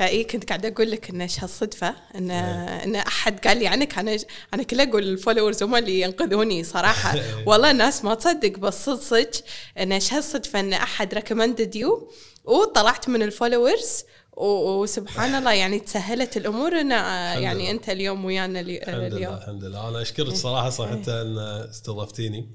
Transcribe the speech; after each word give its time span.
فاي 0.00 0.24
كنت 0.24 0.48
قاعدة 0.48 0.68
أقول 0.68 0.90
لك 0.90 1.10
إن 1.10 1.20
إيش 1.20 1.40
هالصدفة 1.44 1.94
إن 2.14 2.30
إيه. 2.30 2.84
إن 2.84 2.96
أحد 2.96 3.46
قال 3.46 3.58
لي 3.58 3.66
عنك 3.68 3.98
أنا 3.98 4.16
أنا 4.54 4.62
كل 4.62 4.80
أقول 4.80 5.02
ال 5.02 5.08
followers 5.08 5.62
هم 5.62 5.76
اللي 5.76 6.00
ينقذوني 6.00 6.64
صراحة. 6.64 7.14
والله 7.48 7.70
الناس 7.70 8.04
ما 8.04 8.14
تصدق 8.14 8.58
بس 8.58 8.84
صدق 8.84 9.00
صدق 9.00 9.30
إن 9.78 9.92
إيش 9.92 10.12
هالصدفة 10.14 10.60
إن 10.60 10.72
أحد 10.72 11.14
recommended 11.14 11.76
you 11.76 12.10
وطلعت 12.44 13.08
من 13.08 13.22
ال 13.22 13.30
followers 13.30 14.02
وسبحان 14.36 15.34
الله 15.34 15.52
يعني 15.52 15.78
تسهلت 15.78 16.36
الأمور. 16.36 16.80
ان 16.80 16.92
الحمد 16.92 17.42
يعني. 17.42 17.70
أنت 17.70 17.88
اليوم 17.88 18.24
ويانا 18.24 18.60
الي- 18.60 18.78
الحمد 18.82 18.94
لله 18.94 19.16
اليوم 19.16 19.34
الحمد 19.34 19.64
لله. 19.64 19.88
أنا 19.88 20.02
أشكرك 20.02 20.34
صراحة 20.34 20.70
صح 20.70 20.88
انت 20.88 21.08
إن 21.08 21.38
استضفتيني. 21.70 22.48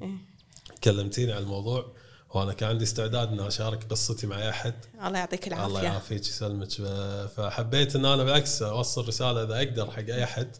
كلمتيني 0.83 1.31
عن 1.33 1.41
الموضوع. 1.43 1.95
وأنا 2.35 2.53
كان 2.53 2.69
عندي 2.69 2.83
استعداد 2.83 3.27
ان 3.27 3.39
أشارك 3.39 3.83
قصتي 3.83 4.27
مع 4.27 4.37
اي 4.37 4.49
أحد. 4.49 4.73
الله 5.05 5.19
يعطيك 5.19 5.47
الله 5.47 5.65
العافيه 5.65 5.87
يعافيك 5.87 6.21
يسلمك. 6.21 6.69
فحبيت 7.27 7.95
إن 7.95 8.05
أنا 8.05 8.23
بالعكس 8.23 8.61
أوصل 8.61 9.07
رسالة 9.07 9.43
إذا 9.43 9.57
أقدر 9.57 9.91
حق 9.91 9.99
أي 9.99 10.23
أحد 10.23 10.55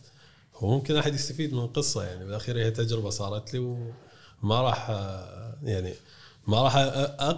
وممكن 0.62 0.98
أحد 0.98 1.14
يستفيد 1.14 1.54
من 1.54 1.60
القصة 1.60 2.04
يعني. 2.04 2.26
بالأخير 2.26 2.58
هي 2.58 2.72
تجربة 2.72 3.10
صارت 3.10 3.54
لي 3.54 3.60
وما 3.60 4.62
راح 4.62 4.90
يعني 5.64 5.94
ما 6.48 6.62
راح 6.62 6.74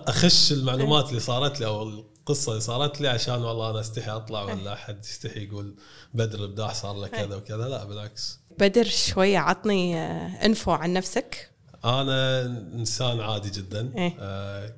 أخش 0.08 0.52
المعلومات 0.52 1.10
اللي 1.10 1.20
صارت 1.20 1.60
لي 1.60 1.66
أو 1.66 1.84
القصة 1.84 2.50
اللي 2.50 2.62
صارت 2.62 3.02
لي 3.02 3.08
عشان 3.08 3.44
والله 3.44 3.70
أنا 3.70 3.80
أستحي 3.80 4.12
أطلع 4.12 4.44
ولا 4.44 4.74
أحد 4.74 5.00
يستحي 5.00 5.44
يقول 5.44 5.76
بدر 6.14 6.40
الإبداع 6.40 6.74
صار 6.74 6.96
له 6.96 7.08
كذا 7.08 7.36
وكذا. 7.36 7.68
لا 7.68 7.84
بالعكس. 7.84 8.40
بدر 8.60 8.84
شوية 8.84 9.38
عطني 9.38 9.98
إنفو 10.46 10.72
عن 10.72 10.94
نفسك. 10.94 11.57
أنا 11.88 12.42
إنسان 12.74 13.20
عادي 13.20 13.50
جدا. 13.50 13.94
إيه. 13.98 14.16
آه 14.20 14.74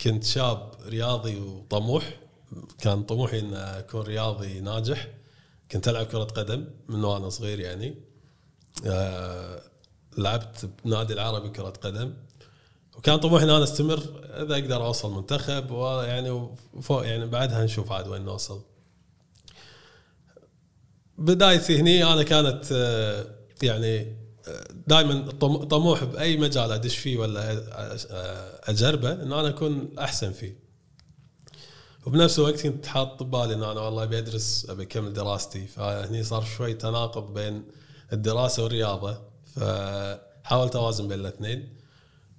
كنت 0.00 0.24
شاب 0.24 0.72
رياضي 0.86 1.36
وطموح. 1.36 2.20
كان 2.78 3.02
طموحي 3.02 3.38
إن 3.38 3.54
أكون 3.54 4.00
رياضي 4.00 4.60
ناجح. 4.60 5.08
كنت 5.72 5.88
ألعب 5.88 6.06
كرة 6.06 6.24
قدم 6.24 6.64
من 6.88 7.04
وأنا 7.04 7.28
صغير 7.28 7.60
يعني. 7.60 7.94
آه 8.86 9.62
لعبت 10.18 10.70
بنادي 10.84 11.12
العربي 11.12 11.48
كرة 11.48 11.70
قدم. 11.70 12.14
وكان 12.96 13.16
طموحي 13.18 13.44
إن 13.44 13.50
أنا 13.50 13.64
أستمر 13.64 14.00
إذا 14.24 14.54
أقدر 14.54 14.84
أوصل 14.86 15.12
منتخب 15.14 15.70
ويعني 15.70 16.48
فوق 16.80 17.06
يعني 17.06 17.26
بعدها 17.26 17.64
نشوف 17.64 17.92
عاد 17.92 18.08
وين 18.08 18.22
نوصل. 18.22 18.62
بدايتي 21.18 21.80
هني 21.80 22.04
أنا 22.04 22.22
كانت 22.22 22.64
آه، 22.72 23.26
يعني 23.62 24.16
دائما 24.86 25.30
طموح 25.70 26.04
بأي 26.04 26.36
مجال 26.36 26.72
أدش 26.72 26.96
فيه 26.96 27.18
ولا 27.18 27.62
أجربه 28.64 29.12
إن 29.12 29.32
أنا 29.32 29.48
أكون 29.48 29.98
أحسن 29.98 30.32
فيه. 30.32 30.68
وبنفس 32.06 32.38
الوقت 32.38 32.60
كنت 32.60 32.86
حاط 32.86 33.22
ببالي 33.22 33.54
إن 33.54 33.62
أنا 33.62 33.80
والله 33.80 34.02
أبي 34.02 34.18
أدرس 34.18 34.66
أبي 34.70 34.82
أكمل 34.82 35.12
دراستي. 35.12 35.66
فهني 35.66 36.24
صار 36.24 36.44
شوي 36.44 36.74
تناقض 36.74 37.34
بين 37.34 37.64
الدراسة 38.12 38.62
والرياضة. 38.62 39.18
فحاولت 39.54 40.76
أوازن 40.76 41.08
بين 41.08 41.20
الاثنين. 41.20 41.76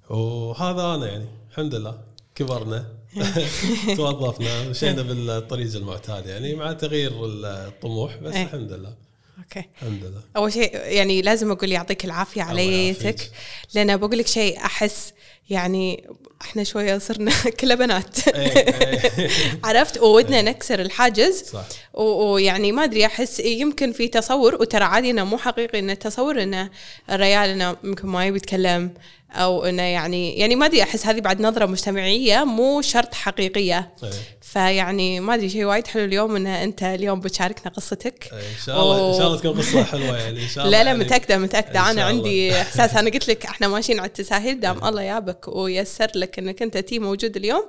وهذا 0.09 0.95
أنا 0.95 1.07
يعني 1.07 1.25
الحمد 1.49 1.75
لله. 1.75 2.01
كبرنا. 2.35 2.85
توظفنا 3.97 4.69
مشينا 4.69 5.01
بالطريق 5.01 5.75
المعتاد 5.75 6.25
يعني 6.25 6.55
مع 6.55 6.73
تغيير 6.73 7.11
الطموح. 7.25 8.17
بس 8.17 8.33
إيه. 8.33 8.43
الحمد 8.43 8.71
لله. 8.71 9.08
أوكي. 9.39 9.69
الحمد 9.81 10.03
لله. 10.03 10.21
أول 10.37 10.53
شيء 10.53 10.75
يعني 10.75 11.21
لازم 11.21 11.51
أقول 11.51 11.71
يعطيك 11.71 12.05
العافية 12.05 12.43
يعافيك. 12.43 13.31
لأن 13.73 13.97
بقول 13.97 14.17
لك 14.17 14.27
شيء 14.27 14.57
أحس 14.57 15.13
يعني 15.49 16.03
إحنا 16.41 16.63
شوية 16.63 16.97
صرنا 16.97 17.31
كلها 17.59 17.75
بنات. 17.75 18.27
إيه، 18.27 18.57
إيه. 18.57 19.29
عرفت؟ 19.63 19.97
وودنا 19.97 20.41
نكسر 20.41 20.79
الحاجز. 20.81 21.43
صح. 21.43 21.63
و- 21.93 22.31
ويعني 22.33 22.71
ما 22.71 22.83
أدري 22.83 23.05
أحس 23.05 23.39
يمكن 23.39 23.91
في 23.91 24.07
تصور 24.07 24.55
وترى 24.55 24.83
عادي 24.83 25.09
إنه 25.11 25.23
مو 25.23 25.37
حقيقي 25.37 25.79
انه 25.79 25.93
تصور 25.93 26.43
انه 26.43 26.69
الريال 27.11 27.49
إنه 27.49 27.75
يمكن 27.83 28.07
ما 28.07 28.25
يبي 28.25 28.37
يتكلم 28.37 28.93
أو 29.31 29.65
إنه 29.65 29.81
يعني 29.83 30.37
يعني 30.39 30.55
ما 30.55 30.65
أدري 30.65 30.83
أحس 30.83 31.05
هذه 31.05 31.19
بعد 31.19 31.41
نظرة 31.41 31.65
مجتمعية 31.65 32.43
مو 32.43 32.81
شرط 32.81 33.13
حقيقية. 33.13 33.91
إيه. 34.03 34.09
فيعني 34.41 35.19
ما 35.19 35.33
أدري 35.33 35.49
شيء 35.49 35.63
وايد 35.65 35.87
حلو 35.87 36.03
اليوم 36.05 36.35
إن 36.35 36.47
أنت 36.47 36.83
اليوم 36.83 37.19
بتشاركنا 37.19 37.71
قصتك. 37.71 38.29
إيه، 38.33 38.39
إن 38.39 38.65
شاء 38.65 38.81
الله 38.81 39.09
إن 39.13 39.17
شاء 39.17 39.27
الله 39.27 39.39
تكون 39.39 39.57
قصة 39.59 39.83
حلوة 39.83 40.17
يعني 40.17 40.43
إن 40.43 40.47
شاء 40.47 40.65
الله 40.65 40.77
لا 40.77 40.83
لا 40.83 40.89
يعني. 40.91 41.03
متأكدة 41.03 41.37
متأكدة. 41.37 41.91
أنا 41.91 42.03
عندي 42.03 42.61
إحساس 42.61 42.95
أنا 42.95 43.09
قلت 43.09 43.27
لك 43.27 43.45
إحنا 43.45 43.67
ماشيين 43.67 43.99
على 43.99 44.07
التساهيل 44.07 44.59
دام 44.59 44.85
الله 44.85 45.01
يابك. 45.01 45.38
ويسر 45.47 46.11
لك 46.15 46.39
إنك 46.39 46.61
أنت 46.61 46.77
تي 46.77 46.99
موجود 46.99 47.37
اليوم. 47.37 47.65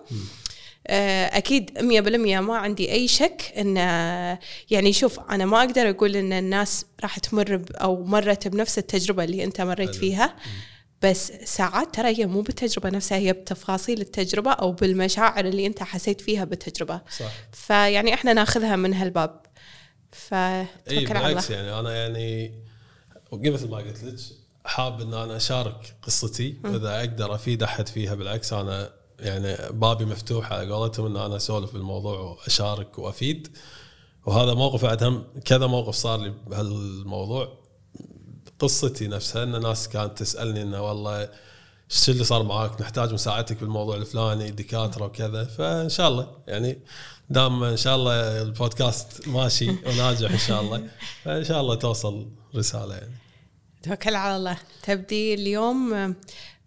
آه، 0.86 1.24
أكيد 1.36 1.78
100% 1.78 2.40
ما 2.40 2.56
عندي 2.56 2.92
أي 2.92 3.08
شك 3.08 3.52
إن 3.58 3.76
يعني 4.70 4.92
شوف 4.92 5.20
أنا 5.20 5.44
ما 5.46 5.58
أقدر 5.60 5.90
أقول 5.90 6.16
إن 6.16 6.32
الناس 6.32 6.84
راح 7.02 7.18
تمر 7.18 7.62
أو 7.74 8.04
مرت 8.04 8.48
بنفس 8.48 8.78
التجربة 8.78 9.24
اللي 9.24 9.44
أنت 9.44 9.60
مريت. 9.60 9.94
فيها. 9.94 10.36
بس 11.02 11.32
ساعات 11.44 11.94
ترى 11.94 12.08
هي 12.18 12.26
مو 12.26 12.40
بالتجربة 12.40 12.90
نفسها 12.90 13.18
هي 13.18 13.32
بتفاصيل 13.32 14.00
التجربة 14.00 14.50
أو 14.52 14.72
بالمشاعر 14.72 15.44
اللي 15.44 15.66
أنت 15.66 15.82
حسيت 15.82 16.20
فيها 16.20 16.44
بالتجربة. 16.44 17.00
صح. 17.18 17.32
فيعني 17.52 18.14
إحنا 18.14 18.32
ناخذها 18.32 18.76
من 18.76 18.94
هالباب. 18.94 19.40
فتوكل 20.12 20.36
على 20.90 21.00
الله. 21.00 21.28
بالعكس 21.28 21.50
يعني 21.50 21.78
أنا 21.80 21.96
يعني 21.96 22.54
وقبل 23.30 23.68
ما 23.70 23.76
قلت 23.76 24.04
لك 24.04 24.14
حاب 24.64 25.00
إن 25.00 25.14
أنا 25.14 25.36
أشارك 25.36 25.96
قصتي. 26.02 26.56
واذا 26.64 26.98
أقدر 27.00 27.34
أفيد 27.34 27.62
أحد 27.62 27.88
فيها 27.88 28.14
بالعكس 28.14 28.52
أنا 28.52 28.90
يعني 29.18 29.56
بابي 29.72 30.04
مفتوح 30.04 30.52
على 30.52 30.72
قولتهم 30.72 31.06
إن 31.06 31.16
أنا 31.16 31.36
أسولف 31.36 31.72
بالموضوع 31.72 32.18
وأشارك 32.20 32.98
وأفيد. 32.98 33.56
وهذا 34.26 34.54
موقف 34.54 34.84
بعد 34.84 35.02
هم 35.02 35.24
كذا 35.44 35.66
موقف 35.66 35.94
صار 35.94 36.20
لي 36.20 36.34
بهالموضوع. 36.46 37.60
قصتي 38.58 39.08
نفسها 39.08 39.42
إن 39.42 39.60
ناس 39.62 39.88
كانت 39.88 40.18
تسألني 40.18 40.62
إنه 40.62 40.82
والله 40.82 41.28
إيش 41.90 42.10
اللي 42.10 42.24
صار 42.24 42.42
معاك؟ 42.42 42.80
نحتاج 42.80 43.12
مساعدتك 43.12 43.60
بالموضوع 43.60 43.96
الفلاني 43.96 44.50
دكاترة 44.50 45.04
وكذا. 45.04 45.44
فإن 45.44 45.88
شاء 45.88 46.08
الله 46.08 46.28
يعني 46.46 46.78
دام 47.30 47.64
إن 47.64 47.76
شاء 47.76 47.96
الله 47.96 48.42
البودكاست 48.42 49.28
ماشي 49.28 49.70
وناجح 49.70 50.30
إن 50.30 50.38
شاء 50.38 50.60
الله 50.60 50.88
فإن 51.24 51.44
شاء 51.44 51.60
الله 51.60 51.74
توصل 51.74 52.28
رسالة 52.56 52.94
يعني. 52.94 53.14
توكل 53.82 54.14
على 54.14 54.36
الله. 54.36 54.58
تبدي 54.82 55.34
اليوم 55.34 55.94
آم، 55.94 56.16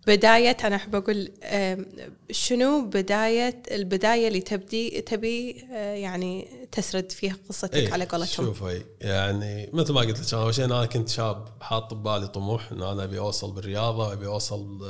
بداية 0.07 0.57
أنا 0.63 0.75
أحب 0.75 0.95
أقول 0.95 1.31
آم، 1.43 1.85
شنو 2.31 2.89
بداية 2.89 3.63
البداية 3.71 4.27
اللي 4.27 4.41
تبدي 4.41 5.01
تبي 5.01 5.65
آه، 5.71 5.93
يعني 5.95 6.47
تسرد 6.71 7.11
فيها 7.11 7.35
قصتك 7.49 7.75
إيه، 7.75 7.93
على 7.93 8.05
قولتهم؟ 8.05 8.45
شوفي 8.45 8.83
يعني 9.01 9.69
مثل 9.73 9.93
ما 9.93 10.01
قلت 10.01 10.19
لك 10.19 10.33
أنا 10.33 10.43
أول 10.43 10.55
شيء 10.55 10.65
أنا 10.65 10.85
كنت 10.85 11.09
شاب 11.09 11.47
حاط 11.61 11.93
ببالي 11.93 12.27
طموح 12.27 12.71
إن 12.71 12.81
أنا 12.83 13.03
أبي 13.03 13.19
أوصل 13.19 13.51
بالرياضة 13.51 14.07
وابي 14.07 14.25
أوصل 14.27 14.85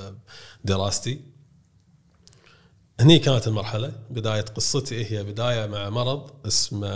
دراستي 0.64 1.22
هني 3.00 3.20
كانت 3.20 3.48
المرحلة 3.48 3.92
بداية 4.10 4.42
قصتي 4.42 5.06
هي 5.12 5.24
بداية 5.24 5.66
مع 5.66 5.90
مرض 5.90 6.32
اسمه 6.48 6.88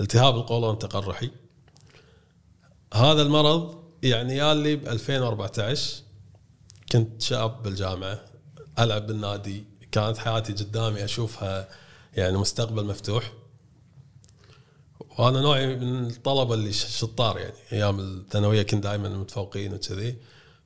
التهاب 0.00 0.36
القولون 0.36 0.72
التقرحي. 0.74 1.30
هذا 2.94 3.22
المرض 3.22 3.83
يعني 4.04 4.36
يالي 4.36 4.76
ب 4.76 4.88
2014 4.88 6.02
كنت 6.92 7.22
شاب 7.22 7.62
بالجامعة 7.62 8.20
ألعب 8.78 9.06
بالنادي 9.06 9.64
كانت 9.92 10.18
حياتي 10.18 10.52
قدامي 10.52 11.04
أشوفها 11.04 11.68
يعني 12.14 12.36
مستقبل 12.36 12.84
مفتوح. 12.84 13.32
وأنا 15.18 15.40
نوعي 15.40 15.76
من 15.76 16.06
الطلبة 16.06 16.54
اللي 16.54 16.72
شطار 16.72 17.38
يعني 17.38 17.54
أيام 17.72 18.00
الثانوية 18.00 18.62
كنت 18.62 18.82
دائما 18.82 19.08
متفوقين 19.08 19.74
وكذي. 19.74 20.16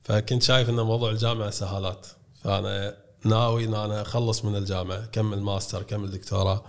فكنت 0.01 0.43
شايف 0.43 0.69
إن 0.69 0.79
موضوع 0.79 1.11
الجامعة 1.11 1.49
سهالات. 1.49 2.07
فأنا 2.43 2.97
ناوي 3.25 3.65
إن 3.65 3.73
أنا 3.73 4.01
أخلص 4.01 4.45
من 4.45 4.55
الجامعة 4.55 5.03
اكمل 5.03 5.41
ماستر 5.41 5.81
اكمل 5.81 6.11
دكتوراه. 6.11 6.63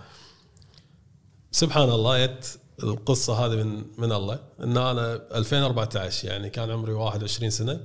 سبحان 1.51 1.91
الله 1.91 2.27
جت 2.27 2.60
القصة 2.83 3.47
هذه 3.47 3.63
من 3.63 3.85
من 3.99 4.13
الله. 4.13 4.39
إن 4.61 4.77
أنا 4.77 5.15
2014 5.15 6.29
يعني 6.29 6.51
كان 6.51 6.71
عمري 6.71 6.93
21 6.93 7.51
سنة. 7.51 7.81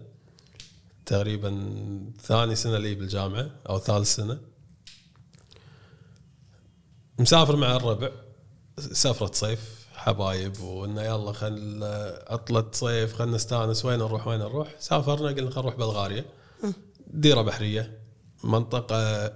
تقريبا 1.05 1.69
ثاني 2.21 2.55
سنة 2.55 2.77
لي 2.77 2.95
بالجامعة 2.95 3.49
أو 3.69 3.79
ثالث 3.79 4.15
سنة. 4.15 4.37
مسافر 7.19 7.55
مع 7.55 7.75
الربع. 7.75 8.09
سفرة 8.77 9.31
صيف 9.33 9.85
حبايب 9.93 10.59
وإنه 10.59 11.01
يلا 11.01 11.31
خل 11.31 11.83
عطلة 12.27 12.65
صيف 12.71 13.13
خلنا 13.13 13.35
نستأنس 13.35 13.85
وين 13.85 13.99
نروح 13.99 14.27
وين 14.27 14.39
نروح. 14.39 14.75
سافرنا 14.79 15.27
قلنا 15.27 15.51
خلينا 15.51 15.61
نروح 15.61 15.75
بلغاريا. 15.75 16.25
ديرة 17.07 17.41
بحرية. 17.41 17.99
منطقة 18.43 19.31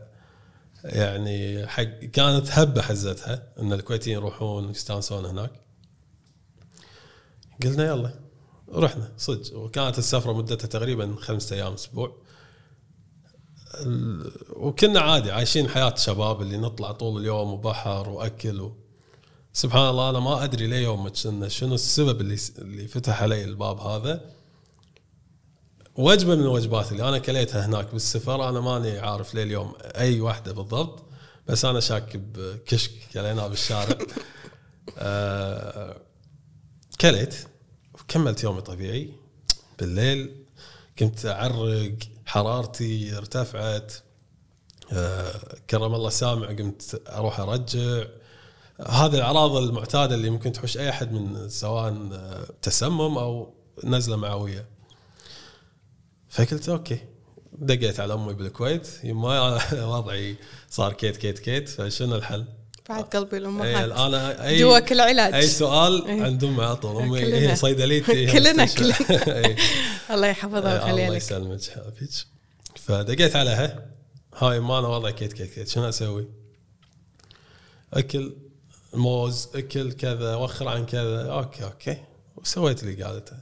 يعني 0.83 1.67
حق 1.67 1.83
كانت 1.83 2.47
هبة 2.51 2.81
حزتها 2.81 3.53
إن 3.59 3.73
الكويتيين 3.73 4.17
يروحون 4.17 4.69
يستانسون 4.69 5.25
هناك. 5.25 5.51
قلنا 7.63 7.85
يلا 7.85 8.19
رحنا 8.73 9.11
صدق. 9.17 9.57
وكانت 9.57 9.97
السفرة 9.97 10.33
مدتها 10.33 10.67
تقريبا 10.67 11.15
خمسة 11.19 11.55
أيام 11.55 11.73
أسبوع. 11.73 12.17
وكنا 14.49 14.99
عادي 14.99 15.31
عايشين 15.31 15.69
حياة 15.69 15.95
شباب 15.95 16.41
اللي 16.41 16.57
نطلع 16.57 16.91
طول 16.91 17.21
اليوم 17.21 17.53
وبحر 17.53 18.09
وأكل 18.09 18.61
و... 18.61 18.75
سبحان 19.53 19.89
الله 19.89 20.09
أنا 20.09 20.19
ما 20.19 20.43
أدري 20.43 20.67
ليومك 20.67 21.13
انه 21.25 21.47
شنو 21.47 21.75
السبب 21.75 22.21
اللي 22.21 22.37
اللي 22.59 22.87
فتح 22.87 23.23
علي 23.23 23.43
الباب 23.43 23.79
هذا؟ 23.79 24.38
وجبة 25.99 26.35
من 26.35 26.41
الوجبات 26.41 26.91
اللي 26.91 27.09
أنا 27.09 27.17
كليتها 27.17 27.65
هناك 27.65 27.91
بالسفر 27.91 28.49
أنا 28.49 28.59
ماني 28.59 28.99
عارف 28.99 29.35
لليوم 29.35 29.73
أي 29.81 30.21
واحدة 30.21 30.53
بالضبط 30.53 31.03
بس 31.47 31.65
أنا 31.65 31.79
شاك 31.79 32.17
بكشك 32.17 32.91
كليناه 33.13 33.47
بالشارع. 33.47 33.97
آه 34.97 35.97
كليت 37.01 37.35
وكملت 37.93 38.43
يومي 38.43 38.61
طبيعي. 38.61 39.13
بالليل 39.79 40.45
كنت 40.99 41.25
أعرق 41.25 41.95
حرارتي 42.25 43.17
ارتفعت. 43.17 43.93
آه 44.93 45.39
كرم 45.69 45.95
الله 45.95 46.09
سامع 46.09 46.47
قمت 46.47 47.01
أروح 47.07 47.39
أرجع. 47.39 48.03
هذه 48.87 49.15
الأعراض 49.15 49.55
المعتادة 49.55 50.15
اللي 50.15 50.29
ممكن 50.29 50.51
تحوش 50.51 50.77
أي 50.77 50.89
أحد 50.89 51.11
من 51.11 51.49
سواء 51.49 52.09
تسمم 52.61 53.17
أو 53.17 53.53
نزلة 53.83 54.15
معوية. 54.15 54.78
فقلت 56.29 56.69
okay 56.69 56.99
دقيت 57.53 57.99
على 57.99 58.13
أمي 58.13 58.33
بالكويت 58.33 58.87
يما 59.03 59.59
وضعي 59.97 60.35
صار 60.69 60.93
كيت 60.93 61.17
كيت 61.17 61.39
كيت 61.39 61.69
فشنو 61.69 62.15
الحل؟ 62.15 62.45
بعد 62.89 63.03
قلبي 63.03 63.35
اي 63.35 63.37
الامهات 63.37 63.91
أنا 63.91 64.47
اي 64.47 64.59
دوك 64.59 64.91
العلاج 64.91 65.33
أي 65.33 65.47
سؤال 65.47 66.05
إيه. 66.07 66.23
عند 66.23 66.43
امي 66.43 66.63
على 66.63 66.75
طول 66.75 67.01
أمي. 67.03 67.19
هي 67.19 67.55
صيدليتي 67.55 68.27
كلنا-. 68.33 68.77
كلنا. 68.77 68.95
إي. 69.45 69.55
الله 70.11 70.27
يحفظها 70.27 70.59
الله 70.59 70.73
ويخليها 70.83 71.09
لك 71.09 71.17
يسلمك 71.17 71.61
حبيبك 71.63 72.09
فدقيت 72.75 73.35
عليها 73.35 73.85
ها 74.37 74.59
يما 74.59 74.79
أنا 74.79 74.87
وضعي 74.87 75.13
كيت 75.13 75.33
كيت 75.33 75.53
كيت 75.53 75.67
شنو 75.67 75.89
أسوي؟ 75.89 76.27
أكل 77.93 78.33
موز 78.93 79.47
أكل 79.55 79.91
كذا 79.91 80.35
وخر 80.35 80.67
عن 80.67 80.85
كذا 80.85 81.31
okay 81.31 81.63
okay 81.63 81.97
وسويت 82.35 82.83
اللي 82.83 83.03
قالته 83.03 83.37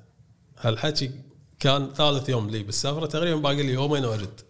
هالحكي 0.59 1.11
كان 1.59 1.93
ثالث 1.93 2.29
يوم 2.29 2.49
لي 2.49 2.63
بالسفرة 2.63 3.05
تقريبا 3.05 3.39
باقي 3.39 3.63
لي 3.63 3.73
يومين 3.73 4.05
وارد 4.05 4.41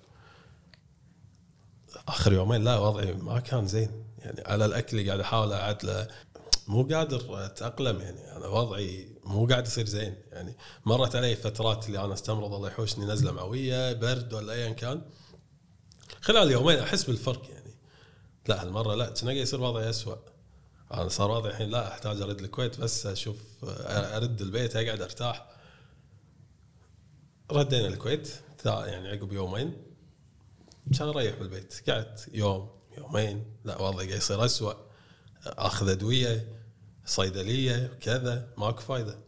آخر 2.08 2.34
يومين 2.34 2.64
لا 2.64 2.80
وضعي 2.80 3.14
ما 3.14 3.40
كان 3.40 3.68
زين. 3.68 3.92
يعني 4.18 4.42
على 4.46 4.66
الأكل 4.66 5.08
قاعد 5.08 5.20
أحاول 5.20 5.54
اعدله 5.54 6.08
مو 6.68 6.84
قادر 6.84 7.46
أتأقلم 7.46 8.02
يعني 8.02 8.36
أنا 8.36 8.48
وضعي 8.48 9.10
مو 9.24 9.48
قاعد 9.48 9.68
يصير 9.68 9.86
زين. 9.86 10.16
يعني 10.32 10.58
مرت 10.86 11.16
علي 11.16 11.36
فترات 11.36 11.88
اللي 11.88 12.06
أنا 12.06 12.14
أستمرض 12.14 12.54
الله 12.54 12.68
يحوشني 12.68 13.06
نزلة 13.06 13.32
معويه 13.32 13.94
برد 13.94 14.34
ولا 14.34 14.54
ايا 14.54 14.74
كان. 14.74 15.02
خلال 16.22 16.52
يومين 16.52 16.80
أحس 16.80 17.04
بالفرق 17.04 17.50
يعني. 17.50 17.76
لا 18.48 18.62
هالمرة 18.62 18.96
لا 18.96 19.06
كان 19.06 19.26
قاعد 19.26 19.38
يصير 19.38 19.62
وضعي 19.62 19.90
اسوء 19.90 20.18
أنا 20.94 21.10
صار 21.10 21.32
وضعي 21.32 21.52
الحين 21.52 21.70
لا 21.70 21.88
أحتاج 21.88 22.22
أرد 22.22 22.40
الكويت 22.40 22.80
بس 22.80 23.06
أشوف 23.06 23.38
أرد 23.64 24.42
البيت 24.42 24.76
أقعد 24.76 25.02
أرتاح. 25.02 25.57
ردينا 27.52 27.88
الكويت 27.88 28.30
يعني 28.66 29.08
عقب 29.08 29.34
يومين. 29.34 29.84
كان 31.00 31.08
اريح 31.08 31.36
بالبيت. 31.36 31.90
قعدت 31.90 32.30
يوم 32.34 32.70
يومين. 32.98 33.46
لا 33.66 33.82
وضعي 33.82 34.08
قاعد 34.08 34.18
يصير 34.18 34.46
اسوء 34.46 34.76
أخذ 35.46 35.90
أدوية 35.90 36.64
صيدلية 37.06 37.88
كذا. 38.02 38.54
ماكو 38.58 38.82
فايدة. 38.82 39.20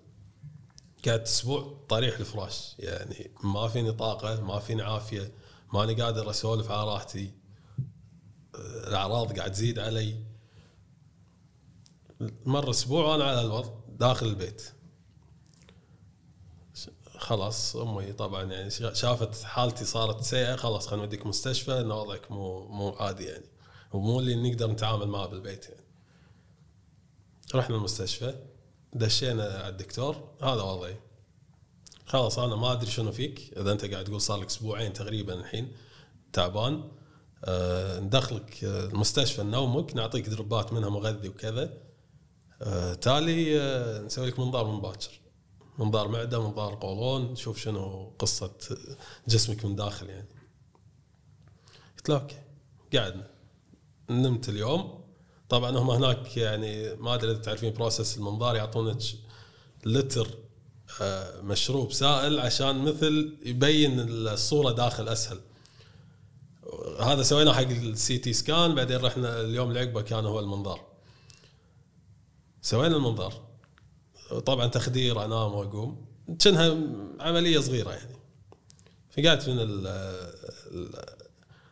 قعدت 1.08 1.28
أسبوع 1.28 1.86
طريح 1.90 2.20
الفراش. 2.20 2.76
يعني 2.80 3.32
ما 3.44 3.68
فيني 3.68 3.92
طاقة 3.92 4.42
ما 4.42 4.60
فيني 4.60 4.82
عافية. 4.82 5.32
ماني 5.74 6.02
قادر 6.02 6.30
أسولف 6.30 6.72
على 6.72 6.92
راحتي. 6.92 7.34
الأعراض 8.56 9.38
قاعد 9.38 9.52
تزيد 9.52 9.80
علي. 9.80 10.24
مر 12.46 12.70
أسبوع 12.70 13.06
وأنا 13.06 13.24
على 13.24 13.42
الوضع 13.42 13.70
داخل 13.88 14.26
البيت. 14.26 14.74
خلاص 17.20 17.76
أمي 17.76 18.14
طبعا 18.14 18.44
يعني 18.44 18.70
شافت 18.94 19.44
حالتي 19.44 19.86
صارت 19.86 20.24
سيئة 20.24 20.56
خلاص 20.56 20.88
خلينا 20.88 21.06
نوديك 21.06 21.26
مستشفى 21.26 21.80
إن 21.80 21.92
وضعك 21.92 22.32
مو 22.32 22.68
مو 22.68 22.90
عادي 22.90 23.26
يعني. 23.26 23.46
ومو 23.94 24.20
اللي 24.20 24.50
نقدر 24.50 24.72
نتعامل 24.72 25.08
معه 25.08 25.28
بالبيت 25.28 25.70
يعني. 25.70 25.84
رحنا 27.56 27.76
المستشفى 27.76 28.36
دشينا 28.94 29.44
على 29.44 29.70
الدكتور 29.70 30.30
هذا 30.42 30.62
وضعي. 30.62 30.98
خلاص 32.06 32.40
أنا 32.40 32.56
ما 32.56 32.72
أدري 32.72 32.92
شنو 32.92 33.12
فيك. 33.12 33.54
إذا 33.58 33.72
أنت 33.72 33.86
قاعد 33.86 34.04
تقول 34.04 34.22
صار 34.22 34.40
لك 34.40 34.48
أسبوعين 34.48 34.94
تقريبا 34.94 35.34
الحين 35.34 35.72
تعبان. 36.34 36.92
آه 37.46 38.00
ندخلك 38.00 38.64
آه، 38.64 38.86
المستشفى 38.86 39.44
نومك 39.44 39.96
نعطيك 39.96 40.30
دربات 40.30 40.74
منها 40.74 40.90
مغذي 40.90 41.30
وكذا. 41.30 41.74
آه 42.62 42.94
تالي 42.94 43.62
آه 43.62 44.02
نسوي 44.02 44.28
لك 44.28 44.40
منظار 44.40 44.66
من 44.68 44.82
باكر 44.82 45.20
منظار 45.80 46.08
معدة 46.08 46.48
منظار 46.48 46.76
قولون 46.76 47.32
نشوف 47.32 47.60
شنو 47.60 48.14
قصة 48.20 48.52
جسمك 49.28 49.66
من 49.66 49.76
داخل 49.76 50.10
يعني. 50.10 50.28
قلت 51.98 52.10
له 52.10 52.16
okay 52.16 52.42
قعدنا 52.94 53.28
نمت 54.10 54.50
اليوم. 54.50 55.04
طبعا 55.50 55.78
هم 55.78 55.90
هناك 55.90 56.38
يعني 56.38 56.96
ما 56.96 57.16
أدري 57.16 57.32
إذا 57.32 57.40
تعرفين 57.40 57.74
process 57.74 58.18
المنظار 58.18 58.56
يعطونك 58.56 59.02
لتر 59.86 60.28
آه، 61.02 61.42
مشروب 61.42 61.92
سائل 61.92 62.40
عشان 62.40 62.86
مثل 62.86 63.38
يبين 63.46 64.00
الصورة 64.00 64.72
داخل 64.72 65.08
أسهل. 65.08 65.40
هذا 67.02 67.24
سويناه 67.24 67.54
حق 67.54 67.62
ال 67.62 68.18
CT 68.18 68.34
scan 68.34 68.76
بعدين 68.76 68.98
رحنا 68.98 69.42
اليوم 69.42 69.70
اللي 69.70 69.80
عقبه 69.80 70.02
كان 70.02 70.26
هو 70.26 70.40
المنظار 70.40 70.82
سوينا 72.62 72.96
المنظار 72.96 73.49
طبعا 74.46 74.68
تخدير 74.68 75.26
أنام 75.26 75.54
وأقوم. 75.56 76.06
كأنها 76.40 76.78
عملية 77.20 77.60
صغيرة 77.60 77.92
يعني. 77.92 78.16
فقعدت 79.12 79.50
من 79.50 79.60
ال- 79.60 79.88
ال- 80.72 81.06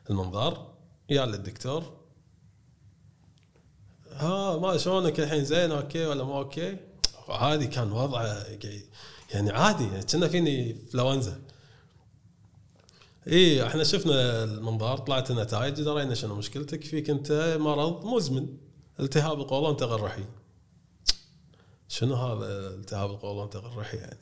المنظار 0.09 0.73
يا 1.09 1.25
للدكتور. 1.25 1.83
ها 4.11 4.57
ما 4.57 4.77
شلونك 4.77 5.19
الحين 5.19 5.45
زين 5.45 5.71
okay 5.71 6.05
ولا 6.05 6.23
مو 6.23 6.37
أوكي؟ 6.37 6.77
عادي 7.29 7.67
كان 7.67 7.91
وضعه 7.91 8.45
يعني 9.33 9.51
عادي 9.51 9.83
يعني 9.83 10.03
كنا 10.03 10.27
فيني 10.27 10.71
انفلونزا 10.71 11.41
اي 13.27 13.67
إحنا 13.67 13.83
شفنا 13.83 14.43
المنظار 14.43 14.97
طلعت 14.97 15.31
النتائج 15.31 15.73
درينا 15.73 16.13
شنو 16.15 16.35
مشكلتك 16.35 16.83
فيك 16.83 17.09
أنت 17.09 17.57
مرض 17.59 18.05
مزمن. 18.05 18.47
التهاب 18.99 19.39
القولون 19.39 19.77
تغرحي. 19.77 20.23
شنو 21.87 22.15
هذا 22.15 22.67
التهاب 22.67 23.11
القولون 23.11 23.49
تغرحي 23.49 23.97
يعني. 23.97 24.17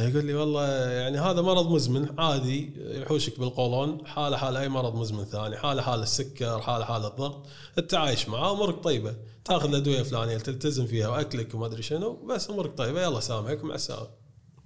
يقول 0.00 0.24
لي 0.24 0.34
والله 0.34 0.68
يعني 0.90 1.18
هذا 1.18 1.42
مرض 1.42 1.70
مزمن 1.70 2.20
عادي 2.20 2.72
يحوشك 3.00 3.40
بالقولون 3.40 4.06
حالة 4.06 4.36
حال 4.36 4.56
أي 4.56 4.68
مرض 4.68 4.94
مزمن 4.94 5.24
ثاني 5.24 5.56
حالة 5.56 5.82
حال 5.82 6.02
السكر 6.02 6.60
حالة 6.60 6.84
حال 6.84 7.04
الضغط 7.04 7.46
التعايش 7.78 8.28
معاه 8.28 8.52
أمورك 8.52 8.84
طيبة. 8.84 9.16
تأخذ 9.44 9.68
الأدوية 9.68 10.00
الفلانية 10.00 10.38
تلتزم 10.38 10.86
فيها 10.86 11.08
وأكلك 11.08 11.54
وما 11.54 11.66
أدري 11.66 11.82
شنو 11.82 12.12
بس 12.26 12.50
أمورك 12.50 12.78
طيبة 12.78 13.02
يلا 13.02 13.20
سامحك 13.20 13.64
مع 13.64 13.74
السلامة. 13.74 14.08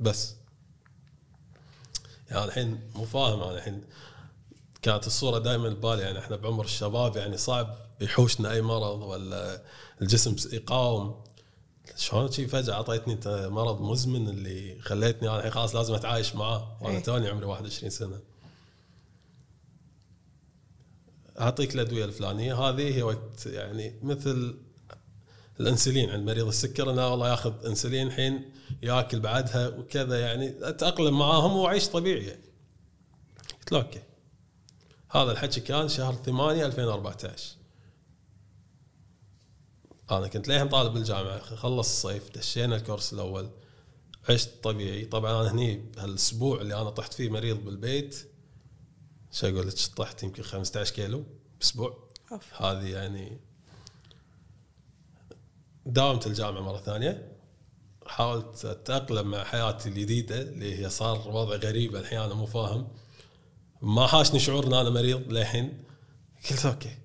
بس. 0.01 0.35
يعني 2.31 2.45
الحين 2.45 2.81
مو 2.95 3.05
فاهم 3.05 3.43
أنا 3.43 3.55
الحين 3.55 3.85
كانت 4.83 5.07
الصورة 5.07 5.39
دائما 5.39 5.69
ببالي 5.69 6.03
يعني 6.03 6.19
إحنا 6.19 6.37
بعمر 6.37 6.65
الشباب 6.65 7.17
يعني 7.17 7.37
صعب 7.37 7.75
يحوشنا 8.01 8.53
أي 8.53 8.63
مرض 8.63 9.03
ولا 9.03 9.63
الجسم 10.03 10.37
يقاوم. 10.53 11.25
شلون 11.97 12.33
شي 12.33 12.47
فجأة 12.47 12.75
أعطيتني 12.75 13.19
مرض 13.49 13.81
مزمن 13.81 14.29
اللي 14.29 14.81
خليتني 14.81 15.29
أنا 15.29 15.39
الحين 15.39 15.51
خلاص 15.53 15.75
لازم 15.77 15.95
أتعايش 15.95 16.35
معاه. 16.35 16.77
وأنا 16.81 16.97
إيه. 16.97 17.03
توني 17.03 17.29
عمري 17.29 17.47
21 17.47 17.91
سنة. 17.91 18.21
أعطيك 21.41 21.75
الأدوية 21.75 22.05
الفلانية. 22.05 22.55
هذه 22.55 22.97
هي 22.97 23.03
وقت 23.03 23.47
يعني 23.47 23.95
مثل 24.03 24.59
الإنسولين 25.61 26.11
عند 26.11 26.27
مريض 26.27 26.47
السكر. 26.47 26.91
انه 26.91 27.09
والله 27.11 27.31
ياخذ 27.31 27.67
إنسولين 27.67 28.07
الحين 28.07 28.51
ياكل 28.83 29.21
بعدها 29.21 29.69
وكذا 29.69 30.21
يعني 30.21 30.55
أتأقلم 30.69 31.19
معاهم 31.19 31.57
وأعيش 31.57 31.89
طبيعي. 31.89 32.25
يعني. 32.25 32.45
قلت 33.61 33.73
له 33.73 33.79
أوكي. 33.79 34.03
هذا 35.11 35.33
الحكي 35.33 35.61
كان 35.61 35.89
شهر 35.89 36.15
8 36.15 36.67
2014 36.67 37.62
أنا 40.13 40.29
كنت 40.29 40.49
للحين 40.49 40.69
طالب 40.69 40.93
بالجامعة 40.93 41.39
خلص 41.39 41.89
الصيف 41.89 42.31
دشينا 42.31 42.77
الكورس 42.77 43.13
الأول 43.13 43.51
عشت 44.29 44.51
طبيعي. 44.63 45.05
طبعا 45.05 45.43
أنا 45.43 45.53
هني 45.53 45.93
هالأسبوع 45.99 46.61
اللي 46.61 46.75
أنا 46.75 46.91
طحت 46.91 47.13
فيه 47.15 47.31
مريض 47.31 47.65
بالبيت 47.65 48.29
شو 49.33 49.47
أقول 49.47 49.69
لك؟ 49.69 49.75
طحت 49.97 50.23
يمكن 50.23 50.43
15 50.43 50.95
كيلو 50.95 51.25
بأسبوع. 51.61 52.09
هذه 52.57 52.87
يعني 52.87 53.41
داومت 55.87 56.27
الجامعة 56.27 56.61
مرة 56.61 56.79
ثانية. 56.79 57.33
حاولت 58.07 58.65
أتأقلم 58.65 59.31
مع 59.31 59.45
حياتي 59.45 59.89
الجديدة 59.89 60.43
اللي 60.43 60.79
هي 60.79 60.91
صار 60.91 61.29
وضع 61.29 61.57
غريب 61.57 61.97
الحين 61.97 62.19
أنا 62.19 62.35
مو 62.35 62.47
فاهم. 62.47 62.89
ما 63.83 64.07
حاشني 64.07 64.41
شعور 64.41 64.67
إن 64.67 64.75
أنا 64.75 64.91
مريض 64.91 65.33
للحين. 65.33 65.85
قلت 66.51 66.67
أوكي 66.67 66.99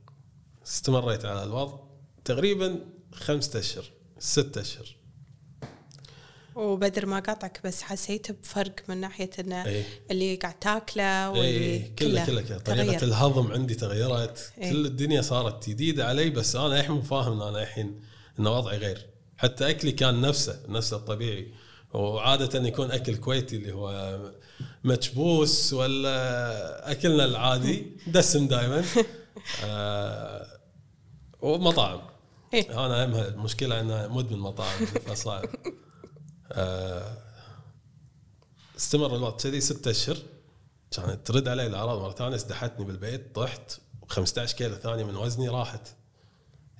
استمريت 0.67 1.25
على 1.25 1.43
الوضع. 1.43 1.77
تقريبا 2.25 2.97
خمسة 3.13 3.59
أشهر 3.59 3.85
ست 4.19 4.57
أشهر. 4.57 4.97
وبدر 6.55 7.05
ما 7.05 7.19
قاطعك 7.19 7.61
بس 7.63 7.81
حسيت 7.81 8.31
بفرق 8.31 8.75
من 8.89 8.97
ناحية 8.97 9.29
انه 9.39 9.65
اي 9.65 9.83
اللي 10.11 10.35
قاعد 10.35 10.59
تاكله 10.59 11.29
واللي 11.29 11.45
إيه 11.45 11.95
كله 11.95 12.25
كله 12.25 12.41
كله 12.41 12.57
طريقة 12.57 12.85
تغير. 12.85 13.03
الهضم 13.03 13.51
عندي 13.51 13.75
تغيرت. 13.75 14.53
إيه. 14.57 14.71
كل 14.71 14.85
الدنيا 14.85 15.21
صارت 15.21 15.69
جديدة 15.69 16.05
علي 16.05 16.29
بس 16.29 16.55
أنا 16.55 16.79
الحين 16.79 17.01
فاهم 17.01 17.41
ان 17.41 17.47
أنا 17.47 17.61
الحين 17.61 18.01
إن 18.39 18.47
وضعي 18.47 18.77
غير. 18.77 19.05
حتى 19.37 19.69
أكلي 19.69 19.91
كان 19.91 20.21
نفسه 20.21 20.59
نفسه 20.67 20.97
الطبيعي. 20.97 21.53
وعادة 21.93 22.67
يكون 22.67 22.91
أكل 22.91 23.15
كويتي 23.15 23.55
اللي 23.55 23.73
هو 23.73 24.19
مكبوس 24.83 25.73
ولا 25.73 26.91
أكلنا 26.91 27.25
العادي 27.25 27.91
دسم 28.07 28.47
دائما 28.47 28.83
آه 29.65 30.47
ومطاعم. 31.41 32.01
إيه. 32.54 32.86
أنا 32.86 33.04
اهمها 33.04 33.27
المشكلة 33.27 33.80
انها 33.80 34.08
مدمن 34.08 34.39
مطاعم 34.39 34.86
فصعب 34.86 35.50
آه 36.51 37.18
استمر 38.77 39.16
الوقت 39.16 39.44
كذي 39.44 39.62
ستة 39.62 39.92
أشهر. 39.92 40.18
كانت 40.92 41.27
ترد 41.27 41.48
علي 41.48 41.66
الأعراض 41.68 42.01
مرة 42.01 42.12
ثانية 42.12 42.36
استحتني 42.36 42.86
بالبيت 42.86 43.36
طحت 43.36 43.80
15 44.08 44.58
كيلو 44.58 44.75
ثانية 44.75 45.04
من 45.04 45.16
وزني 45.16 45.50
راحت. 45.50 45.88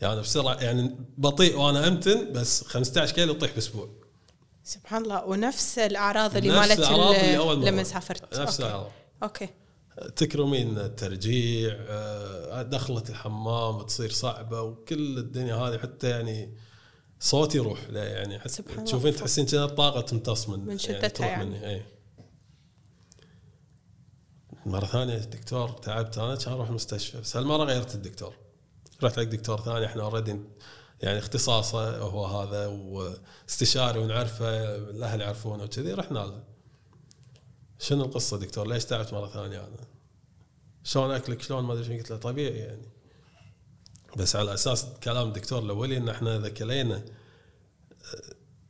يعني 0.02 0.22
بسرعة 0.22 0.56
يعني 0.56 0.96
بطيء 1.18 1.58
وأنا 1.58 1.88
أمتن 1.88 2.34
بس 2.34 2.64
15 2.64 3.16
كيلو 3.16 3.34
طيح 3.34 3.52
بأسبوع. 3.56 3.90
سبحان 4.64 5.04
الله. 5.04 5.26
ونفس 5.26 5.80
الأعراض 5.80 6.38
اللي 6.38 6.50
نفس 6.50 6.68
مالت 6.68 6.80
الأعراض 6.80 7.16
اللي 7.16 7.38
أول 7.38 7.60
مرة. 7.60 7.66
لما 7.66 7.84
سافرت. 7.84 8.40
نفس 8.40 8.62
okay. 8.62 8.72
الأعراض. 8.72 8.92
okay. 9.24 9.50
تكرمين 10.16 10.78
الترجيع 10.78 11.76
آه، 11.80 12.62
دخلة 12.62 13.04
الحمام 13.10 13.82
تصير 13.82 14.10
صعبة 14.10 14.62
وكل 14.62 15.18
الدنيا 15.18 15.56
هذه 15.56 15.78
حتى 15.78 16.10
يعني 16.10 16.54
صوتي 17.20 17.58
يروح 17.58 17.90
لا 17.90 18.04
يعني 18.04 18.40
حتى 18.40 18.50
سبحان 18.50 18.74
الله. 18.74 18.86
تشوفين 18.86 19.16
تحسين 19.16 19.46
كذا 19.46 19.64
الطاقة 19.64 20.02
تمتص 20.02 20.50
من 20.50 20.66
من 20.66 20.78
شدتها 20.78 21.28
يعني 21.28 21.44
يعني. 21.44 21.46
مني 21.46 21.70
اي 21.70 21.86
مرة 24.66 24.86
ثانية 24.86 25.18
الدكتور 25.18 25.70
تعبت 25.70 26.18
أنا 26.18 26.36
كان 26.36 26.54
أروح 26.54 26.70
المستشفى 26.70 27.22
بس 27.22 27.38
هالمرة 27.38 27.64
غيرت 27.64 27.96
الدكتور 27.96 28.34
رحت 29.04 29.16
حق 29.16 29.24
دكتور 29.24 29.62
ثاني 29.62 29.86
إحنا 29.86 30.04
already 30.04 30.40
يعني 31.02 31.20
اختصاصه 31.20 31.98
هو 31.98 32.26
هذا 32.26 32.68
واستشاري 32.68 34.00
ونعرفه 34.00 34.76
الأهل 34.76 35.22
يعرفونه 35.22 35.64
وكذي 35.64 35.94
رحنا 35.94 36.20
له 36.20 36.44
شنو 37.80 38.06
القصة 38.06 38.38
دكتور 38.38 38.68
ليش 38.68 38.86
تعبت 38.86 39.14
مرة 39.14 39.28
ثانية 39.28 39.60
أنا؟ 39.60 39.87
شلون 40.88 41.12
اكلك 41.12 41.42
شلون 41.42 41.64
ما 41.64 41.74
أدري 41.74 41.84
شنو 41.84 41.98
قلت 41.98 42.12
له 42.12 42.18
طبيعي 42.18 42.58
يعني. 42.58 42.88
بس 44.18 44.36
على 44.36 44.54
أساس 44.54 44.86
كلام 45.04 45.28
الدكتور 45.28 45.60
الأولي 45.60 45.98
إن 45.98 46.10
إحنا 46.10 46.38
إذا 46.38 46.50
كلينا 46.50 47.06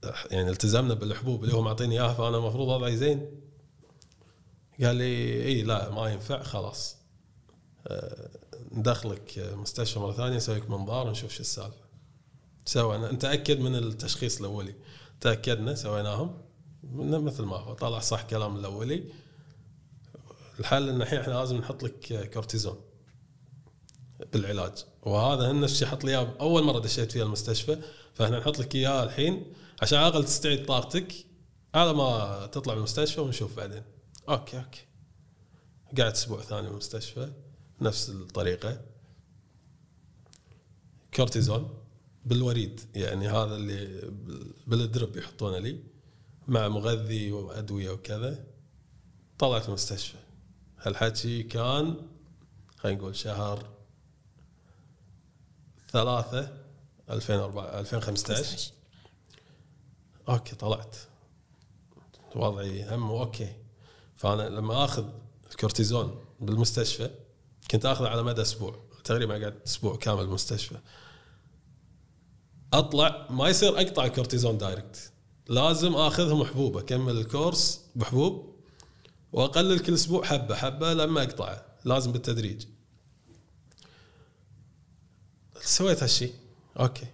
آه، 0.04 0.14
يعني 0.32 0.50
التزمنا 0.50 0.94
بالحبوب 0.94 1.44
اللي 1.44 1.56
هو 1.56 1.62
معطيني 1.62 2.02
إياها 2.02 2.14
فأنا 2.14 2.38
المفروض 2.38 2.68
وضعي 2.68 2.98
زين. 2.98 3.42
قال 4.84 4.96
لي 4.96 5.44
إي 5.46 5.64
لا 5.64 5.90
ما 5.90 6.10
ينفع 6.10 6.44
خلاص. 6.44 6.98
آه، 7.88 8.30
ندخلك 8.72 9.54
مستشفى 9.56 10.00
مرة 10.00 10.12
ثانية 10.12 10.38
نسوي 10.38 10.56
لك 10.56 10.70
منظار 10.70 11.08
ونشوف 11.08 11.32
شو 11.32 11.40
السالفة. 11.40 11.88
سوينا 12.66 13.12
نتاكد 13.12 13.60
من 13.60 13.76
التشخيص 13.76 14.40
الأولي. 14.40 14.76
تأكدنا 15.22 15.76
سويناهم. 15.76 16.42
مثل 16.94 17.44
ما 17.44 17.56
هو 17.56 17.74
طلع 17.74 18.00
صح 18.00 18.22
كلام 18.24 18.56
الأولي. 18.56 19.04
الحل 20.60 20.90
إن 20.90 21.02
الحين 21.02 21.20
إحنا 21.20 21.34
لازم 21.34 21.58
نحط 21.58 21.84
لك 21.84 22.30
كورتيزون 22.34 22.82
بالعلاج. 24.34 24.86
وهذا 25.04 25.52
نفس 25.52 25.74
الشيء 25.74 25.88
حط 25.88 26.04
لي 26.04 26.12
إياه 26.12 26.34
أول 26.40 26.64
مرة 26.64 26.80
دشيت 26.80 27.12
فيها 27.12 27.24
المستشفى 27.24 27.82
فإحنا 28.14 28.40
نحط 28.40 28.60
لك 28.60 28.76
إياه 28.76 29.04
الحين 29.04 29.54
عشان 29.82 29.98
على 29.98 30.08
الأقل 30.08 30.24
تستعيد 30.26 30.66
طاقتك 30.66 31.14
على 31.76 31.94
ما 31.94 32.46
تطلع 32.52 32.74
من 32.74 32.78
المستشفى 32.80 33.22
ونشوف 33.22 33.58
بعدين. 33.58 33.84
okay 34.30 34.58
okay. 34.58 34.82
قعدت 35.98 36.16
أسبوع 36.16 36.42
ثاني 36.42 36.68
بالمستشفى 36.68 37.32
نفس 37.82 38.10
الطريقة. 38.10 38.82
كورتيزون 41.14 41.74
بالوريد 42.26 42.82
يعني 42.96 43.28
هذا 43.28 43.56
اللي 43.56 43.86
بال- 44.12 44.54
بالدرب 44.68 45.18
يحطونه 45.18 45.58
لي 45.58 45.80
مع 46.48 46.68
مغذي 46.68 47.32
وأدوية 47.32 47.90
وكذا. 47.92 48.44
طلعت 49.40 49.68
المستشفى. 49.70 50.18
هالحكي 50.82 51.44
كان 51.44 51.96
خلينا 52.78 52.98
نقول 53.00 53.16
شهر 53.16 53.66
ثلاثة 55.92 56.58
2004 57.10 57.80
2015 57.80 58.72
okay 60.30 60.56
طلعت. 60.56 60.96
وضعي 62.36 62.96
هم 62.96 63.10
okay. 63.12 63.54
فأنا 64.16 64.50
لما 64.50 64.86
آخذ 64.86 65.06
الكورتيزون 65.52 66.26
بالمستشفى 66.40 67.10
كنت 67.72 67.86
آخذه 67.86 68.08
على 68.08 68.24
مدى 68.24 68.42
أسبوع. 68.42 68.76
تقريبا 69.04 69.34
قعدت 69.34 69.68
أسبوع 69.68 69.96
كامل 69.96 70.18
بالمستشفى. 70.18 70.78
أطلع 72.74 73.28
ما 73.30 73.50
يصير 73.50 73.82
أقطع 73.82 74.06
الكورتيزون 74.06 74.58
direct. 74.58 75.12
لازم 75.50 75.96
آخذهم 75.96 76.44
حبوب 76.44 76.78
أكمل 76.78 77.18
ال 77.18 77.27
course 77.27 77.82
بحبوب 77.96 78.57
وأقلل 79.32 79.80
كل 79.80 79.94
أسبوع 79.94 80.24
حبة 80.24 80.56
حبة 80.56 80.94
لما 80.94 81.24
أقطعه 81.24 81.66
لازم 81.86 82.12
بالتدريج. 82.12 82.66
سويت 85.62 86.04
هالشيء 86.04 86.34
okay. 86.80 87.08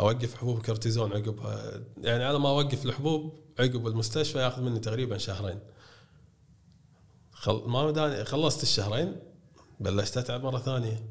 أوقف 0.00 0.34
حبوب 0.34 0.62
كورتيزون 0.62 1.12
عقبها. 1.12 1.80
يعني 1.98 2.24
على 2.24 2.38
ما 2.38 2.48
أوقف 2.48 2.84
الحبوب 2.86 3.38
عقب 3.58 3.86
المستشفى 3.86 4.38
ياخذ 4.38 4.62
مني 4.62 4.78
تقريبا 4.78 5.18
شهرين. 5.18 5.60
خل... 7.32 7.62
ما 7.66 7.90
داني 7.90 8.24
خلصت 8.24 8.62
الشهرين 8.62 9.16
بلشت 9.80 10.16
أتعب 10.16 10.42
مرة 10.42 10.58
ثانية. 10.58 11.04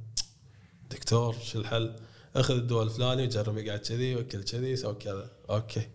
دكتور 0.91 1.36
شو 1.43 1.60
الحل؟ 1.60 1.96
أخذ 2.36 2.53
الدواء 2.53 2.84
الفلاني 2.84 3.24
وجرب 3.24 3.58
يقعد 3.58 3.79
كذي 3.79 4.15
وكل 4.15 4.43
كذي 4.43 4.75
سوي 4.75 4.96
كذا. 4.96 5.32
okay. 5.50 5.89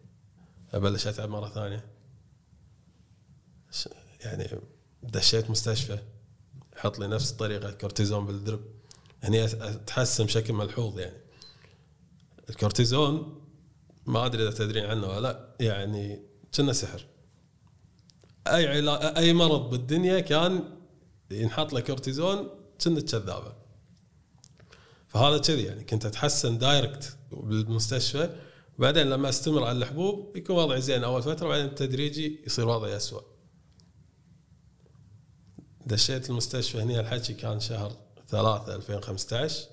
أبلش 0.75 1.07
أتعب 1.07 1.29
مرة 1.29 1.49
ثانية. 1.49 1.98
يعني 4.21 4.61
دشيت 5.03 5.51
مستشفى 5.51 5.99
يحط 6.77 6.99
لي 6.99 7.07
نفس 7.07 7.33
الطريقة 7.33 7.71
كورتيزون 7.71 8.27
بالدرب. 8.27 8.61
هني 9.23 9.45
أتحسن 9.45 10.25
بشكل 10.25 10.53
ملحوظ 10.53 10.99
يعني. 10.99 11.17
الكورتيزون 12.51 13.41
ما 14.07 14.27
أدري 14.27 14.43
إذا 14.43 14.51
تدرين 14.51 14.85
عنه 14.85 15.07
ولا 15.07 15.21
لأ 15.21 15.57
يعني 15.61 16.23
كأنه 16.55 16.73
سحر. 16.73 17.07
أي 18.47 18.67
علا... 18.67 19.19
أي 19.19 19.33
مرض 19.33 19.71
بالدنيا 19.71 20.21
كان 20.21 20.65
ينحط 21.31 21.73
له 21.73 21.81
كورتيزون 21.81 22.49
كأنه 22.85 23.01
كذابة. 23.01 23.53
فهذا 25.09 25.39
كذي 25.39 25.63
يعني 25.63 25.85
كنت 25.85 26.07
أتحسن 26.07 26.59
direct 26.59 27.17
بالمستشفى 27.33 28.37
وبعدين 28.79 29.07
لما 29.11 29.29
أستمر 29.29 29.65
على 29.65 29.79
الحبوب 29.79 30.37
يكون 30.37 30.57
وضعي 30.57 30.81
زين 30.81 31.05
أول 31.05 31.23
فترة 31.23 31.47
وبعدين 31.47 31.75
تدريجي 31.75 32.43
يصير 32.47 32.69
وضعي 32.69 32.97
اسوء 32.97 33.23
دشيت 35.89 36.31
المستشفى 36.31 36.79
هنا 36.83 37.01
الحكي 37.01 37.35
كان 37.35 37.61
شهر 37.61 37.93
ثلاثة 38.29 38.75
2015 38.75 39.65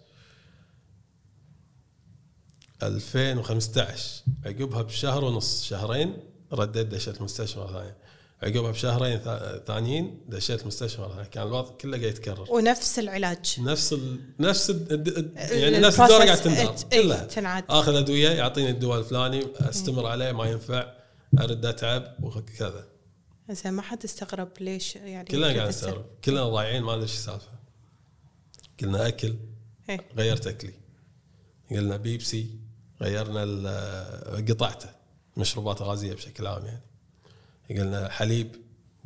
2015 2.83 4.23
عقبها 4.45 4.81
بشهر 4.81 5.23
ونص 5.23 5.63
شهرين 5.63 6.17
رديت 6.53 6.87
دشيت 6.87 7.17
المستشفى 7.17 7.59
مرة 7.59 7.71
ثانية. 7.73 7.95
عقبها 8.43 8.71
بشهرين 8.71 9.19
ثا- 9.19 9.67
ثانيين 9.67 10.19
دشيت 10.27 10.61
المستشفى 10.61 11.01
مرة 11.01 11.09
ثانية. 11.13 11.23
كان 11.29 11.47
الوضع 11.47 11.69
كله 11.81 11.97
قاعد 11.97 12.09
يتكرر. 12.11 12.51
ونفس 12.51 12.99
العلاج. 12.99 13.55
نفس 13.59 13.93
ال... 13.93 14.19
نفس 14.39 14.69
ال... 14.69 15.31
يعني 15.37 15.79
نفس 15.79 15.99
الدورة 15.99 16.25
قاعد 16.25 16.37
تنهار 16.41 16.75
إيه، 16.93 17.01
كلها 17.01 17.25
تنعاد. 17.25 17.63
آخذ 17.69 17.95
أدوية 17.95 18.29
يعطيني 18.29 18.69
الدواء 18.69 18.99
الفلاني 18.99 19.43
أستمر 19.59 20.05
عليه 20.05 20.31
ما 20.31 20.45
ينفع 20.45 20.93
ارد 21.39 21.65
اتعب 21.65 22.15
وكذا 22.23 22.87
زين 23.49 23.73
ما 23.73 23.81
حد 23.81 24.03
استغرب 24.03 24.49
ليش 24.59 24.95
يعني 24.95 25.27
كلنا 25.27 25.47
قاعد 25.47 25.67
نستغرب. 25.67 26.05
كلنا 26.23 26.49
ضايعين 26.49 26.83
ما 26.83 26.93
ادري 26.93 27.03
إيش 27.03 27.13
السالفة. 27.13 27.51
قلنا 28.81 29.07
أكل 29.07 29.35
إيه. 29.89 30.01
غيرت 30.15 30.47
أكلي. 30.47 30.73
قلنا 31.71 31.97
بيبسي 31.97 32.49
غيرنا 33.01 33.41
قطعته 34.49 34.89
مشروبات 35.37 35.81
غازية 35.81 36.13
بشكل 36.13 36.47
عام 36.47 36.65
يعني. 36.65 36.81
قلنا 37.69 38.09
حليب 38.09 38.55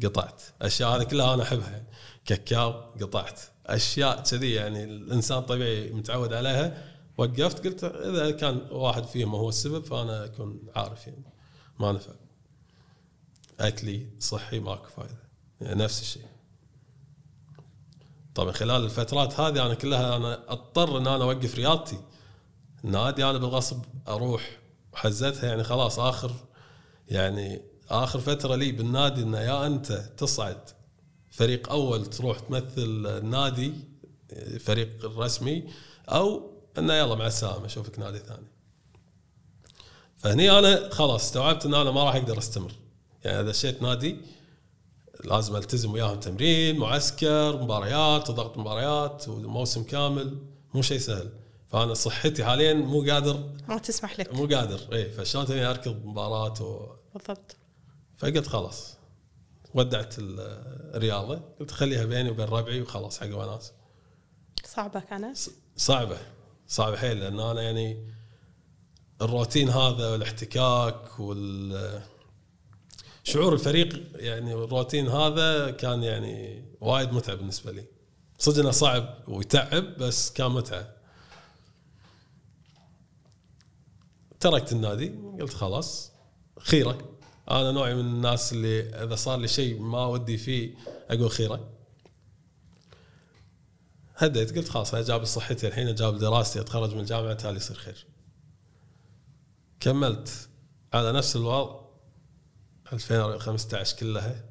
قطعت. 0.04 0.42
أشياء 0.62 0.90
هذه 0.90 1.04
كلها 1.04 1.34
أنا 1.34 1.44
أحبها. 1.44 1.84
كاكاو 2.26 2.72
قطعت. 2.72 3.40
أشياء 3.66 4.24
كذي 4.24 4.54
يعني 4.54 4.84
الإنسان 4.84 5.42
طبيعي 5.42 5.92
متعود 5.92 6.34
عليها. 6.34 6.84
وقفت 7.18 7.68
قلت 7.68 7.84
إذا 7.84 8.32
كان 8.32 8.68
واحد 8.72 9.04
فيهم 9.04 9.36
هو 9.36 9.50
السبب 9.50 9.86
فأنا 9.86 10.26
أكون 10.26 10.60
عارف 10.76 11.08
يعني. 11.08 11.24
ما 11.80 11.92
نفع 11.92 12.12
أكلي 13.60 14.10
صحي 14.20 14.60
ماكو 14.60 14.90
فايدة. 14.90 15.30
يعني 15.62 15.84
نفس 15.84 16.02
الشيء. 16.02 16.26
طبعا 18.36 18.52
خلال 18.52 18.84
الفترات 18.84 19.40
هذه 19.40 19.66
أنا 19.66 19.74
كلها 19.74 20.16
أنا 20.16 20.52
أضطر 20.52 20.98
إن 20.98 21.08
أنا 21.08 21.24
أوقف 21.24 21.56
رياضتي. 21.56 22.00
النادي 22.86 23.26
أنا 23.26 23.38
بالغصب 23.38 23.82
أروح 24.08 24.60
حزتها 24.94 25.46
يعني 25.50 25.64
خلاص 25.64 26.00
آخر 26.00 26.32
يعني 27.08 27.62
آخر 27.90 28.20
فترة 28.20 28.56
لي 28.56 28.72
بالنادي 28.72 29.24
إنه 29.24 29.40
يا 29.40 29.66
أنت 29.66 29.92
تصعد. 30.18 30.70
فريق 31.32 31.70
أول 31.70 32.06
تروح 32.06 32.40
تمثل 32.40 33.06
النادي 33.08 33.74
فريق 34.60 35.06
الرسمي 35.06 35.64
أو 36.10 36.52
إنه 36.78 36.94
يلا 36.94 37.16
مع 37.16 37.28
السلامة 37.28 37.66
أشوفك 37.66 38.00
نادي 38.00 38.20
ثاني. 38.20 38.48
فهني 40.18 40.60
أنا 40.60 40.90
خلاص 40.90 41.24
استوعبت 41.24 41.66
إن 41.66 41.74
أنا 41.74 41.92
ما 41.92 42.04
راح 42.04 42.16
أقدر 42.16 42.38
أستمر. 42.38 42.72
يعني 43.24 43.40
اذا 43.40 43.50
دشيت 43.50 43.82
نادي 43.82 44.18
لازم 45.24 45.56
ألتزم 45.56 45.92
وياهم 45.92 46.20
تمرين 46.20 46.78
معسكر 46.78 47.64
مباريات 47.64 48.30
وضغط 48.30 48.58
مباريات 48.58 49.28
وموسم 49.28 49.84
كامل. 49.84 50.38
مو 50.74 50.82
شيء 50.82 51.00
سهل. 51.00 51.32
فأنا 51.68 51.94
صحتي 51.94 52.46
حاليا 52.46 52.74
مو 52.74 53.02
قادر. 53.02 53.50
ما 53.68 53.78
تسمح 53.78 54.20
لك. 54.20 54.34
مو 54.34 54.48
قادر. 54.48 54.80
اي 54.94 55.10
فشلون 55.12 55.46
تبي 55.46 55.66
أركض 55.66 56.06
مباراة 56.06 56.64
و... 56.64 56.96
بالضبط. 57.14 57.56
فقلت 58.18 58.48
خلاص. 58.48 58.98
ودعت 59.74 60.16
الرياضة. 60.20 61.42
قلت 61.60 61.72
خليها 61.72 62.06
بيني 62.06 62.30
وبين 62.30 62.46
ربعي 62.46 62.82
وخلاص 62.82 63.20
حق 63.20 63.38
وناس 63.38 63.72
صعبة 64.66 65.00
كانت؟ 65.00 65.38
صعبة. 65.78 66.18
صعبة 66.68 66.98
حيل 66.98 67.20
لأن 67.20 67.40
أنا 67.40 67.62
يعني 67.62 68.14
الروتين 69.22 69.70
هذا 69.70 70.12
والاحتكاك 70.12 71.20
وال 71.20 72.02
شعور 73.30 73.54
الفريق 73.54 74.04
يعني 74.16 74.54
الروتين 74.54 75.08
هذا 75.08 75.72
كان 75.72 76.04
يعني 76.04 76.66
وايد 76.82 77.14
متعب 77.14 77.38
بالنسبة 77.38 77.72
لي. 77.72 77.86
صدق 78.40 78.60
إنه 78.60 78.72
صعب 78.72 79.24
ويتعب 79.28 79.98
بس 79.98 80.32
كان 80.32 80.52
متعه 80.52 80.96
تركت 84.40 84.72
النادي 84.72 85.10
قلت 85.42 85.54
خلاص 85.54 86.12
خيرة. 86.60 87.18
أنا 87.52 87.72
نوعي 87.72 87.96
من 87.96 88.00
الناس 88.00 88.54
اللي 88.54 88.82
إذا 88.82 89.16
صار 89.16 89.40
لي 89.40 89.48
شيء 89.48 89.80
ما 89.80 90.06
ودي 90.06 90.38
فيه 90.38 90.76
أقول 91.10 91.32
خيرة. 91.32 91.70
هديت 94.16 94.58
قلت 94.58 94.70
خلاص 94.70 94.94
أنا 94.94 95.04
جاب 95.04 95.26
صحتي 95.26 95.68
الحين 95.68 95.96
جاب 95.96 96.18
دراستي 96.18 96.60
أتخرج 96.62 96.94
من 96.94 97.00
الجامعة 97.00 97.34
تالي 97.34 97.58
يصير 97.58 97.78
خير. 97.78 98.06
كملت 99.80 100.50
على 100.94 101.12
نفس 101.12 101.36
الوضع 101.36 101.79
2015 102.94 103.98
كلها. 103.98 104.46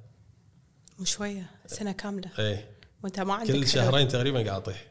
وشوية 1.00 1.50
سنة 1.66 1.92
كاملة. 1.92 2.30
إيه. 2.38 2.78
وأنت 3.04 3.20
ما 3.20 3.34
عندك 3.34 3.52
كل 3.52 3.68
شهرين 3.68 4.08
تقريبا 4.08 4.38
قاعد 4.38 4.60
أطيح. 4.60 4.86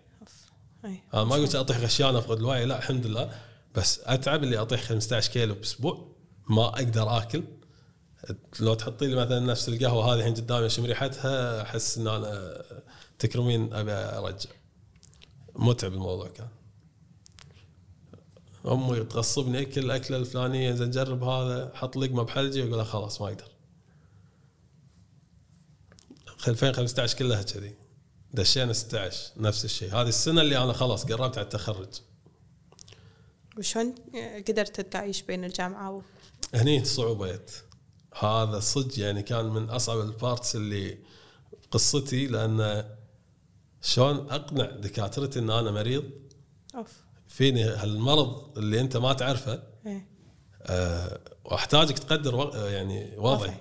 أي. 0.85 0.99
أنا 1.13 1.23
ما 1.23 1.35
قلت 1.35 1.55
أطيح 1.55 1.77
غشيان 1.77 2.15
أفقد 2.15 2.37
الوعي 2.37 2.65
لا 2.65 2.77
الحمد 2.77 3.05
لله. 3.05 3.31
بس 3.75 3.99
أتعب 4.03 4.43
اللي 4.43 4.57
أطيح 4.57 4.81
15 4.83 5.31
كيلو 5.31 5.55
بأسبوع 5.55 6.15
ما 6.49 6.67
أقدر 6.67 7.17
آكل. 7.17 7.43
لو 8.59 8.73
تحطي 8.73 9.07
لي 9.07 9.15
مثلا 9.15 9.39
نفس 9.39 9.69
القهوة 9.69 10.13
هذه 10.13 10.19
الحين 10.19 10.33
قدامي 10.33 10.65
أشم 10.65 10.85
ريحتها 10.85 11.61
أحس 11.61 11.97
إن 11.97 12.07
أنا 12.07 12.61
تكرمين 13.19 13.73
أبي 13.73 13.91
أرجع. 13.91 14.49
متعب 15.55 15.93
الموضوع 15.93 16.27
كان. 16.27 16.47
امي 18.67 19.03
تغصبني 19.03 19.61
اكل 19.61 19.81
الأكلة 19.85 20.17
الفلانية 20.17 20.71
زين 20.71 20.91
جرب 20.91 21.23
هذا 21.23 21.71
حط 21.75 21.97
لقمة 21.97 22.23
بحلجي 22.23 22.63
واقول 22.63 22.85
خلاص 22.85 23.21
ما 23.21 23.27
أقدر 23.27 23.47
2015 26.47 27.17
كلها 27.17 27.41
كذي. 27.41 27.75
دشينا 28.33 28.73
16 28.73 29.31
نفس 29.37 29.65
الشيء. 29.65 29.95
هذه 29.95 30.07
السنة 30.07 30.41
اللي 30.41 30.57
أنا 30.57 30.73
خلاص 30.73 31.05
قربت 31.05 31.37
على 31.37 31.45
التخرج. 31.45 32.01
وشلون 33.57 33.95
قدرت 34.47 34.81
تعيش 34.81 35.21
بين 35.21 35.43
الجامعة 35.43 35.91
و... 35.91 36.01
هني 36.53 36.81
جت 36.81 37.63
هذا 38.19 38.59
صدق 38.59 38.99
يعني 38.99 39.23
كان 39.23 39.45
من 39.45 39.69
أصعب 39.69 39.99
البارتس 39.99 40.55
اللي 40.55 40.97
قصتي 41.71 42.27
لأن 42.27 42.85
شلون 43.81 44.31
أقنع 44.31 44.65
دكاترتي 44.65 45.39
إن 45.39 45.49
أنا 45.49 45.71
مريض؟ 45.71 46.03
أوف. 46.75 47.06
فيني 47.37 47.63
هالمرض 47.63 48.57
اللي 48.57 48.79
أنت 48.81 48.97
ما 48.97 49.13
تعرفه 49.13 49.63
إيه. 49.85 50.07
أه 50.61 51.19
وأحتاجك 51.45 51.99
تقدر 51.99 52.35
وض- 52.35 52.55
يعني 52.55 53.17
وضعي. 53.17 53.57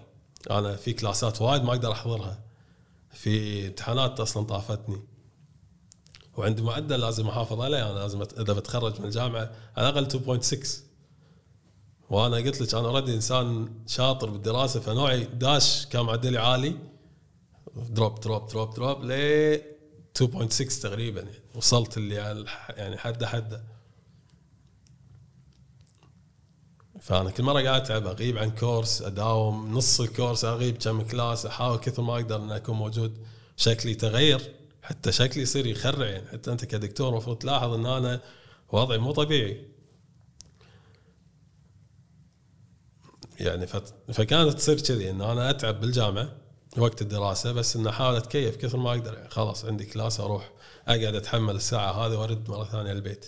أنا 0.51 0.77
في 0.77 0.93
كلاسات 0.93 1.43
وايد 1.43 1.63
ما 1.63 1.71
أقدر 1.71 1.93
أحضرها. 1.93 2.39
في 3.11 3.67
امتحانات 3.67 4.21
أصلا 4.21 4.45
طافتني. 4.47 5.03
وعندي 6.37 6.63
معدل 6.63 7.01
لازم 7.01 7.29
أحافظ 7.29 7.61
عليه. 7.61 7.91
أنا 7.91 7.99
لازم 7.99 8.23
إذا 8.23 8.53
بتخرج 8.53 9.01
من 9.01 9.07
الجامعة 9.07 9.51
على 9.77 9.89
الأقل 9.89 10.07
2.6 10.41 10.69
وأنا 12.11 12.37
قلت 12.37 12.61
لك 12.61 12.75
أنا 12.75 12.89
already 12.89 13.15
إنسان 13.15 13.69
شاطر 13.87 14.31
بالدراسة 14.31 14.81
فنوعي 14.81 15.25
داش 15.25 15.87
كان 15.87 16.03
معدلي 16.05 16.39
عالي. 16.39 16.77
drop 17.77 18.21
drop 18.21 18.47
drop 18.47 18.75
drop 18.75 19.05
ل 19.05 19.13
2.6 20.17 20.81
تقريبا 20.83 21.21
يعني. 21.21 21.43
وصلت 21.55 21.97
اللي 21.97 22.19
على 22.19 22.45
يعني 22.77 22.99
حده 22.99 23.27
حده 23.27 23.63
فأنا 27.01 27.31
كل 27.31 27.43
مرة 27.43 27.63
قاعد 27.63 27.81
أتعب 27.81 28.07
أغيب 28.07 28.39
عن 28.39 28.51
course 28.51 29.03
أداوم 29.03 29.75
نص 29.75 30.01
ال 30.01 30.07
course 30.07 30.45
أغيب 30.45 30.77
كم 30.77 31.03
class 31.03 31.47
أحاول 31.47 31.79
كثر 31.79 32.03
ما 32.03 32.15
أقدر 32.15 32.37
ان 32.37 32.53
اكون 32.53 32.77
موجود. 32.77 33.27
شكلي 33.57 33.95
تغير 33.95 34.41
حتى 34.83 35.13
شكلي 35.13 35.43
يصير 35.43 35.67
يخرع 35.67 36.07
يعني. 36.07 36.29
حتى 36.29 36.53
أنت 36.53 36.65
كدكتور 36.65 37.09
المفروض 37.09 37.39
تلاحظ 37.39 37.73
إن 37.73 37.87
أنا 37.87 38.21
وضعي 38.73 38.99
مو 38.99 39.13
طبيعي. 39.13 39.67
يعني. 43.41 43.67
فكانت 44.13 44.53
تصير 44.53 44.81
كذي 44.81 45.11
إن 45.11 45.21
أنا 45.23 45.51
أتعب 45.51 45.81
بالجامعة. 45.81 46.46
وقت 46.81 47.03
الدراسة 47.03 47.53
بس 47.53 47.77
ان 47.77 47.87
احاول 47.87 48.17
أتكيف 48.17 48.57
كثر 48.57 48.79
ما 48.79 48.91
أقدر. 48.91 49.15
يعني 49.15 49.29
خلاص 49.31 49.65
عندي 49.65 49.85
كلاس 49.85 50.21
أروح 50.21 50.53
أقعد 50.89 51.15
أتحمل 51.15 51.57
الساعة 51.57 51.93
هذه 51.93 52.17
وأرد 52.17 52.51
مرة 52.51 52.65
ثانية 52.65 52.93
البيت. 52.93 53.27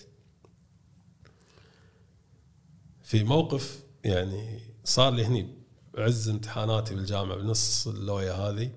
في 3.03 3.25
موقف 3.25 3.81
يعني 4.05 4.61
صار 4.85 5.13
لي 5.13 5.25
هني 5.25 5.55
بعز 5.95 6.29
امتحاناتي 6.29 6.95
بالجامعة 6.95 7.37
بنص 7.37 7.87
اللوية 7.87 8.33
هذه. 8.33 8.71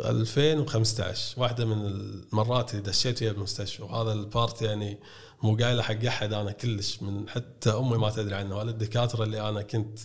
2015 0.00 1.40
واحدة 1.40 1.64
من 1.64 1.86
المرات 1.86 2.70
اللي 2.70 2.82
دشيت 2.82 3.18
فيها 3.18 3.32
بالمستشفى. 3.32 3.82
وهذا 3.82 4.12
البارت 4.12 4.62
يعني 4.62 4.98
مو 5.42 5.56
قايله 5.56 5.82
حق 5.82 6.04
أحد 6.04 6.32
أنا 6.32 6.52
كلش 6.52 7.02
من 7.02 7.28
حتى 7.28 7.70
أمي 7.70 7.96
ما 7.96 8.10
تدري 8.10 8.34
عنه 8.34 8.56
ولا 8.56 8.70
الدكاترة 8.70 9.24
اللي 9.24 9.48
أنا 9.48 9.62
كنت 9.62 9.98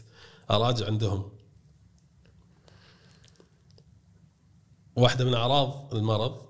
أراجع 0.52 0.86
عندهم. 0.86 1.37
واحدة 4.98 5.26
من 5.26 5.34
أعراض 5.34 5.94
المرض 5.96 6.42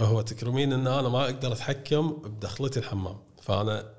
هو 0.00 0.20
تكرمين 0.20 0.72
إن 0.72 0.86
أنا 0.86 1.08
ما 1.08 1.24
أقدر 1.24 1.52
أتحكم 1.52 2.12
بدخلتي 2.12 2.80
الحمام. 2.80 3.18
فأنا 3.42 3.94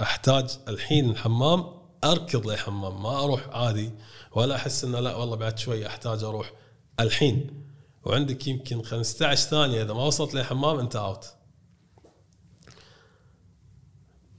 أحتاج 0.00 0.58
الحين 0.68 1.10
الحمام 1.10 1.64
أركض 2.04 2.46
للحمام 2.46 3.02
ما 3.02 3.24
أروح 3.24 3.48
عادي 3.48 3.90
ولا 4.32 4.56
أحس 4.56 4.84
إنه 4.84 5.00
لا 5.00 5.16
والله 5.16 5.36
بعد 5.36 5.58
شوي 5.58 5.86
أحتاج 5.86 6.24
أروح 6.24 6.52
الحين. 7.00 7.64
وعندك 8.04 8.46
يمكن 8.46 8.82
15 8.82 9.48
ثانية 9.48 9.82
إذا 9.82 9.92
ما 9.92 10.04
وصلت 10.04 10.34
للحمام 10.34 10.78
أنت 10.78 10.96
اوت 10.96 11.26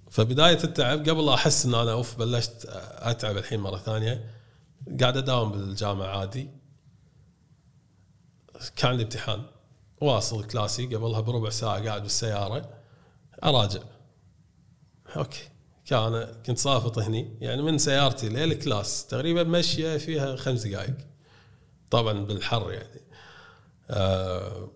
فبداية 0.09 0.63
التعب 0.63 1.09
قبل 1.09 1.29
أحس 1.29 1.65
إن 1.65 1.73
أنا 1.75 1.91
أوف 1.91 2.15
بلشت 2.15 2.65
أتعب 2.95 3.37
الحين 3.37 3.59
مرة 3.59 3.77
ثانية 3.77 4.29
قاعد 4.99 5.17
أداوم 5.17 5.51
بالجامعة 5.51 6.07
عادي. 6.19 6.58
كان 8.75 8.91
لي 8.91 9.03
امتحان 9.03 9.41
واصل 10.01 10.43
كلاسي 10.43 10.85
قبلها 10.85 11.19
بربع 11.19 11.49
ساعة 11.49 11.85
قاعد 11.85 12.01
بالسيارة. 12.01 12.69
أراجع. 13.43 13.81
okay. 15.15 15.49
كان 15.85 16.27
كنت 16.45 16.57
صافط 16.57 16.99
هني. 16.99 17.37
يعني 17.41 17.61
من 17.61 17.77
سيارتي 17.77 18.29
لل 18.29 18.52
class 18.52 19.07
تقريبا 19.07 19.43
مشية 19.43 19.97
فيها 19.97 20.35
خمس 20.35 20.67
دقائق. 20.67 20.97
طبعا 21.91 22.25
بالحر 22.25 22.71
يعني. 22.71 23.01
آه 23.89 24.71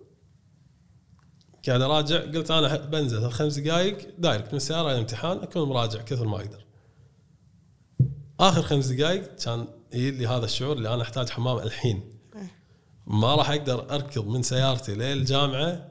قاعد 1.68 1.82
أراجع. 1.82 2.20
قلت 2.20 2.52
أنا 2.52 2.78
بنزل 2.78 3.26
الخمس 3.26 3.60
دقائق. 3.60 4.10
direct 4.18 4.48
من 4.48 4.58
السيارة 4.58 4.92
الامتحان. 4.92 5.38
أكون 5.38 5.70
مراجع 5.70 6.02
كثر 6.02 6.28
ما 6.28 6.38
أقدر. 6.38 6.66
آخر 8.40 8.62
خمس 8.62 8.86
دقائق 8.86 9.36
كان 9.36 9.68
يجي 9.94 10.12
لي 10.12 10.28
هذا 10.28 10.46
الشعور 10.46 10.78
اللي 10.78 10.94
أنا 10.94 11.04
أحتاج 11.04 11.30
حمام 11.30 11.58
الحين. 11.58 12.13
ما 13.08 13.36
راح 13.36 13.50
أقدر 13.50 13.96
أركض 13.96 14.28
من 14.28 14.44
سيارتي 14.44 14.96
للجامعة 14.96 15.90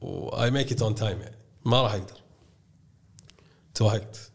و 0.00 0.50
I 0.50 0.54
make 0.54 0.72
it 0.72 0.82
on 0.82 0.94
time 0.94 1.20
يعني 1.20 1.36
ما 1.64 1.82
راح 1.82 1.92
أقدر. 1.92 2.20
توهقت. 3.74 4.30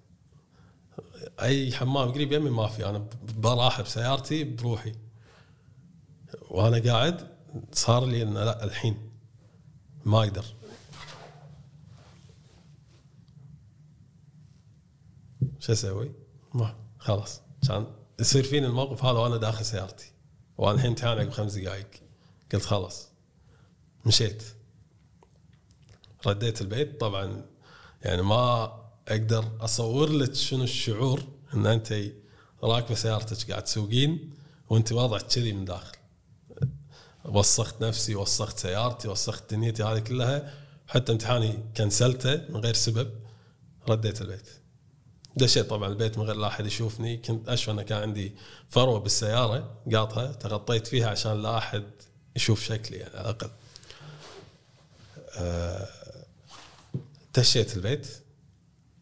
أي 1.42 1.72
حمام 1.72 2.12
قريب 2.12 2.32
يمي 2.32 2.50
ما 2.50 2.68
في. 2.68 2.90
أنا 2.90 3.08
براحة 3.38 3.84
بسيارتي 3.84 4.44
بروحي. 4.44 4.92
وأنا 6.50 6.92
قاعد 6.92 7.28
صار 7.72 8.06
لي 8.06 8.24
إنه 8.24 8.44
لا 8.44 8.64
الحين 8.64 9.12
ما 10.06 10.20
أقدر. 10.20 10.46
شو 15.60 15.72
أسوي؟ 15.74 16.12
ما 16.54 16.76
خلاص. 17.00 17.42
كان 17.68 17.88
يصير 18.20 18.44
فيني 18.44 18.66
الموقف 18.66 19.06
هذا 19.06 19.20
وأنا 19.20 19.38
داخل 19.38 19.66
سيارتي. 19.66 20.13
وأنا 20.58 20.76
الحين 20.76 20.90
امتحان 20.90 21.18
عقب 21.18 21.30
خمس 21.30 21.54
دقائق 21.54 21.88
قلت 22.54 22.66
خلاص. 22.66 23.08
مشيت. 24.06 24.44
رديت 26.28 26.62
البيت. 26.62 27.00
طبعا 27.00 27.46
يعني 28.02 28.22
ما 28.22 28.64
أقدر 29.08 29.52
أصور 29.62 30.10
لك 30.10 30.34
شنو 30.36 30.64
الشعور 30.64 31.24
إن 31.54 31.66
أنت 31.66 32.04
راكبة 32.64 32.96
سيارتك 32.96 33.52
قاعد 33.52 33.64
تسوقين 33.64 34.34
وأنت 34.70 34.92
وضعك 34.92 35.22
كذي 35.22 35.54
من 35.54 35.66
داخل. 35.66 35.98
وسخت 37.26 37.84
نفسي 37.84 38.16
وسخت 38.16 38.60
سيارتي 38.60 39.08
وسخت 39.08 39.54
دنيتي 39.54 39.84
هذه 39.84 40.00
كلها 40.00 40.54
حتى 40.88 41.12
امتحاني 41.12 41.60
كنسلته 41.78 42.36
من 42.50 42.56
غير 42.56 42.74
سبب. 42.74 43.12
رديت 43.90 44.22
البيت. 44.22 44.63
دشيت 45.38 45.70
طبعا 45.70 45.90
البيت 45.90 46.18
من 46.18 46.24
غير 46.24 46.36
لا 46.36 46.48
أحد 46.48 46.66
يشوفني. 46.66 47.18
كنت 47.18 47.50
أشوف 47.50 47.70
انه 47.70 47.82
كان 47.82 48.02
عندي 48.02 48.36
فروة 48.70 49.00
بالسيارة 49.00 49.82
قاطها 49.94 50.32
تغطيت 50.32 50.88
فيها 50.88 51.10
عشان 51.10 51.42
لا 51.42 51.58
أحد 51.58 51.84
يشوف 52.36 52.64
شكلي 52.64 52.98
يعني 52.98 53.14
على 53.14 53.22
الأقل. 53.22 53.50
آه، 55.38 55.88
دشيت 57.38 57.78
البيت 57.78 58.08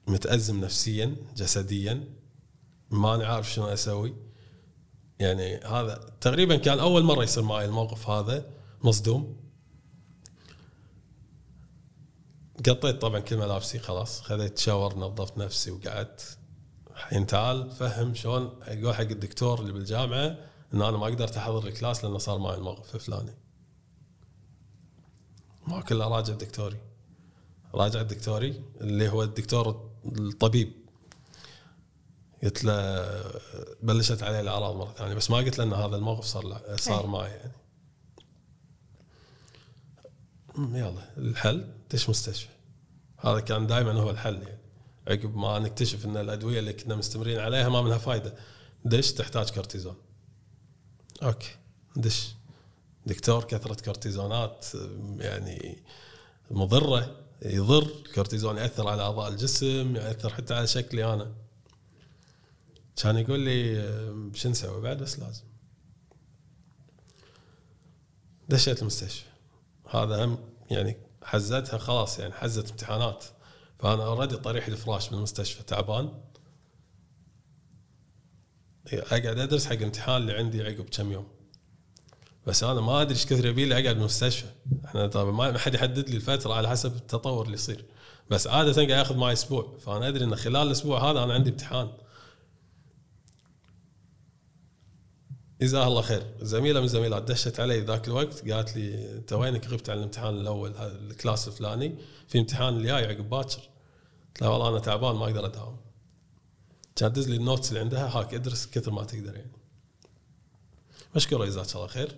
متأزم 0.07 0.61
نفسيا 0.61 1.15
جسديا 1.37 2.03
ماني 2.89 3.25
عارف 3.25 3.53
شنو 3.53 3.65
أسوي. 3.65 4.13
يعني 5.19 5.57
هذا 5.57 6.11
تقريبا 6.21 6.55
كان 6.55 6.79
أول 6.79 7.03
مرة 7.03 7.23
يصير 7.23 7.43
معي 7.43 7.65
الموقف 7.65 8.09
هذا 8.09 8.45
مصدوم. 8.83 9.40
قطيت 12.65 13.01
طبعا 13.01 13.19
كل 13.19 13.37
ملابسي 13.37 13.79
خلاص. 13.79 14.21
خذيت 14.21 14.57
شاور 14.57 14.99
نظفت 14.99 15.37
نفسي 15.37 15.71
وقعدت. 15.71 16.37
الحين 16.91 17.27
تعال 17.27 17.71
فهم 17.71 18.15
شلون 18.15 18.59
أقول 18.61 18.95
حق 18.95 19.01
الدكتور 19.01 19.59
اللي 19.59 19.73
بالجامعة 19.73 20.37
إن 20.73 20.81
أنا 20.81 20.97
ما 20.97 21.05
قدرت 21.05 21.37
أحضر 21.37 21.67
الكلاس 21.67 22.03
لأنه 22.03 22.17
صار 22.17 22.37
معي 22.37 22.55
الموقف 22.57 22.95
الفلاني. 22.95 23.33
ما 25.67 25.81
كله 25.81 26.07
راجع 26.07 26.33
دكتوري. 26.33 26.77
راجع 27.73 28.01
دكتوري 28.01 28.63
اللي 28.81 29.09
هو 29.09 29.23
الدكتور 29.23 29.89
الطبيب. 30.05 30.73
قلت 32.43 32.63
له 32.63 33.05
بلشت 33.83 34.23
عليه 34.23 34.39
الأعراض 34.39 34.75
مرة 34.75 34.93
ثانية 34.93 35.13
بس 35.13 35.31
ما 35.31 35.37
قلت 35.37 35.57
له 35.57 35.63
إن 35.63 35.73
هذا 35.73 35.95
الموقف 35.95 36.25
صار 36.25 36.75
صار 36.75 37.07
معي 37.07 37.29
يعني. 37.29 37.53
يلا 40.57 41.17
الحل؟ 41.17 41.80
دش 41.91 42.09
مستشفى؟ 42.09 42.49
هذا 43.17 43.39
كان 43.39 43.67
دائما 43.67 43.93
هو 43.93 44.09
الحل 44.09 44.41
يعني. 44.41 44.61
عقب 45.07 45.35
ما 45.35 45.59
نكتشف 45.59 46.05
إن 46.05 46.17
الأدوية 46.17 46.59
اللي 46.59 46.73
كنا 46.73 46.95
مستمرين 46.95 47.39
عليها 47.39 47.69
ما 47.69 47.81
منها 47.81 47.97
فايدة. 47.97 48.35
دش 48.85 49.11
تحتاج 49.11 49.49
كورتيزون. 49.49 49.95
okay. 51.23 51.55
دش. 51.95 52.29
دكتور 53.05 53.43
كثرة 53.43 53.81
كورتيزونات 53.81 54.65
يعني 55.17 55.83
مضرة 56.51 57.15
يضر 57.41 57.83
الكورتيزون 57.83 58.57
يأثر 58.57 58.87
على 58.87 59.01
أعضاء 59.01 59.29
الجسم 59.29 59.95
يأثر 59.95 60.29
حتى 60.29 60.53
على 60.53 60.67
شكلي 60.67 61.13
أنا. 61.13 61.31
كان 62.95 63.17
يقول 63.17 63.39
لي 63.39 64.31
شو 64.33 64.49
نسوي 64.49 64.81
بعد؟ 64.81 64.97
بس 64.97 65.19
لازم. 65.19 65.43
دشيت 68.49 68.81
المستشفى. 68.81 69.25
هذا 69.89 70.25
هم 70.25 70.37
يعني 70.71 70.97
حزتها 71.23 71.77
خلاص 71.77 72.19
يعني 72.19 72.33
حزت 72.33 72.69
امتحانات. 72.71 73.25
فأنا 73.79 74.05
already 74.05 74.37
طريح 74.37 74.67
الفراش 74.67 75.11
من 75.11 75.17
المستشفى 75.17 75.63
تعبان. 75.63 76.09
أقعد 78.93 79.39
أدرس 79.39 79.65
حق 79.65 79.81
امتحان 79.81 80.21
اللي 80.21 80.33
عندي 80.33 80.63
عقب 80.63 80.89
كم 80.89 81.11
يوم. 81.11 81.27
بس 82.47 82.63
أنا 82.63 82.81
ما 82.81 83.01
أدري 83.01 83.13
إيش 83.13 83.25
كثر 83.25 83.45
يبي 83.45 83.65
لي 83.65 83.73
أقعد 83.73 83.95
بالمستشفى 83.95 84.47
إحنا 84.85 85.07
طبعا 85.07 85.31
ما 85.31 85.57
حد 85.57 85.73
يحدد 85.73 86.09
لي 86.09 86.15
الفترة 86.15 86.53
على 86.53 86.69
حسب 86.69 86.95
التطور 86.95 87.45
اللي 87.45 87.55
يصير. 87.55 87.85
بس 88.29 88.47
عادة 88.47 88.73
قاعد 88.73 88.89
ياخذ 88.89 89.17
معي 89.17 89.33
أسبوع. 89.33 89.77
فأنا 89.79 90.07
أدري 90.07 90.23
إن 90.25 90.35
خلال 90.35 90.67
الأسبوع 90.67 91.11
هذا 91.11 91.23
أنا 91.23 91.33
عندي 91.33 91.49
امتحان. 91.49 91.89
جزاها 95.61 95.87
الله 95.87 96.01
خير. 96.01 96.23
زميلة 96.41 96.81
من 96.81 96.87
زميلات 96.87 97.23
دشت 97.23 97.59
علي 97.59 97.79
ذاك 97.79 98.07
الوقت 98.07 98.49
قالت 98.51 98.75
لي 98.75 99.11
أنت 99.13 99.33
وينك؟ 99.33 99.67
غبت 99.67 99.89
عن 99.89 99.97
الامتحان 99.97 100.33
الأول 100.33 100.73
ال 100.77 100.89
class 100.89 101.47
الفلاني 101.47 101.95
في 102.27 102.39
امتحان 102.39 102.77
الجاي 102.77 103.05
عقب 103.05 103.29
باكر. 103.29 103.59
قلت 104.27 104.41
لها 104.41 104.49
والله 104.49 104.69
أنا 104.69 104.79
تعبان 104.79 105.15
ما 105.15 105.25
أقدر 105.25 105.45
أداوم. 105.45 105.77
كانت 106.95 107.15
تدز 107.15 107.29
لي 107.29 107.35
ال 107.35 107.41
notes 107.41 107.69
اللي 107.69 107.79
عندها 107.79 108.07
هاك 108.07 108.33
ادرس 108.33 108.67
كثر 108.67 108.91
ما 108.91 109.03
تقدر 109.03 109.35
يعني. 109.35 109.51
مشكورة 111.15 111.45
جزاك 111.45 111.75
الله 111.75 111.87
خير. 111.87 112.15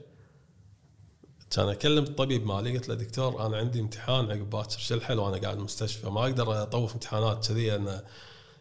كان 1.52 1.70
أكلم 1.70 2.04
الطبيب 2.04 2.46
مالي 2.46 2.78
قلت 2.78 2.90
له 2.90 2.96
دكتور 2.96 3.46
أنا 3.46 3.58
عندي 3.58 3.80
امتحان 3.80 4.32
عقب 4.32 4.50
باكر 4.50 4.80
شو 4.80 4.96
الحل؟ 4.96 5.20
وأنا 5.20 5.38
قاعد 5.38 5.56
بالمستشفى 5.56 6.10
ما 6.10 6.24
أقدر 6.24 6.64
أطوف 6.64 6.94
امتحانات 6.94 7.48
كذي 7.48 7.76
انه 7.76 8.04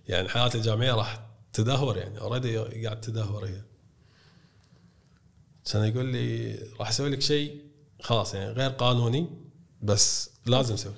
يعني 0.09 0.29
حياتي 0.29 0.59
الجامعية 0.59 0.93
راح 0.93 1.27
تدهور 1.53 1.97
يعني 1.97 2.21
اوريدي 2.21 2.59
قاعد 2.59 3.01
تدهور 3.01 3.47
هي. 3.47 3.72
كان 5.73 5.85
يقول 5.85 6.05
لي 6.07 6.55
راح 6.81 6.89
أسوي 6.89 7.11
لك 7.11 7.21
شيء. 7.21 7.63
خلاص 8.01 8.35
يعني 8.35 8.53
غير 8.53 8.71
قانوني 8.71 9.29
بس 9.83 10.31
لازم 10.47 10.75
أسوي. 10.75 10.93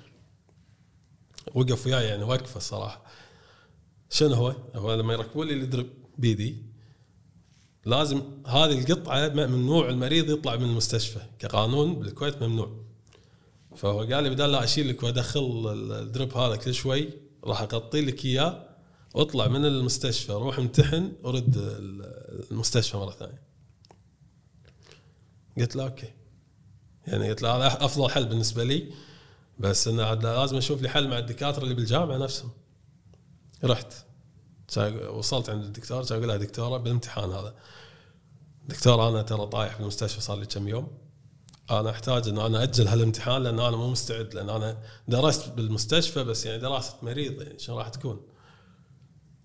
وقف 1.55 1.87
وياي 1.87 2.05
يعني 2.05 2.25
وقفة 2.25 2.57
الصراحة. 2.57 3.05
شنو 4.11 4.35
هو؟ 4.35 4.55
هو 4.75 4.95
لما 4.95 5.13
يركبوا 5.13 5.45
لي 5.45 5.55
الدرب 5.55 5.87
بيدي 6.19 6.63
لازم 7.85 8.23
هذه 8.47 8.81
القطعة 8.81 9.29
ممنوع 9.29 9.89
المريض 9.89 10.31
يطلع 10.31 10.57
من 10.57 10.65
المستشفى. 10.65 11.21
كقانون 11.39 11.95
بالكويت 11.95 12.43
ممنوع. 12.43 12.85
فهو 13.77 13.99
قال 13.99 14.25
لي 14.25 14.31
بدال 14.31 14.53
لا 14.53 14.65
أشيل 14.65 14.89
لك 14.89 15.03
وأدخل 15.03 15.73
الدرب 16.03 16.37
هذا 16.37 16.57
كل 16.57 16.75
شوي 16.75 17.09
راح 17.45 17.61
أغطي 17.61 18.01
لك 18.01 18.25
إياه 18.25 18.69
واطلع 19.15 19.49
من 19.49 19.65
المستشفى 19.65 20.33
روح 20.33 20.59
امتحن 20.59 21.13
ورد 21.23 21.57
المستشفى 22.51 22.97
مرة 22.97 23.11
ثانية. 23.11 23.54
قلت 25.59 25.77
له 25.77 25.85
أوكي. 25.85 26.13
يعني 27.07 27.31
قلت 27.31 27.43
له 27.43 27.57
هذا 27.57 27.85
أفضل 27.85 28.11
حل 28.11 28.25
بالنسبة 28.25 28.65
لي 28.65 28.93
بس 29.59 29.89
إنه 29.89 30.05
عاد 30.05 30.27
لازم 30.27 30.57
أشوف 30.57 30.83
لي 30.83 30.89
حل 30.89 31.09
مع 31.09 31.19
الدكاترة 31.19 31.63
اللي 31.63 31.75
بالجامعة 31.75 32.17
نفسهم. 32.17 32.51
رحت. 33.65 33.93
وصلت 35.09 35.51
عند 35.51 35.65
الدكتور 35.65 36.05
أقول 36.11 36.29
لها 36.29 36.37
دكتورة 36.37 36.79
بالامتحان 36.79 37.31
هذا. 37.31 37.55
دكتور 38.69 39.09
أنا 39.09 39.23
ترى 39.23 39.47
طايح 39.47 39.79
بالمستشفى 39.79 40.21
صار 40.21 40.39
لي 40.39 40.47
كم 40.47 40.69
يوم. 40.69 40.99
أنا 41.71 41.91
أحتاج 41.91 42.29
ان 42.29 42.39
أنا 42.39 42.63
أجل 42.63 42.89
هالامتحان 42.89 43.43
لأن 43.43 43.61
أنا 43.61 43.77
مو 43.77 43.91
مستعد 43.91 44.35
لأن 44.35 44.51
أنا 44.51 44.79
درست 45.09 45.49
بالمستشفى 45.49 46.25
بس 46.25 46.47
يعني 46.47 46.59
دراسه 46.59 46.97
مريض 47.03 47.43
يعني 47.43 47.59
شو 47.59 47.79
راح 47.79 47.89
تكون؟ 47.89 48.21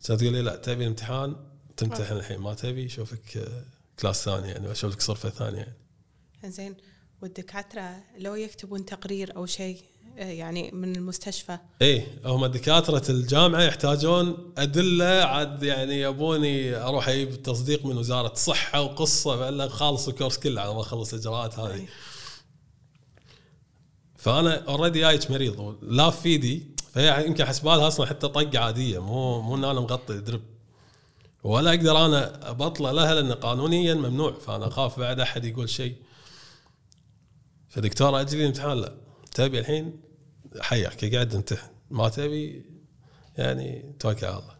كانت 0.07 0.19
تقول 0.19 0.33
لي 0.33 0.41
لا 0.41 0.55
تبي 0.55 0.83
الامتحان 0.83 1.35
تمتحن 1.77 2.15
الحين 2.15 2.39
ما 2.39 2.53
تبي؟ 2.53 2.89
شوفك 2.89 3.49
class 3.99 4.25
ثاني 4.25 4.47
يعني 4.47 4.71
أشوف 4.71 4.93
لك 4.93 5.01
صرفة 5.01 5.29
ثانية 5.29 5.57
يعني. 5.57 5.77
زين؟ 6.45 6.75
والدكاترة 7.21 8.03
لو 8.17 8.35
يكتبون 8.35 8.85
تقرير 8.85 9.35
أو 9.35 9.45
شيء 9.45 9.77
آه، 10.17 10.23
يعني 10.23 10.71
من 10.71 10.95
المستشفى. 10.95 11.57
إيه 11.81 12.07
هم 12.25 12.45
دكاترة 12.45 13.03
الجامعة 13.09 13.61
يحتاجون 13.61 14.53
أدلة 14.57 15.05
عاد 15.05 15.63
يعني 15.63 16.01
يبوني 16.01 16.75
أروح 16.75 17.09
أجيب 17.09 17.43
تصديق 17.43 17.85
من 17.85 17.97
وزارة 17.97 18.31
الصحة 18.31 18.81
وقصة 18.81 19.37
فإلا 19.37 19.67
خالص 19.67 20.07
ال 20.07 20.12
course 20.12 20.37
كله 20.37 20.61
على 20.61 20.73
ما 20.73 20.81
اخلص 20.81 21.13
الإجراءات 21.13 21.59
هذه. 21.59 21.87
فأنا 24.17 24.63
اوريدي 24.67 24.99
جايك 24.99 25.31
مريض 25.31 25.77
لا 25.81 26.09
في 26.09 26.29
ايدي 26.29 26.67
فهي 26.93 27.25
يمكن 27.25 27.45
حسبالها 27.45 27.87
أصلا 27.87 28.05
حتى 28.05 28.27
طقة 28.27 28.59
عادية 28.59 28.99
مو 28.99 29.41
مو 29.41 29.55
إن 29.55 29.63
أنا 29.63 29.79
مغطي 29.79 30.19
درب. 30.19 30.41
ولا 31.43 31.69
أقدر 31.69 32.05
أنا 32.05 32.49
أبطله 32.49 32.91
لها 32.91 33.15
لأن 33.15 33.31
قانونيا 33.31 33.93
ممنوع 33.93 34.33
فأنا 34.33 34.67
أخاف 34.67 34.99
بعد 34.99 35.19
أحد 35.19 35.45
يقول 35.45 35.69
شيء. 35.69 35.95
فدكتور 37.69 38.21
اجلي 38.21 38.41
الامتحان؟ 38.41 38.77
لا. 38.77 38.97
تبي 39.33 39.59
الحين؟ 39.59 40.01
حياك 40.59 41.15
قاعد 41.15 41.35
امتحن 41.35 41.67
ما 41.89 42.09
تبي؟ 42.09 42.65
يعني 43.37 43.95
توكل 43.99 44.25
على 44.25 44.37
الله. 44.37 44.55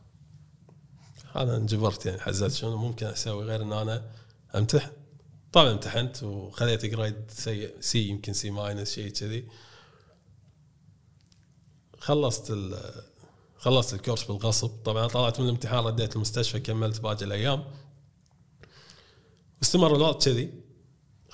أنا 1.36 1.58
انجبرت 1.58 2.06
يعني 2.06 2.22
حزت 2.22 2.52
شنو 2.52 2.78
ممكن 2.78 3.06
أسوي 3.06 3.44
غير 3.44 3.62
إن 3.62 3.74
أنا 3.74 4.12
أمتحن. 4.56 4.92
طبعا 5.52 5.72
امتحنت 5.72 6.24
وخذيت 6.24 6.86
grade 6.86 7.32
C 7.32 7.76
C 7.80 8.08
يمكن 8.08 8.34
C 8.34 8.52
minus 8.52 8.92
شيء 8.92 9.10
كذي. 9.10 9.48
خلصت 12.00 12.58
خلصت 13.58 13.94
ال 13.94 13.98
course 13.98 14.24
بالغصب. 14.24 14.70
طبعا 14.70 15.08
طلعت 15.08 15.40
من 15.40 15.46
الامتحان 15.46 15.84
رديت 15.84 16.16
المستشفى 16.16 16.60
كملت 16.60 17.02
باقي 17.02 17.26
الأيام. 17.26 17.64
واستمر 19.60 19.96
الوضع 19.96 20.20
كذي. 20.20 20.54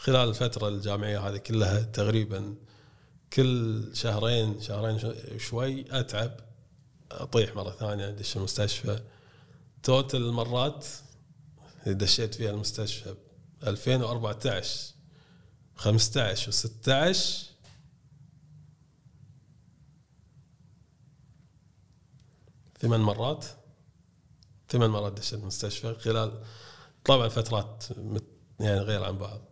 خلال 0.06 0.30
الفترة 0.30 0.68
الجامعية 0.68 1.20
هذه 1.20 1.38
كلها 1.38 1.82
تقريبا 1.82 2.56
كل 3.34 3.90
شهرين 3.94 4.62
شهرين 4.62 5.00
شوي 5.38 6.00
أتعب 6.00 6.40
أطيح 7.12 7.56
مرة 7.56 7.72
ثانية 7.72 8.10
أدش 8.10 8.38
المستشفى. 8.38 9.00
توتل 9.84 10.18
المرات 10.18 10.86
اللي 11.84 11.94
دشيت 11.94 12.36
فيها 12.36 12.52
المستشفى 12.52 13.16
2014 13.68 14.94
15 15.76 16.52
و16 16.52 17.18
ثمان 22.80 23.00
مرات 23.00 23.46
ثمان 24.70 24.90
مرات 24.90 25.14
دشيت 25.14 25.40
المستشفى 25.40 25.94
خلال 25.94 26.44
طبعا 27.06 27.28
فترات 27.28 27.84
يعني 28.60 28.80
غير 28.80 29.04
عن 29.04 29.18
بعض. 29.18 29.45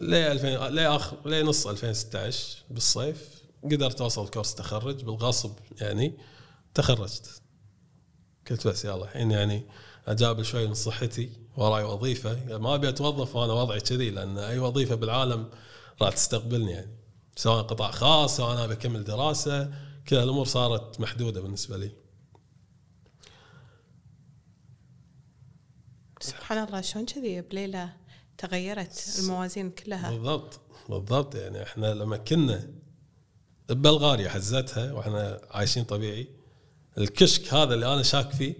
ليه 0.00 0.32
2000 0.32 0.68
ليه 0.68 0.96
اخر 0.96 1.16
ليه 1.28 1.42
نص 1.42 1.66
2016 1.66 2.58
بالصيف 2.70 3.42
قدرت 3.64 4.00
أوصل 4.00 4.28
كورس 4.28 4.54
تخرج 4.54 5.04
بالغصب 5.04 5.52
يعني 5.80 6.18
تخرجت. 6.74 7.42
قلت 8.50 8.66
بس 8.66 8.84
يلا 8.84 9.04
الحين 9.04 9.30
يعني 9.30 9.66
اجابل 10.06 10.44
شوي 10.44 10.66
من 10.66 10.74
صحتي 10.74 11.32
وراي 11.56 11.84
وظيفة. 11.84 12.32
يعني 12.32 12.58
ما 12.58 12.74
أبي 12.74 12.88
أتوظف 12.88 13.36
وأنا 13.36 13.52
وضعي 13.52 13.80
كذي 13.80 14.10
لأن 14.10 14.38
أي 14.38 14.58
وظيفة 14.58 14.94
بالعالم 14.94 15.50
راح 16.02 16.14
تستقبلني 16.14 16.72
يعني. 16.72 16.96
سواء 17.36 17.62
قطاع 17.62 17.90
خاص 17.90 18.36
سواء 18.36 18.52
أنا 18.52 18.66
بكمل 18.66 19.04
دراسة 19.04 19.72
كل 20.08 20.16
الأمور 20.16 20.46
صارت 20.46 21.00
محدودة 21.00 21.40
بالنسبة 21.40 21.76
لي. 21.76 21.90
سبحان 26.20 26.64
الله 26.68 26.80
شلون 26.80 27.06
كذي 27.06 27.40
بليلة 27.40 27.99
تغيرت 28.40 29.16
الموازين 29.18 29.70
كلها. 29.70 30.10
بالضبط 30.10 30.60
بالضبط. 30.88 31.34
يعني 31.34 31.62
إحنا 31.62 31.94
لما 31.94 32.16
كنا 32.16 32.70
ببلغاريا 33.68 34.28
حزتها 34.28 34.92
وإحنا 34.92 35.40
عايشين 35.50 35.84
طبيعي 35.84 36.28
الكشك 36.98 37.54
هذا 37.54 37.74
اللي 37.74 37.94
أنا 37.94 38.02
شاك 38.02 38.30
فيه 38.30 38.54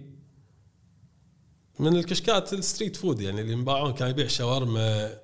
من 1.79 1.95
الكشكات 1.95 2.53
ال 2.53 2.59
street 2.59 2.95
food 2.95 3.21
يعني 3.21 3.41
اللي 3.41 3.51
ينباعون 3.53 3.93
كان 3.93 4.09
يبيع 4.09 4.27
شاورما 4.27 5.17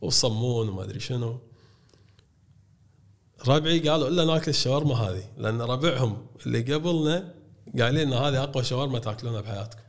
وصمون 0.00 0.68
وما 0.68 0.82
أدري 0.82 1.00
شنو. 1.00 1.40
ربعي 3.46 3.88
قالوا 3.88 4.08
إلا 4.08 4.24
ناكل 4.24 4.50
الشاورما 4.50 4.94
هذه 4.94 5.24
لأن 5.36 5.62
ربعهم 5.62 6.26
اللي 6.46 6.74
قبلنا 6.74 7.34
قايلين 7.78 8.12
إن 8.12 8.12
هذه 8.12 8.42
أقوى 8.42 8.64
شاورما 8.64 8.98
تأكلونها 8.98 9.40
بحياتكم. 9.40 9.80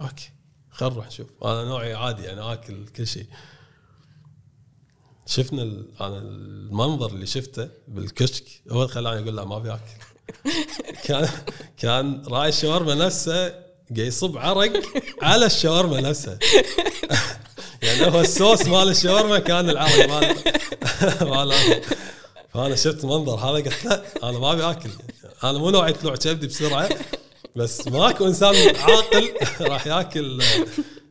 أوكي. 0.00 0.30
خل 0.78 0.86
نروح 0.90 1.06
نشوف 1.06 1.26
أنا 1.44 1.64
نوعي 1.64 1.94
عادي 1.94 2.22
يعني 2.22 2.40
آكل 2.40 2.86
كل 2.96 3.06
شيء. 3.06 3.26
شفنا 5.26 5.62
أنا 6.00 6.18
المنظر 6.18 7.10
اللي 7.10 7.26
شفته 7.26 7.68
بالكشك 7.88 8.44
هو 8.70 8.82
اللي 8.82 8.94
خلاني 8.94 9.22
أقول 9.22 9.36
لا 9.36 9.44
ما 9.44 9.56
أبي 9.56 9.72
آكل. 9.72 9.82
كان 11.06 11.28
كان 11.76 12.22
راعي 12.26 12.48
الشاورما 12.48 12.94
نفسه 12.94 13.48
قاعد 13.48 13.98
يصب 13.98 14.38
عرق 14.38 14.82
على 15.22 15.46
الشاورما 15.46 16.00
نفسها. 16.00 16.38
يعني 17.82 18.06
هو 18.06 18.20
الصوص 18.20 18.66
مال 18.66 18.88
الشاورما 18.88 19.38
كان 19.38 19.70
العرق 19.70 20.08
مال 20.08 20.36
مال 21.30 21.82
فأنا 22.54 22.76
شفت 22.76 23.04
المنظر 23.04 23.34
هذا 23.34 23.64
قلت 23.64 23.84
لا 23.84 24.04
أنا 24.22 24.38
ما 24.38 24.52
أبي 24.52 24.70
آكل 24.70 24.90
أنا 25.44 25.58
مو 25.58 25.70
نوعي 25.70 25.92
طلوع 25.92 26.16
كبدي 26.16 26.46
بسرعة 26.46 26.88
بس 27.58 27.88
ماكو 27.88 28.26
إنسان 28.26 28.76
عاقل 28.76 29.32
راح 29.70 29.86
ياكل 29.86 30.42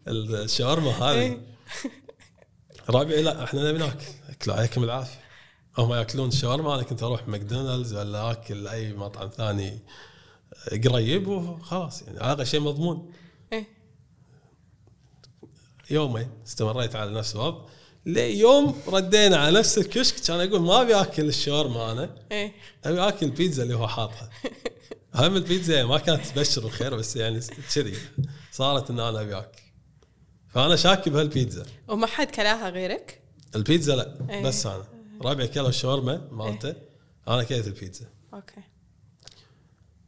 الشاورما 0.08 0.92
هذه. 0.92 1.42
رابعي 2.90 3.22
لا 3.22 3.44
إحنا 3.44 3.70
نبي 3.70 3.78
ناكل. 3.80 4.06
اكلوا 4.30 4.56
عليكم 4.56 4.84
العافية. 4.84 5.20
هم 5.78 5.94
ياكلون 5.94 6.28
الشاورما 6.28 6.76
أنا 6.76 6.84
كنت 6.84 7.04
أروح 7.04 7.28
ماكدونالدز 7.28 7.94
ولا 7.94 8.32
أكل 8.32 8.68
أي 8.68 8.94
مطعم 8.94 9.28
ثاني 9.28 9.80
قريب 10.86 11.28
وخلاص 11.28 12.02
يعني 12.02 12.20
هذا 12.20 12.44
شيء 12.44 12.60
مضمون. 12.60 13.12
إيه. 13.54 13.68
يومين 15.90 16.30
استمريت 16.48 16.96
على 16.96 17.12
نفس 17.12 17.36
الوضع. 17.36 17.62
ليوم 18.06 18.82
ردينا 18.88 19.38
على 19.38 19.60
نفس 19.60 19.78
الكشك 19.78 20.16
كان 20.28 20.40
أقول 20.48 20.62
ما 20.62 20.82
أبي 20.82 21.02
أكل 21.02 21.26
الشاورما 21.26 21.92
أنا. 21.92 22.16
إيه. 22.32 22.54
أبي 22.86 23.08
أكل 23.08 23.26
البيتزا 23.26 23.64
اللي 23.64 23.74
هو 23.74 23.88
حاطها. 23.88 24.30
هم 25.18 25.36
البيتزا 25.36 25.76
يعني 25.76 25.88
ما 25.88 25.98
كانت 25.98 26.26
تبشر 26.26 26.66
الخير 26.66 26.96
بس 26.96 27.16
يعني 27.16 27.40
كذي 27.76 27.98
صارت 28.52 28.90
إن 28.90 29.00
أنا 29.00 29.22
ابي 29.22 29.38
اكل 29.38 29.62
فأنا 30.48 30.76
شاك 30.76 31.10
بهالبيتزا. 31.10 31.66
وما 31.88 32.08
حد 32.08 32.32
كلاها 32.32 32.70
غيرك؟ 32.70 33.22
البيتزا 33.56 33.96
لا 33.96 34.30
إيه. 34.30 34.44
بس 34.44 34.66
أنا. 34.66 34.86
ربعي 35.22 35.48
كلوا 35.48 35.70
الشاورما 35.70 36.28
مالته 36.32 36.76
أنا 37.28 37.44
كليت 37.44 37.68
البيتزا. 37.68 38.06
أوكي. 38.34 38.62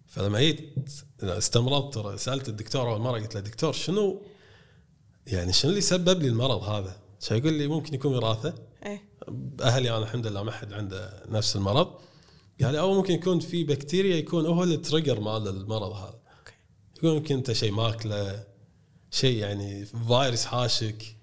فلما 0.07 0.39
جيت 0.39 0.73
استمرضت 1.23 2.19
سألت 2.19 2.49
الدكتور 2.49 2.89
أول 2.89 2.99
مرة 2.99 3.19
قلت 3.19 3.35
له 3.35 3.41
دكتور 3.41 3.73
شنو؟ 3.73 4.21
يعني 5.27 5.53
شنو 5.53 5.71
اللي 5.71 5.81
سبب 5.81 6.21
لي 6.21 6.27
المرض 6.27 6.63
هذا؟ 6.63 6.99
شو 7.19 7.35
يقول 7.35 7.53
لي 7.53 7.67
ممكن 7.67 7.93
يكون 7.93 8.15
وراثة. 8.15 8.53
إيه. 8.85 9.03
أهلي 9.61 9.89
أنا 9.89 10.03
الحمد 10.03 10.27
لله 10.27 10.43
ما 10.43 10.51
حد 10.51 10.73
عنده 10.73 11.23
نفس 11.29 11.55
المرض. 11.55 12.08
لي 12.59 12.79
أو 12.79 12.93
ممكن 12.93 13.13
يكون 13.13 13.39
في 13.39 13.63
بكتيريا 13.63 14.15
يكون 14.15 14.45
هو 14.45 14.63
ال 14.63 14.70
trigger 14.70 15.19
مال 15.19 15.47
المرض 15.47 15.91
هذا. 15.91 16.19
أوكي. 16.39 16.53
يكون 16.97 17.15
يمكن 17.15 17.35
أنت 17.35 17.51
شيء 17.51 17.71
ماكله 17.71 18.43
شيء 19.11 19.37
يعني 19.37 19.85
فايروس 19.85 20.45
حاشك. 20.45 21.15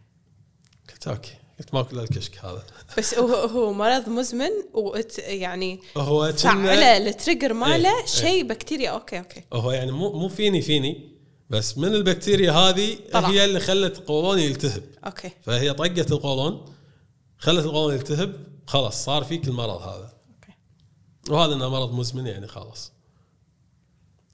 قلت 0.90 1.09
أوكي 1.09 1.35
قلت 1.59 1.75
ماكل 1.75 1.99
الكشك 1.99 2.44
هذا. 2.44 2.62
بس 2.99 3.14
هو 3.14 3.35
هو 3.35 3.72
مرض 3.72 4.09
مزمن 4.09 4.51
وت 4.75 5.18
يعني 5.18 5.81
هو 5.96 6.33
فعله 6.33 6.96
ال 6.96 7.03
trigger 7.03 7.52
ماله 7.53 8.01
إيه. 8.01 8.07
شيء 8.07 8.44
بكتيريا. 8.44 8.90
أوكي 8.90 9.18
أوكي. 9.18 9.42
هو 9.53 9.70
يعني 9.70 9.92
مو 9.92 10.12
مو 10.12 10.29
فيني 10.29 10.62
فيني 10.62 11.16
بس 11.51 11.79
من 11.79 11.94
البكتيريا 11.94 12.53
هذه 12.53 12.96
طلع. 13.12 13.29
هي 13.29 13.44
اللي 13.44 13.61
خلت 13.61 13.96
قولوني 13.96 14.44
يلتهب. 14.44 14.83
أوكي. 15.07 15.31
فهي 15.42 15.72
طقت 15.72 16.12
القولون 16.12 16.64
خلت 17.38 17.64
القولون 17.64 17.94
يلتهب 17.94 18.33
خلاص 18.66 19.05
صار 19.05 19.25
فيك 19.25 19.49
المرض 19.49 19.83
هذا. 19.83 20.15
وهذا 21.30 21.54
انه 21.54 21.68
مرض 21.68 21.92
مزمن 21.92 22.26
يعني 22.26 22.46
خلاص. 22.46 22.92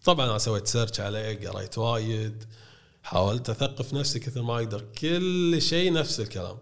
طبعا 0.04 0.26
أنا 0.30 0.38
سويت 0.38 0.66
search 0.66 1.00
عليه 1.00 1.48
قريت 1.48 1.78
وايد 1.78 2.44
حاولت 3.02 3.50
أثقف 3.50 3.94
نفسي 3.94 4.20
كثر 4.20 4.42
ما 4.42 4.56
أقدر 4.56 4.84
كل 4.98 5.62
شيء 5.62 5.92
نفس 5.92 6.20
الكلام. 6.20 6.58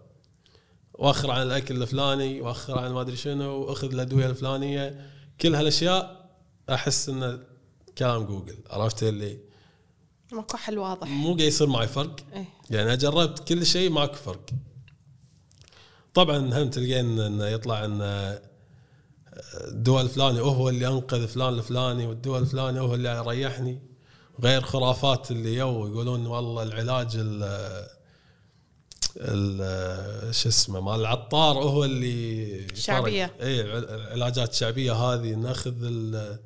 وأخر 0.93 1.31
عن 1.31 1.41
الأكل 1.41 1.81
الفلاني 1.81 2.41
وأخر 2.41 2.79
عن 2.79 2.91
ما 2.91 3.01
أدري 3.01 3.17
شنو 3.17 3.51
وأخذ 3.51 3.93
الأدوية 3.93 4.25
الفلانية. 4.25 5.11
كل 5.41 5.55
هالأشياء 5.55 6.29
أحس 6.69 7.09
إنه 7.09 7.39
كلام 7.97 8.23
جوجل 8.23 8.57
عرفت 8.69 9.03
اللي؟ 9.03 9.39
ماكو 10.31 10.57
حل 10.57 10.77
واضح. 10.77 11.07
مو 11.07 11.27
قاعد 11.27 11.39
يصير 11.39 11.67
معي 11.67 11.87
فرق. 11.87 12.15
إيه. 12.33 12.45
يعني 12.69 12.97
جربت 12.97 13.47
كل 13.47 13.65
شيء 13.65 13.89
ماكو 13.89 14.15
فرق. 14.15 14.45
طبعا 16.13 16.37
هم 16.37 16.69
تلقين 16.69 17.19
إنه 17.19 17.45
يطلع 17.45 17.85
ان 17.85 18.01
الدواء 19.67 20.03
الفلاني 20.03 20.39
هو 20.39 20.69
اللي 20.69 20.87
انقذ 20.87 21.27
فلان 21.27 21.53
الفلاني 21.53 22.07
والدواء 22.07 22.39
الفلاني 22.41 22.79
هو 22.79 22.95
اللي 22.95 23.21
ريحني 23.27 23.81
غير 24.43 24.61
خرافات 24.61 25.31
اللي 25.31 25.55
يو 25.55 25.87
يقولون 25.87 26.25
والله 26.25 26.63
العلاج 26.63 27.07
ال 27.15 27.43
ال- 29.17 30.35
شو 30.35 30.49
اسمه 30.49 30.79
مال 30.81 30.99
العطار 30.99 31.57
هو 31.57 31.83
اللي 31.85 32.67
شعبية. 32.75 33.33
اي 33.41 33.61
العلاجات 33.61 34.49
الشعبيه 34.53 34.93
هذه 34.93 35.33
ناخذ 35.33 35.73
ال- 35.83 36.39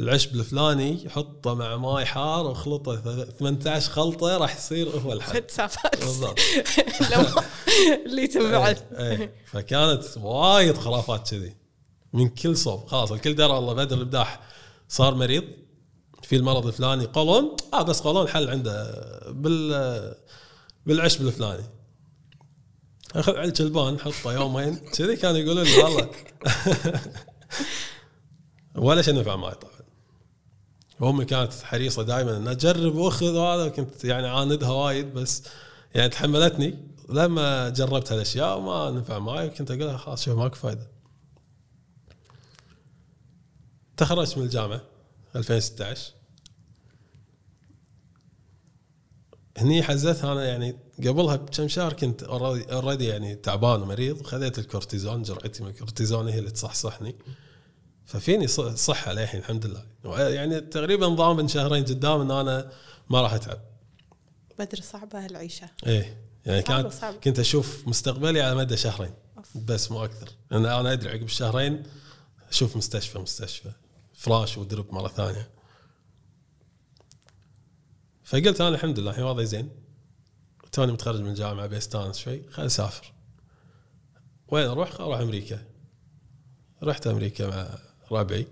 العشب 0.00 0.34
الفلاني 0.34 1.04
يحطه 1.04 1.54
مع 1.54 1.76
ماي 1.76 2.04
حار 2.06 2.46
وخلطه 2.46 2.96
18 3.38 3.90
خلطة 3.90 4.36
راح 4.38 4.56
يصير 4.56 4.88
هو 4.88 5.12
الحل. 5.12 5.32
بالضبط. 6.00 6.38
اللي 8.06 8.26
تنبعث 8.26 8.82
إيه 8.92 9.10
إيه. 9.18 9.34
فكانت 9.46 10.04
وايد 10.16 10.76
خرافات 10.78 11.30
كذي. 11.30 11.54
من 12.12 12.28
كل 12.28 12.56
صوب. 12.56 12.86
خلاص 12.86 13.12
الكل 13.12 13.34
درى 13.34 13.52
والله 13.52 13.72
بدر 13.72 13.96
الابداح 13.96 14.40
صار 14.88 15.14
مريض 15.14 15.44
في 16.22 16.36
المرض 16.36 16.66
الفلاني 16.66 17.04
قولون؟ 17.04 17.56
آه 17.74 17.82
بس 17.82 18.00
قولون 18.00 18.28
حل 18.28 18.50
عنده 18.50 18.94
بال 19.30 20.14
بالعشب 20.86 21.26
الفلاني. 21.26 21.64
أخذ 23.14 23.36
على 23.36 23.48
الجلبان 23.48 23.98
حطه 23.98 24.32
يومين. 24.32 24.76
كذي 24.76 25.16
كانوا 25.16 25.38
يقولون 25.38 25.64
لي 25.64 25.82
والله. 25.82 26.10
ولا 28.86 29.02
شيء 29.02 29.14
نفع 29.14 29.36
معي 29.36 29.54
طبعا. 29.54 29.72
وأمي 31.00 31.24
كانت 31.24 31.52
حريصة 31.52 32.02
دائما 32.02 32.36
ان 32.36 32.48
اجرب 32.48 32.94
وأخذ 32.94 33.36
وهذا 33.36 33.68
كنت 33.68 34.04
يعني 34.04 34.28
عاندها 34.28 34.70
وايد 34.70 35.14
بس 35.14 35.42
يعني 35.94 36.08
تحملتني. 36.08 36.88
لما 37.08 37.68
جربت 37.68 38.12
هالأشياء 38.12 38.58
وما 38.58 38.90
نفع 38.90 39.18
معي 39.18 39.50
كنت 39.50 39.70
أقول 39.70 39.84
لها 39.84 39.96
خلاص 39.96 40.24
شوف 40.24 40.38
ماكو 40.38 40.54
فايدة. 40.54 40.91
تخرجت 43.96 44.38
من 44.38 44.44
الجامعة 44.44 44.80
2016 45.36 46.12
هني 49.58 49.82
حزتها 49.82 50.32
أنا 50.32 50.44
يعني 50.44 50.76
قبلها 50.98 51.36
بكم 51.36 51.68
شهر 51.68 51.92
كنت 51.92 52.22
already 52.22 53.04
يعني 53.06 53.34
تعبان 53.34 53.82
ومريض 53.82 54.20
وخذيت 54.20 54.58
الكورتيزون 54.58 55.22
جرعتي 55.22 55.62
من 55.62 55.68
الكورتيزون 55.68 56.28
هي 56.28 56.38
اللي 56.38 56.50
تصحصحني. 56.50 57.16
ففيني 58.06 58.46
صحه 58.76 59.12
للحين 59.12 59.40
الحمد 59.40 59.66
لله. 59.66 59.84
يعني 60.28 60.60
تقريبا 60.60 61.08
ضامن 61.08 61.48
شهرين 61.48 61.84
قدام 61.84 62.20
إن 62.20 62.30
أنا 62.30 62.72
ما 63.10 63.20
راح 63.20 63.32
أتعب. 63.32 63.60
بدر 64.58 64.80
صعبة 64.80 65.26
العيشة. 65.26 65.70
إيه 65.86 66.16
يعني 66.46 66.62
صعبة- 66.62 66.66
كانت 66.66 66.92
صعبة. 66.92 67.16
كنت 67.16 67.38
أشوف 67.38 67.88
مستقبلي 67.88 68.40
على 68.40 68.54
مدى 68.54 68.76
شهرين 68.76 69.14
بس 69.54 69.90
مو 69.92 70.04
أكثر. 70.04 70.28
لأن 70.50 70.66
أنا 70.66 70.92
أدري 70.92 71.10
عقب 71.10 71.22
الشهرين 71.22 71.82
أشوف 72.48 72.76
مستشفى 72.76 73.18
مستشفى. 73.18 73.72
فراش 74.22 74.58
ودرب 74.58 74.94
مرة 74.94 75.08
ثانية. 75.08 75.50
فقلت 78.24 78.60
أنا 78.60 78.68
الحمد 78.68 78.98
لله 78.98 79.10
الحين 79.10 79.24
وضعي 79.24 79.46
زين. 79.46 79.70
توني 80.72 80.92
متخرج 80.92 81.20
من 81.20 81.28
الجامعة 81.28 81.66
بيستانس 81.66 82.18
شوي 82.18 82.50
خل 82.50 82.66
أسافر. 82.66 83.12
وين 84.48 84.66
أروح؟ 84.66 85.00
أروح 85.00 85.18
أمريكا. 85.18 85.64
رحت 86.82 87.06
أمريكا 87.06 87.48
مع 87.48 87.78
ربعي. 88.12 88.46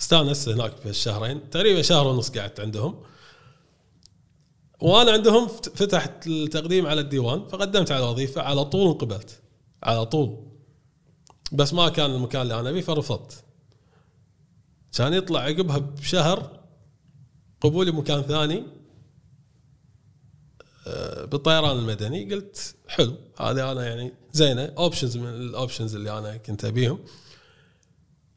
استانس 0.00 0.48
هناك 0.48 0.82
بهالشهرين 0.84 1.50
تقريبا 1.50 1.82
شهر 1.82 2.06
ونص 2.06 2.30
قعدت 2.30 2.60
عندهم. 2.60 3.02
وأنا 4.80 5.12
عندهم 5.12 5.48
فت- 5.48 5.76
فتحت 5.76 6.26
التقديم 6.26 6.86
على 6.86 7.00
الديوان 7.00 7.46
فقدمت 7.46 7.92
على 7.92 8.04
وظيفة 8.04 8.42
على 8.42 8.64
طول 8.64 8.86
انقبلت 8.88 9.40
على 9.82 10.06
طول. 10.06 10.46
بس 11.52 11.74
ما 11.74 11.88
كان 11.88 12.10
المكان 12.10 12.42
اللي 12.42 12.60
أنا 12.60 12.70
أبيه 12.70 12.80
فرفضت. 12.80 13.44
كان 14.92 15.12
يطلع 15.12 15.40
عقبها 15.40 15.78
بشهر 15.78 16.60
قبولي 17.60 17.90
بمكان 17.90 18.22
ثاني 18.22 18.64
آه، 20.86 21.24
بالطيران 21.24 21.78
المدني. 21.78 22.34
قلت 22.34 22.74
حلو 22.88 23.16
هذه 23.38 23.72
أنا 23.72 23.86
يعني 23.86 24.12
زينة 24.32 24.64
options 24.64 25.16
من 25.16 25.28
ال 25.28 25.36
options 25.36 25.94
اللي 25.94 26.18
أنا 26.18 26.36
كنت 26.36 26.64
أبيهم. 26.64 26.98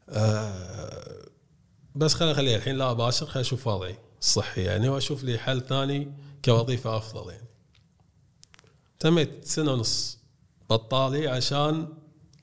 آه، 0.08 1.26
بس 1.94 2.14
خليني 2.14 2.32
اخليها 2.32 2.56
الحين 2.56 2.76
لا 2.76 2.90
اباشر 2.90 3.26
خليني 3.26 3.46
أشوف 3.46 3.66
وضعي 3.66 3.98
الصحي 4.20 4.62
يعني 4.62 4.88
وأشوف 4.88 5.24
لي 5.24 5.38
حل 5.38 5.60
ثاني 5.60 6.12
كوظيفة 6.44 6.96
أفضل 6.96 7.30
يعني. 7.30 7.46
تميت 8.98 9.44
سنة 9.44 9.72
ونص 9.72 10.18
بطالي 10.70 11.28
عشان 11.28 11.88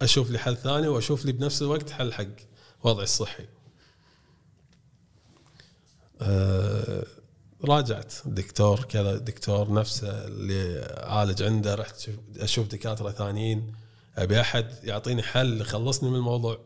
أشوف 0.01 0.31
لي 0.31 0.37
حل 0.39 0.57
ثاني 0.57 0.87
وأشوف 0.87 1.25
لي 1.25 1.31
بنفس 1.31 1.61
الوقت 1.61 1.89
حل 1.89 2.13
حق 2.13 2.25
وضعي 2.83 3.03
الصحي. 3.03 3.45
أه 6.23 7.05
راجعت. 7.63 8.13
دكتور 8.25 8.83
كذا 8.83 9.17
دكتور 9.17 9.73
نفسه 9.73 10.27
اللي 10.27 10.91
عالج 11.03 11.43
عنده 11.43 11.75
رحت 11.75 12.09
أشوف 12.37 12.67
دكاترة 12.67 13.11
ثانيين. 13.11 13.73
أبي 14.17 14.41
أحد 14.41 14.67
يعطيني 14.83 15.23
حل 15.23 15.61
يخلصني 15.61 16.09
من 16.09 16.15
الموضوع. 16.15 16.59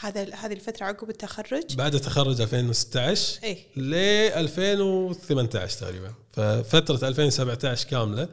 هذا 0.00 0.34
هذه 0.34 0.52
الفترة 0.52 0.84
عقب 0.84 1.10
التخرج؟ 1.10 1.76
بعد 1.76 2.00
تخرج 2.00 2.40
2016 2.40 3.42
إيه. 3.42 3.58
ل 3.76 3.94
2018 3.94 5.78
تقريبا. 5.78 6.12
ففترة 6.32 7.08
2017 7.08 7.88
كاملة. 7.88 8.28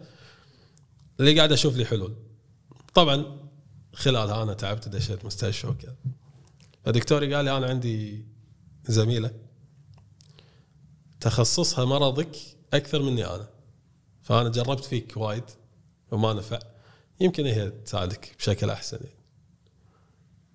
اللي 1.20 1.38
قاعد 1.38 1.52
أشوف 1.52 1.78
لي 1.78 1.86
حلول. 1.86 2.16
طبعا 2.94 3.40
خلالها 3.94 4.44
أنا 4.44 4.54
تعبت 4.54 4.88
دشيت 4.88 5.26
مستشفى 5.26 5.68
وكذا. 5.68 5.96
فدكتوري 6.86 7.36
قال 7.36 7.46
لي 7.46 7.58
أنا 7.58 7.68
عندي 7.68 8.26
زميلة. 8.88 9.32
تخصصها 11.24 11.86
مرضك 11.86 12.38
أكثر 12.74 13.02
مني 13.02 13.26
أنا. 13.26 13.50
فأنا 14.22 14.50
جربت 14.50 14.84
فيك 14.84 15.18
وايد 15.18 15.44
وما 16.12 16.34
نفع. 16.34 16.60
يمكن 17.20 17.46
هي 17.46 17.70
تساعدك 17.70 18.36
بشكل 18.38 18.70
أحسن 18.70 18.98
يعني. 18.98 19.24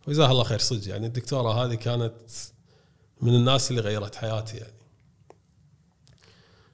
وجزاها 0.07 0.33
الله 0.33 0.44
خير 0.44 0.59
صدق 0.59 0.88
يعني 0.88 1.07
الدكتورة 1.07 1.64
هذه 1.64 1.74
كانت 1.74 2.31
من 3.20 3.35
الناس 3.35 3.70
اللي 3.70 3.83
غيرت 3.83 4.14
حياتي 4.14 4.57
يعني. 4.57 4.78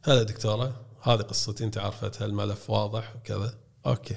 هلا 0.02 0.22
دكتورة 0.22 0.84
هذه 1.02 1.22
قصتي 1.22 1.64
أنت 1.64 1.78
عرفتها 1.78 2.26
الملف 2.26 2.70
واضح 2.70 3.16
وكذا. 3.16 3.54
أوكي. 3.86 4.16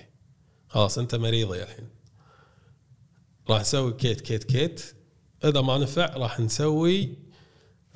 خلاص 0.67 0.97
أنت 0.97 1.15
مريضة 1.15 1.55
يا 1.55 1.63
الحين. 1.63 1.89
راح 3.49 3.61
نسوي 3.61 3.93
كيت 3.93 4.21
كيت 4.21 4.43
كيت. 4.43 4.95
إذا 5.43 5.61
ما 5.61 5.77
نفع 5.77 6.05
راح 6.05 6.39
نسوي 6.39 7.26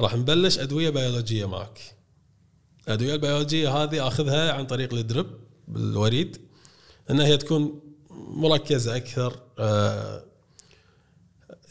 راح 0.02 0.16
نبلش 0.16 0.60
أدوية 0.60 0.90
بيولوجية 0.90 1.46
معك. 1.46 1.80
الادوية 2.88 3.14
البيولوجية 3.14 3.70
هذه 3.84 4.08
أخذها 4.08 4.52
عن 4.54 4.66
طريق 4.68 4.94
ال 4.94 5.03
drip 5.03 5.40
بالوريد 5.68 6.38
إنها 7.10 7.26
هي 7.26 7.38
تكون 7.38 7.82
مركزة 8.36 8.96
أكثر 8.96 9.40
آه 9.60 10.24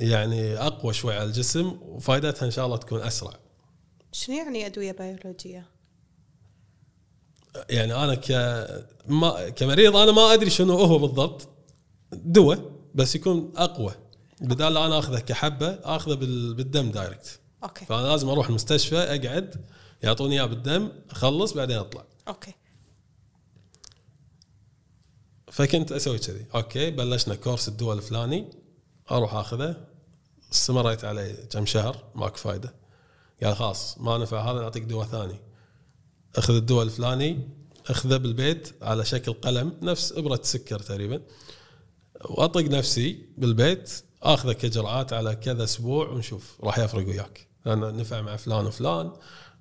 يعني 0.00 0.56
أقوى 0.56 0.92
شوي 0.92 1.14
على 1.14 1.24
الجسم 1.24 1.78
وفائدتها 1.82 2.46
إن 2.46 2.50
شاء 2.50 2.66
الله 2.66 2.76
تكون 2.76 3.00
أسرع. 3.00 3.32
شنو 4.12 4.36
يعني 4.36 4.66
أدوية 4.66 4.92
بيولوجية؟ 4.92 5.66
يعني 7.70 7.94
أنا 7.94 8.14
ك 8.14 8.30
ما 9.08 9.48
كمريض 9.48 9.96
أنا 9.96 10.12
ما 10.12 10.34
أدري 10.34 10.50
شنو 10.50 10.78
هو 10.78 10.98
بالضبط. 10.98 11.48
دواء 12.12 12.70
بس 12.94 13.14
يكون 13.14 13.52
أقوى. 13.56 13.92
بدال 14.40 14.76
أنا 14.76 14.98
أخذه 14.98 15.18
كحبة 15.20 15.68
أخذه 15.68 16.14
بال- 16.14 16.54
بالدم 16.54 16.90
direct 16.90 17.40
أوكي. 17.62 17.84
فأنا 17.84 18.06
لازم 18.06 18.28
أروح 18.28 18.48
المستشفى 18.48 18.98
أقعد 18.98 19.66
يعطوني 20.02 20.34
إياه 20.34 20.46
بالدم 20.46 20.92
أخلص 21.10 21.52
بعدين 21.52 21.76
أطلع. 21.76 22.04
أوكي. 22.28 22.54
فكنت 25.52 25.92
أسوي 25.92 26.18
كذي. 26.18 26.46
أوكي 26.54 26.90
بلشنا 26.90 27.34
course 27.34 27.68
الدواء 27.68 27.96
الفلاني 27.96 28.50
أروح 29.10 29.34
أخذه. 29.34 29.86
استمريت 30.52 31.04
عليه 31.04 31.34
كم 31.34 31.66
شهر 31.66 32.04
ماكو 32.14 32.36
فايدة. 32.36 32.74
قال 33.42 33.56
خلاص 33.56 33.98
ما 33.98 34.18
نفع 34.18 34.50
هذا 34.50 34.60
نعطيك 34.60 34.82
دواء 34.82 35.06
ثاني. 35.06 35.40
أخذ 36.36 36.54
الدواء 36.54 36.84
الفلاني 36.84 37.48
أخذه 37.86 38.16
بالبيت 38.16 38.74
على 38.82 39.04
شكل 39.04 39.32
قلم 39.32 39.76
نفس 39.82 40.12
إبرة 40.12 40.40
سكر 40.42 40.78
تقريبا. 40.78 41.22
وأطق 42.24 42.60
نفسي 42.60 43.26
بالبيت 43.38 44.04
آخذه 44.22 44.52
كجرعات 44.52 45.12
على 45.12 45.36
كذا 45.36 45.64
أسبوع 45.64 46.08
ونشوف 46.08 46.60
راح 46.60 46.78
يفرق 46.78 47.06
وياك. 47.08 47.49
لأن 47.66 47.96
نفع 47.96 48.20
مع 48.20 48.36
فلان 48.36 48.66
وفلان 48.66 49.12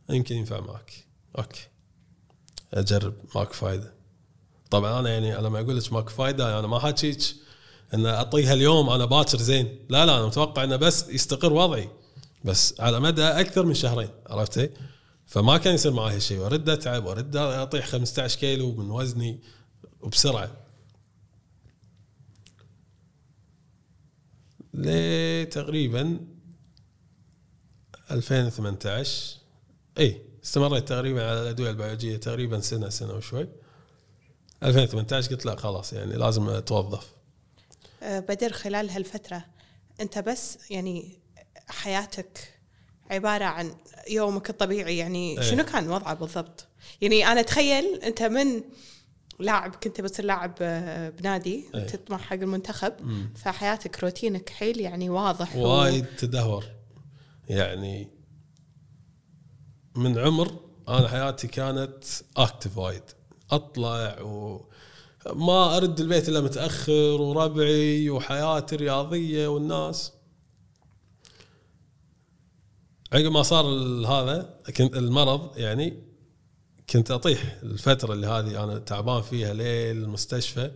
يمكن 0.09 0.35
ينفع 0.35 0.59
معك. 0.59 1.05
أوكي. 1.37 1.67
أجرب 2.73 3.13
ماكو 3.35 3.53
فايدة. 3.53 3.93
طبعا 4.69 4.99
أنا 4.99 5.09
يعني 5.09 5.35
لما 5.35 5.59
أقول 5.59 5.77
لك 5.77 5.93
ماكو 5.93 6.09
فايدة 6.09 6.59
أنا 6.59 6.67
ما 6.67 6.79
حاكيك 6.79 7.35
إن 7.93 8.05
أعطيها 8.05 8.53
اليوم 8.53 8.89
أنا 8.89 9.05
باكر 9.05 9.37
زين. 9.37 9.79
لا 9.89 10.05
لا 10.05 10.17
أنا 10.17 10.25
متوقع 10.25 10.63
إنه 10.63 10.75
بس 10.75 11.09
يستقر 11.09 11.53
وضعي. 11.53 11.89
بس 12.45 12.81
على 12.81 12.99
مدى 12.99 13.23
أكثر 13.23 13.65
من 13.65 13.73
شهرين 13.73 14.09
عرفتي؟ 14.27 14.69
فما 15.27 15.57
كان 15.57 15.75
يصير 15.75 15.91
معي 15.91 16.15
هالشيء. 16.15 16.39
وأرد 16.39 16.69
أتعب 16.69 17.05
وأرد 17.05 17.35
أطيح 17.35 17.87
15 17.87 18.39
كيلو 18.39 18.71
من 18.71 18.91
وزني 18.91 19.39
وبسرعة. 20.01 20.51
لتقريبا 24.73 26.19
2018 28.11 29.37
اي 29.99 30.21
استمريت 30.43 30.87
تقريبا 30.87 31.29
على 31.29 31.41
الأدوية 31.41 31.69
البيولوجية 31.69 32.17
تقريبا 32.17 32.59
سنة 32.59 32.89
سنة 32.89 33.13
وشوي 33.13 33.47
2018 34.63 35.29
قلت 35.31 35.45
لا 35.45 35.55
خلاص 35.55 35.93
يعني 35.93 36.13
لازم 36.13 36.49
أتوظف 36.49 37.07
آه، 38.03 38.19
بدر 38.19 38.51
خلال 38.51 38.89
هالفترة 38.89 39.45
أنت 40.01 40.19
بس 40.19 40.57
يعني 40.71 41.19
حياتك 41.67 42.53
عبارة 43.11 43.45
عن 43.45 43.75
يومك 44.09 44.49
الطبيعي 44.49 44.97
يعني 44.97 45.37
إيه. 45.39 45.43
شنو 45.51 45.63
كان 45.63 45.89
وضعه 45.89 46.13
بالضبط؟ 46.13 46.67
يعني 47.01 47.27
أنا 47.27 47.39
أتخيل 47.39 47.99
أنت 48.03 48.23
من 48.23 48.61
لاعب 49.39 49.75
كنت 49.75 50.01
بتصير 50.01 50.25
لاعب 50.25 50.53
آه، 50.61 51.09
بنادي 51.09 51.65
إيه. 51.75 51.87
تطمح 51.87 52.21
حق 52.21 52.33
المنتخب 52.33 52.93
فحياتك 53.35 54.03
روتينك 54.03 54.49
حيل 54.49 54.79
يعني 54.79 55.09
واضح 55.09 55.55
و- 55.55 55.67
وايد 55.67 56.05
تدهور 56.05 56.65
يعني 57.49 58.11
من 59.95 60.17
عمر 60.17 60.59
أنا 60.89 61.07
حياتي 61.07 61.47
كانت 61.47 62.03
active 62.37 62.77
وايد 62.77 63.03
أطلع 63.51 64.21
و 64.21 64.65
ما 65.33 65.77
أرد 65.77 65.99
البيت 65.99 66.29
إلا 66.29 66.41
متأخر 66.41 67.21
وربعي 67.21 68.09
وحياتي 68.09 68.75
الرياضية 68.75 69.47
والناس. 69.47 70.13
عقب 73.13 73.31
ما 73.31 73.43
صار 73.43 73.65
هذا 74.07 74.59
كنت 74.77 74.95
المرض 74.95 75.57
يعني 75.57 76.03
كنت 76.89 77.11
أطيح 77.11 77.59
الفترة 77.63 78.13
اللي 78.13 78.27
هذه 78.27 78.63
أنا 78.63 78.79
تعبان 78.79 79.21
فيها 79.21 79.53
للمستشفى 79.53 80.71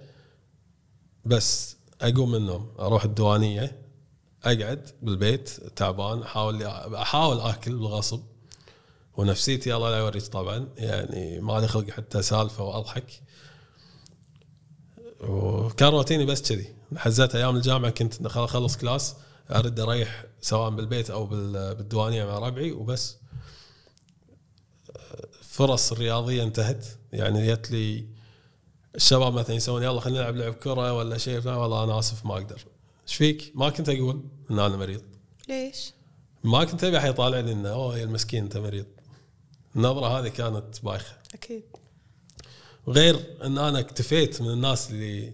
بس 1.26 1.78
أقوم 2.02 2.32
من 2.32 2.36
النوم 2.38 2.76
أروح 2.80 3.04
الديوانية. 3.04 3.83
أقعد 4.46 4.90
بالبيت 5.02 5.50
تعبان 5.76 6.22
أحاول 6.24 6.64
أحاول 6.96 7.40
آكل 7.40 7.76
بالغصب. 7.76 8.22
ونفسيتي 9.18 9.76
الله 9.76 9.92
لا 9.92 9.98
يوريك 9.98 10.24
طبعا 10.28 10.70
يعني 10.78 11.40
ما 11.40 11.60
لي 11.60 11.68
خلق 11.68 11.90
حتى 11.90 12.22
سالفه 12.22 12.64
وأضحك. 12.64 13.22
وكان 15.22 15.90
روتيني 15.90 16.26
بس 16.26 16.42
كذي. 16.52 16.76
حزت 16.98 17.36
أيام 17.36 17.56
الجامعة 17.56 17.92
كنت 17.92 18.28
خل- 18.28 18.44
أخلص 18.44 18.78
class 18.78 19.16
ارد 19.52 19.80
أريح 19.80 20.26
سواء 20.42 20.70
بالبيت 20.70 21.10
أو 21.10 21.26
بال- 21.26 21.76
بالديوانية 21.76 22.26
مع 22.26 22.40
ربعي 22.40 22.72
وبس. 22.72 23.18
فرص 25.42 25.92
الرياضية 25.92 26.44
انتهت. 26.44 26.86
يعني 27.14 27.54
جت 27.54 27.72
لي 27.72 28.08
الشباب 28.96 29.34
مثلا 29.34 29.56
يسوون 29.56 29.84
يلا 29.84 30.00
خلينا 30.00 30.20
نلعب 30.20 30.36
لعب 30.36 30.54
كرة 30.54 30.94
ولا 30.94 31.18
شيء 31.18 31.48
والله 31.48 31.84
أنا 31.84 32.00
آسف 32.00 32.26
ما 32.26 32.34
أقدر. 32.34 32.62
إيش 33.08 33.16
فيك؟ 33.16 33.52
ما 33.56 33.70
كنت 33.70 33.90
أقول 33.90 34.24
إن 34.52 34.60
أنا 34.60 34.78
مريض. 34.78 35.02
ليش؟ 35.50 35.94
ما 36.44 36.64
كنت 36.64 36.84
أبي 36.84 36.98
أحد 36.98 37.10
يطالع 37.10 37.40
لي 37.40 37.52
إنه 37.52 37.70
أوه 37.70 37.98
يا 37.98 38.04
المسكين 38.04 38.44
أنت 38.44 38.58
مريض. 38.58 38.86
النظرة 39.76 40.20
هذه 40.20 40.28
كانت 40.28 40.84
بايخة. 40.84 41.18
أكيد. 41.34 41.64
غير 42.88 43.38
إن 43.44 43.58
أنا 43.58 43.80
اكتفيت 43.80 44.42
من 44.42 44.50
الناس 44.50 44.92
اللي 44.92 45.34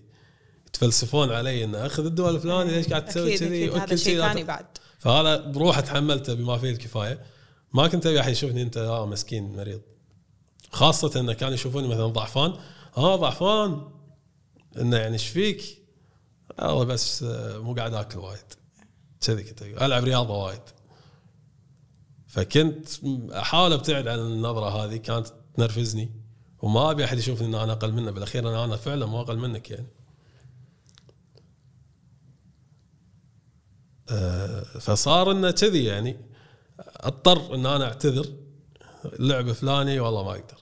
يتفلسفون 0.68 1.32
علي 1.32 1.64
إنه 1.64 1.86
أخذ 1.86 2.06
الدواء 2.06 2.36
الفلاني 2.36 2.72
ليش 2.72 2.88
قاعد 2.88 3.06
تسوي 3.06 3.38
كذي؟ 3.38 3.66
أكيد 3.66 3.78
هذا 3.78 3.96
شيء 3.96 4.20
ثاني 4.20 4.44
بعد. 4.44 4.66
فهذا 5.00 5.38
بروحه 5.38 5.82
تحملته 5.82 6.34
بما 6.34 6.58
فيه 6.58 6.72
الكفاية. 6.72 7.26
ما 7.74 7.88
كنت 7.88 8.06
أبي 8.06 8.20
أحد 8.20 8.32
يشوفني 8.32 8.62
أنت 8.62 8.78
آه 8.78 9.06
مسكين 9.06 9.56
مريض. 9.56 9.82
خاصة 10.72 11.20
إنه 11.20 11.34
كانوا 11.34 11.54
يشوفوني 11.54 11.88
مثلا 11.88 12.08
ضعفان. 12.08 12.54
آه 12.98 13.16
ضعفان. 13.16 13.92
إنه 14.78 14.98
يعني 14.98 15.14
إيش 15.14 15.28
فيك؟ 15.28 15.84
والله 16.60 16.84
بس 16.84 17.24
آه، 17.24 17.58
مو 17.58 17.74
قاعد 17.74 17.94
آكل 17.94 18.20
وايد. 18.20 18.40
كذي 19.22 19.44
كنت. 19.44 19.62
ألعب 19.64 20.04
رياضة 20.04 20.44
وايد. 20.44 20.62
فكنت 22.28 22.88
أحاول 23.34 23.74
أبتعد 23.74 24.08
عن 24.08 24.20
النظرة 24.20 24.70
هذه 24.70 24.98
كانت 24.98 25.28
تنرفزني 25.54 26.12
وما 26.62 26.92
أبي 26.92 27.06
أحد 27.06 27.18
يشوفني 27.18 27.48
إن 27.48 27.56
أنا 27.56 27.72
أقل 27.74 27.92
منه. 27.92 28.12
بالأخير 28.12 28.50
أنا 28.50 28.66
أنا 28.66 28.76
فعلا 28.76 29.06
مو 29.06 29.22
أقل 29.22 29.38
منك 29.38 29.72
يعني. 29.72 29.88
آه، 34.10 34.62
فصار 34.62 35.32
إنه 35.32 35.52
كذي 35.52 35.84
يعني. 35.84 36.18
أضطر 36.80 37.56
إن 37.56 37.66
أنا 37.66 37.86
أعتذر 37.86 38.26
اللعب 39.06 39.52
فلاني 39.52 40.00
والله 40.00 40.24
ما 40.24 40.32
أقدر. 40.32 40.58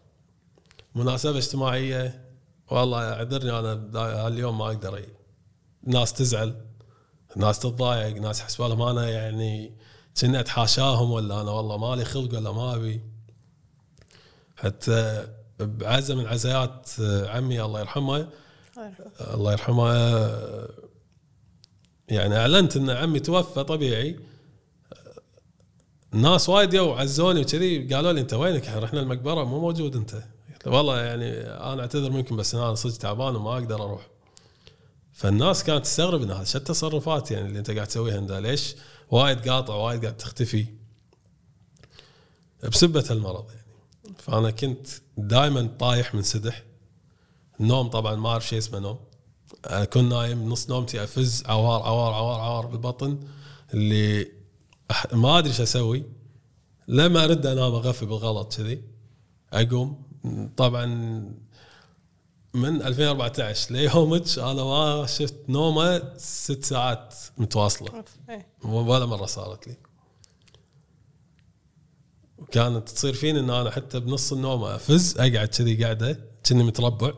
مناسبة 0.95 1.37
اجتماعية 1.37 2.27
والله 2.71 3.13
أعذرني 3.13 3.59
أنا 3.59 4.27
اليوم 4.27 4.57
ما 4.57 4.65
أقدر 4.65 4.97
أجي 4.97 5.16
ناس 5.87 6.13
تزعل 6.13 6.55
ناس 7.35 7.59
تتضايق 7.59 8.17
ناس 8.17 8.39
يحسبوا 8.39 8.67
لهم 8.67 8.81
أنا 8.81 9.09
يعني 9.09 9.77
كني 10.21 10.39
أتحاشاهم 10.39 11.11
ولا 11.11 11.41
أنا 11.41 11.51
والله 11.51 11.77
مالي 11.77 12.05
خلق 12.05 12.35
ولا 12.37 12.51
ما 12.51 12.75
أبي. 12.75 13.01
حتى 14.55 15.27
بعزة 15.59 16.15
من 16.15 16.27
عزايات 16.27 16.89
عمي 17.25 17.61
الله 17.61 17.79
يرحمه 17.79 18.27
الله 19.33 19.51
يرحمه. 19.51 19.89
يعني 22.07 22.37
أعلنت 22.37 22.77
إن 22.77 22.89
عمي 22.89 23.19
توفى 23.19 23.63
طبيعي. 23.63 24.19
ناس 26.11 26.49
وايد 26.49 26.73
يو 26.73 26.93
عزوني 26.93 27.41
وكذي 27.41 27.93
قالوا 27.93 28.11
لي 28.11 28.21
أنت 28.21 28.33
وينك؟ 28.33 28.67
إحنا 28.67 28.79
رحنا 28.79 28.99
المقبرة 28.99 29.43
مو 29.43 29.59
موجود 29.59 29.95
أنت. 29.95 30.23
والله 30.65 31.01
يعني 31.01 31.41
أنا 31.41 31.81
أعتذر 31.81 32.09
منكم 32.09 32.35
بس 32.35 32.55
أنا 32.55 32.75
صدق 32.75 32.97
تعبان 32.97 33.35
وما 33.35 33.53
أقدر 33.53 33.83
أروح. 33.83 34.07
فالناس 35.17 35.63
كانت 35.63 35.85
تستغرب 35.85 36.21
ان 36.21 36.45
شو 36.45 36.57
التصرفات 36.57 37.31
يعني 37.31 37.47
اللي 37.47 37.59
أنت 37.59 37.71
قاعد 37.71 37.87
تسويها 37.87 38.17
انت 38.17 38.31
ليش؟ 38.31 38.75
وايد 39.11 39.49
قاطع 39.49 39.73
وايد 39.73 40.01
قاعد 40.01 40.17
تختفي 40.17 40.65
بسبة 42.63 43.05
المرض 43.11 43.45
يعني. 43.49 44.15
فأنا 44.17 44.51
كنت 44.51 44.87
دائما 45.17 45.69
طايح 45.79 46.15
من 46.15 46.21
سدح 46.21 46.63
النوم 47.59 47.87
طبعا 47.87 48.15
ما 48.15 48.29
أعرف 48.29 48.47
شيء 48.47 48.57
اسمه 48.57 48.79
نوم. 48.79 48.99
اكون 49.65 50.09
نايم 50.09 50.49
نص 50.49 50.69
نومتي 50.69 51.03
أفز 51.03 51.43
عوار 51.45 51.81
عوار 51.81 52.13
عوار 52.13 52.39
عوار 52.39 52.65
بالبطن. 52.65 53.19
اللي 53.73 54.31
ما 55.13 55.37
أدري 55.37 55.49
إيش 55.49 55.61
أسوي. 55.61 56.03
لما 56.87 57.23
أرد 57.23 57.45
أنام 57.45 57.73
أغفي 57.73 58.05
بالغلط 58.05 58.55
كذي. 58.55 58.81
أقوم. 59.53 60.03
طبعا 60.57 60.85
من 62.57 62.81
2014 62.81 63.73
ليومك 63.73 64.39
أنا 64.39 64.63
ما 64.63 65.05
شفت 65.05 65.35
نومة 65.49 66.17
ست 66.17 66.65
ساعات 66.65 67.15
متواصلة. 67.37 68.03
إيه. 68.29 68.47
ولا 68.63 69.05
مرة 69.05 69.25
صارت 69.25 69.67
لي. 69.67 69.77
وكانت 72.37 72.89
تصير 72.89 73.13
فيني 73.13 73.39
إن 73.39 73.49
أنا 73.49 73.71
حتى 73.71 73.99
بنص 73.99 74.33
النوم 74.33 74.63
أفز 74.63 75.17
أقعد 75.17 75.47
كذي 75.47 75.83
قاعدة 75.83 76.19
كني 76.45 76.63
متربع 76.63 77.13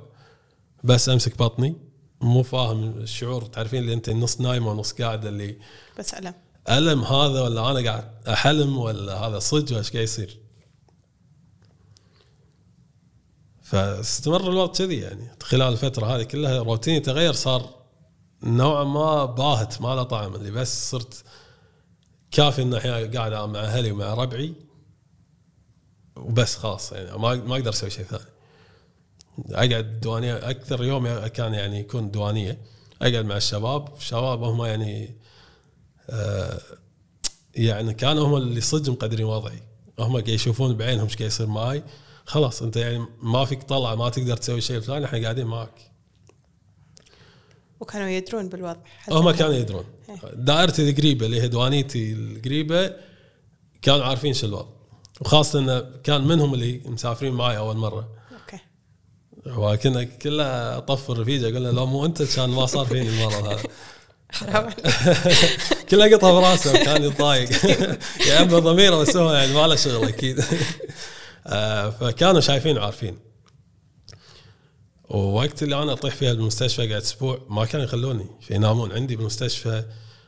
بس 0.84 1.10
أمسك 1.10 1.38
بطني. 1.38 1.76
مو 2.22 2.44
فاهم 2.44 2.98
الشعور 2.98 3.46
تعرفين 3.46 3.80
اللي 3.80 3.94
أنت 3.94 4.10
نص 4.10 4.42
نايمه 4.42 4.72
ونص 4.72 4.92
قاعدة 4.92 5.30
اللي 5.30 5.58
بس 6.00 6.14
ألم. 6.14 6.34
ألم 6.70 7.04
هذا 7.04 7.42
ولا 7.42 7.72
أنا 7.72 7.90
قاعد 7.90 8.28
أحلم 8.28 8.78
ولا 8.78 9.16
هذا 9.18 9.40
صدق 9.40 9.72
ولا 9.72 9.78
إيش 9.78 9.92
قاعد 9.92 10.04
يصير؟ 10.04 10.39
فاستمر 13.70 14.49
الوضع 14.49 14.74
كذي 14.74 14.99
يعني. 14.99 15.32
خلال 15.41 15.61
الفترة 15.74 16.05
هذه 16.05 16.24
كلها 16.24 16.59
روتيني 16.59 16.99
تغير 16.99 17.34
صار 17.34 17.70
نوعا 18.43 18.84
ما 18.84 19.26
باهت 19.26 19.82
ما 19.82 19.95
له 19.95 20.03
طعم. 20.03 20.36
اللي 20.36 20.51
بس 20.51 20.91
صرت 20.91 21.24
كافي 22.32 22.61
ان 22.61 22.74
أحيانا 22.74 23.20
قاعد 23.20 23.49
مع 23.49 23.59
أهلي 23.59 23.91
ومع 23.91 24.13
ربعي 24.13 24.53
وبس 26.15 26.55
خلاص 26.55 26.91
يعني. 26.91 27.17
ما 27.17 27.36
ما 27.36 27.55
أقدر 27.55 27.70
أسوي 27.70 27.89
شيء 27.89 28.05
ثاني. 28.05 28.24
أقعد 29.51 29.99
دوانية 29.99 30.49
أكثر 30.49 30.84
يوم 30.84 31.28
كان 31.28 31.53
يعني 31.53 31.80
يكون 31.80 32.11
دوانية. 32.11 32.57
أقعد 33.01 33.26
مع 33.26 33.38
الشباب 33.38 33.95
الشباب 33.97 34.43
هم 34.43 34.65
يعني 34.65 35.15
آه 36.09 36.61
يعني 37.55 37.93
كانوا 37.93 38.28
هم 38.28 38.36
اللي 38.36 38.61
صدق 38.61 38.91
مقدرين 38.91 39.26
وضعي. 39.26 39.63
هم 39.99 40.24
يشوفون 40.28 40.78
بعينهم 40.78 41.05
إيش 41.05 41.15
قاعد 41.15 41.28
يصير 41.28 41.47
معي 41.47 41.84
خلاص 42.30 42.61
انت 42.61 42.75
يعني 42.75 43.05
ما 43.21 43.45
فيك 43.45 43.63
طلع 43.63 43.95
ما 43.95 44.09
تقدر 44.09 44.38
تسوي 44.38 44.61
شيء 44.61 44.80
فلان 44.80 45.03
إحنا 45.03 45.21
قاعدين 45.21 45.45
معك 45.45 45.91
وكانوا 47.80 48.07
يدرون 48.07 48.49
بالوضع. 48.49 48.80
هم 49.09 49.32
كانوا 49.32 49.53
يدرون. 49.53 49.86
دائرتي 50.34 50.89
القريبه 50.89 51.25
اللي 51.25 51.41
هي 51.41 51.47
دوانيتي 51.47 52.13
القريبة 52.13 52.93
كانوا 53.82 54.05
عارفين 54.05 54.34
شو 54.34 54.47
الوضع. 54.47 54.69
وخاصة 55.21 55.59
انه 55.59 55.86
كان 56.03 56.27
منهم 56.27 56.53
اللي 56.53 56.82
مسافرين 56.86 57.34
معي 57.34 57.57
أول 57.57 57.77
مرة. 57.77 58.09
أوكي. 58.32 58.59
وكنا 59.45 60.03
كله 60.03 60.77
اطفر 60.77 61.19
رفيجه 61.19 61.49
أقول 61.49 61.63
له 61.63 61.71
لو 61.71 61.86
مو 61.86 62.05
أنت 62.05 62.23
كان 62.23 62.49
ما 62.49 62.65
صار 62.65 62.86
فيني 62.86 63.09
المرض 63.09 63.45
هذا. 63.45 63.63
حرام. 64.32 64.73
كله 65.89 66.15
قطع 66.15 66.32
براسه 66.32 66.71
وكان 66.71 67.03
يتضايق. 67.03 67.65
يا 68.27 68.41
أما 68.41 68.59
ضميره 68.59 68.95
بس 68.95 69.17
هو 69.17 69.34
يعني 69.34 69.53
ما 69.53 69.67
له 69.67 69.75
شغل 69.75 70.07
أكيد. 70.07 70.43
فكانوا 72.00 72.42
شايفين 72.42 72.78
وعارفين. 72.78 73.20
ووقت 75.10 75.64
اللي 75.64 75.84
أنا 75.84 75.94
أطيح 75.94 76.16
فيها 76.16 76.34
بالمستشفى 76.34 76.88
قاعد 76.88 77.02
أسبوع 77.02 77.42
ما 77.50 77.66
كانوا 77.66 77.86
يخلوني 77.86 78.26
ينامون 78.50 78.92
عندي 78.92 79.16
بالمستشفى. 79.16 79.84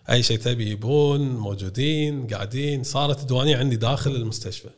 أي 0.09 0.23
شيء 0.23 0.37
تبي 0.37 0.71
يبون 0.71 1.29
موجودين 1.29 2.27
قاعدين. 2.27 2.83
صارت 2.83 3.19
الديوانية 3.19 3.57
عندي 3.57 3.75
داخل 3.75 4.15
المستشفى. 4.15 4.69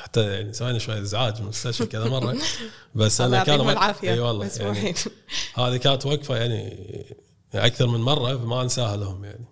حتى 0.00 0.32
يعني 0.32 0.52
سوينا 0.52 0.78
شوية 0.78 1.00
إزعاج 1.00 1.36
بالمستشفى 1.36 1.86
كذا 1.86 2.08
مرة. 2.08 2.36
بس 2.94 3.20
أنا 3.20 3.44
كان 3.44 3.60
العافية. 3.60 4.12
أي 4.12 4.20
والله 4.20 4.50
يعني. 4.60 4.94
هذه 5.58 5.76
كانت 5.76 6.06
وقفة 6.06 6.36
يعني 6.36 6.76
أكثر 7.54 7.86
من 7.86 8.00
مرة 8.00 8.36
فما 8.36 8.62
أنساها 8.62 8.96
لهم 8.96 9.24
يعني. 9.24 9.44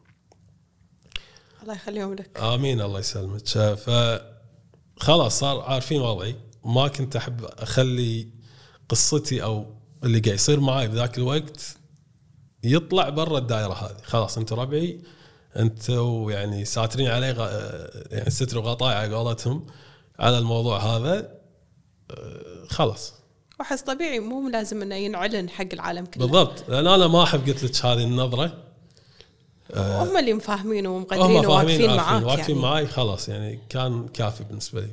الله 1.63 1.75
يخليهم 1.75 2.15
لك. 2.15 2.39
آمين 2.39 2.81
الله 2.81 2.99
يسلمك. 2.99 3.49
ف 3.75 3.91
خلاص 5.03 5.39
صار 5.39 5.61
عارفين 5.61 6.01
وضعي 6.01 6.37
وما 6.63 6.89
كنت 6.89 7.17
أحب 7.17 7.45
أخلي 7.45 8.29
قصتي 8.89 9.43
أو 9.43 9.67
اللي 10.05 10.21
قاعد 10.21 10.35
يصير 10.35 10.61
معي 10.61 10.89
بذاك 10.89 11.19
الوقت 11.19 11.77
يطلع 12.65 13.09
برا 13.09 13.39
الدائرة 13.39 13.73
هذه. 13.73 13.97
خلاص 14.05 14.39
أنتم 14.39 14.61
ربعي 14.61 15.01
أنتم 15.57 16.31
يعني 16.31 16.65
ساترين 16.65 17.09
علي 17.09 17.31
غ... 17.31 17.41
يعني 18.11 18.31
ستر 18.31 18.59
وغطاء 18.59 18.97
على 18.97 19.15
قولتهم 19.15 19.67
على 20.19 20.39
الموضوع 20.39 20.79
هذا 20.79 21.39
أه، 22.11 22.67
خلاص. 22.69 23.15
وأحس 23.61 23.83
طبيعي 23.83 24.21
مو 24.21 24.49
لازم 24.49 24.83
إنه 24.83 24.95
ينعلن 24.95 25.51
حق 25.51 25.67
العالم 25.73 26.05
كله. 26.05 26.27
بالضبط 26.27 26.71
لأن 26.71 26.87
أنا 26.87 27.07
ما 27.07 27.23
أحب 27.23 27.49
قلت 27.49 27.65
لك 27.65 27.87
هذه 27.87 28.05
النظرة. 28.05 28.72
هم 29.77 30.17
اللي 30.17 30.35
مفاهمين 30.35 30.87
هم 30.87 30.93
ومقدرين 30.95 31.23
فاهمين 31.23 31.47
وواقفين 31.47 31.97
معاك 31.97 32.25
واقفين 32.25 32.57
يعني. 32.57 32.69
معاي 32.69 32.87
خلاص 32.87 33.29
يعني 33.29 33.61
كان 33.69 34.09
كافي 34.09 34.45
بالنسبة 34.45 34.81
لي. 34.81 34.91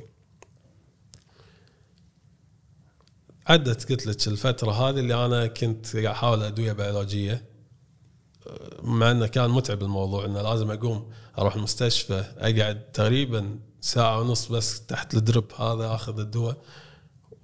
عدت 3.46 3.92
قلت 3.92 4.06
لك 4.06 4.26
الفترة 4.28 4.72
هذه 4.72 4.98
اللي 4.98 5.26
أنا 5.26 5.46
كنت 5.46 5.92
قاعد 5.96 6.06
أحاول 6.06 6.42
أدوية 6.42 6.72
بيولوجية. 6.72 7.44
مع 8.82 9.10
إنه 9.10 9.26
كان 9.26 9.50
متعب 9.50 9.82
الموضوع 9.82 10.24
إنه 10.24 10.42
لازم 10.42 10.70
أقوم 10.70 11.10
أروح 11.38 11.54
المستشفى 11.54 12.24
أقعد 12.38 12.92
تقريبا 12.92 13.58
ساعة 13.80 14.20
ونص 14.20 14.46
بس 14.46 14.86
تحت 14.86 15.14
الدرب 15.14 15.52
هذا 15.54 15.94
آخذ 15.94 16.20
الدواء. 16.20 16.56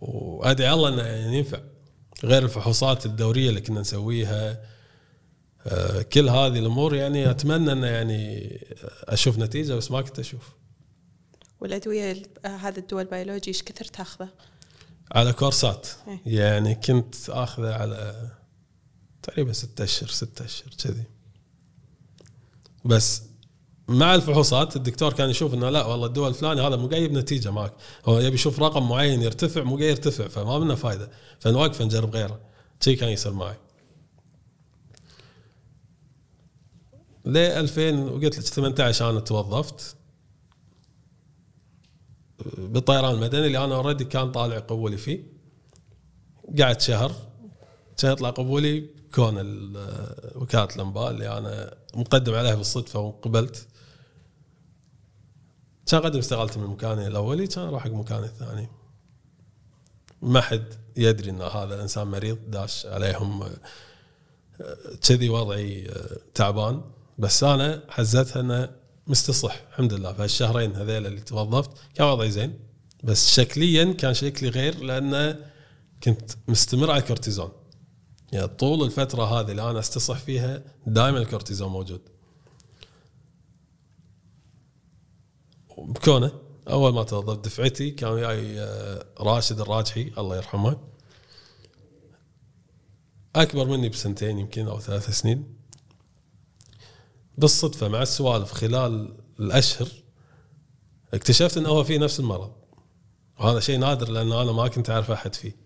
وادعي 0.01 0.73
الله 0.73 0.89
إنه 0.89 1.03
يعني 1.03 1.39
ينفع. 1.39 1.59
غير 2.25 2.43
الفحوصات 2.43 3.07
الدورية 3.07 3.49
اللي 3.49 3.61
كنا 3.61 3.81
نسويها 3.81 4.51
آه، 4.51 4.59
كل 6.13 6.29
هذه 6.29 6.59
الأمور 6.59 6.95
يعني 6.95 7.31
أتمنى 7.31 7.73
إنه 7.73 7.87
يعني 7.87 8.51
أشوف 9.05 9.39
نتيجة 9.39 9.75
بس 9.75 9.91
ما 9.91 10.03
كنت 10.03 10.19
أشوف. 10.19 10.43
والادويه 11.61 12.13
ال- 12.13 12.27
هذا 12.47 12.79
الدواء 12.79 13.03
البيولوجي 13.05 13.49
إيش 13.49 13.63
كثر 13.63 13.85
تاخذه؟ 13.85 14.29
على 15.13 15.33
كورسات 15.33 15.89
إيه. 16.09 16.21
يعني 16.27 16.75
كنت 16.75 17.15
آخذه 17.29 17.75
على 17.75 18.31
تقريبا 19.23 19.53
ستة 19.53 19.85
أشهر 19.85 20.09
ستة 20.09 20.45
أشهر 20.45 20.71
كذي. 20.85 21.05
بس 22.85 23.23
مع 23.89 24.15
الفحوصات 24.15 24.77
الدكتور 24.77 25.13
كان 25.13 25.31
يشوف 25.31 25.55
إنه 25.55 25.71
لا 25.71 25.85
والله 25.87 26.07
الدواء 26.07 26.29
الفلاني 26.29 26.61
هذا 26.61 26.77
مو 26.77 26.89
جايب 26.89 27.13
نتيجة 27.13 27.51
معك. 27.51 27.73
هو 28.05 28.19
يبي 28.19 28.35
يشوف 28.35 28.61
رقم 28.61 28.89
معين 28.89 29.23
يرتفع 29.23 29.63
مو 29.63 29.77
جاي 29.77 29.89
يرتفع 29.91 30.29
فما 30.29 30.59
منه 30.59 30.75
فايدة. 30.75 31.11
فنوقف 31.39 31.83
نجرب 31.83 32.11
غيره. 32.17 32.41
شي 32.81 32.97
كان 32.97 33.09
يصير 33.09 33.33
معي. 33.33 33.57
ل 37.27 37.37
2000 37.37 37.99
وقلت 38.13 38.39
لك 38.39 38.45
18 38.45 39.11
أنا 39.11 39.21
توظفت. 39.21 39.97
بالطيران 42.59 43.15
المدني 43.15 43.47
اللي 43.47 43.65
أنا 43.65 43.75
اوريدي 43.75 44.05
كان 44.05 44.33
طالع 44.33 44.59
قبولي 44.59 44.97
فيه. 44.97 45.23
قعدت 46.61 46.81
شهر. 46.81 47.13
كان 47.99 48.13
يطلع 48.13 48.31
قبولي 48.31 48.91
كون 49.15 49.35
ال- 49.39 50.33
وكالة 50.37 50.69
الأنباء 50.77 51.11
اللي 51.11 51.39
أنا 51.39 51.75
مقدم 51.95 52.35
عليها 52.35 52.55
بالصدفة 52.55 53.01
وقبلت 53.01 53.67
كان 55.87 56.01
قدم 56.01 56.19
استقالتي 56.19 56.59
من 56.59 56.67
مكاني 56.67 57.07
الأولي 57.07 57.47
كان 57.47 57.65
أروح 57.65 57.85
حق 57.85 57.91
مكاني 57.91 58.27
الثاني. 58.27 58.69
ما 60.23 60.41
حد 60.41 60.65
يدري 60.97 61.31
إن 61.31 61.43
هذا 61.43 61.83
إنسان 61.83 62.07
مريض 62.07 62.39
داش 62.51 62.87
عليهم 62.87 63.43
آه، 63.43 64.77
كذي 65.09 65.29
وضعي 65.29 65.89
آه، 65.89 66.17
تعبان. 66.35 66.83
بس 67.19 67.45
أنا 67.45 67.83
حزتها 67.89 68.41
انه 68.41 68.71
مستصح 69.07 69.61
الحمد 69.71 69.93
لله. 69.93 70.13
في 70.13 70.23
هالشهرين 70.23 70.77
هذيل 70.77 71.07
اللي 71.07 71.21
توظفت 71.21 71.71
كان 71.95 72.07
وضعي 72.07 72.31
زين. 72.31 72.59
بس 73.05 73.35
شكليا 73.35 73.93
كان 73.93 74.15
شكلي 74.15 74.49
غير 74.49 74.79
لأنه 74.85 75.39
كنت 76.03 76.33
مستمر 76.49 76.91
على 76.91 77.03
الكورتيزون. 77.03 77.53
يعني 78.33 78.49
طول 78.49 78.83
الفترة 78.83 79.25
هذه 79.25 79.51
اللي 79.51 79.71
أنا 79.71 79.79
استصح 79.79 80.19
فيها 80.19 80.63
دائما 80.87 81.19
الكورتيزون 81.19 81.69
موجود. 81.69 82.01
بكونه 85.79 86.33
أول 86.69 86.93
ما 86.93 87.03
توظفت 87.03 87.45
دفعتي 87.45 87.91
كان 87.91 88.11
وياي 88.11 88.61
آه، 88.61 89.07
راشد 89.21 89.61
الراجحي 89.61 90.13
الله 90.19 90.37
يرحمه 90.37 90.77
أكبر 93.37 93.65
مني 93.65 93.89
بسنتين 93.89 94.39
يمكن 94.39 94.69
أو 94.69 94.81
ثلاث 94.81 95.11
سنين. 95.11 95.56
بالصدفة 97.39 97.89
مع 97.89 98.03
السوالف 98.03 98.53
خلال 98.53 99.15
الأشهر 99.41 99.89
اكتشفت 101.15 101.57
أنه 101.57 101.69
هو 101.69 101.85
فيه 101.85 101.99
نفس 101.99 102.21
المرض. 102.21 102.53
وهذا 103.41 103.61
شيء 103.61 103.79
نادر 103.79 104.11
لأن 104.11 104.33
أنا 104.33 104.53
ما 104.53 104.69
كنت 104.69 104.91
أعرف 104.91 105.11
أحد 105.11 105.35
فيه. 105.35 105.57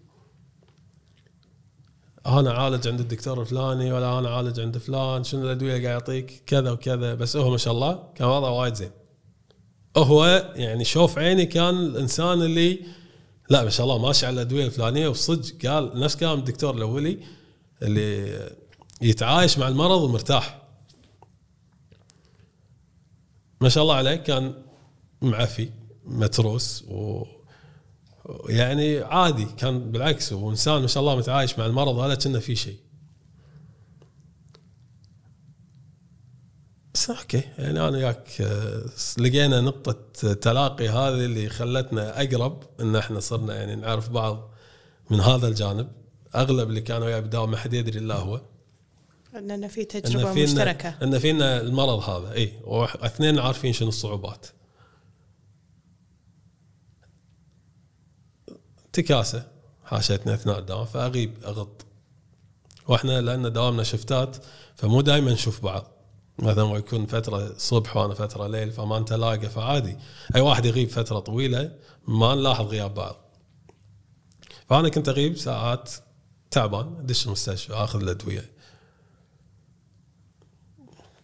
أنا 2.26 2.52
عالج 2.52 2.88
عند 2.88 3.00
الدكتور 3.00 3.40
الفلاني 3.40 3.92
ولا 3.92 4.18
أنا 4.18 4.30
عالج 4.30 4.60
عند 4.60 4.78
فلان 4.78 5.24
شنو 5.24 5.42
الأدوية 5.42 5.76
اللي 5.76 5.86
قاعد 5.86 6.00
يعطيك؟ 6.00 6.42
كذا 6.46 6.70
وكذا. 6.70 7.14
بس 7.14 7.36
هو 7.36 7.50
ما 7.50 7.56
شاء 7.56 7.74
الله 7.74 8.12
كان 8.14 8.28
وضعه 8.28 8.50
وايد 8.50 8.74
زين. 8.74 8.90
هو 9.96 10.52
يعني 10.54 10.84
شوف 10.84 11.18
عيني 11.18 11.46
كان 11.46 11.74
الإنسان 11.74 12.42
اللي 12.42 12.80
لا 13.50 13.64
ما 13.64 13.70
شاء 13.70 13.86
الله 13.86 13.98
ماشي 13.98 14.26
على 14.26 14.34
الأدوية 14.34 14.66
الفلانية 14.66 15.08
وصدق 15.08 15.66
قال 15.66 16.00
نفس 16.00 16.16
كلام 16.16 16.38
الدكتور 16.38 16.74
الأولي 16.74 17.18
اللي 17.82 18.50
يتعايش 19.02 19.58
مع 19.58 19.68
المرض 19.68 20.02
ومرتاح. 20.02 20.59
ما 23.60 23.68
شاء 23.68 23.82
الله 23.82 23.94
عليه 23.94 24.16
كان 24.16 24.54
معفي 25.22 25.70
متروس 26.04 26.84
و 26.88 27.24
يعني 28.48 28.98
عادي 28.98 29.44
كان 29.44 29.92
بالعكس 29.92 30.32
وانسان 30.32 30.80
ما 30.80 30.86
شاء 30.86 31.00
الله 31.00 31.16
متعايش 31.16 31.58
مع 31.58 31.66
المرض 31.66 31.96
ولا 31.96 32.14
كأنه 32.14 32.38
في 32.38 32.56
شيء. 32.56 32.78
بس 36.94 37.10
أوكي 37.10 37.42
يعني 37.58 37.70
أنا 37.70 37.88
وياك 37.88 38.40
آه، 38.40 38.84
لقينا 39.18 39.60
نقطة 39.60 39.92
تلاقي 40.32 40.88
هذه 40.88 41.24
اللي 41.24 41.48
خلتنا 41.48 42.22
أقرب 42.22 42.62
إن 42.80 42.96
إحنا 42.96 43.20
صرنا 43.20 43.54
يعني 43.54 43.74
نعرف 43.74 44.08
بعض 44.08 44.50
من 45.10 45.20
هذا 45.20 45.48
الجانب. 45.48 45.88
أغلب 46.34 46.68
اللي 46.68 46.80
كانوا 46.80 47.06
وياي 47.06 47.20
بالدوام 47.20 47.50
ما 47.50 47.56
حد 47.56 47.74
يدري 47.74 47.98
إلا 47.98 48.14
هو. 48.14 48.40
اننا 49.36 49.68
في 49.68 49.84
تجربة 49.84 50.32
فينا 50.32 50.44
مشتركة. 50.44 50.94
إن 51.02 51.18
فينا 51.18 51.60
المرض 51.60 51.98
هذا. 52.10 52.32
إي 52.32 52.60
واثنين 52.64 53.38
عارفين 53.38 53.72
شنو 53.72 53.88
الصعوبات. 53.88 54.46
تكاسة. 58.92 59.48
حاشتني 59.84 60.34
أثناء 60.34 60.58
الدوام 60.58 60.84
فأغيب 60.84 61.44
أغط. 61.44 61.86
وإحنا 62.88 63.20
لأن 63.20 63.52
دوامنا 63.52 63.82
شفتات 63.82 64.36
فمو 64.74 65.00
دائما 65.00 65.32
نشوف 65.32 65.62
بعض. 65.62 65.86
مثلا 66.38 66.76
يكون 66.76 67.06
فترة 67.06 67.54
صبح 67.58 67.96
وأنا 67.96 68.14
فترة 68.14 68.46
ليل 68.46 68.72
فما 68.72 68.98
نتلاقى 68.98 69.48
فعادي. 69.50 69.96
أي 70.34 70.40
واحد 70.40 70.66
يغيب 70.66 70.88
فترة 70.88 71.18
طويلة 71.18 71.76
ما 72.08 72.34
نلاحظ 72.34 72.66
غياب 72.66 72.94
بعض. 72.94 73.16
فأنا 74.68 74.88
كنت 74.88 75.08
أغيب 75.08 75.36
ساعات 75.36 75.90
تعبان 76.50 76.96
أدش 76.98 77.26
المستشفى 77.26 77.72
أخذ 77.72 78.02
الأدوية. 78.02 78.59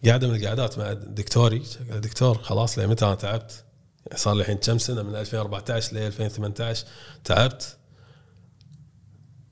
قاعدة 0.05 0.27
من 0.27 0.35
القعدات 0.35 0.79
مع 0.79 0.93
دكتوري. 0.93 1.63
دكتور 1.89 2.37
خلاص 2.37 2.79
متى 2.79 3.05
أنا 3.05 3.15
تعبت؟ 3.15 3.63
صار 4.15 4.33
لي 4.33 4.41
الحين 4.41 4.57
كم 4.57 4.77
سنة؟ 4.77 5.03
من 5.03 5.15
2014 5.15 5.95
ل 5.95 5.97
2018 5.97 6.85
تعبت. 7.23 7.77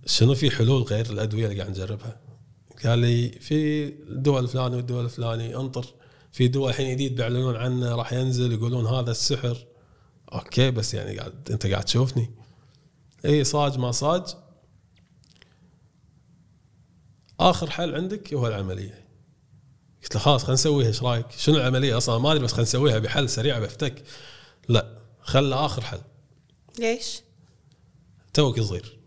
شنو 0.05 0.35
في 0.35 0.51
حلول 0.51 0.83
غير 0.83 1.05
الأدوية 1.05 1.45
اللي 1.45 1.59
قاعد 1.59 1.69
نجربها؟ 1.69 2.19
قال 2.85 2.99
لي 2.99 3.29
في 3.29 3.85
الدواء 3.85 4.41
الفلاني 4.41 4.75
والدواء 4.75 5.03
الفلاني 5.05 5.55
انطر. 5.55 5.85
في 6.31 6.47
دواء 6.47 6.69
الحين 6.69 6.91
جديد 6.95 7.15
بيعلنون 7.15 7.55
عنه 7.55 7.95
راح 7.95 8.13
ينزل 8.13 8.51
يقولون 8.51 8.85
هذا 8.87 9.11
السحر. 9.11 9.65
أوكي 10.33 10.71
بس 10.71 10.93
يعني 10.93 11.17
قاعد 11.17 11.33
أنت 11.51 11.67
قاعد 11.67 11.83
تشوفني. 11.83 12.31
اي 13.25 13.43
صاج 13.43 13.77
ما 13.77 13.91
صاج. 13.91 14.23
آخر 17.39 17.69
حل 17.69 17.95
عندك 17.95 18.33
هو 18.33 18.47
العملية. 18.47 19.04
قلت 20.05 20.15
له 20.15 20.21
خلاص 20.21 20.41
خلينا 20.41 20.53
نسويها 20.53 20.87
إيش 20.87 21.03
رأيك؟ 21.03 21.25
شنو 21.37 21.57
العملية 21.57 21.97
أصلا 21.97 22.17
ما 22.17 22.31
أدري 22.31 22.43
بس 22.43 22.51
خلينا 22.51 22.63
نسويها 22.63 22.99
بحل 22.99 23.29
سريع 23.29 23.59
بفتك 23.59 24.03
لا 24.69 24.97
خلى 25.21 25.55
آخر 25.55 25.81
حل 25.81 26.01
ليش؟ 26.79 27.21
توك 28.33 28.59
صغير 28.59 28.99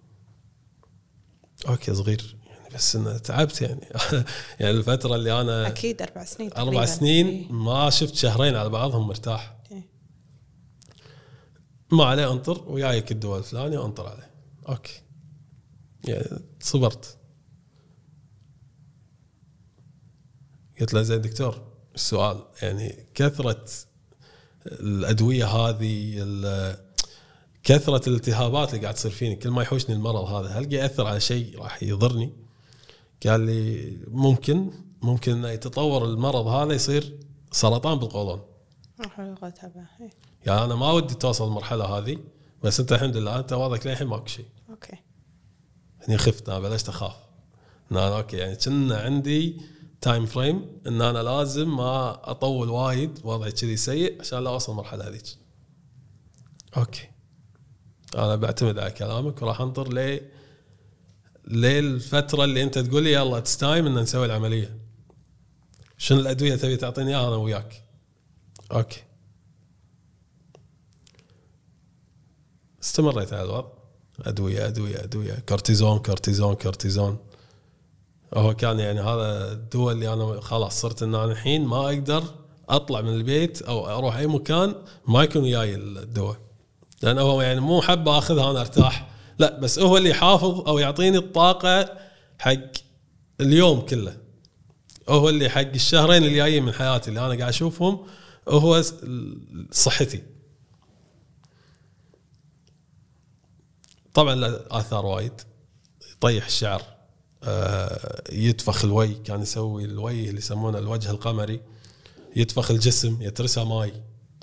okay 1.68 1.94
صغير 1.94 2.36
يعني 2.46 2.74
بس 2.74 2.96
إنه 2.96 3.18
تعبت 3.18 3.62
يعني 3.62 3.80
يعني 4.60 4.76
الفترة 4.76 5.14
اللي 5.14 5.40
أنا 5.40 5.66
أكيد 5.66 6.02
أربع 6.02 6.24
سنين 6.24 6.50
أربع 6.52 6.62
تقريباً. 6.62 6.86
سنين 6.86 7.26
إيه. 7.26 7.52
ما 7.52 7.90
شفت 7.90 8.14
شهرين 8.14 8.56
على 8.56 8.68
بعضهم 8.68 9.06
مرتاح 9.06 9.56
إيه. 9.72 9.88
ما 11.92 12.04
عليه 12.04 12.32
أنطر 12.32 12.64
وياك 12.66 13.12
الدواء 13.12 13.38
الفلاني 13.38 13.76
وأنطر 13.76 14.08
عليه 14.08 14.30
okay 14.68 15.02
يعني 16.04 16.42
صبرت 16.60 17.17
قلت 20.80 20.94
له 20.94 21.02
زين 21.02 21.20
دكتور 21.20 21.62
السؤال 21.94 22.42
يعني 22.62 23.06
كثرة 23.14 23.64
الأدوية 24.66 25.46
هذه 25.46 26.26
كثرة 27.62 28.08
الالتهابات 28.08 28.68
اللي 28.68 28.82
قاعد 28.82 28.94
تصير 28.94 29.10
فيني 29.10 29.36
كل 29.36 29.50
ما 29.50 29.62
يحوشني 29.62 29.94
المرض 29.94 30.24
هذا 30.24 30.48
هل 30.48 30.72
يأثر 30.72 31.06
على 31.06 31.20
شيء 31.20 31.58
راح 31.58 31.82
يضرني؟ 31.82 32.32
قال 33.26 33.40
لي 33.40 33.96
ممكن 34.08 34.70
ممكن 35.02 35.32
إنه 35.32 35.48
يتطور 35.48 36.04
المرض 36.04 36.46
هذا 36.46 36.72
يصير 36.72 37.18
سرطان 37.52 37.98
بالقولون. 37.98 38.42
يعني 40.46 40.64
أنا 40.64 40.74
ما 40.74 40.92
ودي 40.92 41.14
توصل 41.14 41.48
المرحله 41.48 41.84
هذه 41.84 42.18
بس 42.62 42.80
أنت 42.80 42.92
الحمد 42.92 43.16
لله 43.16 43.38
أنت 43.38 43.52
وضعك 43.52 43.86
للحين 43.86 44.06
ماكو 44.06 44.26
شيء 44.26 44.46
okay 44.70 44.96
يعني 46.00 46.18
خفت 46.18 46.48
أنا 46.48 46.58
بلشت 46.58 46.88
أخاف 46.88 47.16
ان 47.92 47.96
أنا 47.96 48.16
okay 48.16 48.36
يعني 48.36 48.56
كنا 48.56 49.00
عندي 49.00 49.60
time 50.00 50.26
frame 50.26 50.80
إن 50.86 51.02
أنا 51.02 51.18
لازم 51.18 51.76
ما 51.76 52.30
أطول 52.30 52.68
وايد 52.68 53.20
وضعي 53.24 53.52
كذي 53.52 53.76
سيء 53.76 54.20
عشان 54.20 54.44
لا 54.44 54.50
أوصل 54.50 54.72
المرحلة 54.72 55.08
هذيك. 55.08 55.24
okay. 56.76 57.08
أنا 58.14 58.36
بعتمد 58.36 58.78
على 58.78 58.90
كلامك 58.90 59.42
وراح 59.42 59.60
أنطر 59.60 59.92
ل 59.92 60.20
للفترة 61.48 62.44
اللي 62.44 62.62
أنت 62.62 62.78
تقول 62.78 63.02
لي 63.02 63.12
يلا 63.12 63.38
it's 63.38 63.56
time 63.56 63.86
إن 63.86 63.94
نسوي 63.94 64.26
العملية. 64.26 64.78
شنو 65.98 66.20
الأدوية 66.20 66.56
تبي 66.56 66.76
تعطيني 66.76 67.10
إياها 67.10 67.28
أنا 67.28 67.36
وياك؟ 67.36 67.84
okay. 68.72 69.02
استمريت 72.82 73.32
على 73.32 73.42
الوضع. 73.42 73.68
أدوية 74.20 74.66
أدوية 74.66 75.04
أدوية. 75.04 75.34
كورتيزون 75.48 75.98
كورتيزون 75.98 76.54
كورتيزون. 76.54 77.18
هو 78.34 78.54
كان 78.54 78.80
يعني 78.80 79.00
هذا 79.00 79.52
الدول 79.52 79.92
اللي 79.92 80.12
أنا 80.12 80.40
خلاص 80.40 80.80
صرت 80.80 81.02
إن 81.02 81.14
أنا 81.14 81.32
الحين 81.32 81.64
ما 81.64 81.86
أقدر 81.86 82.24
أطلع 82.68 83.00
من 83.00 83.14
البيت 83.14 83.62
أو 83.62 83.86
أروح 83.98 84.16
أي 84.16 84.26
مكان 84.26 84.74
ما 85.08 85.22
يكون 85.22 85.42
وياي 85.42 85.74
الدواء. 85.74 86.36
لأنه 87.02 87.20
هو 87.20 87.42
يعني 87.42 87.60
مو 87.60 87.80
حابه 87.82 88.18
أخذها 88.18 88.50
أنا 88.50 88.60
أرتاح. 88.60 89.10
لا 89.38 89.58
بس 89.60 89.78
هو 89.78 89.96
اللي 89.96 90.10
يحافظ 90.10 90.68
أو 90.68 90.78
يعطيني 90.78 91.18
الطاقة 91.18 91.98
حق 92.38 92.52
اليوم 93.40 93.80
كله. 93.80 94.16
هو 95.08 95.28
اللي 95.28 95.48
حق 95.48 95.60
الشهرين 95.60 96.24
اللي 96.24 96.36
جايين 96.36 96.62
من 96.62 96.72
حياتي 96.72 97.08
اللي 97.08 97.20
أنا 97.20 97.28
قاعد 97.28 97.48
أشوفهم 97.48 98.06
هو 98.48 98.82
صحتي. 99.72 100.22
طبعا 104.14 104.34
له 104.34 104.60
آثار 104.70 105.06
وايد. 105.06 105.40
يطيح 106.12 106.46
الشعر. 106.46 106.97
يتفخ 108.32 108.84
الويه 108.84 109.14
كان 109.14 109.42
يسوي 109.42 109.84
الويه 109.84 110.28
اللي 110.28 110.38
يسمونه 110.38 110.78
الوجه 110.78 111.10
القمري. 111.10 111.60
يتفخ 112.36 112.70
الجسم 112.70 113.22
يترسى 113.22 113.64
ماي. 113.64 113.92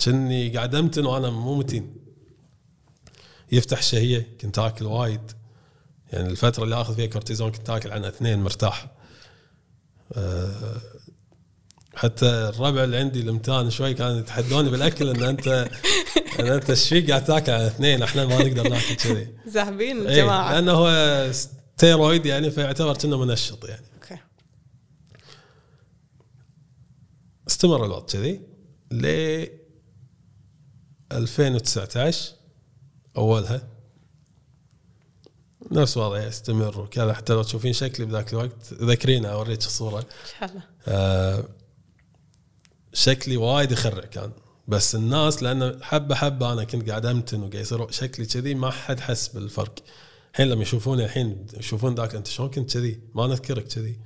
كني 0.05 0.49
قاعد 0.49 0.75
أمتن 0.75 1.05
وأنا 1.05 1.29
مو 1.29 1.55
متين. 1.55 1.95
يفتح 3.51 3.77
الشهيه 3.77 4.27
كنت 4.41 4.59
آكل 4.59 4.85
وايد. 4.85 5.31
يعني 6.13 6.29
الفترة 6.29 6.63
اللي 6.63 6.81
آخذ 6.81 6.95
فيها 6.95 7.05
كورتيزون 7.05 7.51
كنت 7.51 7.69
آكل 7.69 7.91
عن 7.91 8.05
اثنين 8.05 8.43
مرتاح. 8.43 8.91
آه، 10.13 10.81
حتى 11.95 12.25
الربع 12.25 12.83
اللي 12.83 12.97
عندي 12.97 13.19
المتان 13.19 13.69
شوي 13.69 13.93
كانوا 13.93 14.19
يتحدوني 14.19 14.69
بالأكل 14.69 15.09
إن 15.09 15.23
انت 15.23 15.47
إن 16.39 16.47
أنت 16.47 16.69
إيش 16.69 16.89
فيك 16.89 17.09
قاعد 17.09 17.23
تاكل 17.25 17.51
على 17.51 17.67
اثنين؟ 17.67 18.03
إحنا 18.03 18.25
ما 18.25 18.37
نقدر 18.37 18.69
ناكل 18.69 18.95
كذي. 18.95 19.27
زاهبين 19.47 20.07
إيه، 20.07 20.07
الجماعة. 20.07 20.53
لأنه 20.53 20.71
هو 20.71 20.87
ستيرويد 21.77 22.25
يعني 22.25 22.51
فيعتبر 22.51 22.97
كأنه 22.97 23.17
منشط 23.17 23.65
يعني. 23.65 23.85
okay. 23.93 24.17
استمر 27.47 27.85
الوضع 27.85 28.05
كذي 28.05 28.41
ل 28.91 29.05
2019 31.11 32.33
أولها. 33.17 33.67
نفس 35.71 35.97
وضعي 35.97 36.27
يستمر 36.27 36.79
وكذا 36.79 37.13
حتى 37.13 37.33
لو 37.33 37.43
تشوفين 37.43 37.73
شكلي 37.73 38.05
بذاك 38.05 38.33
الوقت 38.33 38.73
ذكرينا 38.73 39.33
أوريك 39.33 39.59
الصورة. 39.59 39.99
إن 39.99 40.05
شاء 40.39 40.49
الله. 40.49 40.63
آه، 40.87 41.43
شكلي 42.93 43.37
وايد 43.37 43.71
يخرع 43.71 44.05
كان 44.05 44.31
بس 44.67 44.95
الناس 44.95 45.43
لأن 45.43 45.83
حبة 45.83 46.15
حبة 46.15 46.53
أنا 46.53 46.63
كنت 46.63 46.89
قاعد 46.89 47.05
أمتن 47.05 47.39
وقاعد 47.39 47.55
يصير 47.55 47.91
شكلي 47.91 48.25
كذي 48.25 48.53
ما 48.53 48.71
حد 48.71 48.99
حس 48.99 49.27
بالفرق. 49.27 49.75
الحين 50.35 50.49
لما 50.49 50.61
يشوفوني 50.61 51.05
الحين 51.05 51.47
يشوفون 51.53 51.95
ذاك 51.95 52.15
أنت 52.15 52.27
شلون 52.27 52.49
كنت 52.49 52.73
كذي؟ 52.73 52.99
ما 53.13 53.27
نذكرك 53.27 53.67
كذي. 53.67 53.99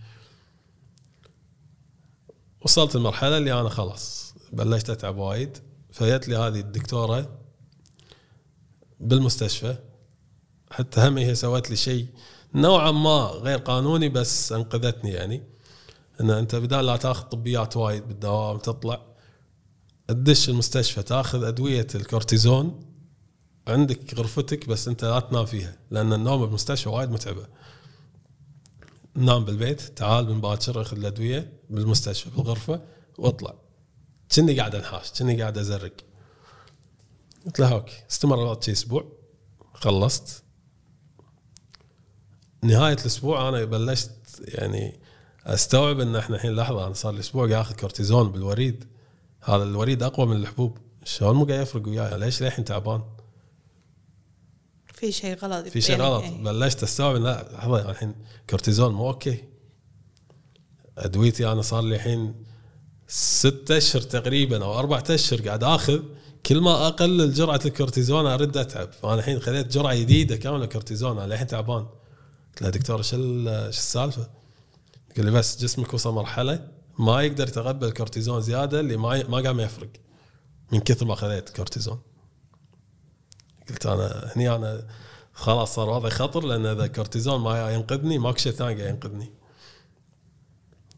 وصلت 2.61 2.95
المرحلة 2.95 3.37
اللي 3.37 3.61
أنا 3.61 3.69
خلاص 3.69 4.33
بلشت 4.53 4.89
أتعب 4.89 5.17
وايد. 5.17 5.57
فجت 5.91 6.27
لي 6.27 6.35
هذه 6.35 6.59
الدكتورة 6.59 7.39
بالمستشفى. 8.99 9.77
حتى 10.71 11.01
هم 11.01 11.17
هي 11.17 11.35
سوت 11.35 11.69
لي 11.69 11.75
شيء 11.75 12.07
نوعا 12.55 12.91
ما 12.91 13.25
غير 13.25 13.57
قانوني 13.57 14.09
بس 14.09 14.51
أنقذتني 14.51 15.11
يعني. 15.11 15.43
إن 16.21 16.29
أنت 16.29 16.55
بدال 16.55 16.85
لا 16.85 16.97
تأخذ 16.97 17.23
طبيات 17.23 17.77
وايد 17.77 18.07
بالدوام 18.07 18.57
تطلع 18.57 19.01
تدش 20.07 20.49
المستشفى 20.49 21.03
تأخذ 21.03 21.43
أدوية 21.43 21.87
الكورتيزون. 21.95 22.88
عندك 23.67 24.13
غرفتك 24.13 24.69
بس 24.69 24.87
انت 24.87 25.05
لا 25.05 25.19
تنام 25.19 25.45
فيها 25.45 25.77
لأن 25.91 26.13
النوم 26.13 26.41
بالمستشفى 26.41 26.89
وايد 26.89 27.11
متعبة. 27.11 27.47
نام 29.15 29.45
بالبيت 29.45 29.81
تعال 29.81 30.29
من 30.29 30.41
باكر 30.41 30.81
أخذ 30.81 30.97
الأدوية 30.97 31.53
بالمستشفى 31.69 32.29
بالغرفة 32.29 32.81
واطلع. 33.17 33.53
كني 34.35 34.59
قاعد 34.59 34.75
أنحاش 34.75 35.11
كني 35.11 35.41
قاعد 35.41 35.57
أزرق. 35.57 35.93
قلت 37.45 37.59
له 37.59 37.73
okay. 37.73 38.03
استمر 38.11 38.41
الوضع 38.41 38.61
شي 38.61 38.71
أسبوع. 38.71 39.05
خلصت. 39.73 40.43
نهاية 42.63 42.93
الأسبوع 42.93 43.49
أنا 43.49 43.65
بلشت 43.65 44.11
يعني 44.39 44.99
أستوعب 45.45 45.99
إن 45.99 46.15
إحنا 46.15 46.35
الحين 46.35 46.55
لحظة 46.55 46.85
أنا 46.85 46.93
صار 46.93 47.13
لي 47.13 47.19
أسبوع 47.19 47.49
قاعد 47.49 47.61
اخذ 47.61 47.75
كورتيزون 47.75 48.31
بالوريد. 48.31 48.87
هذا 49.41 49.63
الوريد 49.63 50.03
أقوى 50.03 50.25
من 50.25 50.35
الحبوب. 50.35 50.77
شلون 51.03 51.35
مو 51.35 51.45
قاعد 51.45 51.61
يفرق 51.61 51.87
وياي؟ 51.87 52.19
ليش 52.19 52.43
للحين 52.43 52.65
تعبان؟ 52.65 53.03
في 54.99 55.11
شيء 55.11 55.35
غلط 55.37 55.67
في 55.67 55.81
شيء 55.81 55.91
يعني 55.99 56.03
غلط. 56.03 56.23
إيه. 56.23 56.43
بلشت 56.43 56.83
استوعب 56.83 57.15
لا 57.15 57.49
لحظة 57.53 57.91
الحين 57.91 58.15
كورتيزون 58.49 58.93
مو 58.93 59.07
okay. 59.09 59.43
أدويتي 60.97 61.51
أنا 61.51 61.61
صار 61.61 61.81
لي 61.83 61.95
الحين 61.95 62.35
ستة 63.07 63.77
أشهر 63.77 64.01
تقريبا 64.01 64.63
أو 64.65 64.79
أربعة 64.79 65.03
أشهر 65.09 65.41
قاعد 65.41 65.63
آخذ. 65.63 65.99
كل 66.45 66.61
ما 66.61 66.87
أقلل 66.87 67.33
جرعة 67.33 67.61
الكورتيزون 67.65 68.25
أرد 68.25 68.57
أتعب. 68.57 68.91
فأنا 68.91 69.13
الحين 69.13 69.39
خذيت 69.39 69.67
جرعة 69.73 69.95
جديدة 69.95 70.35
كاملة 70.35 70.65
كورتيزون. 70.65 71.11
أنا 71.19 71.33
الحين 71.33 71.47
تعبان. 71.47 71.85
قلت 72.49 72.61
له 72.61 72.69
دكتور 72.69 72.97
إيش 72.97 73.13
ال- 73.13 73.47
إيش 73.47 73.77
السالفة؟ 73.77 74.29
قال 75.17 75.25
لي 75.25 75.31
بس 75.31 75.61
جسمك 75.61 75.93
وصل 75.93 76.13
مرحلة 76.13 76.67
ما 76.99 77.21
يقدر 77.21 77.47
يتقبل 77.47 77.91
كورتيزون 77.91 78.41
زيادة 78.41 78.79
اللي 78.79 78.97
ما 78.97 79.23
ما 79.27 79.37
قام 79.37 79.59
يفرق 79.59 79.89
من 80.71 80.79
كثر 80.79 81.05
ما 81.05 81.15
خذيت 81.15 81.49
كورتيزون. 81.49 81.99
قلت 83.71 83.85
أنا 83.85 84.31
هني 84.35 84.55
أنا 84.55 84.87
خلاص 85.33 85.75
صار 85.75 85.89
وضعي 85.89 86.11
خطر 86.11 86.45
لأن 86.45 86.65
إذا 86.65 86.87
كورتيزون 86.87 87.41
ما 87.41 87.71
ينقذني 87.71 88.17
ماكو 88.17 88.37
شيء 88.37 88.51
ثاني 88.51 88.81
قاعد 88.81 88.89
ينقذني 88.89 89.31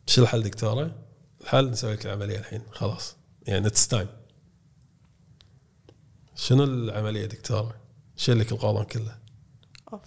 شو 0.07 0.21
الحل 0.21 0.43
دكتورة؟ 0.43 0.95
الحل 1.41 1.69
نسوي 1.69 1.93
لك 1.93 2.05
العملية 2.05 2.37
الحين 2.39 2.61
خلاص 2.71 3.15
يعني 3.47 3.67
it's 3.67 3.87
time 3.87 4.07
شنو 6.35 6.63
العملية 6.63 7.25
دكتورة؟ 7.25 7.75
نشيل 8.17 8.39
لك 8.39 8.51
القولون 8.51 8.83
كله 8.83 9.17
أوف. 9.93 10.01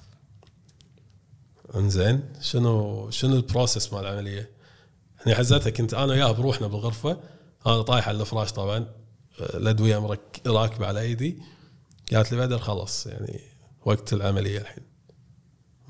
انزين 1.76 2.32
شنو 2.40 3.10
شنو 3.10 3.36
ال 3.36 3.43
process 3.43 3.92
مال 3.92 4.00
العملية؟ 4.06 4.50
هني 5.26 5.34
حزتها 5.34 5.70
كنت 5.70 5.94
أنا 5.94 6.12
وياها 6.12 6.32
بروحنا 6.32 6.66
بالغرفة 6.66 7.20
أنا 7.66 7.82
طايح 7.82 8.08
على 8.08 8.20
الفراش 8.20 8.52
طبعا 8.52 8.78
آه، 9.40 9.56
الأدوية 9.56 10.18
راكبة 10.46 10.86
على 10.86 11.00
أيدي 11.00 11.38
قالت 12.12 12.32
لي 12.32 12.38
بدر 12.38 12.58
خلص 12.58 13.06
يعني 13.06 13.40
وقت 13.84 14.12
العملية 14.12 14.58
الحين 14.58 14.84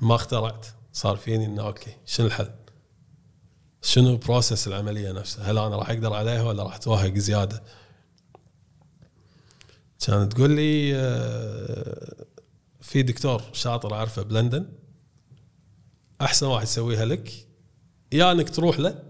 ما 0.01 0.15
اخترعت 0.15 0.65
صار 0.93 1.15
فيني 1.17 1.45
إنه 1.45 1.67
okay 1.67 1.97
شنو 2.05 2.27
الحل؟ 2.27 2.51
شنو 3.81 4.17
process 4.17 4.67
العملية 4.67 5.11
نفسها؟ 5.11 5.51
هل 5.51 5.57
أنا 5.57 5.75
راح 5.75 5.89
أقدر 5.89 6.13
عليها 6.13 6.43
ولا 6.43 6.63
راح 6.63 6.75
اتوهق 6.75 7.13
زيادة؟ 7.13 7.63
كانت 10.05 10.33
تقول 10.33 10.51
لي 10.51 10.95
آه، 10.95 12.25
في 12.81 13.01
دكتور 13.01 13.41
شاطر 13.53 13.93
أعرفه 13.93 14.21
بلندن 14.21 14.71
أحسن 16.21 16.45
واحد 16.45 16.63
يسويها 16.63 17.05
لك 17.05 17.47
يا 18.11 18.31
إنك 18.31 18.49
تروح 18.49 18.79
له 18.79 19.03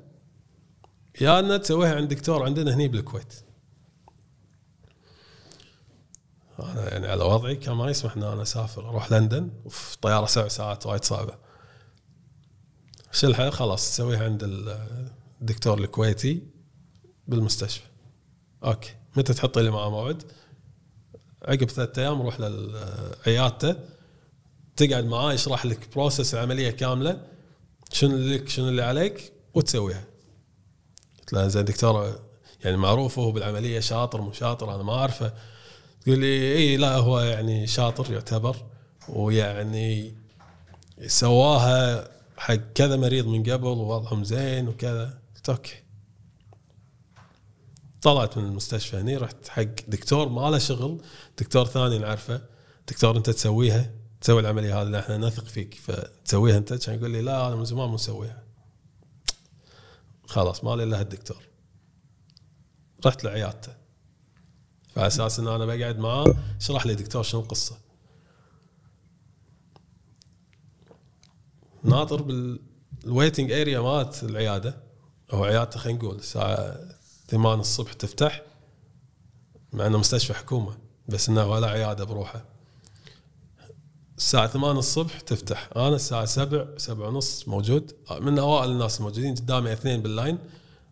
يا 1.21 1.39
ان 1.39 1.61
تسويها 1.61 1.95
عند 1.95 2.13
دكتور 2.13 2.43
عندنا 2.43 2.75
هني 2.75 2.87
بالكويت 2.87 3.33
أنا 6.59 6.91
يعني 6.91 7.07
على 7.07 7.23
وضعي 7.23 7.55
كان 7.55 7.75
ما 7.75 7.89
يسمح 7.89 8.15
إن 8.17 8.23
أنا 8.23 8.41
أسافر 8.41 8.89
أروح 8.89 9.11
لندن 9.11 9.49
وفي 9.65 9.97
طيارة 10.01 10.25
سبع 10.25 10.47
ساعات 10.47 10.85
وايد 10.85 11.03
صعبة. 11.03 11.33
شو 13.11 13.27
الحل 13.27 13.51
خلاص 13.51 13.89
تسويها 13.89 14.23
عند 14.23 14.43
الدكتور 15.41 15.77
الكويتي 15.77 16.43
بالمستشفى. 17.27 17.85
okay. 18.63 18.93
متى 19.15 19.33
تحط 19.33 19.57
لي 19.59 19.69
معاه 19.69 19.89
موعد؟ 19.89 20.23
عقب 21.45 21.69
ثلاثة 21.69 22.01
أيام 22.01 22.21
روح 22.21 22.39
لعيادته 22.39 23.75
تقعد 24.75 25.05
معاه 25.05 25.33
يشرح 25.33 25.65
لك 25.65 25.89
process 25.95 26.33
العملية 26.33 26.71
كاملة 26.71 27.27
شنو 27.91 28.15
اللي 28.15 28.37
لك 28.37 28.49
شنو 28.49 28.69
اللي 28.69 28.81
عليك 28.81 29.33
وتسويها. 29.53 30.03
قلت 31.19 31.33
له 31.33 31.47
زين 31.47 31.65
دكتوره 31.65 32.19
يعني 32.63 32.77
معروف 32.77 33.19
هو 33.19 33.31
بالعملية 33.31 33.79
شاطر 33.79 34.21
مو 34.21 34.31
شاطر 34.31 34.75
أنا 34.75 34.83
ما 34.83 34.93
أعرفه. 34.93 35.33
تقول 36.05 36.19
لي 36.19 36.55
اي 36.55 36.77
لا 36.77 36.95
هو 36.95 37.19
يعني 37.19 37.67
شاطر 37.67 38.13
يعتبر 38.13 38.57
ويعني 39.09 40.15
سواها 41.07 42.07
حق 42.37 42.53
كذا 42.53 42.95
مريض 42.95 43.27
من 43.27 43.43
قبل 43.43 43.67
ووضعهم 43.67 44.23
زين 44.23 44.67
وكذا. 44.67 45.19
قلت 45.35 45.49
أوكي. 45.49 45.83
طلعت 48.01 48.37
من 48.37 48.45
المستشفى 48.45 48.97
هني 48.97 49.17
رحت 49.17 49.47
حق 49.47 49.61
دكتور 49.87 50.29
ما 50.29 50.49
له 50.49 50.57
شغل. 50.57 51.01
دكتور 51.37 51.65
ثاني 51.65 51.97
نعرفه. 51.97 52.41
دكتور 52.87 53.17
أنت 53.17 53.29
تسويها؟ 53.29 53.91
تسوي 54.21 54.39
العملية 54.39 54.81
هذه 54.81 54.99
إحنا 54.99 55.17
نثق 55.17 55.45
فيك 55.45 55.73
فتسويها 55.73 56.57
أنت؟ 56.57 56.73
كان 56.73 56.95
يقول 56.95 57.11
لي 57.11 57.21
لا 57.21 57.47
أنا 57.47 57.55
من 57.55 57.65
زمان 57.65 57.89
مسويها. 57.89 58.43
خلاص 60.25 60.63
ما 60.63 60.75
لي 60.75 60.83
إلا 60.83 60.99
هالدكتور. 60.99 61.43
رحت 63.05 63.23
لعيادته. 63.23 63.84
فعلى 64.95 65.07
أساس 65.07 65.39
إن 65.39 65.47
أنا 65.47 65.65
بقعد 65.65 65.99
معاه 65.99 66.35
شرح 66.59 66.85
لي 66.85 66.95
دكتور 66.95 67.23
شنو 67.23 67.41
القصة. 67.41 67.77
ناطر 71.83 72.21
بال 72.21 72.59
ال 73.05 73.11
waiting 73.11 73.51
area 73.51 73.79
مالت 73.79 74.23
العيادة 74.23 74.77
أو 75.33 75.43
عيادته 75.43 75.79
خلينا 75.79 75.99
نقول 75.99 76.15
الساعة 76.15 76.77
8 77.27 77.61
الصبح 77.61 77.93
تفتح 77.93 78.41
مع 79.73 79.87
إنه 79.87 79.97
مستشفى 79.97 80.33
حكومة 80.33 80.77
بس 81.07 81.29
إنه 81.29 81.45
ولا 81.45 81.67
عيادة 81.67 82.03
بروحه. 82.03 82.45
الساعة 84.17 84.47
8 84.47 84.79
الصبح 84.79 85.19
تفتح. 85.19 85.69
أنا 85.75 85.95
الساعة 85.95 86.25
7 86.25 86.77
7 86.77 87.07
ونص 87.07 87.47
موجود. 87.47 87.91
من 88.21 88.39
أوائل 88.39 88.71
الناس 88.71 88.99
الموجودين 88.99 89.35
قدامي 89.35 89.73
اثنين 89.73 90.01
بال 90.01 90.13
line 90.13 90.37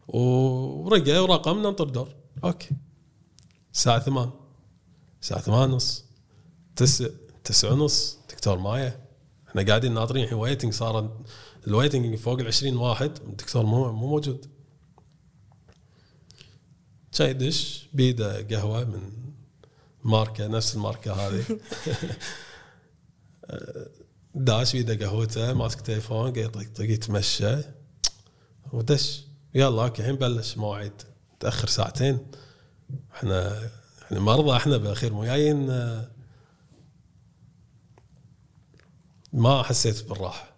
ورقة 0.08 1.24
ورقم 1.24 1.58
ننطر 1.58 1.89
دور. 1.89 2.16
okay. 2.43 2.69
الساعة 3.74 3.99
8 3.99 4.32
الساعة 5.21 5.41
8 5.41 5.74
ونص 5.74 6.05
9 6.76 7.09
9 7.43 7.71
ونص 7.74 8.17
دكتور 8.30 8.57
ما 8.57 8.71
يا. 8.71 8.99
إحنا 9.49 9.61
قاعدين 9.61 9.93
ناطرين 9.93 10.24
الحين 10.24 10.38
waiting 10.38 10.74
صار 10.74 11.17
ال 11.67 11.74
waiting 11.74 12.15
فوق 12.15 12.39
ال 12.39 12.47
20 12.47 12.78
واحد. 12.78 13.17
الدكتور 13.17 13.65
مو 13.65 13.91
مو 13.91 14.07
موجود. 14.07 14.45
جاي 17.11 17.34
داش 17.34 17.88
بيده 17.93 18.41
قهوة 18.41 18.84
من 18.84 19.11
ماركة 20.03 20.47
نفس 20.47 20.76
الماركة 20.76 21.13
هذه. 21.13 21.43
داش 24.36 24.76
بيده 24.76 25.05
قهوته 25.05 25.53
ماسك 25.53 25.82
تليفون 25.82 26.34
قاعد 26.34 26.38
يطقطق 26.38 26.89
يتمشى. 26.89 27.57
ودش. 28.71 29.24
يلا 29.55 29.84
okay 29.84 30.01
الحين 30.01 30.15
بلش 30.15 30.57
مواعيد. 30.57 31.01
تأخر 31.39 31.67
ساعتين. 31.67 32.19
إحنا 33.13 33.69
إحنا 34.03 34.19
مرضى 34.19 34.57
إحنا 34.57 34.77
بالاخير 34.77 35.13
مو 35.13 35.25
جايين 35.25 35.65
ما 39.33 39.63
حسيت 39.63 40.09
بالراحة. 40.09 40.53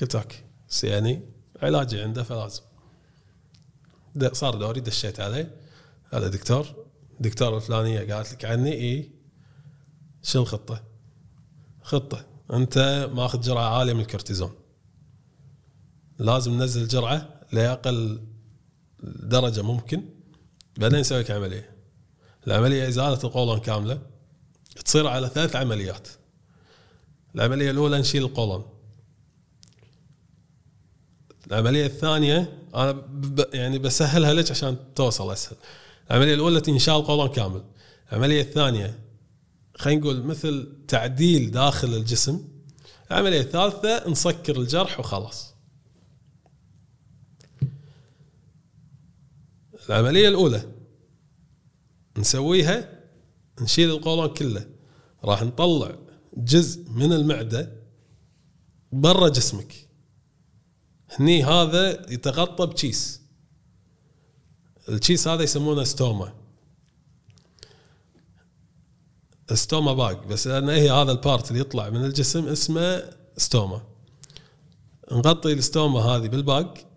قلت 0.00 0.14
okay 0.14 0.44
بس 0.68 0.84
يعني 0.84 1.22
علاجي 1.62 2.02
عنده 2.02 2.22
فلازم. 2.22 2.62
صار 4.32 4.54
دوري 4.54 4.80
دشيت 4.80 5.20
عليه. 5.20 5.56
هذا 6.12 6.28
دكتور 6.28 6.66
دكتور 7.20 7.56
الفلانية 7.56 8.14
قالت 8.14 8.32
لك 8.32 8.44
عني 8.44 8.72
إي. 8.72 9.10
شو 10.22 10.42
الخطة؟ 10.42 10.84
خطة 11.82 12.26
أنت 12.52 13.08
ماخذ 13.12 13.40
جرعة 13.40 13.78
عالية 13.78 13.92
من 13.92 14.00
الكورتيزون. 14.00 14.54
لازم 16.18 16.52
ننزل 16.52 16.88
جرعة 16.88 17.40
لأقل 17.52 18.26
درجة 19.02 19.62
ممكن. 19.62 20.19
بعدين 20.80 21.00
نسوي 21.00 21.18
لك 21.20 21.30
عملية. 21.30 21.70
العملية 22.46 22.88
ازاله 22.88 23.24
القولون 23.24 23.60
كاملة 23.60 23.98
تصير 24.84 25.06
على 25.06 25.28
ثلاث 25.34 25.56
عمليات. 25.56 26.08
العملية 27.34 27.70
الأولى 27.70 27.98
نشيل 27.98 28.24
القولون. 28.24 28.64
العملية 31.46 31.86
الثانية 31.86 32.58
أنا 32.74 32.92
ب 32.92 33.44
يعني 33.54 33.78
بسهلها 33.78 34.34
لك 34.34 34.50
عشان 34.50 34.76
توصل 34.94 35.32
أسهل. 35.32 35.56
العملية 36.10 36.34
الأولى 36.34 36.62
انشال 36.68 36.94
القولون 36.94 37.28
كامل. 37.28 37.64
العملية 38.12 38.42
الثانية 38.42 38.98
خلينا 39.76 40.00
نقول 40.00 40.22
مثل 40.22 40.72
تعديل 40.88 41.50
داخل 41.50 41.94
الجسم. 41.94 42.48
العملية 43.10 43.40
الثالثة 43.40 44.08
نسكر 44.08 44.56
الجرح 44.60 45.00
وخلاص. 45.00 45.49
العملية 49.88 50.28
الأولى. 50.28 50.62
نسويها 52.18 53.00
نشيل 53.60 53.90
القولون 53.90 54.34
كله. 54.34 54.66
راح 55.24 55.42
نطلع 55.42 55.96
جزء 56.36 56.90
من 56.90 57.12
المعدة 57.12 57.72
برا 58.92 59.28
جسمك. 59.28 59.88
هني 61.10 61.44
هذا 61.44 62.12
يتغطى 62.12 62.66
بتشيس. 62.66 63.20
التشيس 64.88 65.28
هذا 65.28 65.42
يسمونه 65.42 65.84
stoma. 65.84 66.32
stoma 69.54 69.92
bag 69.92 70.16
بس 70.16 70.46
لأن 70.46 70.68
هي 70.68 70.90
هذا 70.90 71.12
ال 71.12 71.19
part 71.19 71.48
اللي 71.48 71.60
يطلع 71.60 71.90
من 71.90 72.04
الجسم 72.04 72.48
اسمه 72.48 73.02
stoma. 73.36 73.82
نغطي 75.12 75.52
ال 75.52 75.60
stoma 75.60 76.00
هذه 76.00 76.28
بال 76.28 76.48
bag. 76.48 76.89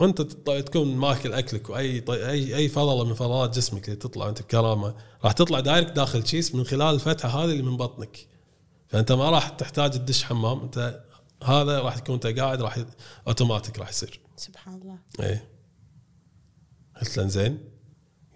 وانت 0.00 0.22
تكون 0.22 0.96
ماكل 0.96 1.32
اكلك 1.32 1.70
واي 1.70 2.04
اي 2.08 2.56
اي 2.56 2.68
فضله 2.68 3.04
من 3.04 3.14
فضلات 3.14 3.56
جسمك 3.56 3.84
اللي 3.84 3.96
تطلع 3.96 4.28
انت 4.28 4.42
بكرامه 4.42 4.94
راح 5.24 5.32
تطلع 5.32 5.60
direct 5.60 5.92
داخل 5.92 6.22
تشيس 6.22 6.54
من 6.54 6.64
خلال 6.64 6.94
الفتحه 6.94 7.28
هذه 7.28 7.50
اللي 7.50 7.62
من 7.62 7.76
بطنك. 7.76 8.26
فانت 8.88 9.12
ما 9.12 9.30
راح 9.30 9.48
تحتاج 9.48 9.90
تدش 9.90 10.24
حمام 10.24 10.60
انت 10.60 11.04
هذا 11.44 11.80
راح 11.80 11.98
تكون 11.98 12.14
انت 12.14 12.26
قاعد 12.26 12.62
راح 12.62 12.78
اوتوماتيك 13.26 13.78
راح 13.78 13.88
يصير. 13.88 14.20
سبحان 14.36 14.74
الله. 14.74 14.98
إيه. 15.20 15.48
قلت 17.00 17.16
له 17.16 17.26
زين 17.26 17.58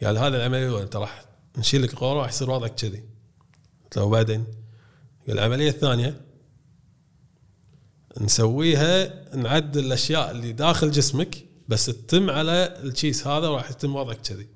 قال 0.02 0.18
هذا 0.18 0.36
العملية 0.36 0.82
انت 0.82 0.96
راح 0.96 1.24
نشيل 1.58 1.82
لك 1.82 1.92
القولون 1.92 2.20
راح 2.20 2.28
يصير 2.28 2.50
وضعك 2.50 2.74
كذي. 2.74 3.04
قلت 3.84 3.96
له 3.96 4.04
وبعدين؟ 4.04 4.44
قال 5.26 5.38
العملية 5.38 5.68
الثانية 5.68 6.20
نسويها 8.20 9.24
نعدل 9.36 9.86
الأشياء 9.86 10.30
اللي 10.30 10.52
داخل 10.52 10.90
جسمك 10.90 11.43
بس 11.68 11.86
تتم 11.86 12.30
على 12.30 12.78
الشيس 12.82 13.26
هذا 13.26 13.48
وراح 13.48 13.70
يتم 13.70 13.96
وضعك 13.96 14.20
كذي. 14.20 14.46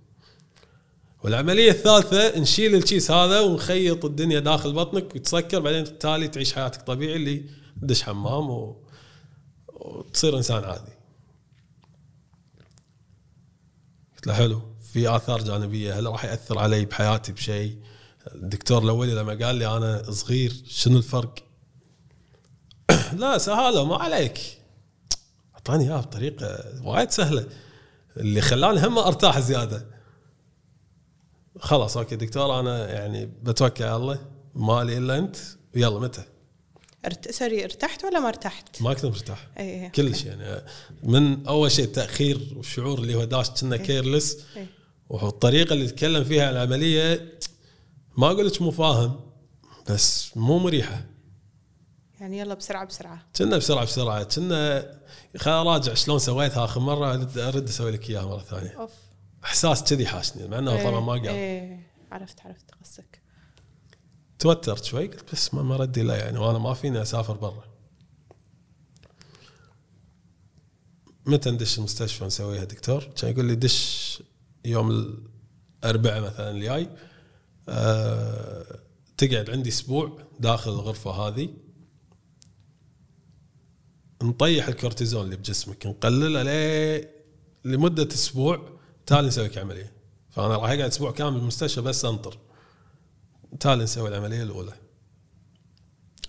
والعملية 1.23 1.71
الثالثة 1.71 2.39
نشيل 2.39 2.75
الشيس 2.75 3.11
هذا 3.11 3.41
ونخيط 3.41 4.05
الدنيا 4.05 4.41
داخل 4.41 4.73
بطنك 4.73 5.15
وتسكر 5.15 5.61
بعدين 5.61 5.85
بالتالي 5.85 6.29
تعيش 6.29 6.55
حياتك 6.55 6.83
طبيعي 6.83 7.17
اللي 7.17 7.45
تدش 7.83 8.03
حمام 8.03 8.51
و... 8.51 8.77
وتصير 9.69 10.37
إنسان 10.37 10.65
عادي. 10.65 10.93
قلت 14.17 14.27
له 14.27 14.35
حلو 14.35 14.63
في 14.93 15.17
آثار 15.17 15.43
جانبية 15.43 15.99
هل 15.99 16.07
راح 16.07 16.25
يأثر 16.25 16.59
علي 16.59 16.85
بحياتي 16.85 17.33
بشيء؟ 17.33 17.77
الدكتور 18.35 18.83
الأولي 18.83 19.15
لما 19.15 19.47
قال 19.47 19.57
لي 19.57 19.77
أنا 19.77 20.11
صغير 20.11 20.53
شنو 20.67 20.97
الفرق؟ 20.97 21.35
لا 23.21 23.39
سهالة 23.39 23.85
ما 23.85 23.97
عليك. 23.97 24.58
أعطاني 25.69 25.85
إياها 25.85 26.01
بطريقة 26.01 26.65
وايد 26.85 27.11
سهلة. 27.11 27.47
اللي 28.17 28.41
خلاني 28.41 28.87
هم 28.87 28.99
أرتاح 28.99 29.39
زيادة. 29.39 29.87
خلاص 31.59 31.97
okay 31.97 32.17
دكتور 32.17 32.61
أنا 32.61 32.93
يعني 32.93 33.27
بتوكل 33.27 33.85
على 33.85 33.97
الله. 33.97 34.19
مالي 34.55 34.99
إلا 34.99 35.19
أنت. 35.19 35.37
يلا 35.75 36.01
متى؟ 36.01 36.23
ارت... 37.07 37.31
sorry 37.31 37.65
ارتحت 37.65 38.05
ولا 38.05 38.21
ما 38.21 38.29
ارتحت؟ 38.29 38.83
ما 38.83 38.95
كنت 38.95 39.05
مرتاح. 39.05 39.49
اي 39.59 39.85
اي 39.85 39.91
كلش 39.91 40.25
يعني. 40.25 40.63
من 41.03 41.47
أول 41.47 41.71
شيء 41.71 41.85
التاخير 41.85 42.55
والشعور 42.57 42.99
اللي 42.99 43.15
هو 43.15 43.25
داش 43.25 43.51
كنا 43.51 43.77
careless 43.77 44.39
إي. 44.57 44.67
والطريقة 45.09 45.73
اللي 45.73 45.87
تكلم 45.87 46.25
فيها 46.25 46.47
عن 46.47 46.53
العملية 46.53 47.33
ما 48.17 48.27
أقول 48.27 48.47
لك 48.47 48.63
مو 48.63 48.71
فاهم 48.71 49.21
بس 49.91 50.37
مو 50.37 50.59
مريحة. 50.59 51.05
يعني 52.21 52.39
يلا 52.39 52.55
بسرعة 52.55 52.85
بسرعة. 52.85 53.27
كنا 53.37 53.57
بسرعة 53.57 53.85
بسرعة 53.85 54.25
كنا 54.25 54.93
خل 55.37 55.51
اراجع 55.51 55.95
شلون 55.95 56.19
سويتها 56.19 56.65
آخر 56.65 56.81
مرة 56.81 57.15
ارد 57.37 57.69
أسوي 57.69 57.91
لك 57.91 58.11
إياها 58.11 58.27
مرة 58.27 58.43
ثانية. 58.43 58.71
أوف. 58.71 58.93
إحساس 59.45 59.85
كذي 59.85 60.07
حاشني 60.07 60.49
مع 60.49 60.59
إنه 60.59 60.85
طبعا 60.85 61.01
ما 61.01 61.13
قال. 61.13 61.29
إيه 61.29 61.87
عرفت 62.13 62.41
عرفت 62.41 62.71
قصدك. 62.83 63.23
توترت 64.39 64.85
شوي 64.85 65.07
قلت 65.07 65.33
بس 65.33 65.55
ما 65.55 65.63
ما 65.63 65.77
ردي 65.77 66.03
لا 66.03 66.17
يعني 66.17 66.39
وأنا 66.39 66.59
ما 66.59 66.75
فيني 66.75 67.03
أسافر 67.03 67.35
برا. 67.35 67.65
متى 71.27 71.51
ندش 71.51 71.79
المستشفى 71.79 72.25
نسويها 72.25 72.65
دكتور؟ 72.65 73.05
كان 73.05 73.31
يقول 73.31 73.45
لي 73.45 73.55
دش 73.55 74.23
يوم 74.65 74.91
الأربعاء 75.85 76.21
مثلا 76.21 76.51
الجاي. 76.51 76.89
أه 77.69 78.79
تقعد 79.17 79.51
عندي 79.51 79.69
أسبوع 79.69 80.19
داخل 80.41 80.71
الغرفة 80.71 81.11
هذه. 81.11 81.49
نطيح 84.23 84.69
الكورتيزون 84.69 85.25
اللي 85.25 85.37
بجسمك 85.37 85.87
نقلله 85.87 86.43
لمدة 87.65 88.09
أسبوع 88.15 88.79
تالي 89.07 89.29
نسوي 89.29 89.47
لك 89.47 89.59
عملية. 89.59 89.93
فأنا 90.31 90.57
راح 90.57 90.71
أقعد 90.71 90.81
أسبوع 90.81 91.13
كامل 91.13 91.39
بالمستشفى 91.39 91.81
بس 91.81 92.05
أنطر. 92.05 92.39
تالي 93.61 93.85
نسوي 93.85 94.09
العملية 94.09 94.43
الأولى. 94.43 94.73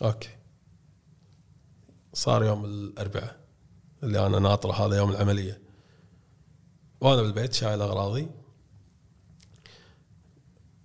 okay. 0.01 0.29
صار 2.13 2.43
يوم 2.43 2.65
الأربعاء 2.65 3.39
اللي 4.03 4.25
أنا 4.25 4.39
ناطره 4.39 4.71
هذا 4.71 4.97
يوم 4.97 5.11
العملية. 5.11 5.61
وأنا 7.01 7.21
بالبيت 7.21 7.53
شايل 7.53 7.81
أغراضي. 7.81 8.27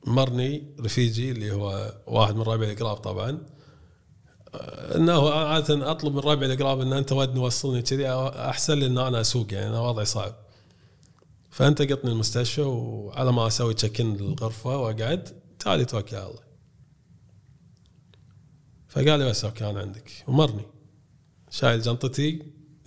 مرني 0.06 0.76
رفيجي 0.80 1.30
اللي 1.30 1.52
هو 1.52 1.94
واحد 2.06 2.34
من 2.34 2.42
ربعي 2.42 2.72
القراب 2.72 2.96
طبعا. 2.96 3.46
إنه 4.96 5.30
عادة 5.30 5.90
أطلب 5.90 6.14
من 6.14 6.20
ربعي 6.20 6.52
القراب 6.52 6.80
إن 6.80 6.92
أنت 6.92 7.12
ودني 7.12 7.40
وصلني 7.40 7.82
كذي 7.82 8.08
أحسن 8.10 8.74
لي 8.78 8.86
ان 8.86 8.98
أنا 8.98 9.20
أسوق 9.20 9.52
يعني 9.52 9.66
أنا 9.66 9.80
وضعي 9.80 10.04
صعب. 10.04 10.34
فأنت 11.50 11.82
قطني 11.82 12.10
المستشفى 12.10 12.60
وعلى 12.60 13.32
ما 13.32 13.46
أسوي 13.46 13.74
check 13.74 14.00
in 14.00 14.16
للغرفة 14.16 14.76
وأقعد 14.78 15.42
تعالي 15.58 15.84
توكل 15.84 16.16
على 16.16 16.26
الله. 16.26 16.44
فقال 18.88 19.18
لي 19.18 19.28
بس 19.28 19.44
okay 19.44 19.70
أنا 19.70 19.80
عندك. 19.80 20.24
ومرني. 20.26 20.66
شايل 21.50 21.82
جنطتي 21.82 22.42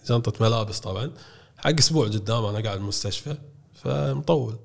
جنطة 0.09 0.34
ملابس 0.45 0.80
طبعا 0.80 1.11
حق 1.57 1.78
أسبوع 1.80 2.05
قدام 2.07 2.45
أنا 2.45 2.59
قاعد 2.59 2.78
بالمستشفى 2.78 3.38
فمطول. 3.74 4.59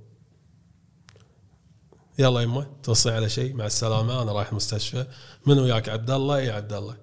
يلا 2.22 2.40
يمه 2.40 2.66
توصي 2.82 3.10
على 3.10 3.28
شيء 3.28 3.54
مع 3.54 3.66
السلامة 3.66 4.22
أنا 4.22 4.32
رايح 4.32 4.48
المستشفى. 4.48 5.06
من 5.46 5.58
وياك؟ 5.58 5.88
عبد 5.88 6.10
الله 6.10 6.36
اي 6.36 6.50
عبد 6.50 6.72
الله 6.72 6.96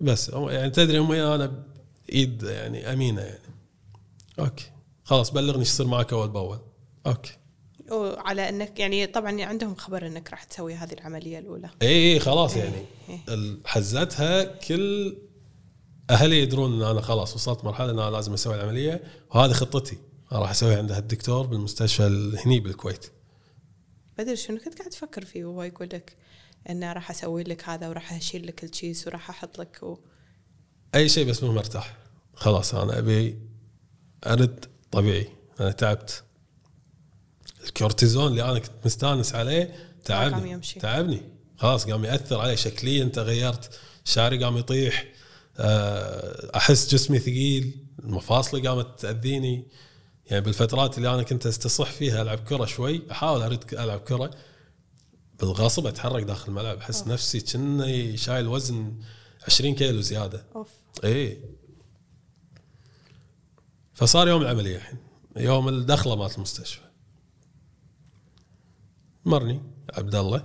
بس 0.00 0.28
يعني 0.28 0.70
تدري 0.70 0.98
أمي 0.98 1.22
أنا 1.22 1.62
إيد 2.12 2.42
يعني 2.42 2.92
أمينة 2.92 3.20
يعني. 3.22 3.54
okay. 4.38 4.70
خلاص 5.04 5.30
بلغني 5.30 5.58
إيش 5.58 5.68
يصير 5.68 5.86
معك 5.86 6.12
أول 6.12 6.28
بأول. 6.28 6.58
أوكي. 7.06 7.32
وعلى 7.90 8.48
إنك 8.48 8.80
يعني 8.80 9.06
طبعا 9.06 9.44
عندهم 9.44 9.74
خبر 9.74 10.06
إنك 10.06 10.30
راح 10.30 10.44
تسوي 10.44 10.74
هذه 10.74 10.92
العملية 10.92 11.38
الأولى. 11.38 11.70
اي 11.82 11.88
اي 12.12 12.18
خلاص 12.20 12.56
يعني. 12.56 12.84
إيه. 13.08 13.56
حزتها 13.64 14.44
كل 14.44 15.16
أهلي 16.10 16.42
يدرون 16.42 16.72
إن 16.82 16.90
أنا 16.90 17.00
خلاص 17.00 17.34
وصلت 17.34 17.64
مرحلة 17.64 17.90
إن 17.90 17.98
أنا 17.98 18.10
لازم 18.10 18.32
أسوي 18.32 18.54
العملية 18.54 19.02
وهذه 19.34 19.52
خطتي. 19.52 19.98
راح 20.32 20.50
أسويها 20.50 20.78
عند 20.78 20.92
الدكتور 20.92 21.46
بالمستشفى 21.46 22.06
ال- 22.06 22.38
هني 22.38 22.60
بالكويت. 22.60 23.06
بدر 24.18 24.34
شنو 24.34 24.58
كنت 24.58 24.78
قاعد 24.78 24.90
تفكر 24.90 25.24
فيه 25.24 25.44
وهو 25.44 25.62
يقول 25.62 25.88
لك 25.92 26.16
إنه 26.70 26.92
راح 26.92 27.10
أسوي 27.10 27.42
لك 27.42 27.68
هذا 27.68 27.88
وراح 27.88 28.12
أشيل 28.12 28.46
لك 28.46 28.64
التشيز 28.64 29.08
وراح 29.08 29.30
أحط 29.30 29.58
لك 29.58 29.82
و... 29.82 29.98
أي 30.94 31.08
شيء 31.08 31.26
بس 31.26 31.42
مو 31.42 31.52
مرتاح. 31.52 31.96
خلاص 32.34 32.74
أنا 32.74 32.98
أبي 32.98 33.38
أرد 34.26 34.64
طبيعي. 34.90 35.28
أنا 35.60 35.70
تعبت. 35.70 36.24
الكورتيزون 37.64 38.26
اللي 38.26 38.42
أنا 38.42 38.58
كنت 38.58 38.72
مستأنس 38.84 39.34
عليه 39.34 39.74
تعبني. 40.04 40.50
يمشي. 40.50 40.80
تعبني. 40.80 41.22
خلاص 41.56 41.86
قام 41.86 42.04
يأثر 42.04 42.40
علي 42.40 42.56
شكليا 42.56 43.04
تغيرت 43.04 43.78
شعري 44.04 44.44
قام 44.44 44.56
يطيح. 44.56 45.12
آه، 45.58 46.56
أحس 46.56 46.94
جسمي 46.94 47.18
ثقيل. 47.18 47.86
مفاصلي 48.02 48.68
قامت 48.68 49.00
تأذيني. 49.00 49.64
يعني 50.26 50.44
بالفترات 50.44 50.98
اللي 50.98 51.14
أنا 51.14 51.22
كنت 51.22 51.46
استصح 51.46 51.90
فيها 51.90 52.22
ألعب 52.22 52.38
كرة 52.38 52.64
شوي 52.64 53.02
أحاول 53.10 53.42
أرد 53.42 53.74
ألعب 53.74 54.00
كرة 54.00 54.30
بالغصب 55.40 55.86
أتحرك 55.86 56.22
داخل 56.22 56.48
الملعب 56.48 56.78
أحس 56.78 57.06
نفسي 57.06 57.40
كني 57.40 58.16
شايل 58.16 58.48
وزن 58.48 58.94
20 59.46 59.74
كيلو 59.74 60.00
زيادة. 60.00 60.46
أوف. 60.56 60.70
إيه. 61.04 61.40
فصار 63.92 64.28
يوم 64.28 64.42
العملية 64.42 64.76
الحين 64.76 64.98
يوم 65.36 65.68
الدخلة 65.68 66.16
مالت 66.16 66.36
المستشفى. 66.36 66.84
مرني 69.24 69.62
عبد 69.94 70.14
الله 70.14 70.44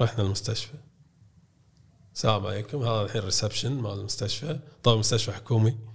رحنا 0.00 0.24
المستشفى. 0.24 0.74
السلام 2.14 2.46
عليكم 2.46 2.82
هذا 2.82 3.02
الحين 3.02 3.22
reception 3.22 3.72
مال 3.72 3.92
المستشفى 3.92 4.58
طبعا 4.82 4.96
مستشفى 4.96 5.32
حكومي. 5.32 5.91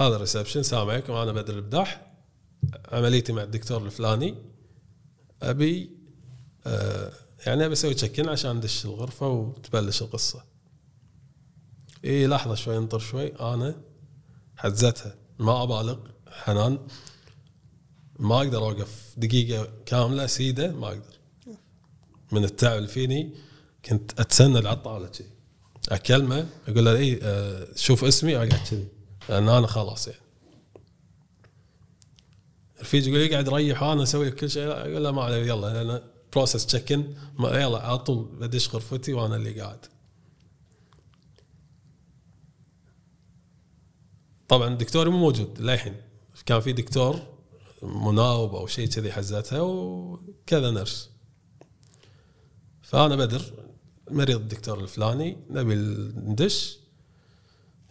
هذا 0.00 0.16
ال 0.16 0.20
reception 0.20 0.60
السلام 0.60 0.90
عليكم 0.90 1.12
أنا 1.12 1.32
بدر 1.32 1.54
البداح 1.54 2.12
عمليتي 2.88 3.32
مع 3.32 3.42
الدكتور 3.42 3.86
الفلاني. 3.86 4.34
أبي 5.42 5.90
آه 6.66 7.12
يعني 7.46 7.66
أبي 7.66 7.72
أسوي 7.72 7.94
check 7.94 8.20
in 8.20 8.28
عشان 8.28 8.56
ندش 8.56 8.84
الغرفة 8.84 9.28
وتبلش 9.28 10.02
القصة. 10.02 10.44
إي 12.04 12.26
لحظة 12.26 12.54
شوي 12.54 12.76
انطر 12.76 12.98
شوي. 12.98 13.26
أنا 13.26 13.80
حزتها 14.56 15.14
ما 15.38 15.62
أبالغ 15.62 15.98
حنان. 16.28 16.78
ما 18.18 18.36
أقدر 18.36 18.58
أوقف 18.58 19.14
دقيقة 19.16 19.68
كاملة 19.86 20.26
سيده 20.26 20.72
ما 20.72 20.88
أقدر. 20.88 21.18
من 22.32 22.44
التعب 22.44 22.78
اللي 22.78 22.88
فيني 22.88 23.34
كنت 23.84 24.20
اتسند 24.20 24.66
على 24.66 24.76
الطاوله 24.76 25.08
كذي 25.08 25.30
أكلمه 25.88 26.46
أقول 26.68 26.84
له 26.84 26.96
إي 26.96 27.20
آه، 27.22 27.68
شوف 27.76 28.04
اسمي 28.04 28.36
أقعد 28.36 28.48
كذي. 28.70 28.97
لأن 29.28 29.48
أنا 29.48 29.66
خلاص 29.66 30.08
يعني. 30.08 30.20
رفيج 32.80 33.06
يقول 33.06 33.20
لي 33.20 33.28
قاعد 33.28 33.48
ريح 33.48 33.82
أنا 33.82 34.02
أسوي 34.02 34.30
كل 34.30 34.50
شيء. 34.50 34.70
أقول 34.70 35.04
له 35.04 35.10
ما 35.10 35.22
عليه 35.22 35.46
يلا 35.46 35.82
أنا 35.82 36.02
process 36.32 36.66
check 36.66 36.92
in 36.92 37.14
يلا 37.40 37.78
على 37.78 37.98
طول 37.98 38.24
بدش 38.24 38.74
غرفتي 38.74 39.12
وأنا 39.12 39.36
اللي 39.36 39.60
قاعد. 39.60 39.86
طبعا 44.48 44.74
دكتوري 44.74 45.10
مو 45.10 45.18
موجود 45.18 45.60
للحين. 45.60 45.96
كان 46.46 46.60
في 46.60 46.72
دكتور 46.72 47.20
مناوب 47.82 48.54
أو 48.54 48.66
شيء 48.66 48.88
كذي 48.88 49.12
حزتها 49.12 49.60
وكذا 49.60 50.70
نرس. 50.70 51.10
فأنا 52.82 53.16
بدر 53.16 53.42
مريض 54.10 54.40
الدكتور 54.40 54.80
الفلاني 54.80 55.36
نبي 55.50 55.74
ندش. 56.30 56.78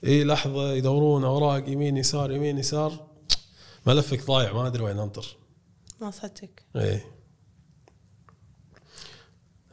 إي 0.04 0.24
لحظة 0.24 0.74
يدورون 0.74 1.24
أوراق 1.24 1.70
يمين 1.70 1.98
يسار 1.98 2.32
يمين 2.32 2.58
يسار. 2.58 3.08
ملفك 3.86 4.26
ضايع 4.26 4.54
ما 4.54 4.68
أدري 4.68 4.84
وين 4.84 5.00
أنطر. 5.00 5.26
ما 6.02 6.12
صدق 6.12 6.50
إيه 6.76 7.06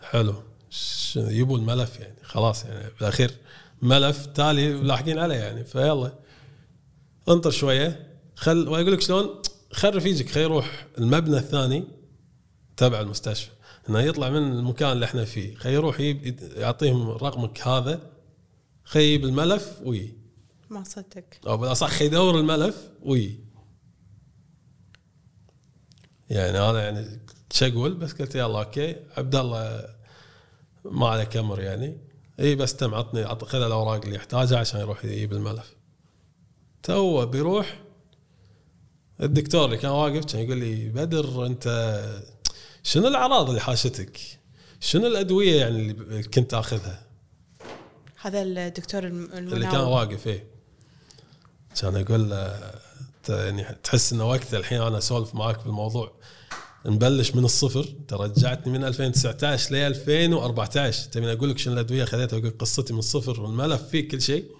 حلو 0.02 0.34
يبوا 1.16 1.58
الملف 1.58 2.00
يعني 2.00 2.16
خلاص 2.22 2.64
يعني 2.64 2.90
بالأخير 3.00 3.30
ملف 3.82 4.26
تالي 4.26 4.72
لاحقين 4.72 5.18
عليه 5.18 5.34
يعني 5.34 5.64
فيلا. 5.64 6.12
أنطر 7.28 7.50
شوية. 7.50 8.18
خل 8.34 8.68
وأقول 8.68 8.92
لك 8.92 9.00
شلون؟ 9.00 9.42
خل 9.72 9.96
رفيجك 9.96 10.30
خليه 10.30 10.44
يروح 10.44 10.86
المبنى 10.98 11.36
الثاني 11.36 11.84
تبع 12.76 13.00
المستشفى. 13.00 13.50
إنه 13.88 14.00
يطلع 14.00 14.30
من 14.30 14.52
المكان 14.52 14.92
اللي 14.92 15.04
إحنا 15.04 15.24
فيه. 15.24 15.56
خليه 15.56 15.74
يروح 15.74 16.00
يعطيهم 16.56 17.10
رقمك 17.10 17.68
هذا. 17.68 18.13
يجيب 18.96 19.24
الملف 19.24 19.80
وي. 19.82 20.14
ما 20.70 20.84
صدق. 20.84 21.24
أو 21.46 21.56
بالاصح 21.56 21.88
خليه 21.88 22.06
يدور 22.06 22.40
الملف 22.40 22.88
وي. 23.02 23.40
يعني 26.30 26.58
أنا 26.58 26.82
يعني 26.82 27.20
شقول 27.52 27.94
بس 27.94 28.12
قلت 28.12 28.34
يلا 28.34 28.58
okay. 28.58 28.96
عبد 29.16 29.36
الله 29.36 29.88
ما 30.84 31.08
عليك 31.08 31.36
أمر 31.36 31.60
يعني. 31.60 31.98
إي 32.40 32.54
بس 32.54 32.76
تم 32.76 32.94
عطني 32.94 33.22
عط 33.22 33.44
خذ 33.44 33.62
الأوراق 33.62 34.04
اللي 34.04 34.16
يحتاجها 34.16 34.58
عشان 34.58 34.80
يروح 34.80 35.04
يجيب 35.04 35.32
الملف. 35.32 35.76
تو 36.82 37.26
بيروح. 37.26 37.80
الدكتور 39.20 39.64
اللي 39.64 39.76
كان 39.76 39.90
واقف 39.90 40.24
كان 40.24 40.42
يقول 40.42 40.58
لي 40.58 40.88
بدر 40.88 41.46
أنت 41.46 42.00
شنو 42.82 43.08
الأعراض 43.08 43.48
اللي 43.48 43.60
حاشتك؟ 43.60 44.20
شنو 44.80 45.06
الأدوية 45.06 45.60
يعني 45.60 45.90
اللي 45.90 46.22
كنت 46.22 46.50
تاخذها؟ 46.50 47.06
هذا 48.24 48.42
الدكتور 48.42 49.04
الم- 49.04 49.24
المناوب. 49.24 49.52
اللي 49.54 49.66
كان 49.66 49.80
واقف 49.80 50.26
إيه. 50.26 50.46
كان 51.80 51.96
أقول 51.96 52.30
له 52.30 52.70
ت- 53.24 53.28
يعني 53.28 53.64
تحس 53.84 54.12
إنه 54.12 54.28
وقت 54.28 54.54
الحين 54.54 54.80
أنا 54.82 54.98
أسولف 54.98 55.34
معاك 55.34 55.64
بالموضوع 55.64 56.12
نبلش 56.86 57.34
من 57.34 57.44
الصفر. 57.44 57.80
أنت 58.00 58.12
رجعتني 58.12 58.72
من 58.72 58.84
2019 58.84 59.72
ل 59.72 59.76
2014 59.76 61.08
تبيني 61.10 61.32
أقول 61.32 61.50
لك 61.50 61.58
شنو 61.58 61.74
الأدوية 61.74 62.04
خذيتها 62.04 62.36
وأقول 62.36 62.58
قصتي 62.58 62.92
من 62.92 62.98
الصفر 62.98 63.40
والملف 63.40 63.82
فيه 63.82 64.08
كل 64.08 64.22
شيء. 64.22 64.50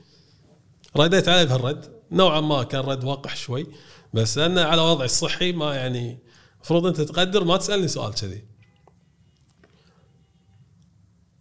رديت 0.97 1.29
عليه 1.29 1.45
بهالرد 1.45 1.93
نوعا 2.11 2.41
ما 2.41 2.63
كان 2.63 2.81
رد 2.81 3.05
وقح 3.05 3.37
شوي. 3.37 3.67
بس 4.15 4.39
لأنه 4.39 4.63
على 4.63 4.83
وضعي 4.83 5.05
الصحي 5.07 5.53
ما 5.53 5.75
يعني 5.75 6.19
المفروض 6.57 6.87
أنت 6.87 7.01
تقدر 7.01 7.45
ما 7.45 7.57
تسألني 7.57 7.89
سؤال 7.89 8.15
كذي. 8.15 8.45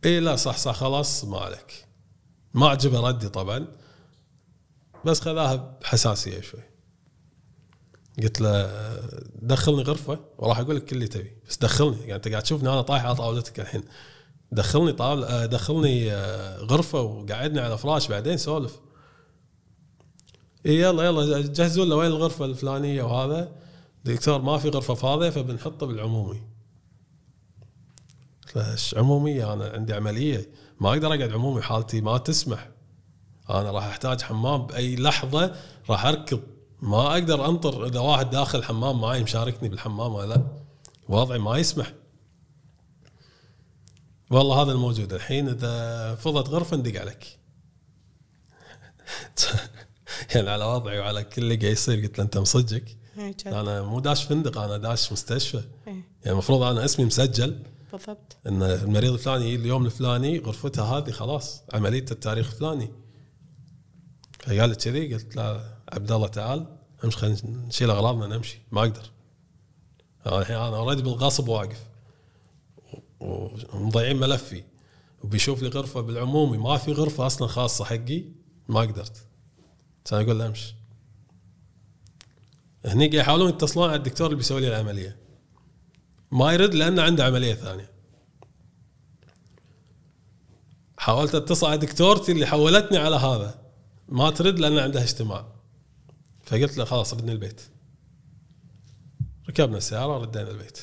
اي 0.06 0.20
لا 0.20 0.36
صح 0.36 0.58
صح 0.58 0.76
خلاص 0.76 1.26
ما 1.26 1.38
عليك. 1.40 1.86
ما 2.54 2.68
عجبه 2.68 3.00
ردي 3.00 3.30
طبعا 3.30 3.68
بس 5.06 5.20
خذاها 5.20 5.78
بحساسية 5.82 6.42
شوي. 6.42 6.60
قلت 8.24 8.42
له 8.42 8.72
دخلني 9.42 9.84
غرفة؟ 9.84 10.20
وراح 10.38 10.60
أقول 10.60 10.76
لك 10.76 10.86
كل 10.86 10.96
اللي 10.96 11.08
تبي 11.08 11.32
بس 11.50 11.58
دخلني. 11.58 12.00
يعني 12.00 12.16
أنت 12.16 12.28
قاعد 12.28 12.44
تشوفني 12.44 12.70
أنا 12.70 12.82
طايح 12.82 13.06
على 13.06 13.16
طاولتك 13.16 13.60
الحين. 13.60 13.84
دخلني 14.52 14.96
آه، 15.00 15.46
دخلني 15.46 16.14
آه، 16.14 16.58
غرفة 16.58 17.02
وقعدني 17.02 17.60
على 17.60 17.78
فراش 17.78 18.08
بعدين 18.08 18.38
سولف. 18.38 18.80
اي 20.66 20.80
يلا 20.80 21.04
يلا 21.04 21.42
جهزوا 21.42 21.86
له 21.86 21.96
وين 21.96 22.08
الغرفة 22.12 22.46
الفلانية 22.46 23.04
وهذا. 23.04 23.56
دكتور 24.06 24.42
ما 24.42 24.58
في 24.58 24.70
غرفة 24.70 24.94
فاضية 24.94 25.30
فبنحطه 25.30 25.86
بالعمومي. 25.86 26.42
إيش 28.58 28.96
عموميه 28.96 29.54
أنا 29.54 29.70
عندي 29.70 29.94
عملية. 29.94 30.50
ما 30.84 30.90
أقدر 30.90 31.08
أقعد 31.08 31.32
عمومي 31.32 31.62
حالتي 31.62 32.02
ما 32.02 32.18
تسمح. 32.18 32.70
أنا 33.50 33.72
راح 33.72 33.84
أحتاج 33.84 34.22
حمام 34.22 34.68
بأي 34.68 34.96
لحظة 34.96 35.56
راح 35.90 36.06
أركض. 36.06 36.40
ما 36.82 37.12
أقدر 37.12 37.46
أنطر 37.46 37.86
إذا 37.86 38.00
واحد 38.00 38.30
داخل 38.30 38.60
الحمام 38.60 39.02
معي 39.02 39.24
مشاركني 39.24 39.70
بالحمام 39.70 40.14
ولا 40.14 40.28
لا. 40.28 40.44
وضعي 41.10 41.40
ما 41.40 41.58
يسمح. 41.58 41.94
والله 44.32 44.62
هذا 44.62 44.72
الموجود 44.72 45.14
الحين. 45.14 45.50
إذا 45.50 46.16
فضت 46.16 46.50
غرفة 46.50 46.78
ندق 46.78 47.02
عليك. 47.02 47.40
يعني 50.36 50.50
على 50.50 50.66
وضعي 50.66 51.00
وعلى 51.00 51.24
كل 51.24 51.42
اللي 51.42 51.56
قاعد 51.56 51.72
يصير 51.72 52.02
قلت 52.02 52.18
له 52.18 52.24
أنت 52.24 52.38
مصدقك؟ 52.38 52.98
إيه،. 53.18 53.36
أنا 53.46 53.82
مو 53.82 54.00
داش 54.00 54.24
فندق 54.24 54.58
أنا 54.58 54.78
داش 54.78 55.12
مستشفى. 55.12 55.58
إيه. 55.58 55.94
يعني 55.94 56.32
المفروض 56.32 56.62
أنا 56.62 56.86
اسمي 56.86 57.06
مسجل. 57.06 57.64
بالضبط. 57.94 58.38
إن 58.48 58.64
المريض 58.64 59.14
الفلاني 59.14 59.56
اليوم 59.56 59.86
الفلاني 59.86 60.40
غرفته 60.40 60.84
هذه 60.84 61.12
خلاص 61.12 61.64
عمليته 61.74 62.14
التاريخ 62.14 62.52
الفلاني. 62.52 62.92
فقال 64.40 64.70
لي 64.70 64.76
كذي 64.76 65.14
قلت 65.14 65.36
لا 65.36 65.78
عبد 65.94 66.12
الله 66.12 66.28
تعال 66.28 66.78
امشي 67.04 67.18
خلينا 67.18 67.38
نشيل 67.46 67.90
أغراضنا 67.90 68.28
نمشي. 68.28 68.60
ما 68.72 68.82
أقدر. 68.82 69.12
أنا 70.26 70.40
الحين 70.40 70.56
أنا 70.56 70.78
اوريدي 70.78 71.02
بالغصب 71.02 71.48
واقف. 71.48 71.80
ومضيعين 73.20 74.18
ملفي. 74.18 74.64
وبيشوف 75.24 75.62
لي 75.64 75.70
غرفة 75.70 76.02
بالعمومي 76.02 76.58
ما 76.58 76.78
في 76.78 76.92
غرفة 76.92 77.26
أصلا 77.26 77.48
خاصة 77.48 77.86
حقي 77.86 78.24
ما 78.68 78.80
قدرت. 78.80 79.26
كان 80.06 80.22
أقول 80.22 80.40
له 80.40 80.48
امشي. 80.48 80.76
هني 82.86 83.16
يحاولون 83.16 83.50
يتصلون 83.50 83.90
على 83.90 83.98
الدكتور 83.98 84.28
اللي 84.28 84.38
بيسوي 84.38 84.62
لي 84.62 84.68
العملية. 84.68 85.23
ما 86.34 86.54
يرد 86.54 86.74
لأنه 86.74 87.02
عنده 87.02 87.26
عملية 87.26 87.54
ثانية. 87.54 87.92
حاولت 90.98 91.36
أتصل 91.36 91.68
على 91.68 91.78
دكتورتي 91.78 92.32
اللي 92.32 92.46
حولتني 92.46 92.98
على 92.98 93.16
هذا. 93.16 93.62
ما 94.10 94.30
ترد 94.30 94.60
لأن 94.60 94.78
عندها 94.78 95.04
اجتماع. 95.04 95.48
فقلت 96.44 96.78
له 96.78 96.86
خلاص 96.86 97.14
ردني 97.14 97.32
البيت. 97.32 97.62
ركبنا 99.50 99.78
السيارة 99.78 100.18
ردينا 100.18 100.52
البيت. 100.52 100.80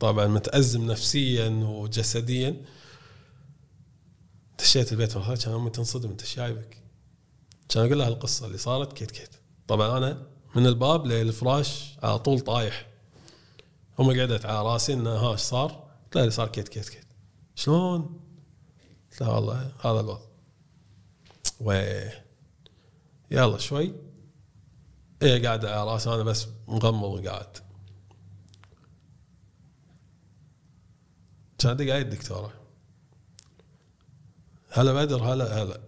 طبعا 0.00 0.26
متأزم 0.26 0.86
نفسيا 0.86 1.48
وجسديا. 1.48 2.64
دشيت 4.58 4.92
البيت 4.92 5.16
مرة 5.16 5.36
كان 5.36 5.54
أمي 5.54 5.70
تنصدم 5.70 6.10
أنت 6.10 6.20
إيش 6.20 6.36
جايبك؟ 6.36 6.82
كان 7.68 7.84
أقول 7.84 7.98
لها 7.98 8.08
القصة 8.08 8.46
اللي 8.46 8.58
صارت 8.58 8.92
كيت 8.92 9.10
كيت. 9.10 9.30
طبعا 9.68 9.98
أنا 9.98 10.26
من 10.54 10.66
الباب 10.66 11.06
للفراش 11.06 11.96
على 12.02 12.18
طول 12.18 12.40
طايح. 12.40 12.89
امي 14.00 14.20
قعدت 14.20 14.46
على 14.46 14.62
راسي 14.62 14.92
إنه 14.92 15.10
ها 15.10 15.32
إيش 15.32 15.40
صار؟ 15.40 15.70
قلت 16.04 16.16
لها 16.16 16.30
صار 16.30 16.48
كيت 16.48 16.68
كيت 16.68 16.88
كيت. 16.88 17.06
شلون؟ 17.54 18.20
قلت 19.10 19.20
لها 19.20 19.30
والله 19.30 19.72
هذا 19.84 20.00
الوضع. 20.00 20.20
ويه 21.60 22.26
يلا 23.30 23.58
شوي. 23.58 23.94
هي 25.22 25.46
قاعدة 25.46 25.80
على 25.80 25.92
راسي 25.92 26.14
أنا 26.14 26.22
بس 26.22 26.46
مغمض 26.68 27.04
وقاعد. 27.04 27.56
كان 31.58 31.76
دق 31.76 31.84
علي 31.84 31.98
الدكتورة 31.98 32.52
هلا 34.70 34.92
بدر 34.92 35.22
هلا 35.22 35.62
هلا. 35.62 35.80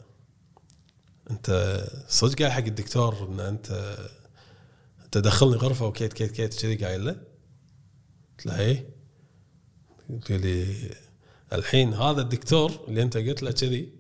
أنت 1.31 1.79
صدق 2.09 2.39
قاعد 2.39 2.51
حق 2.51 2.59
الدكتور 2.59 3.29
إن 3.29 3.41
أنت 3.41 3.97
تدخلني 5.13 5.57
غرفة 5.57 5.87
وكيت 5.87 6.13
كيت 6.13 6.31
كيت 6.33 6.61
كذي 6.61 6.85
قايل 6.85 7.05
له؟ 7.05 7.32
قلت 8.43 8.47
له 8.47 8.61
إيه؟ 8.61 8.89
قلت 10.11 10.33
لي 10.33 10.91
الحين 11.53 11.95
هذا 11.95 12.21
الدكتور 12.21 12.73
اللي 12.89 13.03
أنت 13.03 13.17
قلت 13.17 13.43
له 13.43 13.51
كذي 13.51 13.93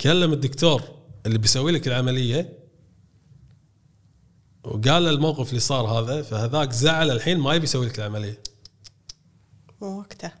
كلم 0.00 0.32
الدكتور 0.32 0.82
اللي 1.26 1.38
بيسوي 1.38 1.72
لك 1.72 1.88
العملية 1.88 2.58
وقال 4.64 5.04
له 5.04 5.10
الموقف 5.10 5.48
اللي 5.48 5.60
صار 5.60 5.86
هذا 5.86 6.22
فهذاك 6.22 6.72
زعل 6.72 7.10
الحين 7.10 7.38
ما 7.38 7.54
يبي 7.54 7.64
يسوي 7.64 7.86
لك 7.86 7.98
العملية. 7.98 8.42
مو 9.80 9.98
وقته. 9.98 10.32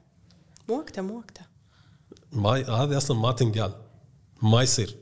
مو 0.68 0.78
وقته 0.78 1.02
مو 1.02 1.18
وقته. 1.18 1.40
ما 2.32 2.50
هذه 2.50 2.96
أصلا 2.96 3.16
ما 3.16 3.32
تنقال. 3.32 3.72
ما 4.42 4.62
يصير. 4.62 4.96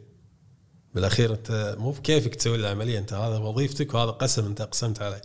بالأخير 0.95 1.35
أنت 1.35 1.77
مو 1.79 1.91
بكيفك 1.91 2.35
تسوي 2.35 2.57
العملية 2.57 2.99
أنت 2.99 3.13
هذا 3.13 3.39
وظيفتك 3.39 3.95
وهذا 3.95 4.11
قسم 4.11 4.47
أنت 4.47 4.61
اقسمت 4.61 5.03
عليه. 5.03 5.23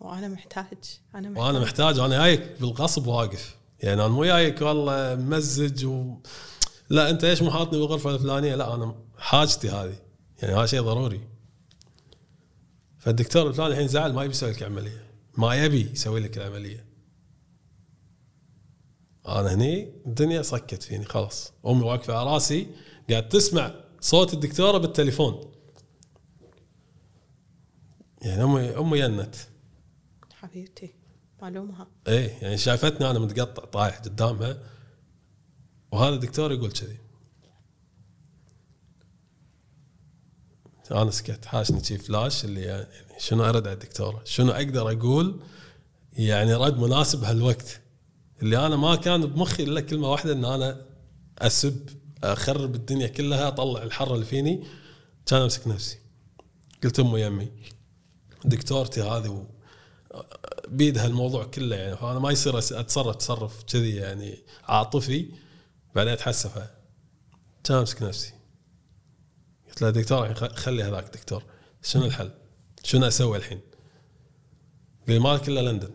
وأنا 0.00 0.28
محتاج 0.28 1.00
أنا 1.14 1.28
محتاج. 1.28 1.44
وأنا 1.44 1.60
محتاج 1.60 2.00
وأنا 2.00 2.18
جايك 2.18 2.60
بالغصب 2.60 3.06
واقف. 3.06 3.56
يعني 3.80 3.94
أنا 3.94 4.08
مو 4.08 4.24
جايك 4.24 4.62
والله 4.62 5.14
ممزج 5.14 5.84
و 5.86 6.16
لا 6.90 7.10
أنت 7.10 7.24
ليش 7.24 7.42
مو 7.42 7.50
حاطني 7.50 7.78
بالغرفة 7.78 8.10
الفلانية؟ 8.10 8.54
لا 8.54 8.74
أنا 8.74 8.94
حاجتي 9.18 9.70
هذه. 9.70 9.98
يعني 10.42 10.54
هذا 10.54 10.66
شيء 10.66 10.80
ضروري. 10.80 11.20
فالدكتور 12.98 13.48
الفلاني 13.48 13.72
الحين 13.72 13.88
زعل 13.88 14.12
ما 14.12 14.24
يبي 14.24 14.32
يسوي 14.32 14.50
لك 14.50 14.62
عمليه 14.62 15.04
ما 15.36 15.54
يبي 15.54 15.90
يسوي 15.92 16.20
لك 16.20 16.38
العملية. 16.38 16.86
أنا 19.28 19.54
هني 19.54 19.92
الدنيا 20.06 20.42
صكت 20.42 20.82
فيني 20.82 21.04
خلاص. 21.04 21.52
أمي 21.66 21.82
واقفة 21.82 22.14
على 22.14 22.30
راسي 22.30 22.66
قاعد 23.10 23.28
تسمع 23.28 23.74
صوت 24.00 24.34
الدكتورة 24.34 24.78
بالتليفون. 24.78 25.52
يعني 28.22 28.42
أمي 28.42 28.76
أمي 28.78 28.98
ينت. 28.98 29.34
حبيبتي. 30.50 30.94
معلومها 31.42 31.86
إيه 32.08 32.28
يعني 32.42 32.58
شافتني 32.58 33.10
أنا 33.10 33.18
متقطع 33.18 33.64
طايح 33.64 33.98
قدامها 33.98 34.58
وهذا 35.92 36.14
الدكتور 36.14 36.52
يقول 36.52 36.72
كذي. 36.72 36.98
أنا 40.90 41.10
سكت. 41.10 41.44
حاشني 41.44 41.84
شي 41.84 41.98
فلاش 41.98 42.44
اللي 42.44 42.60
يعني 42.60 42.86
شنو 43.18 43.44
أرد 43.44 43.66
على 43.66 43.74
الدكتورة؟ 43.74 44.22
شنو 44.24 44.50
أقدر 44.50 44.92
أقول 44.92 45.40
يعني 46.12 46.54
رد 46.54 46.78
مناسب 46.78 47.24
هالوقت؟ 47.24 47.80
اللي 48.42 48.66
أنا 48.66 48.76
ما 48.76 48.96
كان 48.96 49.26
بمخي 49.26 49.62
إلا 49.62 49.80
كلمة 49.80 50.10
واحدة 50.10 50.32
إن 50.32 50.44
أنا 50.44 50.86
أسب 51.38 51.88
أخرب 52.24 52.74
الدنيا 52.74 53.06
كلها 53.06 53.48
أطلع 53.48 53.82
الحر 53.82 54.14
اللي 54.14 54.26
فيني. 54.26 54.66
كان 55.26 55.42
أمسك 55.42 55.68
نفسي. 55.68 55.98
قلت 56.84 57.00
أمي 57.00 57.20
يمي 57.20 57.48
دكتورتي 58.44 59.02
هذه 59.02 59.46
و... 60.14 60.20
بيدها 60.68 61.06
الموضوع 61.06 61.44
كله 61.44 61.76
يعني. 61.76 61.96
فأنا 61.96 62.18
ما 62.18 62.30
يصير 62.30 62.58
اتصرف 62.58 63.16
تصرف 63.16 63.62
كذي 63.62 63.96
يعني 63.96 64.38
عاطفي 64.64 65.28
بعدين 65.94 66.12
أتحسف. 66.12 66.70
كان 67.64 67.76
أمسك 67.76 68.02
نفسي. 68.02 68.32
قلت 69.68 69.82
له 69.82 69.90
دكتور 69.90 70.34
خلي 70.34 70.82
هذاك 70.82 71.04
دكتور. 71.14 71.44
شنو 71.82 72.04
الحل؟ 72.04 72.30
شنو 72.82 73.06
أسوي 73.06 73.36
الحين؟ 73.36 73.60
قال 75.06 75.14
لي 75.14 75.18
مالك 75.18 75.48
إلا 75.48 75.60
لندن. 75.60 75.90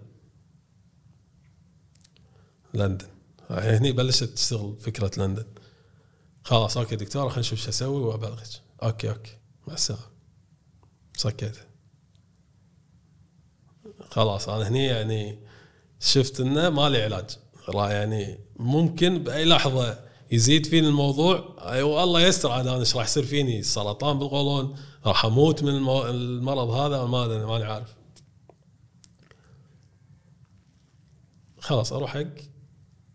لندن. 2.74 3.08
هني 3.50 3.92
بلشت 3.92 4.24
تشتغل 4.24 4.78
فكرة 4.80 5.12
لندن. 5.18 5.46
خلاص 6.44 6.78
okay 6.78 6.96
دكتور 6.96 7.30
خلينا 7.30 7.40
نشوف 7.40 7.60
شو 7.60 7.70
أسوي 7.70 8.02
وأبلغك. 8.02 8.48
okay 8.84 9.10
okay. 9.10 9.38
مع 9.68 9.74
السلامة. 9.74 10.04
سكيت 11.18 11.58
خلاص 14.12 14.50
أنا 14.50 14.68
هني 14.68 14.86
يعني 14.86 15.40
شفت 16.00 16.40
إنه 16.40 16.70
ما 16.70 16.90
لي 16.90 17.04
علاج. 17.04 17.30
يعني 17.74 18.40
ممكن 18.56 19.24
بأي 19.24 19.46
لحظة 19.46 20.00
يزيد 20.32 20.66
فيني 20.66 20.88
الموضوع 20.88 21.56
أي 21.60 21.82
والله 21.82 22.22
يستر 22.22 22.52
عاد 22.52 22.68
أنا 22.68 22.80
إيش 22.80 22.96
راح 22.96 23.06
يصير 23.06 23.24
فيني؟ 23.24 23.64
سرطان 23.64 24.20
بالقولون 24.20 24.76
راح 25.06 25.26
أموت 25.26 25.64
من 25.64 25.70
المرض 25.90 26.70
هذا 26.70 27.06
ما 27.06 27.26
أدري، 27.26 27.46
ماني 27.46 27.64
عارف. 27.64 27.96
خلاص 31.60 31.94
أروح 31.94 32.14
حق 32.14 32.24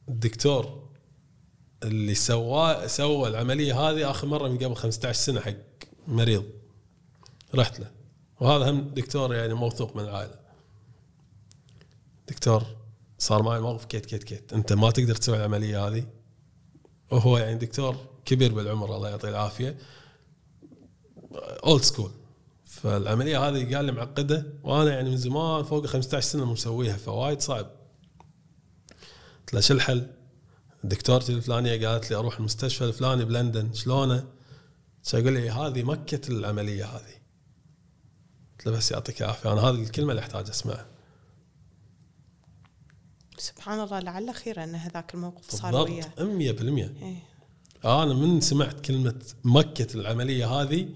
الدكتور 0.09 0.89
اللي 1.83 2.15
سوى 2.15 2.89
سوى 2.89 3.29
العملية 3.29 3.81
هذه 3.81 4.11
آخر 4.11 4.27
مرة 4.27 4.49
من 4.49 4.59
قبل 4.59 4.77
15 4.77 5.19
سنة 5.19 5.41
حق 5.41 5.55
مريض. 6.09 6.45
رحت 7.55 7.81
له. 7.81 7.91
وهذا 8.41 8.71
هم 8.71 8.81
دكتور 8.81 9.35
يعني 9.35 9.55
موثوق 9.55 9.97
من 9.97 10.03
العائلة. 10.03 10.41
دكتور 12.31 12.63
صار 13.19 13.43
معي 13.43 13.61
موقف 13.61 13.85
كيت 13.85 14.07
كيت 14.07 14.25
كيت. 14.25 14.53
انت 14.53 14.73
ما 14.73 14.91
تقدر 14.91 15.15
تسوي 15.15 15.37
العملية 15.37 15.89
هذه. 15.89 16.05
وهو 17.11 17.39
يعني 17.39 17.59
دكتور 17.59 17.97
كبير 18.25 18.55
بالعمر 18.55 18.97
الله 18.97 19.09
يعطيه 19.09 19.29
العافية. 19.29 19.79
old 21.65 21.83
school 21.83 22.11
فالعملية 22.65 23.49
هذه 23.49 23.77
قال 23.77 23.85
لي 23.85 23.93
معقدة 23.93 24.47
وأنا 24.63 24.91
يعني 24.91 25.11
من 25.11 25.17
زمان 25.17 25.63
فوق 25.63 25.87
15 25.87 26.29
سنة 26.29 26.45
مسويها 26.45 26.97
فوايد 26.97 27.41
صعب. 27.41 27.67
قلت 29.41 29.55
له 29.55 29.61
شو 29.61 29.75
الحل؟ 29.75 30.07
دكتورتي 30.85 31.33
الفلانية 31.33 31.89
قالت 31.89 32.11
لي 32.11 32.17
أروح 32.17 32.39
المستشفى 32.39 32.85
الفلاني 32.85 33.25
بلندن 33.25 33.73
شلونه؟ 33.73 34.29
يقول 35.15 35.33
لي؟ 35.33 35.51
هذه 35.51 35.83
مكة 35.83 36.29
العملية 36.29 36.85
هذه. 36.85 37.21
قلت 38.59 38.67
له 38.67 38.73
بس 38.73 38.91
يعطيك 38.91 39.23
العافية 39.23 39.53
أنا 39.53 39.61
هذه 39.61 39.83
الكلمة 39.83 40.11
اللي 40.11 40.23
أحتاج 40.23 40.49
أسمعها. 40.49 40.90
سبحان 43.41 43.81
الله 43.81 44.01
لعل 44.01 44.35
خير 44.35 44.65
أن 44.65 44.75
هذاك 44.75 45.15
الموقف 45.15 45.51
صار 45.51 45.73
بالضبط 45.73 45.91
وياه. 45.91 46.53
100% 46.53 47.03
إيه. 47.03 47.23
أنا 47.85 48.15
من 48.15 48.41
سمعت 48.41 48.81
كلمة 48.81 49.23
مكه 49.45 49.95
العملية 49.95 50.47
هذه. 50.47 50.89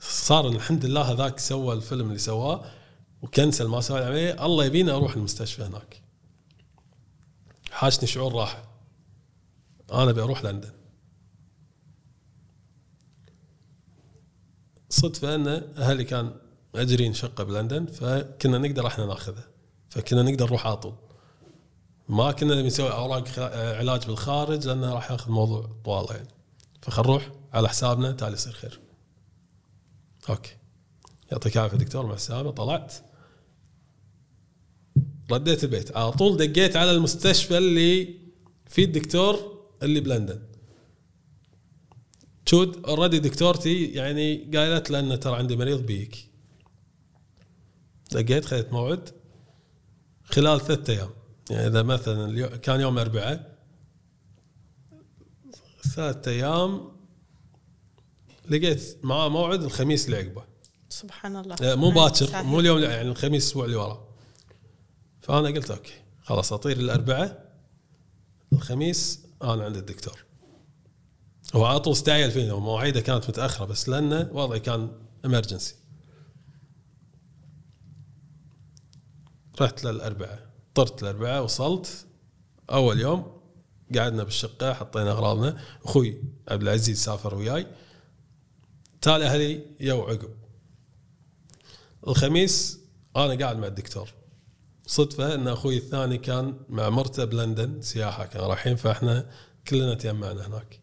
صار 0.00 0.48
الحمد 0.48 0.84
لله 0.86 1.02
هذاك 1.02 1.38
سوى 1.38 1.74
الفيلم 1.74 2.06
اللي 2.06 2.18
سواه 2.18 2.64
وكنسل 3.22 3.66
ما 3.68 3.80
سوى 3.80 3.98
العملية. 3.98 4.46
الله 4.46 4.64
يبيني 4.64 4.90
أروح 4.90 5.14
المستشفى 5.14 5.62
هناك. 5.62 6.02
حاشني 7.70 8.06
شعور 8.06 8.34
راحة. 8.34 8.68
أنا 9.92 10.10
أبي 10.10 10.22
أروح 10.22 10.44
لندن. 10.44 10.72
صدفة 14.88 15.34
أن 15.34 15.48
أهلي 15.76 16.04
كان 16.04 16.34
مأجرين 16.74 17.14
شقة 17.14 17.44
بلندن 17.44 17.86
فكنا 17.86 18.58
نقدر 18.58 18.86
إحنا 18.86 19.06
ناخذها. 19.06 19.51
فكنا 19.92 20.22
نقدر 20.22 20.46
نروح 20.46 20.66
على 20.66 20.76
طول. 20.76 20.94
ما 22.08 22.32
كنا 22.32 22.62
نسوي 22.62 22.92
أوراق 22.92 23.28
خ- 23.28 23.38
علاج 23.78 24.06
بالخارج 24.06 24.66
لأنه 24.66 24.94
راح 24.94 25.10
ياخذ 25.10 25.30
موضوع 25.30 25.70
طوال 25.84 26.06
يعني. 26.16 26.28
فخل 26.82 27.02
نروح 27.02 27.30
على 27.52 27.68
حسابنا 27.68 28.12
تالي 28.12 28.32
يصير 28.32 28.52
خير. 28.52 28.80
أوكي. 30.30 30.56
يعطيك 31.32 31.56
العافية 31.56 31.76
دكتور 31.76 32.06
مع 32.06 32.14
السلامة. 32.14 32.50
طلعت. 32.50 32.94
رديت 35.32 35.64
البيت. 35.64 35.96
على 35.96 36.12
طول 36.12 36.36
دقيت 36.36 36.76
على 36.76 36.90
المستشفى 36.90 37.58
اللي 37.58 38.14
فيه 38.66 38.84
الدكتور 38.84 39.62
اللي 39.82 40.00
بلندن. 40.00 40.42
good 42.46 42.86
already 42.86 43.18
دكتورتي 43.18 43.84
يعني 43.84 44.36
قالت 44.56 44.90
له 44.90 44.98
انه 45.00 45.16
ترى 45.16 45.36
عندي 45.36 45.56
مريض 45.56 45.86
بيك. 45.86 46.28
دقيت 48.12 48.44
خذيت 48.44 48.72
موعد. 48.72 49.21
خلال 50.32 50.60
ثلاثة 50.60 50.92
أيام. 50.92 51.10
يعني 51.50 51.66
إذا 51.66 51.82
مثلا 51.82 52.56
كان 52.56 52.80
يوم 52.80 52.98
اربعاء 52.98 53.58
ثلاثة 55.94 56.30
أيام 56.30 56.92
لقيت 58.50 58.96
معاه 59.02 59.28
موعد 59.28 59.62
الخميس 59.62 60.06
اللي 60.06 60.16
عقبه. 60.16 60.44
سبحان 60.88 61.36
الله. 61.36 61.56
مو 61.76 61.90
ما 61.90 62.08
باكر. 62.08 62.42
مو 62.42 62.60
اليوم 62.60 62.78
يعني 62.78 63.08
الخميس 63.08 63.42
الأسبوع 63.42 63.64
اللي 63.64 63.76
وراه 63.76 64.08
فأنا 65.20 65.48
قلت 65.48 65.70
أوكي 65.70 65.94
خلاص 66.22 66.52
أطير 66.52 66.76
الاربعاء 66.76 67.52
الخميس 68.52 69.20
أنا 69.42 69.64
عند 69.64 69.76
الدكتور. 69.76 70.24
هو 71.54 71.64
على 71.64 71.80
طول 71.80 71.92
استعجل 71.92 72.30
فيني 72.30 72.50
ومواعيده 72.50 73.00
كانت 73.00 73.28
متأخرة 73.28 73.64
بس 73.64 73.88
لأنه 73.88 74.30
وضعي 74.32 74.60
كان 74.60 74.90
امرجنسي 75.24 75.74
رحت 79.60 79.84
للاربعاء 79.84 80.50
طرت 80.74 81.02
الاربعاء 81.02 81.44
وصلت. 81.44 82.06
أول 82.70 83.00
يوم 83.00 83.40
قعدنا 83.94 84.24
بالشقة 84.24 84.72
حطينا 84.72 85.10
أغراضنا. 85.10 85.60
أخوي 85.84 86.22
عبد 86.48 86.62
العزيز 86.62 87.04
سافر 87.04 87.34
وياي. 87.34 87.66
تالي 89.00 89.26
أهلي 89.26 89.66
يو 89.80 90.02
عقب 90.02 90.34
الخميس 92.08 92.80
أنا 93.16 93.34
قاعد 93.34 93.56
مع 93.56 93.66
الدكتور. 93.66 94.08
صدفة 94.86 95.34
إن 95.34 95.48
أخوي 95.48 95.76
الثاني 95.76 96.18
كان 96.18 96.56
مع 96.68 96.88
مرته 96.88 97.24
بلندن 97.24 97.82
سياحة 97.82 98.26
كانوا 98.26 98.46
رايحين 98.46 98.76
فإحنا 98.76 99.30
كلنا 99.68 99.94
تجمعنا 99.94 100.46
هناك. 100.46 100.80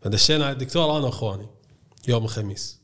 فدشينا 0.00 0.44
على 0.44 0.52
الدكتور 0.52 0.96
أنا 0.98 1.06
وأخواني 1.06 1.48
يوم 2.08 2.24
الخميس. 2.24 2.80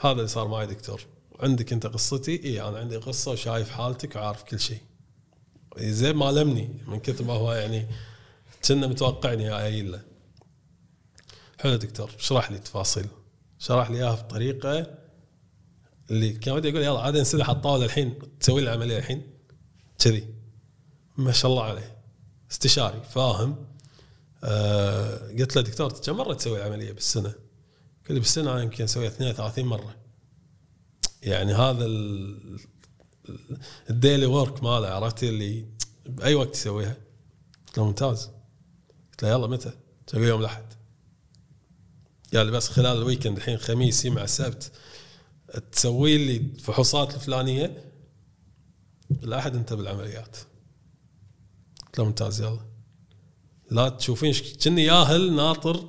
هذا 0.00 0.12
اللي 0.12 0.28
صار 0.28 0.48
معي 0.48 0.66
دكتور. 0.66 1.06
عندك 1.42 1.72
انت 1.72 1.86
قصتي؟ 1.86 2.44
اي 2.44 2.62
أنا 2.68 2.78
عندي 2.78 2.96
قصة 2.96 3.30
وشايف 3.30 3.70
حالتك 3.70 4.16
وعارف 4.16 4.42
كل 4.42 4.60
شيء. 4.60 4.80
زين 5.78 6.16
ما 6.16 6.32
لمني 6.32 6.76
من 6.86 7.00
كثر 7.00 7.24
ما 7.24 7.32
هو 7.32 7.52
يعني 7.52 7.86
كنا 8.68 8.86
متوقعني 8.86 9.50
قايل 9.50 9.92
له. 9.92 10.02
حلو 11.60 11.76
دكتور 11.76 12.10
اشرح 12.18 12.50
لي 12.50 12.56
التفاصيل. 12.56 13.06
شرح 13.58 13.90
لي 13.90 13.98
إياها 13.98 14.14
بطريقة 14.14 14.98
اللي 16.10 16.32
كان 16.32 16.54
ودي 16.54 16.70
أقول 16.70 16.82
يلا 16.82 17.00
عاد 17.00 17.16
نسدح 17.16 17.48
على 17.48 17.56
الطاولة 17.56 17.84
الحين 17.84 18.18
تسوي 18.40 18.60
لي 18.60 18.72
العملية 18.72 18.98
الحين. 18.98 19.32
كذي. 19.98 20.34
ما 21.16 21.32
شاء 21.32 21.50
الله 21.50 21.64
عليه. 21.64 21.96
استشاري 22.50 23.02
فاهم. 23.10 23.66
آه 24.44 25.28
قلت 25.38 25.56
له 25.56 25.62
دكتور 25.62 25.92
كم 25.92 26.16
مرة 26.16 26.34
تسوي 26.34 26.58
العملية 26.58 26.92
بالسنة؟ 26.92 27.34
قال 28.08 28.14
لي 28.14 28.20
بالسنة 28.20 28.52
أنا 28.52 28.62
يمكن 28.62 28.84
أسويها 28.84 29.08
32 29.08 29.64
مرة. 29.64 30.01
يعني 31.22 31.52
هذا 31.54 31.84
ال- 31.84 32.58
ال- 33.28 33.58
ال 33.90 33.96
daily 33.96 34.26
work 34.26 34.62
ماله 34.62 34.88
عرفتي 34.88 35.28
اللي 35.28 35.66
بأي 36.06 36.34
وقت 36.34 36.54
يسويها. 36.56 36.96
قلت 37.66 37.78
له 37.78 37.84
ممتاز. 37.84 38.30
قلت 39.10 39.22
له 39.22 39.28
يلا 39.28 39.46
متى؟ 39.46 39.72
تسوي 40.06 40.26
يوم 40.26 40.40
الأحد. 40.40 40.64
قال 42.34 42.50
بس 42.50 42.68
خلال 42.68 42.96
ال 42.96 43.01
weekend 43.01 43.36
الحين 43.36 43.58
خميس 43.58 44.06
مع 44.06 44.24
السبت 44.24 44.72
تسوي 45.72 46.18
لي 46.26 46.36
الفحوصات 46.36 47.14
الفلانية. 47.14 47.92
الأحد 49.10 49.56
انت 49.56 49.72
بالعمليات 49.72 50.36
قلت 51.86 51.98
له 51.98 52.04
ممتاز 52.04 52.40
يلا. 52.40 52.60
لا 53.70 53.88
تشوفين 53.88 54.34
كني 54.64 54.84
ياهل 54.84 55.32
ناطر 55.36 55.88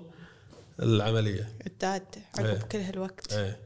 العملية. 0.79 1.57
الداد 1.67 2.03
عقب 2.35 2.45
إيه. 2.45 2.57
كل 2.59 2.77
هالوقت. 2.77 3.33
إيه. 3.33 3.59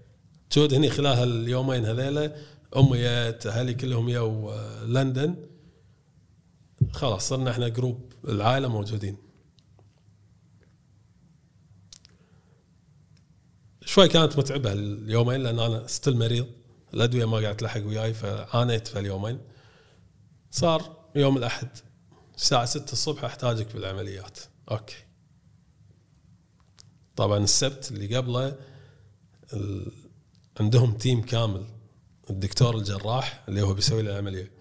good 0.51 0.73
هني 0.73 0.89
خلال 0.89 1.17
هاليومين 1.17 1.85
هذيلا 1.85 2.35
امي 2.77 2.97
جت 2.97 3.47
أهلي 3.47 3.73
كلهم 3.73 4.09
يو 4.09 4.51
آه، 4.51 4.85
لندن. 4.85 5.35
خلاص 6.91 7.29
صرنا 7.29 7.51
إحنا 7.51 7.67
جروب 7.67 8.13
العائلة 8.27 8.67
موجودين. 8.67 9.17
شوي 13.85 14.07
كانت 14.07 14.39
متعبة 14.39 14.73
اليومين 14.73 15.43
لأن 15.43 15.59
أنا 15.59 15.87
still 15.87 16.17
مريض. 16.17 16.47
الأدوية 16.93 17.25
ما 17.25 17.37
قاعد 17.37 17.57
تلحق 17.57 17.81
وياي 17.85 18.13
فعانيت 18.13 18.87
في 18.87 18.99
اليومين 18.99 19.39
صار 20.51 21.09
يوم 21.15 21.37
الأحد 21.37 21.67
الساعة 22.37 22.65
6 22.65 22.91
الصبح 22.93 23.23
أحتاجك 23.23 23.73
بالعمليات. 23.73 24.39
okay. 24.71 24.95
طبعا 27.15 27.37
السبت 27.37 27.91
اللي 27.91 28.15
قبله. 28.17 28.55
عندهم 30.59 30.91
team 30.91 31.21
كامل. 31.21 31.65
الدكتور 32.29 32.77
الجراح 32.77 33.43
اللي 33.49 33.61
هو 33.61 33.73
بيسوي 33.73 34.01
لي 34.01 34.11
العملية 34.11 34.51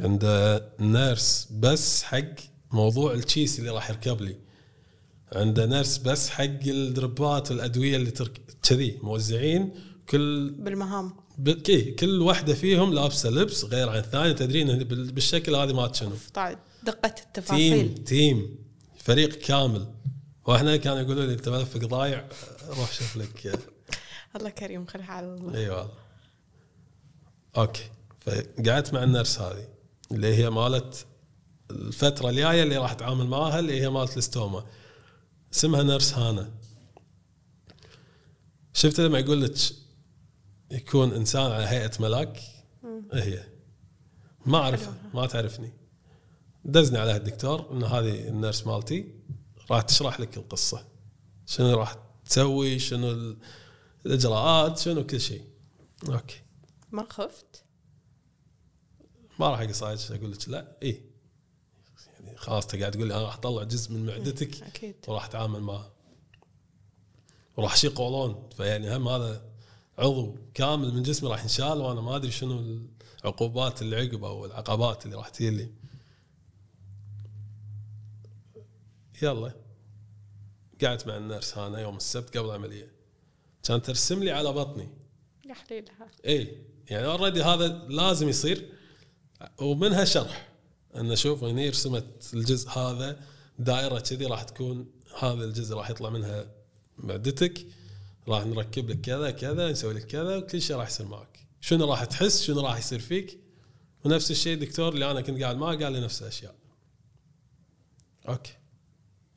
عنده 0.00 0.68
nurse 0.80 1.48
بس 1.50 2.02
حق 2.02 2.34
موضوع 2.72 3.12
التشيس 3.12 3.58
اللي 3.58 3.70
راح 3.70 3.90
يركب 3.90 4.20
لي. 4.20 4.36
عنده 5.32 5.66
nurse 5.66 5.98
بس 5.98 6.28
حق 6.28 6.44
الدربات 6.66 7.50
والأدوية 7.50 7.96
اللي 7.96 8.10
ترك 8.10 8.40
كذي 8.62 8.98
موزعين. 9.02 9.74
كل 10.08 10.50
بالمهام. 10.50 11.12
كي 11.64 11.90
كل 11.90 12.22
واحدة 12.22 12.54
فيهم 12.54 12.94
لابسة 12.94 13.30
لبس 13.30 13.64
غير 13.64 13.88
عن 13.88 13.98
الثانية. 13.98 14.32
تدرين 14.32 14.78
بالشكل 14.88 15.54
هذه 15.54 15.72
ما 15.72 15.92
شنو. 15.92 16.12
طيب 16.34 16.58
team 16.84 16.94
التفاصيل. 17.04 18.04
team 18.04 18.56
فريق 18.96 19.28
كامل. 19.28 19.86
وإحنا 20.46 20.76
كانوا 20.76 21.00
يقولوا 21.00 21.26
لي 21.26 21.32
انت 21.32 21.48
ملفك 21.48 21.84
ضايع 21.84 22.28
روح 22.68 22.92
شوف 22.92 23.16
لك 23.16 23.58
الله 24.36 24.50
كريم 24.50 24.86
خلها 24.86 25.12
على 25.12 25.26
الله. 25.26 25.54
إي 25.54 25.68
والله. 25.70 25.94
okay. 27.56 27.90
فقعدت 28.20 28.94
مع 28.94 29.02
ال 29.02 29.08
nurse 29.08 29.38
هذه 29.40 29.68
اللي 30.12 30.34
هي 30.34 30.50
مالت 30.50 31.06
الفترة 31.70 32.30
الجاية 32.30 32.62
اللي 32.62 32.76
راح 32.76 32.90
اتعامل 32.90 33.26
معاها 33.26 33.58
اللي 33.58 33.80
هي 33.80 33.90
مالت 33.90 34.12
ال 34.12 34.21
stoma 34.21 34.64
اسمها 35.52 35.82
nurse 35.82 36.14
هانا. 36.14 36.50
شفت 38.72 39.00
لما 39.00 39.18
يقول 39.18 39.42
لك 39.42 39.56
يكون 40.70 41.12
إنسان 41.12 41.50
على 41.50 41.66
هيئة 41.66 41.90
ملاك؟ 42.00 42.40
هي. 43.12 43.44
ما 44.46 44.58
أعرفها 44.58 44.94
ما 45.14 45.26
تعرفني. 45.26 45.72
دزني 46.64 46.98
عليها 46.98 47.16
الدكتور 47.16 47.72
إن 47.72 47.84
هذه 47.84 48.28
ال 48.28 48.34
nurse 48.34 48.66
مالتي 48.66 49.14
راح 49.70 49.82
تشرح 49.82 50.20
لك 50.20 50.36
القصة. 50.36 50.84
شنو 51.46 51.74
راح 51.74 51.96
تسوي 52.24 52.78
شنو 52.78 53.36
الإجراءات 54.06 54.78
شنو 54.78 55.06
كل 55.06 55.20
شيء. 55.20 55.44
okay. 56.08 56.40
ما 56.92 57.06
خفت؟ 57.10 57.64
ما 59.38 59.48
راح 59.48 59.60
اقصايج 59.60 60.12
أقول 60.12 60.32
لك 60.32 60.48
لا. 60.48 60.78
اي 60.82 61.02
يعني 62.20 62.36
خلاص 62.36 62.64
انت 62.64 62.76
قاعد 62.76 62.92
تقول 62.92 63.08
لي 63.08 63.14
أنا 63.14 63.22
راح 63.22 63.34
أطلع 63.34 63.62
جزء 63.62 63.92
من 63.92 64.06
معدتك 64.06 64.62
أكيد. 64.62 64.94
وراح 65.08 65.24
أتعامل 65.24 65.60
معه. 65.60 65.92
وراح 67.56 67.72
اشيل 67.72 67.90
قولون 67.90 68.48
فيعني 68.56 68.96
هم 68.96 69.08
هذا 69.08 69.44
عضو 69.98 70.36
كامل 70.54 70.94
من 70.94 71.02
جسمي 71.02 71.30
راح 71.30 71.42
ينشال 71.42 71.80
وأنا 71.80 72.00
ما 72.00 72.16
أدري 72.16 72.30
شنو 72.30 72.80
العقوبات 73.20 73.82
اللي 73.82 73.96
عقب 73.96 74.24
أو 74.24 74.46
العقبات 74.46 75.04
اللي 75.04 75.16
راح 75.16 75.28
تجي 75.28 75.50
لي. 75.50 75.70
يلا. 79.22 79.54
قعدت 80.84 81.06
مع 81.06 81.16
النرس 81.16 81.58
هانا 81.58 81.78
يوم 81.80 81.96
السبت 81.96 82.36
قبل 82.36 82.48
العملية 82.48 82.97
كانت 83.68 83.86
ترسم 83.86 84.22
لي 84.22 84.30
على 84.30 84.52
بطني. 84.52 84.88
يا 85.44 85.54
حليلها 85.54 86.08
اي 86.26 86.64
يعني 86.90 87.06
اوريدي 87.06 87.42
هذا 87.42 87.68
لازم 87.88 88.28
يصير 88.28 88.72
ومنها 89.58 90.04
شرح 90.04 90.48
أن 90.96 91.16
شوف 91.16 91.44
هني 91.44 91.68
رسمت 91.68 92.30
الجزء 92.34 92.70
هذا 92.70 93.20
دائرة 93.58 93.98
كذي 93.98 94.26
راح 94.26 94.42
تكون 94.42 94.90
هذا 95.18 95.44
الجزء 95.44 95.76
راح 95.76 95.90
يطلع 95.90 96.10
منها 96.10 96.50
معدتك 96.98 97.66
راح 98.28 98.46
نركب 98.46 98.90
لك 98.90 99.00
كذا 99.00 99.30
كذا 99.30 99.70
نسوي 99.70 99.94
لك 99.94 100.06
كذا 100.06 100.36
وكل 100.36 100.62
شيء 100.62 100.76
راح 100.76 100.88
يصير 100.88 101.06
معك. 101.06 101.46
شنو 101.60 101.90
راح 101.90 102.04
تحس؟ 102.04 102.42
شنو 102.42 102.60
راح 102.60 102.78
يصير 102.78 102.98
فيك؟ 102.98 103.40
ونفس 104.04 104.30
الشيء 104.30 104.54
الدكتور 104.54 104.92
اللي 104.92 105.10
أنا 105.10 105.20
كنت 105.20 105.42
قاعد 105.42 105.56
معه 105.56 105.76
قال 105.76 105.92
لي 105.92 106.00
نفس 106.00 106.22
الأشياء. 106.22 106.54
أوكي. 108.28 108.52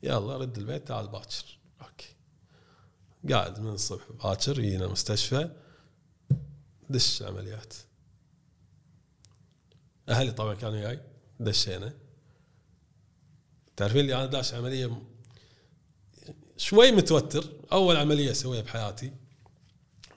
يلا 0.02 0.36
رد 0.36 0.58
البيت 0.58 0.88
تعال 0.88 1.08
باكر. 1.08 1.61
قاعد 3.30 3.60
من 3.60 3.70
الصبح 3.70 4.12
باكر 4.12 4.58
يجينا 4.58 4.84
المستشفى 4.84 5.50
دش 6.90 7.22
عمليات. 7.22 7.74
أهلي 10.08 10.32
طبعا 10.32 10.54
كانوا 10.54 10.80
جاي 10.80 11.00
دشينا. 11.40 11.94
تعرفين 13.76 14.00
اللي 14.00 14.14
أنا 14.14 14.26
داش 14.26 14.54
عملية 14.54 15.02
شوي 16.56 16.92
متوتر. 16.92 17.52
أول 17.72 17.96
عملية 17.96 18.30
اسويها 18.30 18.62
بحياتي. 18.62 19.12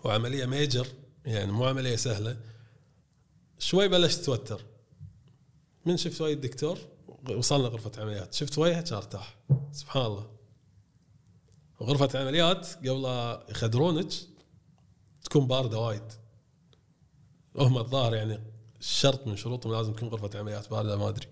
وعملية 0.03 0.45
ميجر 0.45 0.87
يعني 1.25 1.51
مو 1.51 1.65
عملية 1.65 1.95
سهلة. 1.95 2.37
شوي 3.59 3.87
بلشت 3.87 4.19
اتوتر 4.19 4.65
من 5.85 5.97
شفت 5.97 6.21
وجه 6.21 6.33
الدكتور؟ 6.33 6.77
وصلنا 7.29 7.67
غرفة 7.67 8.01
عمليات. 8.01 8.33
شفت 8.33 8.57
وجهه 8.57 8.85
ارتاح. 8.91 9.37
سبحان 9.71 10.05
الله. 10.05 10.34
غرفة 11.81 12.19
عمليات 12.19 12.67
قبل 12.87 13.05
يخدرونك 13.49 14.13
تكون 15.23 15.47
باردة 15.47 15.79
وايد. 15.79 16.11
هم 17.55 17.77
الظاهر 17.77 18.15
يعني 18.15 18.39
شرط 18.79 19.27
من 19.27 19.37
شروطهم 19.37 19.73
لازم 19.73 19.93
تكون 19.93 20.09
غرفة 20.09 20.39
عمليات 20.39 20.69
باردة 20.69 20.97
ما 20.97 21.09
أدري. 21.09 21.27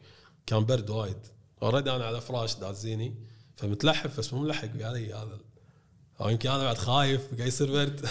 كان 0.45 0.65
برد 0.65 0.90
وايد. 0.90 1.18
already 1.61 1.91
أنا 1.91 2.06
على 2.06 2.22
فراش 2.22 2.56
دازيني 2.56 3.15
فمتلحف 3.56 4.20
بس 4.20 4.34
مو 4.34 4.41
ملحق. 4.41 4.68
علي 4.82 5.14
هذا 5.14 5.40
أو 6.22 6.30
يمكن 6.30 6.49
أنا 6.49 6.64
بعد 6.64 6.78
خايف 6.78 7.36
قاعد 7.36 7.48
يصير 7.48 7.72
برد. 7.72 8.06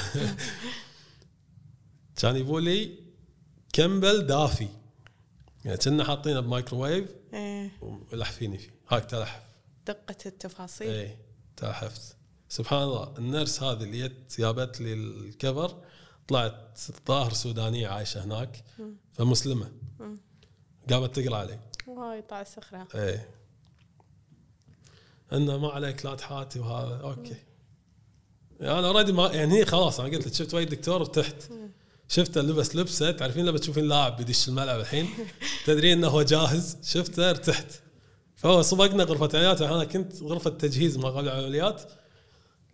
كان 2.16 2.36
يبوا 2.36 2.60
لي 2.60 2.98
كمبل 3.72 4.26
دافي. 4.26 4.68
يعني 5.64 5.76
كنا 5.76 6.04
حاطينه 6.04 6.40
بمايكروويف 6.40 7.10
إيه. 7.34 7.70
ولحفيني 7.80 8.58
فيه. 8.58 8.70
هاك 8.88 9.04
تلحف. 9.04 9.42
دقة 9.86 10.16
التفاصيل. 10.26 10.90
إيه 10.90 11.18
تلحفت. 11.56 12.16
سبحان 12.52 12.82
الله 12.82 13.14
ال 13.18 13.25
nurse 13.25 13.62
هذه 13.62 13.82
اللي 13.82 14.08
جت 14.08 14.40
جابت 14.40 14.80
لي 14.80 14.92
ال 14.92 15.06
cover 15.06 15.76
طلعت 16.28 16.78
ظاهر 17.08 17.32
سودانية 17.32 17.88
عايشة 17.88 18.24
هناك 18.24 18.64
فمسلمة. 19.12 19.72
قامت 20.90 21.18
تقرأ 21.18 21.36
علي. 21.36 21.58
واي 21.86 22.22
طالع 22.22 22.42
سخرة 22.42 22.88
إيه. 22.94 23.28
إنه 25.32 25.58
ما 25.58 25.68
عليك 25.68 26.06
لا 26.06 26.14
تحاتي 26.14 26.58
وهذا. 26.58 26.96
okay. 26.96 27.36
يعني 28.60 28.78
أنا 28.78 28.88
already 28.88 29.12
ما 29.12 29.26
يعني 29.26 29.54
هي 29.54 29.64
خلاص 29.64 30.00
أنا 30.00 30.08
قلت 30.08 30.26
لك 30.26 30.34
شفت 30.34 30.54
وين 30.54 30.64
الدكتور 30.64 31.00
ارتحت 31.00 31.52
شفته 32.08 32.40
لبس 32.40 32.76
لبسه 32.76 33.10
تعرفين 33.10 33.46
لما 33.46 33.58
تشوفين 33.58 33.84
لاعب 33.88 34.16
بيدش 34.16 34.48
الملعب 34.48 34.80
الحين؟ 34.80 35.08
تدرين 35.66 35.98
إنه 35.98 36.08
هو 36.08 36.22
جاهز؟ 36.22 36.78
شفته 36.82 37.30
ارتحت. 37.30 37.66
فهو 38.36 38.62
سبقنا 38.62 39.04
غرفة 39.04 39.38
عمليات 39.38 39.62
أنا 39.62 39.84
كنت 39.84 40.22
غرفة 40.22 40.50
تجهيز 40.50 40.98
ما 40.98 41.08
قبل 41.08 41.28
العمليات. 41.28 42.01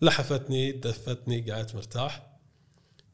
لحفتني 0.03 0.73
دفتني 0.73 1.51
قعدت 1.51 1.75
مرتاح. 1.75 2.39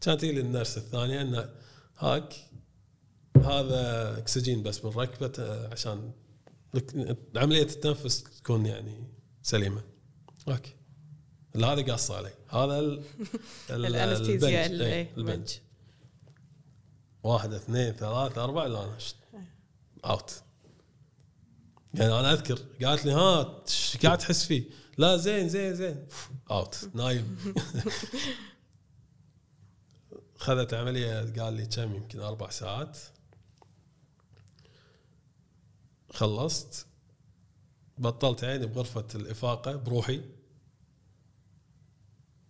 كانت 0.00 0.20
تجي 0.20 0.32
لي 0.32 0.40
النرس 0.40 0.78
الثانية 0.78 1.20
إنه 1.22 1.50
هاك 1.98 2.34
هذا 3.36 4.18
أكسجين 4.18 4.62
بس 4.62 4.78
بنركبه 4.78 5.32
آه، 5.38 5.68
عشان 5.72 6.12
عملية 7.36 7.62
التنفس 7.62 8.22
تكون 8.22 8.66
يعني 8.66 9.04
سليمة. 9.42 9.82
أوكي. 10.48 10.74
هذا 11.56 11.82
قاص 11.92 12.10
علي. 12.10 12.30
هذا 12.48 12.78
ال- 12.78 13.02
ال- 13.70 13.86
الأنستيزيا 13.86 14.66
البنج. 14.66 14.80
ال- 14.80 14.82
إيه، 14.82 14.92
إيه، 14.92 15.10
البنج. 15.16 15.52
واحد 17.22 17.52
اثنين 17.52 17.92
ثلاثة 17.92 18.44
أربعة 18.44 18.66
لا 18.66 18.84
أنا 18.84 18.98
شت- 18.98 19.16
أوت 20.04 20.42
يعني 21.94 22.20
أنا 22.20 22.32
أذكر 22.32 22.58
قالت 22.84 23.04
لي 23.04 23.12
ها 23.12 23.62
إيش 23.68 23.96
قاعد 24.02 24.18
تحس 24.18 24.44
فيه؟ 24.44 24.64
لا 24.98 25.16
زين 25.16 25.48
زين 25.48 25.74
زين. 25.74 26.06
أوت 26.50 26.90
نايم. 26.94 27.36
خذت 30.36 30.74
عملية 30.74 31.32
قال 31.42 31.54
لي 31.54 31.66
كم 31.66 31.94
يمكن 31.94 32.20
أربع 32.20 32.50
ساعات. 32.50 32.98
خلصت. 36.10 36.86
بطلت 37.98 38.44
عيني 38.44 38.66
بغرفة 38.66 39.06
الإفاقة 39.14 39.76
بروحي. 39.76 40.20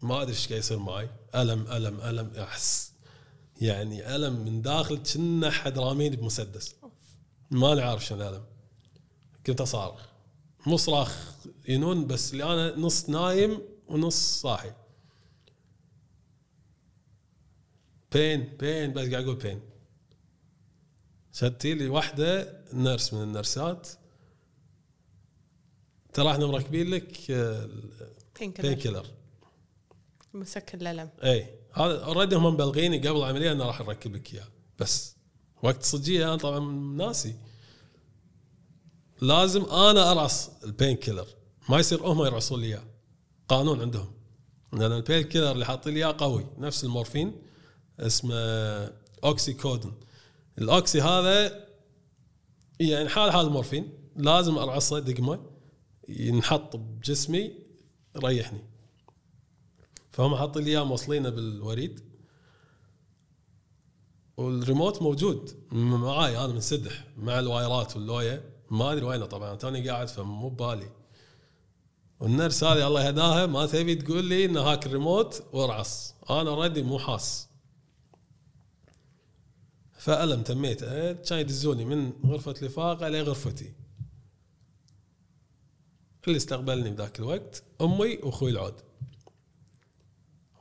ما 0.02 0.22
أدري 0.22 0.32
إيش 0.32 0.48
قاعد 0.48 0.58
يصير 0.58 0.78
معي. 0.78 1.10
ألم 1.34 1.66
ألم 1.72 2.00
ألم 2.00 2.30
أحس. 2.36 2.92
يعني 3.60 4.16
ألم 4.16 4.44
من 4.44 4.62
داخل 4.62 4.96
كنا 4.96 5.50
حد 5.50 5.78
راميني 5.78 6.16
بمسدس. 6.16 6.74
ما 7.50 7.84
عارف 7.84 8.04
شنو 8.04 8.18
الألم 8.18 8.53
كنت 9.46 9.60
أصارخ. 9.60 10.06
مو 10.66 10.76
صراخ 10.76 11.34
ينون 11.68 12.06
بس 12.06 12.32
اللي 12.32 12.44
أنا 12.44 12.76
نص 12.76 13.08
نايم 13.08 13.62
ونص 13.88 14.40
صاحي. 14.40 14.72
pain 18.12 18.56
pain 18.56 18.92
بس 18.92 19.08
قاعد 19.08 19.24
أقول 19.24 19.36
pain. 19.36 19.60
شدتي 21.32 21.74
لي 21.74 21.88
واحدة 21.88 22.62
nurse 22.72 23.14
من 23.14 23.22
النرسات 23.22 23.88
ترى 26.12 26.30
إحنا 26.30 26.46
مركبين 26.46 26.90
لك 26.90 27.32
pain 28.40 28.74
killer 28.74 29.06
مسكن 30.34 30.80
الألم. 30.80 31.10
إي. 31.24 31.46
هذا 31.72 32.04
already 32.04 32.36
هم 32.36 32.46
مبلغيني 32.46 33.08
قبل 33.08 33.16
العملية 33.16 33.52
إنه 33.52 33.64
راح 33.64 33.80
نركب 33.80 34.16
لك 34.16 34.34
إياه. 34.34 34.48
بس 34.78 35.16
وقت 35.62 35.80
الصجيه 35.80 36.24
أنا 36.24 36.36
طبعا 36.36 36.60
ناسي. 36.96 37.36
لازم 39.24 39.64
أنا 39.64 40.12
ارعص 40.12 40.50
ال 40.64 40.70
pain 40.70 40.96
killer. 40.96 41.26
ما 41.68 41.78
يصير 41.78 42.02
هم 42.02 42.24
يرعصون 42.24 42.60
لي 42.60 42.66
إياه. 42.66 42.84
قانون 43.48 43.80
عندهم. 43.80 44.12
لأن 44.72 44.92
ال 44.92 44.98
pain 44.98 45.22
killer 45.22 45.52
اللي 45.52 45.66
حاطين 45.66 45.94
لي 45.94 45.98
إياه 46.00 46.16
قوي. 46.18 46.46
نفس 46.58 46.84
المورفين. 46.84 47.42
اسمه 48.00 48.34
oxycodone 49.24 49.54
ال 49.54 49.92
oxy 50.58 51.00
هذا 51.00 51.66
يعني 52.80 53.08
حال 53.08 53.32
حال 53.32 53.46
المورفين 53.46 53.92
لازم 54.16 54.58
ارعصه 54.58 54.98
دقمه 54.98 55.50
ينحط 56.08 56.76
بجسمي 56.76 57.52
يريحني. 58.16 58.64
فهم 60.12 60.36
حاطين 60.36 60.62
لي 60.62 60.70
إياه 60.70 60.84
موصلينه 60.84 61.28
بالوريد. 61.28 62.00
والريموت 64.36 65.02
موجود. 65.02 65.66
معاي 65.72 66.38
أنا 66.38 66.52
منسدح 66.52 67.04
مع 67.16 67.38
الوايرات 67.38 67.96
واللوية. 67.96 68.53
ما 68.74 68.92
أدري 68.92 69.04
وينه 69.04 69.26
طبعا 69.26 69.54
توني 69.54 69.88
قاعد 69.88 70.08
فمو 70.08 70.48
ببالي. 70.48 70.90
وال 72.20 72.33
nurse 72.33 72.64
هذه 72.64 72.86
الله 72.86 73.06
يهداها 73.06 73.46
ما 73.46 73.66
تبي 73.66 73.94
تقول 73.94 74.24
لي 74.24 74.44
ان 74.44 74.56
هاك 74.56 74.86
الريموت 74.86 75.42
وارعص 75.52 76.14
أنا 76.30 76.50
already 76.50 76.82
مو 76.82 76.98
حاس. 76.98 77.48
فألم 79.98 80.42
تميت. 80.42 80.84
كان 81.28 81.38
يدزوني 81.38 81.84
من 81.84 82.12
غرفة 82.26 82.54
الإفاقة 82.62 83.08
لغرفتي 83.08 83.72
اللي 86.26 86.36
استقبلني 86.36 86.90
بذاك 86.90 87.18
الوقت 87.18 87.62
أمي 87.80 88.16
وأخوي 88.16 88.50
العود. 88.50 88.74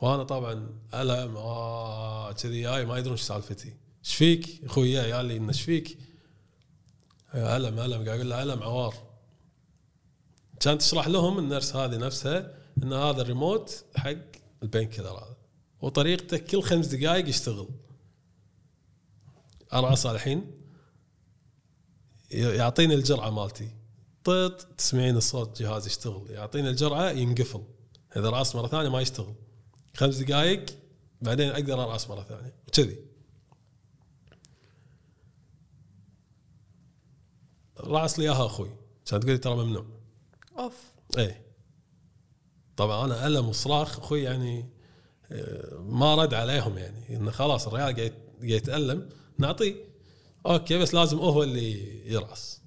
وأنا 0.02 0.24
طبعا 0.24 0.54
ألم 0.94 1.38
آه 1.38 2.32
كذي 2.32 2.62
جاي 2.62 2.86
ما 2.86 2.98
يدرون 2.98 3.18
إيش 3.18 3.22
سالفتي. 3.22 3.74
إيش 4.06 4.16
فيك؟ 4.16 4.66
جاي 4.78 5.12
قال 5.12 5.26
لي 5.26 5.38
إنه 5.38 5.50
إيش 5.50 5.62
فيك؟ 5.62 5.98
آه، 7.34 7.58
ألم 7.58 7.80
ألم 7.80 7.94
قاعد 7.94 8.08
أقول 8.08 8.30
له 8.30 8.44
ألم 8.44 8.64
عوار. 8.64 8.96
كانت 10.60 10.82
تشرح 10.82 11.08
لهم 11.08 11.40
النرس 11.40 11.76
هذه 11.76 11.98
نفسها 11.98 12.58
إن 12.84 12.94
هذا 12.94 13.22
الريموت 13.22 13.86
حق 13.96 14.16
البين 14.64 14.90
كيلر 14.90 15.10
هذا. 15.10 15.38
وطريقته 15.82 16.38
كل 16.38 16.62
خمس 16.62 16.86
دقائق 16.86 17.30
يشتغل. 17.30 17.68
ارعص 19.74 20.06
الحين. 20.06 20.52
يعطيني 22.32 22.94
الجرعة 22.94 23.30
مالتي. 23.30 23.70
طيط 24.24 24.62
تسمعين 24.62 25.18
الصوت 25.18 25.62
جهاز 25.62 25.88
يشتغل. 25.88 26.32
يعطيني 26.32 26.70
الجرعة 26.70 27.10
ينقفل. 27.12 27.64
إذا 28.18 28.30
رعص 28.30 28.56
مرة 28.56 28.68
ثانية 28.68 28.90
ما 28.90 29.02
يشتغل. 29.02 29.36
خمس 29.96 30.16
دقائق 30.16 30.66
بعدين 31.22 31.50
أقدر 31.50 31.84
ارعص 31.84 32.10
مرة 32.10 32.24
ثانية. 32.24 32.56
كذي 32.72 33.13
رعص 37.88 38.20
لي 38.20 38.26
اياها 38.26 38.46
أخوي. 38.46 38.70
كان 39.06 39.20
تقول 39.20 39.32
لي 39.32 39.38
ترى 39.38 39.56
ممنوع. 39.56 39.86
اوف. 40.60 40.74
إيه. 41.18 41.42
طبعا 42.78 43.06
أنا 43.06 43.28
ألم 43.28 43.50
وصراخ 43.50 44.00
أخوي 44.00 44.24
يعني 44.24 44.70
آه، 45.32 45.78
ما 45.80 46.16
رد 46.16 46.34
عليهم 46.34 46.78
يعني. 46.78 47.18
انه 47.18 47.32
خلاص 47.32 47.68
الرجال 47.68 47.96
قاعد 47.96 48.14
يتألم 48.42 49.10
نعطيه. 49.38 49.76
okay 50.46 50.78
بس 50.78 50.94
لازم 50.94 51.20
هو 51.20 51.44
اللي 51.44 52.02
يرعص 52.12 52.62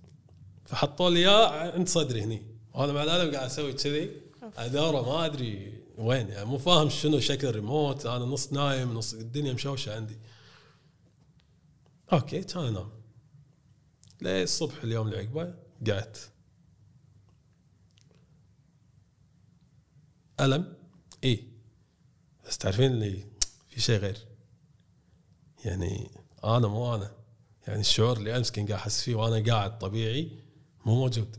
فحطوا 0.64 1.10
لي 1.10 1.18
إياه 1.18 1.72
عند 1.72 1.88
صدري 1.88 2.22
هني. 2.22 2.42
وأنا 2.74 2.92
مع 2.92 3.02
الألم 3.02 3.34
قاعد 3.34 3.46
أسوي 3.46 3.72
كذي. 3.72 4.10
أدوره 4.56 5.02
ما 5.02 5.26
أدري 5.26 5.82
وين 5.98 6.28
يعني 6.28 6.44
مو 6.44 6.58
فاهم 6.58 6.88
شنو 6.88 7.20
شكل 7.20 7.48
الريموت. 7.48 8.06
أنا 8.06 8.24
نص 8.24 8.52
نايم 8.52 8.94
نص 8.94 9.14
الدنيا 9.14 9.52
مشوشة 9.52 9.96
عندي. 9.96 10.18
okay 12.12 12.42
كان 12.42 12.64
انام 12.64 12.95
ليه 14.20 14.42
الصبح 14.42 14.82
اليوم 14.82 15.06
اللي 15.06 15.18
عقبه 15.18 15.54
قعدت. 15.90 16.30
ألم؟ 20.40 20.76
إي. 21.24 21.48
بس 22.46 22.58
تعرفين 22.58 22.92
اللي 22.92 23.26
في 23.68 23.80
شيء 23.80 23.98
غير. 23.98 24.26
يعني 25.64 26.10
أنا 26.44 26.68
مو 26.68 26.94
أنا. 26.94 27.12
يعني 27.66 27.80
الشعور 27.80 28.16
اللي 28.16 28.36
أمس 28.36 28.50
كنت 28.50 28.68
قاعد 28.68 28.80
أحس 28.80 29.02
فيه 29.02 29.14
وأنا 29.14 29.52
قاعد 29.52 29.78
طبيعي 29.78 30.44
مو 30.86 30.94
موجود. 30.94 31.36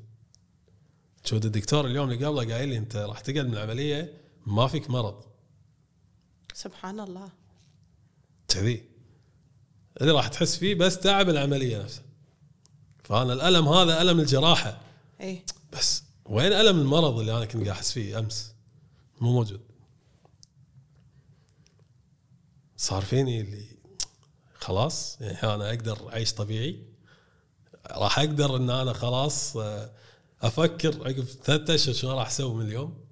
شو 1.25 1.35
الدكتور 1.35 1.85
اليوم 1.85 2.11
اللي 2.11 2.25
قبله 2.25 2.53
قايل 2.53 2.69
لي 2.69 2.77
أنت 2.77 2.95
راح 2.95 3.19
تقعد 3.19 3.45
من 3.45 3.53
العملية 3.53 4.21
ما 4.45 4.67
فيك 4.67 4.89
مرض. 4.89 5.23
سبحان 6.53 6.99
الله. 6.99 7.29
كذي. 8.47 8.83
اللي 10.01 10.11
راح 10.11 10.27
تحس 10.27 10.57
فيه 10.57 10.75
بس 10.75 10.99
تعب 10.99 11.29
العملية 11.29 11.83
نفسها. 11.83 12.06
فأنا 13.07 13.33
الألم 13.33 13.67
هذا 13.67 14.01
ألم 14.01 14.19
الجراحة. 14.19 14.81
اي 15.21 15.45
بس 15.73 16.03
وين 16.25 16.53
ألم 16.53 16.79
المرض 16.79 17.19
اللي 17.19 17.37
أنا 17.37 17.45
كنت 17.45 17.55
قاعد 17.55 17.67
أحس 17.67 17.91
فيه 17.91 18.19
أمس؟ 18.19 18.53
مو 19.21 19.33
موجود. 19.33 19.61
صار 22.77 23.01
فيني 23.01 23.41
اللي 23.41 23.65
خلاص 24.55 25.21
يعني 25.21 25.55
أنا 25.55 25.69
أقدر 25.69 26.09
أعيش 26.09 26.33
طبيعي. 26.33 26.83
راح 27.91 28.19
أقدر 28.19 28.55
إن 28.55 28.69
أنا 28.69 28.93
خلاص 28.93 29.57
آه، 29.57 29.91
أفكر 30.41 31.07
عقب 31.07 31.23
ثلاثة 31.23 31.75
أشهر 31.75 31.93
شو 31.93 32.11
راح 32.11 32.27
أسوي 32.27 32.55
من 32.55 32.65
اليوم. 32.65 33.05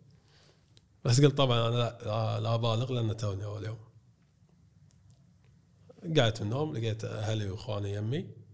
بس 1.05 1.21
قلت 1.21 1.37
طبعا 1.37 1.67
أنا 1.67 1.75
لا, 1.75 1.99
لا, 2.05 2.39
لا 2.39 2.53
أبالغ 2.53 2.93
لأن 2.93 3.17
توني 3.17 3.45
أول 3.45 3.65
يوم. 3.65 3.77
قعدت 6.17 6.41
من 6.41 6.47
النوم 6.47 6.77
لقيت 6.77 7.05
أهلي 7.05 7.49
وإخواني 7.49 7.93
يمي. 7.93 8.44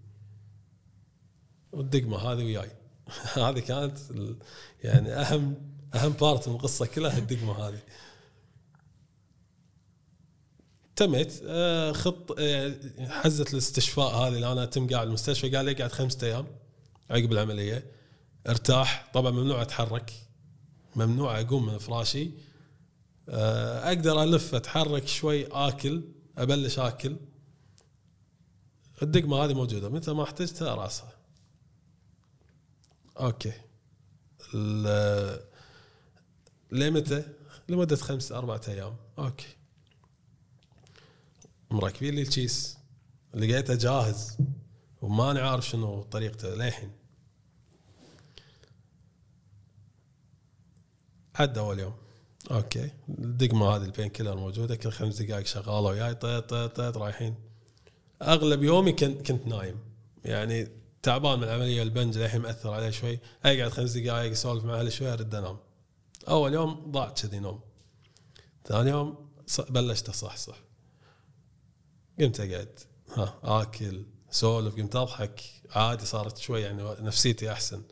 والدقمة 1.72 2.18
هذه 2.18 2.44
وياي. 2.44 2.72
هذه 3.46 3.60
كانت 3.60 3.98
يعني 4.84 5.14
اهم 5.14 5.56
أهم 5.96 6.12
بارت 6.12 6.48
من 6.48 6.56
القصة 6.56 6.86
كلها 6.86 7.18
الدقمة 7.18 7.68
هذه. 7.68 7.80
تميت 10.96 11.42
آه، 11.46 11.92
خط 11.92 12.36
آه، 12.40 12.76
حزه 13.00 13.46
الاستشفاء 13.54 14.16
هذه 14.16 14.36
اللي 14.36 14.52
أنا 14.52 14.64
اتم 14.64 14.88
قاعد 14.88 15.08
المستشفى 15.08 15.56
قال 15.56 15.66
لي 15.66 15.74
قاعد 15.74 15.92
خمسة 15.92 16.28
أيام 16.28 16.48
عقب 17.10 17.32
العملية. 17.32 17.92
ارتاح. 18.48 19.12
طبعا 19.14 19.32
ممنوع 19.32 19.62
أتحرك. 19.62 20.14
ممنوع 20.96 21.40
أقوم 21.40 21.66
من 21.66 21.78
فراشي. 21.78 22.32
آه، 23.30 23.88
أقدر 23.88 24.24
ألف 24.24 24.56
أتحرك 24.56 25.08
شوي 25.08 25.48
آكل 25.48 26.04
أبلش 26.38 26.80
آكل. 26.80 27.16
الدقمة 29.02 29.38
هذه 29.38 29.54
موجودة. 29.54 29.90
متى 29.90 30.14
ما 30.14 30.24
احتجتها 30.24 30.76
راصها. 30.76 31.21
okay. 33.22 33.54
لمتى؟ 36.72 37.24
لمدة 37.70 37.96
خمس 37.96 38.32
أربعة 38.32 38.62
أيام. 38.68 38.96
okay. 39.20 39.56
مركبين 41.72 42.16
لي 42.16 42.22
الكيس. 42.22 42.78
لقيته 43.34 43.76
جاهز. 43.76 44.38
وما 45.02 45.32
أنا 45.32 45.50
عارف 45.50 45.70
شنو 45.70 46.02
طريقته 46.04 46.56
للحين. 46.56 46.92
عدى 51.36 51.60
أول 51.60 51.80
يوم. 51.80 51.94
okay. 52.52 52.92
الدقمة 53.10 53.76
هذه 53.76 53.84
ال 53.84 53.88
pain 53.88 54.08
killer 54.08 54.36
موجودة. 54.36 54.76
كل 54.76 54.92
خمس 54.92 55.22
دقائق 55.22 55.46
شغالة 55.46 55.90
وياي. 55.90 56.16
طيط 56.16 56.50
طيط 56.50 56.76
طيط 56.76 56.98
رايحين. 56.98 57.36
أغلب 58.22 58.64
يومي 58.64 58.92
كنت 58.92 59.32
نايم. 59.32 59.80
يعني 60.26 60.81
تعبان 61.04 61.40
من 61.40 61.44
العملية 61.44 61.84
البنج 61.84 62.18
للحين 62.18 62.42
مأثر 62.42 62.74
عليه 62.74 62.90
شوي. 62.90 63.20
اقعد 63.46 63.72
خمس 63.72 63.92
دقائق 63.92 64.32
اسولف 64.32 64.66
مع 64.66 64.80
أهلي 64.80 64.92
شوي 64.92 65.14
أرد 65.14 65.36
أنام. 65.36 65.58
أول 66.30 66.54
يوم 66.54 66.92
ضاع 66.92 67.10
كذي 67.10 67.40
نوم. 67.40 67.60
ثاني 68.66 68.90
يوم 68.90 69.30
بلشت 69.70 70.10
أصحصح. 70.10 70.56
قمت 72.20 72.40
أقعد. 72.40 72.80
ها 73.16 73.40
آكل 73.44 74.06
سولف 74.32 74.76
قمت 74.76 74.96
أضحك. 74.96 75.42
عادي 75.72 76.06
صارت 76.06 76.38
شوي 76.38 76.62
يعني 76.62 76.84
نفسيتي 76.84 77.52
أحسن. 77.52 77.84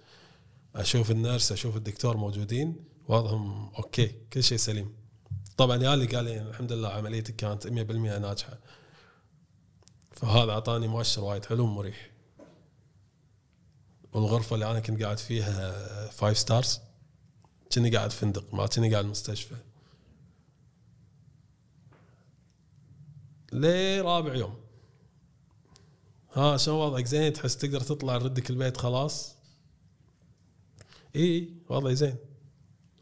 أشوف 0.76 1.11
ال 1.11 1.18
nurse 1.18 1.52
أشوف 1.52 1.76
الدكتور 1.76 2.18
موجودين 2.18 2.86
وضعهم 3.07 3.72
okay 3.76 4.07
كل 4.34 4.44
شيء 4.44 4.57
سليم. 4.57 4.95
طبعا 5.57 5.84
يالي 5.84 6.06
قال 6.06 6.26
لي 6.26 6.41
الحمد 6.41 6.72
لله 6.72 6.90
عمليتك 6.90 7.36
كانت 7.36 7.68
100% 7.68 8.18
ناجحة. 8.18 8.60
فهذا 10.11 10.52
أعطاني 10.52 10.88
مؤشر 10.88 11.23
وايد 11.23 11.45
حلو 11.45 11.64
ومريح. 11.64 12.11
والغرفة 14.14 14.53
اللي 14.53 14.72
أنا 14.72 14.80
كنت 14.80 15.03
قاعد 15.03 15.18
فيها 15.18 16.07
five 16.07 16.38
stars 16.38 16.80
كني 17.73 17.95
قاعد 17.95 18.11
فندق 18.11 18.53
ما 18.53 18.68
كني 18.68 18.91
قاعد 18.91 19.06
مستشفى. 19.06 19.56
ليه 23.53 24.02
رابع 24.02 24.36
يوم؟ 24.36 24.56
ها 26.34 26.57
شو 26.57 26.72
وضعك؟ 26.72 27.06
زين 27.06 27.34
تحس 27.34 27.57
تقدر 27.57 27.81
تطلع 27.81 28.18
ردك 28.18 28.49
البيت 28.49 28.77
خلاص؟ 28.77 29.36
إي 31.15 31.53
وضعي 31.69 31.95
زين. 31.95 32.15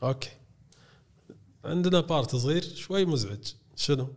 okay. 0.03 0.29
عندنا 1.65 1.99
part 1.99 2.35
صغير 2.35 2.75
شوي 2.75 3.05
مزعج. 3.05 3.53
شنو؟ 3.75 4.13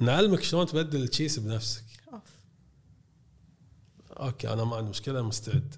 نعلمك 0.00 0.42
شلون 0.42 0.66
تبدل 0.66 1.02
الكيس 1.02 1.38
بنفسك. 1.38 1.84
okay 4.10 4.52
أنا 4.52 4.64
ما 4.64 4.76
عندي 4.76 4.90
مشكلة 4.90 5.22
مستعد. 5.22 5.74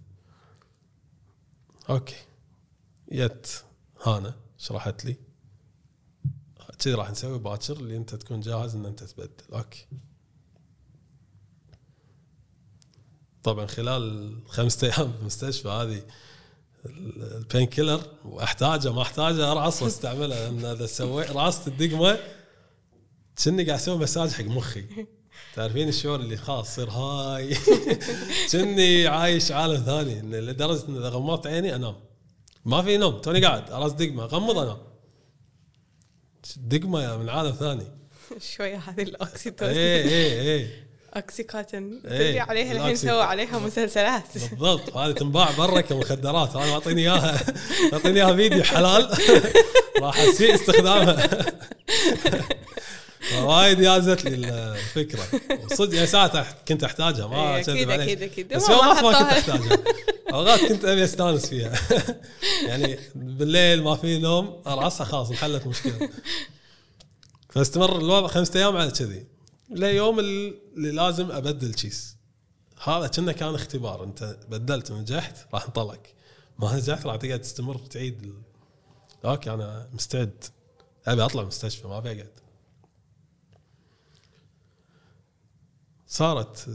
okay. 1.90 2.16
جت 3.12 3.64
هانا 4.02 4.34
شرحت 4.58 5.04
لي. 5.04 5.16
كذي 6.78 6.94
راح 6.94 7.10
نسوي 7.10 7.38
باكر 7.38 7.76
اللي 7.76 7.96
انت 7.96 8.14
تكون 8.14 8.40
جاهز 8.40 8.74
ان 8.74 8.86
انت 8.86 9.04
تبدل. 9.04 9.30
okay. 9.54 9.86
طبعا 13.42 13.66
خلال 13.66 14.38
خمسة 14.48 14.86
أيام 14.86 15.12
في 15.12 15.18
المستشفى 15.20 15.68
هذه 15.68 16.02
ال- 16.86 17.22
ال 17.36 17.42
pain 17.42 17.66
killer 17.66 18.02
وأحتاجه 18.24 18.92
ما 18.92 19.02
أحتاجه 19.02 19.52
ارعص 19.52 19.82
واستعملها 19.82 20.50
لأن 20.50 20.64
إذا 20.64 20.86
سويت 20.86 21.30
راصة 21.30 21.68
الدقمه 21.68 22.18
كني 23.44 23.64
قاعد 23.64 23.78
أسوي 23.78 23.98
مساج 23.98 24.30
حق 24.30 24.44
مخي. 24.44 25.06
تعرفين 25.56 25.88
الشعور 25.88 26.20
اللي 26.20 26.36
خلاص 26.36 26.74
صير 26.74 26.90
high؟ 26.90 27.56
كني 28.52 29.06
عايش 29.06 29.52
عالم 29.52 29.82
ثاني. 29.82 30.20
إن 30.20 30.34
لدرجة 30.34 30.88
إن 30.88 30.96
إذا 30.96 31.08
غمضت 31.08 31.46
عيني 31.46 31.74
أنام. 31.74 31.94
ما 32.64 32.82
في 32.82 32.96
نوم. 32.96 33.18
توني 33.18 33.44
قاعد. 33.46 33.70
راص 33.70 33.92
دقمة. 33.92 34.24
غمض 34.24 34.58
أنام. 34.58 34.78
دقمة 36.56 37.02
يا 37.02 37.16
من 37.16 37.28
عالم 37.28 37.52
ثاني. 37.52 37.86
شوية 38.56 38.76
هذه 38.76 39.02
ال 39.02 39.09
OxyContin 39.09 39.76
إيه 39.76 40.04
إيه 40.04 40.40
إيه. 40.40 40.86
OxyContin 41.16 42.00
إيه، 42.04 42.18
تدري 42.18 42.40
عليها 42.40 42.72
الحين 42.72 42.96
سووا 42.96 43.22
عليها 43.22 43.58
مسلسلات. 43.58 44.22
بالضبط. 44.34 44.96
هذه 44.96 45.12
تنباع 45.12 45.50
برا 45.58 45.80
كمخدرات. 45.80 46.56
أنا 46.56 46.72
أعطيني 46.72 47.02
إياها. 47.02 47.40
أعطيني 47.92 48.24
إياها 48.24 48.36
free 48.36 48.62
وحلال. 48.62 49.18
راح 50.00 50.20
أسيء 50.20 50.54
استخدامها. 50.54 51.28
وايد 53.34 53.80
يازت 53.80 54.24
لي 54.24 54.34
الفكرة. 54.34 55.22
صدق 55.74 55.98
يا 55.98 56.06
ساعات 56.06 56.46
كنت 56.68 56.84
أحتاجها 56.84 57.26
ما 57.26 57.56
إيه، 57.56 57.60
اكذب 57.60 57.90
عليك 57.90 58.08
أكيد 58.08 58.22
أكيد. 58.22 58.54
بس 58.54 58.70
اوقات 58.70 59.04
ما 59.04 59.12
كنت. 59.12 59.32
أحتاجها. 59.32 59.78
أوقات 60.32 60.60
كنت 60.60 60.84
أبي 60.84 61.04
أستانس 61.04 61.46
فيها. 61.46 61.72
يعني 62.68 62.98
بالليل 63.14 63.82
ما 63.82 63.96
في 63.96 64.18
نوم 64.18 64.62
ارعصها 64.66 65.04
خلاص 65.04 65.30
انحلت 65.30 65.62
المشكلة 65.62 66.08
فاستمر 67.50 67.98
الوضع 67.98 68.26
خمسة 68.26 68.60
أيام 68.60 68.76
على 68.76 68.90
كذي. 68.90 69.26
ليوم 69.70 70.18
اللي 70.18 70.90
لازم 70.90 71.30
أبدل 71.30 71.74
كيس 71.74 72.16
هذا 72.84 73.06
كنا 73.06 73.32
كان 73.32 73.54
اختبار. 73.54 74.04
أنت 74.04 74.36
بدلت 74.48 74.90
ونجحت 74.90 75.36
راح 75.54 75.68
نطلق 75.68 76.00
ما 76.58 76.76
نجحت 76.76 77.06
راح 77.06 77.16
تقعد 77.16 77.40
تستمر 77.40 77.78
تعيد. 77.78 78.34
okay 79.24 79.50
أنا 79.50 79.88
مستعد. 79.92 80.44
أبي 81.06 81.24
أطلع 81.24 81.40
من 81.40 81.42
المستشفى 81.42 81.88
ما 81.88 81.98
ابي 81.98 82.08
اقعد 82.08 82.45
صارت 86.08 86.68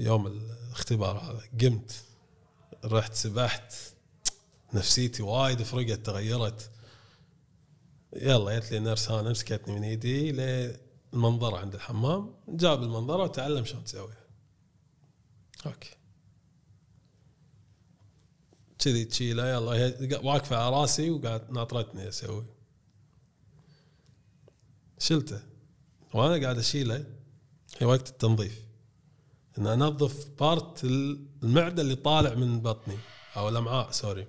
يوم 0.00 0.26
الاختبار 0.26 1.18
هذا. 1.18 1.42
قمت 1.60 2.04
رحت 2.84 3.14
سبحت. 3.14 3.74
نفسيتي 4.74 5.22
وايد 5.22 5.62
فرقت 5.62 6.06
تغيرت. 6.06 6.70
يلا 8.16 8.58
جت 8.58 8.72
لي 8.72 8.78
nurse 8.78 9.10
هانا 9.10 9.30
مسكتني 9.30 9.74
من 9.74 9.84
ايدي 9.84 10.32
للمنظره 10.32 11.56
عند 11.56 11.74
الحمام. 11.74 12.34
جاب 12.48 12.82
المنظره 12.82 13.22
وتعلم 13.22 13.64
شلون 13.64 13.84
تسويها 13.84 14.24
okay. 15.66 15.90
كذي 18.78 19.04
تشيله 19.04 19.48
يلا 19.48 19.72
هي 19.72 20.20
واقفة 20.22 20.56
على 20.56 20.76
راسي 20.76 21.10
وقاعد 21.10 21.50
ناطرتني 21.50 22.08
أسوي. 22.08 22.44
شلته. 24.98 25.42
وأنا 26.14 26.42
قاعد 26.44 26.58
أشيله. 26.58 27.13
في 27.78 27.84
وقت 27.84 28.08
التنظيف. 28.08 28.64
إن 29.58 29.66
أنظف 29.66 30.28
part 30.40 30.84
المعدة 30.84 31.82
اللي 31.82 31.94
طالع 31.94 32.34
من 32.34 32.60
بطني 32.60 32.98
أو 33.36 33.48
الأمعاء 33.48 33.90
سوري 33.90 34.26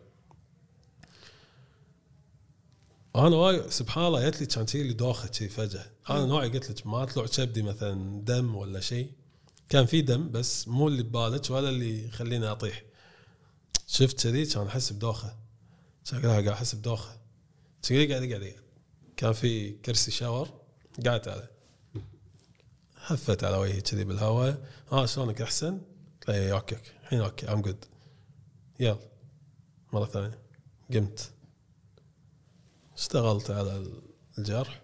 أنا 3.16 3.36
وايد 3.36 3.70
سبحان 3.70 4.06
الله 4.06 4.30
جت 4.30 4.42
لي 4.42 4.46
كان 4.46 4.66
لي 4.74 4.94
دوخه 4.94 5.32
شي 5.32 5.50
فجأة. 5.50 5.92
أنا 6.10 6.26
نوعي 6.26 6.50
قلت 6.50 6.70
لك 6.70 6.88
ما 6.88 7.06
طلع 7.06 7.26
كبدي 7.26 7.62
مثلا 7.62 8.22
دم 8.22 8.56
ولا 8.56 8.80
شيء 8.80 9.12
كان 9.70 9.86
في 9.86 10.02
دم 10.02 10.32
بس 10.32 10.68
مو 10.68 10.88
اللي 10.88 11.04
ببالك 11.04 11.50
ولا 11.50 11.70
اللي 11.70 12.06
يخليني 12.08 12.48
أطيح. 12.52 12.84
شفت 13.88 14.24
كذي 14.24 14.46
كان 14.46 14.68
أحس 14.68 14.94
بدوخة. 14.94 15.36
كان 16.12 16.22
قاعد 16.26 16.48
أحس 16.48 16.76
بدوخة. 16.76 17.18
كذي 17.84 18.14
قاعد 18.14 18.30
قاعد 18.30 18.56
كان 19.18 19.34
في 19.34 19.72
كرسي 19.72 20.12
شاور 20.12 20.50
قعدت 21.06 21.28
عليه. 21.28 21.55
هفت 23.08 23.44
على 23.44 23.58
وجهي 23.58 23.82
كذي 23.82 24.04
بالهواء. 24.04 24.66
آه 24.92 25.06
شلونك 25.06 25.42
أحسن؟ 25.42 25.82
قلت 26.20 26.30
له 26.30 26.52
okay 26.52 26.76
الحين 27.04 27.22
okay 27.22 27.54
I'm 27.54 27.62
good 27.62 27.86
يلا. 28.80 29.00
مرة 29.94 30.06
ثانية. 30.06 30.40
قمت. 30.94 31.32
اشتغلت 32.98 33.52
على 33.52 34.02
الجرح. 34.38 34.82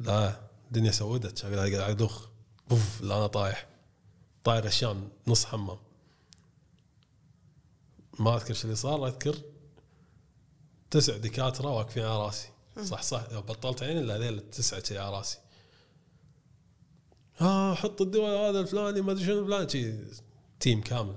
لا 0.00 0.40
الدنيا 0.66 0.90
سودت 0.90 1.44
قاعد 1.44 1.54
قاعد 1.54 1.90
أدخ. 1.90 2.28
بوف 2.70 3.00
لا 3.00 3.16
أنا 3.16 3.26
طايح. 3.26 3.68
طايح 4.44 4.64
غشان 4.64 5.08
نص 5.26 5.44
حمام. 5.44 5.78
ما 8.18 8.36
أذكر 8.36 8.54
شو 8.54 8.64
اللي 8.64 8.76
صار 8.76 9.06
أذكر. 9.06 9.36
تسع 10.90 11.16
دكاترة 11.16 11.68
واقفين 11.68 12.04
على 12.04 12.24
رأسي. 12.24 12.48
صح 12.84 13.02
صح. 13.02 13.34
بطلت 13.34 13.82
عيني 13.82 14.00
إلا 14.00 14.16
هذيل 14.16 14.38
التسعة 14.38 15.00
على 15.02 15.16
رأسي. 15.16 15.38
آه 17.40 17.74
حط 17.74 18.00
الدواء 18.00 18.50
هذا 18.50 18.60
الفلاني 18.60 19.00
ما 19.00 19.12
أدري 19.12 19.24
شنو 19.24 19.68
شي 19.68 19.92
team 20.60 20.80
كامل. 20.80 21.16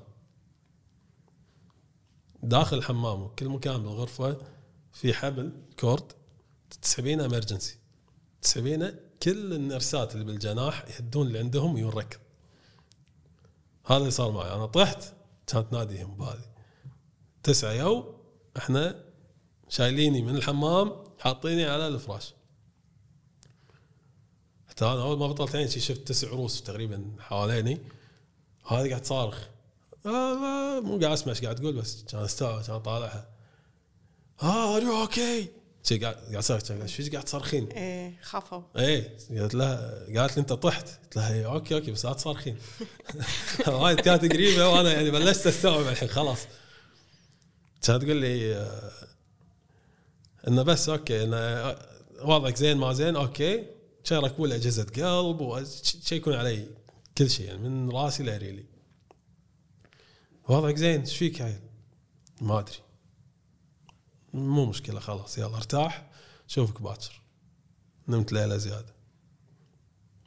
داخل 2.43 2.77
الحمام 2.77 3.21
وكل 3.21 3.49
مكان 3.49 3.83
بالغرفة 3.83 4.37
في 4.93 5.13
حبل 5.13 5.51
cord 5.79 6.11
تسحبينه 6.81 7.25
emergency 7.25 7.77
تسحبينه 8.41 8.99
كل 9.23 9.53
النرسات 9.53 10.13
اللي 10.13 10.25
بالجناح 10.25 10.85
يهدون 10.89 11.27
اللي 11.27 11.39
عندهم 11.39 11.73
وينركض 11.73 12.19
هذا 13.85 13.97
اللي 13.97 14.11
صار 14.11 14.31
معي. 14.31 14.55
أنا 14.55 14.65
طحت 14.65 15.13
كانت 15.47 15.67
تناديهم 15.71 16.15
بهذه 16.15 16.45
تسعة 17.43 17.71
يوم 17.71 18.17
إحنا 18.57 19.03
شايليني 19.69 20.21
من 20.21 20.35
الحمام 20.35 21.03
حاطيني 21.19 21.65
على 21.65 21.87
الفراش. 21.87 22.33
أنا 24.83 25.01
أول 25.03 25.17
ما 25.17 25.27
بطلت 25.27 25.55
عيني 25.55 25.69
شفت 25.69 26.07
تسع 26.07 26.27
روس 26.27 26.63
تقريبا 26.63 27.05
حواليني. 27.19 27.79
هذه 28.67 28.89
قاعد 28.89 29.01
تصارخ. 29.01 29.37
آه 30.05 30.09
آه 30.09 30.79
مو 30.79 30.99
قاعد 30.99 31.11
أسمع 31.11 31.29
إيش 31.33 31.41
قاعد 31.41 31.55
تقول 31.55 31.73
بس 31.73 32.03
كان 32.03 32.23
استوعب 32.23 32.61
كان 32.61 32.79
طالعها. 32.79 33.27
آه 34.43 34.77
are 34.77 34.81
you 34.81 35.01
okay 35.01 35.47
قاعد 35.89 36.01
قاعد 36.01 36.35
إيش 36.81 37.09
قاعد 37.09 37.23
تصرخين؟ 37.25 37.67
إيه 37.71 38.13
خافوا. 38.21 38.61
إيه 38.77 39.17
قالت 39.29 39.55
لها 39.55 40.05
قالت 40.17 40.35
لي 40.35 40.41
أنت 40.41 40.53
طحت. 40.53 40.87
قلت 41.03 41.15
لها 41.15 41.33
إيه، 41.33 41.45
okay 41.45 41.75
okay 41.75 41.91
بس 41.91 42.05
لا 42.05 42.13
تصرخين 42.13 42.57
وايد 43.67 43.99
كانت 44.05 44.33
قريبة 44.33 44.69
وأنا 44.69 44.93
يعني 44.93 45.11
بلشت 45.11 45.47
أستوعب 45.47 45.87
الحين 45.87 46.09
خلاص. 46.09 46.39
كانت 47.81 48.03
تقول 48.03 48.15
لي 48.17 48.55
آه، 48.55 48.91
إنه 50.47 50.63
بس 50.63 50.89
okay 50.89 51.23
إنه 51.23 51.37
آه، 51.37 51.85
وضعك 52.21 52.55
زين 52.55 52.77
ما 52.77 52.93
زين 52.93 53.15
okay. 53.15 53.72
يركبون 54.11 54.49
لي 54.49 54.55
أجهزة 54.55 54.83
قلب 54.83 55.41
ويشيكون 55.41 56.33
علي 56.33 56.67
كل 57.17 57.29
شيء 57.29 57.45
يعني 57.45 57.69
من 57.69 57.89
راسي 57.89 58.23
لريلي 58.23 58.65
وضعك 60.49 60.75
زين 60.75 60.99
إيش 61.01 61.17
فيك 61.17 61.41
عيل؟ 61.41 61.59
ما 62.41 62.59
أدري. 62.59 62.75
مو 64.33 64.65
مشكلة 64.65 64.99
خلاص 64.99 65.37
يلا 65.37 65.57
ارتاح. 65.57 66.09
شوفك 66.47 66.81
باكر. 66.81 67.21
نمت 68.07 68.33
ليلة 68.33 68.57
زيادة. 68.57 68.93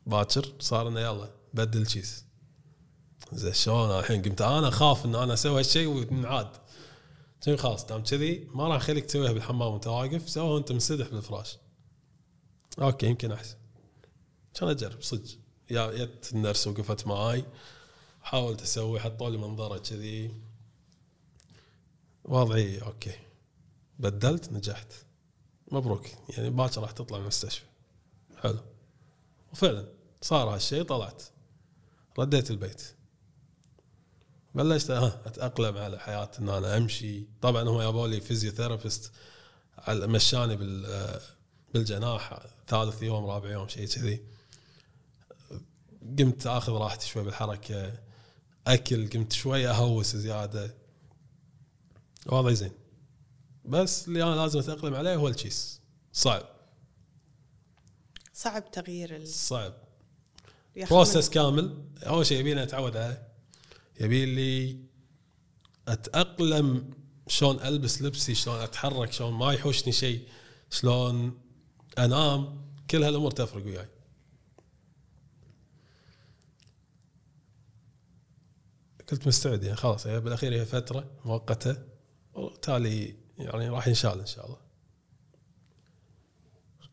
باكر 0.06 0.52
صار 0.60 0.88
إنه 0.88 1.00
يلا 1.00 1.30
بدل 1.54 1.86
كيس 1.86 2.24
زين 3.32 3.52
شلون؟ 3.52 3.98
الحين 3.98 4.22
قمت 4.22 4.40
أنا 4.40 4.68
أخاف 4.68 5.06
إن 5.06 5.14
أنا 5.14 5.34
أسوي 5.34 5.58
هالشيء 5.58 5.88
ونعاد 5.88 6.50
خلاص 7.56 7.86
دام 7.86 8.02
كذي 8.02 8.48
ما 8.54 8.68
راح 8.68 8.76
أخليك 8.76 9.04
تسويها 9.04 9.32
بالحمام 9.32 9.72
وأنت 9.72 9.86
واقف. 9.86 10.28
سوها 10.30 10.44
وأنت 10.44 10.72
منسدح 10.72 11.08
بالفراش. 11.08 11.58
okay 12.78 13.06
يمكن 13.06 13.32
أحسن. 13.32 13.55
كان 14.56 14.68
أجرب 14.68 15.02
صدق. 15.02 15.38
يا 15.70 16.04
جت 16.04 16.30
ال 16.32 16.38
nurse 16.38 16.66
وقفت 16.66 17.06
معاي. 17.06 17.44
حاولت 18.22 18.62
أسوي 18.62 19.00
حطوا 19.00 19.30
لي 19.30 19.36
منظرة 19.38 19.78
كذي. 19.78 20.30
وضعي 22.24 22.82
okay. 22.82 23.18
بدلت 23.98 24.52
نجحت. 24.52 24.92
مبروك. 25.72 26.06
يعني 26.28 26.50
باكر 26.50 26.80
راح 26.80 26.90
تطلع 26.90 27.16
من 27.18 27.22
المستشفى. 27.22 27.64
حلو. 28.36 28.58
وفعلا 29.52 29.88
صار 30.22 30.54
هالشيء 30.54 30.82
طلعت. 30.82 31.22
رديت 32.18 32.50
البيت. 32.50 32.82
بلشت 34.54 34.90
أتأقلم 34.90 35.76
على 35.76 35.98
حياه 35.98 36.30
إن 36.38 36.48
أنا 36.48 36.76
أمشي. 36.76 37.24
طبعا 37.42 37.62
هم 37.62 37.80
جابوا 37.80 38.08
لي 38.08 38.20
physiotherapist 38.20 39.12
مشاني 39.88 40.56
بال 40.56 41.20
بالجناح 41.74 42.46
ثالث 42.68 43.02
يوم 43.02 43.26
رابع 43.26 43.50
يوم 43.50 43.68
شيء 43.68 43.86
كذي. 43.86 44.35
قمت 46.18 46.46
آخذ 46.46 46.72
راحتي 46.72 47.06
شوي 47.06 47.24
بالحركة 47.24 47.92
أكل 48.66 49.08
قمت 49.08 49.32
شوي 49.32 49.68
أهوس 49.68 50.16
زيادة. 50.16 50.74
وضعي 52.26 52.54
زين. 52.54 52.72
بس 53.64 54.08
اللي 54.08 54.22
أنا 54.22 54.34
لازم 54.34 54.58
أتأقلم 54.58 54.94
عليه 54.94 55.16
هو 55.16 55.28
الچيس. 55.28 55.80
صعب. 56.12 56.42
صعب 58.32 58.70
تغيير 58.70 59.16
ال... 59.16 59.28
صعب. 59.28 59.74
بروسس 60.90 61.30
كامل. 61.30 61.84
أول 62.06 62.26
شيء 62.26 62.40
يبيني 62.40 62.62
أتعود 62.62 62.96
عليه. 62.96 63.28
يبي 64.00 64.26
لي 64.26 64.80
أتأقلم 65.88 66.90
شلون 67.28 67.60
ألبس 67.60 68.02
لبسي 68.02 68.34
شلون 68.34 68.60
أتحرك 68.60 69.12
شلون 69.12 69.32
ما 69.32 69.52
يحوشني 69.52 69.92
شيء 69.92 70.28
شلون 70.70 71.40
أنام. 71.98 72.66
كل 72.90 73.04
هالأمور 73.04 73.30
تفرق 73.30 73.64
وياي. 73.64 73.88
كنت 79.08 79.26
مستعد 79.26 79.64
يعني 79.64 79.76
خلاص 79.76 80.06
يعني 80.06 80.20
بالأخير 80.20 80.54
هي 80.54 80.64
فترة 80.64 81.10
مؤقتة 81.24 81.76
وتالي 82.34 83.14
يعني 83.38 83.68
راح 83.68 83.88
ينشال 83.88 84.20
إن 84.20 84.26
شاء 84.26 84.46
الله. 84.46 84.58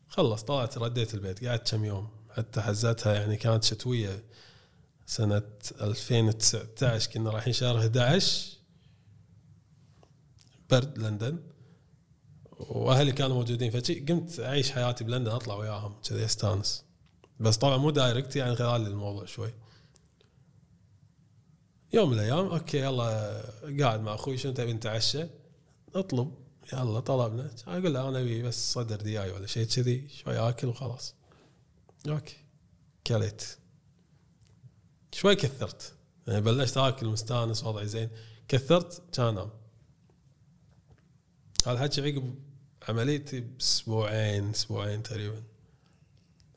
خلص 0.08 0.42
طلعت 0.42 0.78
رديت 0.78 1.14
البيت 1.14 1.44
قعدت 1.44 1.70
كم 1.70 1.84
يوم. 1.84 2.08
حتى 2.30 2.60
حزتها 2.60 3.14
يعني 3.14 3.36
كانت 3.36 3.64
شتوية. 3.64 4.24
سنة 5.06 5.42
2019 5.80 7.10
كنا 7.10 7.30
رايحين 7.30 7.52
شهر 7.52 7.78
11 7.78 8.56
برد 10.70 10.98
لندن. 10.98 11.38
وأهلي 12.50 13.12
كانوا 13.12 13.36
موجودين 13.36 13.70
فشي 13.70 14.00
قمت 14.00 14.40
أعيش 14.40 14.70
حياتي 14.70 15.04
بلندن 15.04 15.30
أطلع 15.30 15.54
وياهم 15.54 16.00
كذي 16.08 16.24
أستانس. 16.24 16.84
بس 17.40 17.56
طبعا 17.56 17.76
مو 17.76 17.90
direct 17.90 18.36
يعني 18.36 18.56
خلال 18.56 18.86
الموضوع 18.86 19.24
شوي. 19.24 19.54
يوم 21.94 22.10
من 22.10 22.14
الأيام 22.14 22.46
okay 22.46 22.78
يلا 22.78 23.42
قاعد 23.80 24.00
مع 24.00 24.14
أخوي 24.14 24.36
شنو 24.38 24.52
تبي 24.52 24.72
نتعشى؟ 24.72 25.26
اطلب 25.94 26.34
يلا 26.72 27.00
طلبنا. 27.00 27.50
أقول 27.66 27.94
له 27.94 28.08
أنا 28.08 28.20
أبي 28.20 28.42
بس 28.42 28.72
صدر 28.72 28.96
دياي 28.96 29.30
ولا 29.30 29.46
شيء 29.46 29.66
كذي 29.66 30.08
شوي 30.08 30.38
آكل 30.38 30.68
وخلاص. 30.68 31.14
okay. 32.08 32.36
كليت. 33.06 33.44
شوي 35.12 35.36
كثرت. 35.36 35.94
يعني 36.26 36.40
بلشت 36.40 36.76
آكل 36.76 37.06
مستانس 37.06 37.64
وضعي 37.64 37.86
زين. 37.86 38.08
كثرت 38.48 39.02
كان 39.12 39.26
انام 39.26 39.50
هذا 41.66 41.78
حكي 41.78 42.00
عقب 42.00 42.34
عمليتي 42.88 43.40
بأسبوعين 43.40 44.50
أسبوعين 44.50 45.02
تقريبا. 45.02 45.42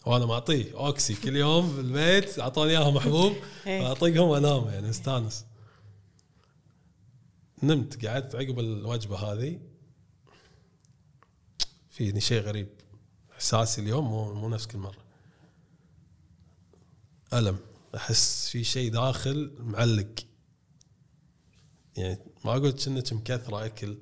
وأنا 0.07 0.25
معطيه 0.25 0.77
Oxy 0.77 1.13
كل 1.15 1.35
يوم 1.35 1.75
بالبيت 1.75 2.39
اعطوني 2.39 2.71
إياها 2.71 2.91
حبوب 2.91 3.33
إيه. 3.67 3.91
اطقهم 3.91 4.27
وأنام 4.27 4.67
يعني 4.67 4.87
مستانس. 4.87 5.45
نمت 7.63 8.05
قعدت 8.05 8.35
عقب 8.35 8.59
الوجبة 8.59 9.17
هذه. 9.17 9.59
فيني 11.89 12.21
شيء 12.21 12.41
غريب. 12.41 12.67
إحساسي 13.33 13.81
اليوم 13.81 14.09
مو 14.09 14.33
مو 14.33 14.49
نفس 14.49 14.67
كل 14.67 14.77
مرة. 14.77 15.03
ألم. 17.33 17.59
أحس 17.95 18.49
في 18.49 18.63
شيء 18.63 18.91
داخل 18.91 19.55
معلق. 19.59 20.13
يعني 21.97 22.19
ما 22.45 22.51
قلت 22.51 22.87
انك 22.87 23.13
مكثره 23.13 23.65
أكل 23.65 23.97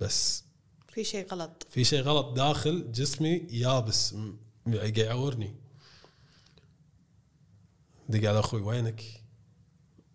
بس 0.00 0.44
في 0.88 1.04
شيء 1.04 1.26
غلط. 1.26 1.66
في 1.70 1.84
شيء 1.84 2.00
غلط 2.00 2.36
داخل 2.36 2.92
جسمي 2.92 3.46
يابس. 3.50 4.14
قاعد 4.72 4.98
يعورني. 4.98 5.54
دق 8.08 8.28
على 8.28 8.38
أخوي 8.38 8.60
وينك؟ 8.60 9.02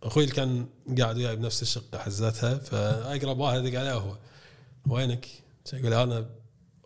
أخوي 0.03 0.23
اللي 0.23 0.35
كان 0.35 0.69
قاعد 0.99 1.17
وياي 1.17 1.35
بنفس 1.35 1.61
الشقة 1.61 1.97
حزتها 1.99 2.57
فأقرب 2.57 3.37
واحد 3.39 3.59
دق 3.59 3.79
عليه 3.79 3.93
هو. 3.93 4.17
وينك؟ 4.87 5.27
يقول 5.73 5.93
أنا 5.93 6.35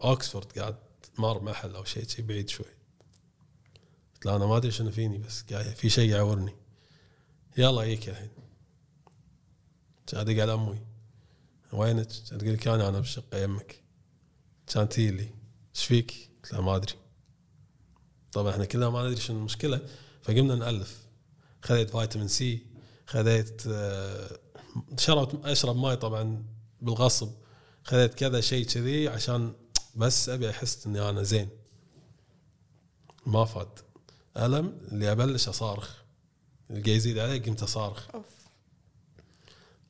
أوكسفورد 0.04 0.60
قاعد 0.60 0.76
مار 1.18 1.44
محل 1.44 1.76
أو 1.76 1.84
شيء 1.84 2.08
شي 2.08 2.22
بعيد 2.22 2.50
شوي. 2.50 2.66
قلت 4.14 4.26
له 4.26 4.36
أنا 4.36 4.46
ما 4.46 4.58
أدري 4.58 4.72
شنو 4.72 4.92
فيني 4.92 5.18
بس 5.18 5.42
قاعد 5.42 5.66
في 5.66 5.90
شيء 5.90 6.10
يعورني. 6.10 6.56
يلا 7.58 7.86
جيك 7.86 8.10
الحين. 8.10 8.30
ادق 10.14 10.42
على 10.42 10.54
أمي. 10.54 10.80
وينك؟ 11.74 12.06
تقول 12.06 12.50
لي 12.50 12.58
كان 12.58 12.82
أنا 12.82 13.00
بالشقه 13.00 13.38
يمك. 13.38 13.84
كان 14.68 14.90
تجي 14.90 15.12
لي 15.12 15.30
إيش 15.76 15.86
فيك؟ 15.86 16.30
قلت 16.44 16.54
لها 16.54 16.62
ما 16.62 16.76
أدري. 16.76 17.03
طبعا 18.34 18.52
إحنا 18.52 18.66
كلنا 18.66 18.90
ما 18.90 19.04
ندري 19.08 19.22
شنو 19.22 19.38
المشكلة. 19.38 19.82
فقمنا 20.22 20.56
نألف. 20.56 21.04
خذيت 21.62 21.90
فيتامين 21.90 22.28
C 22.28 22.66
خذيت 23.08 23.62
آه، 23.68 24.40
شربت 24.98 25.46
أشرب 25.46 25.76
ماي 25.76 25.96
طبعا 25.96 26.46
بالغصب. 26.82 27.32
خذيت 27.84 28.14
كذا 28.14 28.42
شيء 28.42 28.66
كذي 28.66 29.08
عشان 29.08 29.54
بس 29.96 30.30
أبي 30.30 30.50
أحس 30.50 30.88
إني 30.88 31.10
أنا 31.10 31.24
زين. 31.24 31.50
ما 33.26 33.46
فاد 33.46 33.80
ألم 34.38 34.78
اللي 34.92 35.12
أبلش 35.12 35.48
أصارخ. 35.48 35.90
اللي 36.70 36.96
يزيد 36.96 37.18
علي 37.18 37.40
قمت 37.40 37.64
أصارخ. 37.64 38.16
أوف. 38.16 38.26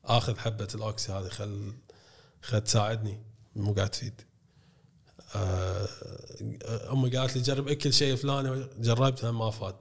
آخذ 0.06 0.38
حبة 0.38 0.68
ال 0.76 0.85
Oxy 0.85 1.12
هذه 1.11 1.28
خل 1.30 1.74
خل 2.41 2.61
تساعدني. 2.61 3.24
مو 3.56 3.74
قاعد 3.74 3.90
تفيد. 3.90 4.22
أمي 5.36 7.10
قالت 7.18 7.36
لي 7.36 7.42
جرب 7.42 7.68
أكل 7.68 7.94
شيء 7.94 8.16
فلاني. 8.16 8.68
جربتها 8.80 9.32
ما 9.32 9.52
فاد 9.52 9.76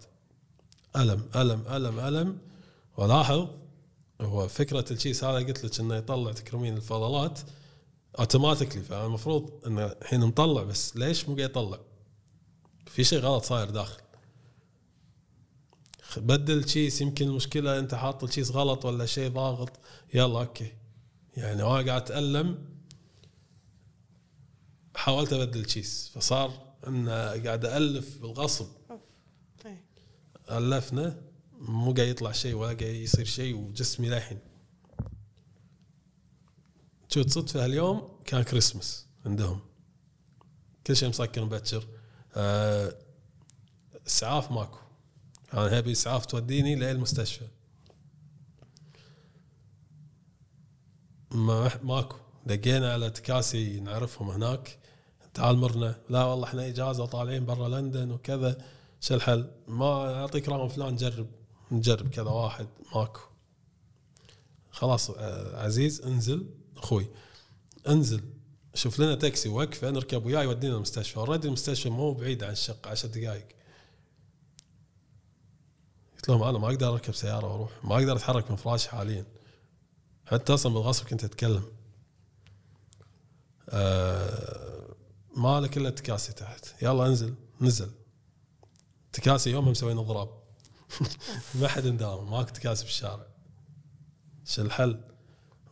ألم 0.96 1.24
ألم 1.36 1.64
ألم 1.68 2.00
ألم. 2.00 2.38
ولاحظ 2.96 3.48
هو 4.20 4.48
فكرة 4.48 4.92
الچيس 4.92 5.24
هذا 5.24 5.46
قلت 5.46 5.64
لك 5.64 5.80
إنه 5.80 5.94
يطلع 5.96 6.32
تكرمين 6.32 6.76
الفضلات 6.76 7.40
automatically 8.18 8.82
فالمفروض 8.82 9.50
إنه 9.66 9.86
الحين 9.86 10.20
مطلع 10.20 10.62
بس 10.62 10.96
ليش 10.96 11.28
مو 11.28 11.36
قاعد 11.36 11.50
يطلع؟ 11.50 11.78
في 12.86 13.04
شيء 13.04 13.18
غلط 13.18 13.44
صاير 13.44 13.70
داخل. 13.70 14.02
بدل 16.16 16.58
الچيس 16.58 17.00
يمكن 17.00 17.28
المشكلة 17.28 17.78
أنت 17.78 17.94
حاط 17.94 18.24
الچيس 18.24 18.50
غلط 18.50 18.84
ولا 18.84 19.06
شيء 19.06 19.30
ضاغط. 19.30 19.70
يلا 20.14 20.38
okay. 20.40 20.72
يعني 21.36 21.62
أنا 21.62 21.64
قاعد 21.64 21.88
اتالم 21.90 22.58
حاولت 24.96 25.32
أبدل 25.32 25.60
الچيس 25.60 26.10
فصار 26.14 26.74
إن 26.86 27.08
قاعد 27.08 27.64
ألف 27.64 28.18
بالغصب. 28.18 28.66
ألفنا 30.50 31.22
مو 31.52 31.92
قاعد 31.92 32.08
يطلع 32.08 32.32
شيء 32.32 32.54
ولا 32.54 32.66
قاعد 32.68 32.94
يصير 32.94 33.24
شيء 33.24 33.54
وجسمي 33.56 34.08
للحين 34.08 34.38
شوت 37.08 37.30
صدفه 37.30 37.64
اليوم؟ 37.64 38.18
كان 38.24 38.42
كريسمس 38.42 39.06
عندهم. 39.26 39.60
كل 40.86 40.96
شيء 40.96 41.08
مسكر 41.08 41.44
مبكر. 41.44 41.86
آه، 42.34 42.96
إسعاف 44.06 44.52
ماكو. 44.52 44.78
أنا 45.54 45.78
ابي 45.78 45.92
إسعاف 45.92 46.26
توديني 46.26 46.76
للمستشفى 46.76 47.48
ما 51.30 51.84
ماكو. 51.84 52.16
دقينا 52.46 52.92
على 52.92 53.10
تكاسي 53.10 53.80
نعرفهم 53.80 54.30
هناك. 54.30 54.81
تعال 55.34 55.56
مرنا 55.56 56.00
لا 56.10 56.24
والله 56.24 56.48
إحنا 56.48 56.66
إجازة 56.68 57.06
طالعين 57.06 57.46
برا 57.46 57.68
لندن 57.68 58.10
وكذا. 58.10 58.64
شو 59.00 59.14
الحل؟ 59.14 59.50
ما 59.68 60.14
أعطيك 60.14 60.48
رقم 60.48 60.68
فلان 60.68 60.96
جرب 60.96 61.26
نجرب 61.72 62.08
كذا 62.08 62.30
واحد 62.30 62.66
ماكو. 62.94 63.20
خلاص 64.70 65.10
آه، 65.10 65.62
عزيز 65.64 66.00
انزل. 66.00 66.46
أخوي 66.76 67.06
انزل. 67.88 68.24
شوف 68.74 69.00
لنا 69.00 69.14
تاكسي 69.14 69.48
وقفة 69.48 69.90
نركب 69.90 70.26
وياي 70.26 70.44
يودينا 70.44 70.76
المستشفى. 70.76 71.16
أوريدي 71.16 71.48
المستشفى 71.48 71.90
مو 71.90 72.12
بعيد 72.12 72.44
عن 72.44 72.52
الشقة 72.52 72.90
10 72.90 73.08
دقائق 73.08 73.46
قلت 76.16 76.28
لهم 76.28 76.42
أنا 76.42 76.58
ما 76.58 76.66
أقدر 76.68 76.92
أركب 76.92 77.14
سيارة 77.14 77.46
وأروح 77.52 77.84
ما 77.84 77.94
أقدر 77.94 78.16
أتحرك 78.16 78.50
من 78.50 78.56
فراشي 78.56 78.88
حاليا. 78.90 79.24
حتى 80.26 80.54
أصلا 80.54 80.72
بالغصب 80.74 81.06
كنت 81.06 81.24
أتكلم. 81.24 81.64
آه 83.68 84.71
ما 85.36 85.60
له 85.60 85.66
كله 85.66 85.90
تكاسي 85.90 86.32
تحت. 86.32 86.82
يلا 86.82 87.06
انزل. 87.06 87.34
نزل. 87.60 87.90
تكاسي 89.12 89.50
يومها 89.50 89.70
مسوين 89.70 89.98
اضراب. 89.98 90.28
ما 91.60 91.68
حد 91.68 91.86
مداوم 91.86 92.30
ماكو 92.30 92.50
تكاسي 92.50 92.84
بالشارع 92.84 93.26
شو 94.44 94.62
الحل؟ 94.62 95.00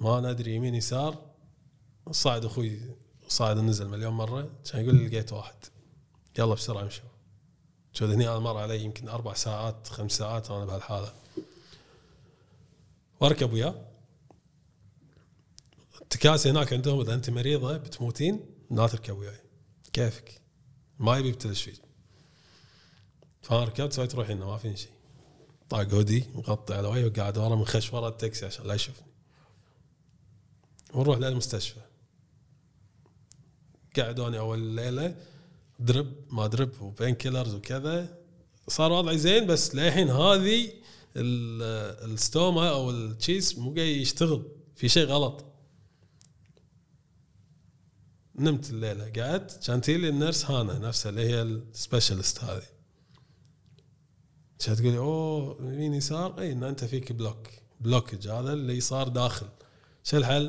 ما 0.00 0.20
ندري. 0.20 0.54
يمين 0.54 0.74
يسار. 0.74 1.18
صعد 2.10 2.44
أخوي. 2.44 2.80
صعد 3.28 3.58
نزل 3.58 3.88
مليون 3.88 4.12
مرة. 4.12 4.50
كان 4.72 4.82
يقول 4.82 4.94
لي 4.94 5.08
لقيت 5.08 5.32
واحد. 5.32 5.54
يلا 6.38 6.54
بسرعة 6.54 6.82
امشوا 6.82 7.08
شو 7.92 8.06
هني 8.06 8.28
أنا 8.28 8.38
مر 8.38 8.56
علي 8.58 8.84
يمكن 8.84 9.08
أربع 9.08 9.34
ساعات 9.34 9.88
خمس 9.88 10.12
ساعات 10.12 10.50
وأنا 10.50 10.64
بهالحالة. 10.64 11.12
واركب 13.20 13.52
وياه 13.52 13.74
التكاسي 16.02 16.50
هناك 16.50 16.72
عندهم 16.72 17.00
إذا 17.00 17.14
أنت 17.14 17.30
مريضة 17.30 17.76
بتموتين 17.76 18.40
لا 18.70 18.86
تركب 18.86 19.18
وياي 19.18 19.49
كيفك؟ 19.92 20.40
ما 20.98 21.18
يبي 21.18 21.28
يبتلش 21.28 21.62
فيك 21.62 21.80
فانا 23.42 23.64
ركبت 23.64 23.92
سويت 23.92 24.14
روحي 24.14 24.32
إنه 24.32 24.46
ما 24.46 24.56
فيني 24.56 24.76
شيء. 24.76 24.90
طاق 25.68 25.94
هودي 25.94 26.24
مغطي 26.34 26.74
على 26.74 26.88
وجهي 26.88 27.04
وقاعد 27.04 27.38
ورا 27.38 27.56
منخش 27.56 27.92
ورا 27.92 28.08
التاكسي 28.08 28.46
عشان 28.46 28.66
لا 28.66 28.74
يشوفني. 28.74 29.06
ونروح 30.94 31.18
للمستشفى. 31.18 31.80
قعدوني 33.96 34.38
أول 34.38 34.58
ليلة 34.58 35.16
drip 35.78 36.14
ما 36.30 36.46
drip 36.46 36.82
و 36.82 37.14
painkillers 37.14 37.54
وكذا. 37.54 38.18
صار 38.68 38.92
وضعي 38.92 39.18
زين 39.18 39.46
بس 39.46 39.74
للحين 39.74 40.10
هذه 40.10 40.72
ال- 41.16 42.10
ال 42.12 42.22
stoma 42.22 42.70
أو 42.70 42.90
الچيس 42.90 43.58
مو 43.58 43.74
قاعد 43.74 43.88
يشتغل. 43.88 44.42
في 44.76 44.88
شيء 44.88 45.06
غلط. 45.06 45.44
نمت 48.40 48.70
الليلة. 48.70 49.12
قعدت 49.22 49.66
كانت 49.66 49.90
لي 49.90 50.08
ال 50.08 50.15
nurse 50.15 50.50
هانا 50.50 50.78
نفسها 50.78 51.10
اللي 51.10 51.28
هي 51.28 51.42
ال 51.42 51.52
specialist 51.52 52.44
هذه. 52.44 52.62
كانت 54.58 54.78
تقول 54.78 54.96
أوه 54.96 55.56
يمين 55.60 55.94
يسار؟ 55.94 56.40
اي 56.40 56.52
إن 56.52 56.64
أنت 56.64 56.84
فيك 56.84 57.12
block 57.12 57.48
blockage 57.80 58.28
هذا 58.28 58.52
اللي 58.52 58.80
صار 58.80 59.08
داخل. 59.08 59.48
شو 60.04 60.16
الحل؟ 60.16 60.48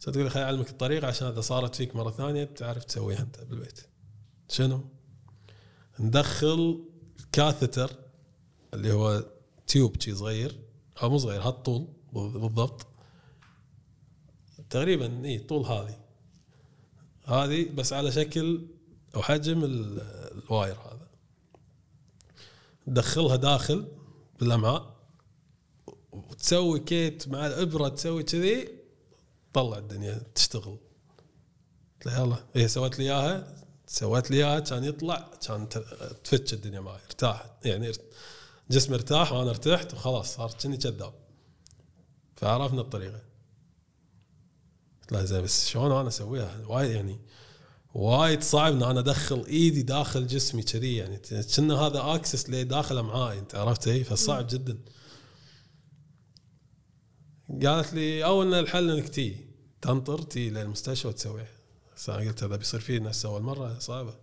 كانت 0.00 0.14
تقول 0.14 0.24
لي 0.24 0.30
خليني 0.30 0.46
أعلمك 0.46 0.70
الطريقة 0.70 1.06
عشان 1.06 1.28
إذا 1.28 1.40
صارت 1.40 1.74
فيك 1.74 1.96
مرة 1.96 2.10
ثانية 2.10 2.44
تعرف 2.44 2.84
تسويها 2.84 3.20
أنت 3.20 3.40
بالبيت. 3.40 3.80
شنو؟ 4.48 4.84
ندخل 6.00 6.84
catheter 7.32 7.90
اللي 8.74 8.92
هو 8.92 9.26
tube 9.66 10.00
شي 10.00 10.14
صغير 10.14 10.60
أو 11.02 11.10
مو 11.10 11.18
صغير 11.18 11.42
هالطول 11.42 11.88
بالضبط. 12.12 12.86
تقريبا 14.70 15.24
اي 15.24 15.38
طول 15.38 15.66
هذه 15.66 16.01
هذه 17.24 17.68
بس 17.74 17.92
على 17.92 18.12
شكل 18.12 18.66
أو 19.14 19.22
حجم 19.22 19.64
ال- 19.64 20.00
ال 20.44 20.50
wire 20.50 20.74
هذا. 20.74 21.08
تدخلها 22.86 23.36
داخل 23.36 23.88
بالامعاء 24.40 24.96
وتسوي 26.12 26.80
كيت 26.80 27.28
مع 27.28 27.46
الابره 27.46 27.88
تسوي 27.88 28.22
كذي 28.22 28.68
طلع 29.52 29.78
الدنيا 29.78 30.22
تشتغل. 30.34 30.78
يلا. 32.06 32.36
هي 32.54 32.68
سوت 32.68 32.98
لي 32.98 33.04
إياها. 33.04 33.56
سوت 33.86 34.30
لي 34.30 34.36
إياها 34.36 34.60
كان 34.60 34.84
يطلع 34.84 35.30
كان 35.46 35.68
تفتش 36.24 36.52
الدنيا 36.52 36.80
معي 36.80 37.00
ارتاح. 37.06 37.50
يعني 37.64 37.92
جسمي 38.70 38.94
ارتاح 38.94 39.32
وأنا 39.32 39.50
ارتحت 39.50 39.94
وخلاص 39.94 40.34
صار 40.36 40.50
كني 40.62 40.76
كذاب. 40.76 41.14
فعرفنا 42.36 42.80
الطريقة. 42.80 43.20
قلت 45.02 45.12
له 45.12 45.24
زين 45.24 45.42
بس 45.42 45.68
شلون 45.68 45.92
أنا 45.92 46.08
أسويها؟ 46.08 46.66
وايد 46.66 46.90
يعني 46.90 47.20
وايد 47.94 48.42
صعب 48.42 48.72
إن 48.72 48.82
أنا 48.82 49.00
أدخل 49.00 49.44
إيدي 49.46 49.82
داخل 49.82 50.26
جسمي 50.26 50.62
كذي 50.62 50.96
يعني. 50.96 51.20
كنا 51.56 51.74
هذا 51.74 52.00
access 52.14 52.50
لي 52.50 52.64
داخل 52.64 52.98
امعائي 52.98 53.38
أنت 53.38 53.54
عرفت 53.54 53.88
إي؟ 53.88 54.04
فصعب 54.04 54.46
جدا. 54.46 54.78
قالت 57.64 57.92
لي 57.92 58.24
أو 58.24 58.42
إن 58.42 58.54
الحل 58.54 58.90
إنك 58.90 59.08
تي 59.08 59.46
تنطر 59.82 60.22
تي 60.22 60.50
للمستشفى 60.50 61.08
وتسويه 61.08 61.50
بس 61.96 62.10
أنا 62.10 62.28
قلت 62.28 62.44
هذا 62.44 62.56
بيصير 62.56 62.80
فيه 62.80 62.98
نفس 62.98 63.24
اول 63.26 63.42
مرة 63.42 63.78
صعبة. 63.78 64.14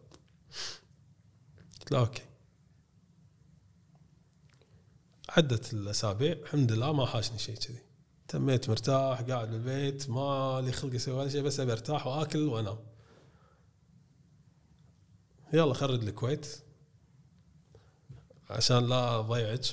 قلت 1.80 1.92
له 1.92 2.00
okay. 2.00 2.22
عدت 5.30 5.74
الأسابيع 5.74 6.32
الحمد 6.32 6.72
لله 6.72 6.94
ما 6.94 7.06
حاشني 7.06 7.40
شيء 7.40 7.56
كذي. 7.56 7.89
تميت 8.30 8.70
مرتاح 8.70 9.22
قاعد 9.22 9.52
بالبيت 9.52 10.10
ما 10.10 10.62
لي 10.66 10.72
خلق 10.72 10.94
أسوي 10.94 11.14
ولا 11.14 11.30
شيء 11.30 11.42
بس 11.42 11.60
أبي 11.60 11.72
أرتاح 11.72 12.08
وآكل 12.08 12.48
وأنام. 12.48 12.78
يلا 15.54 15.74
خرج 15.74 16.04
الكويت. 16.04 16.48
عشان 18.50 18.90
لا 18.90 19.20
اضيعك 19.20 19.66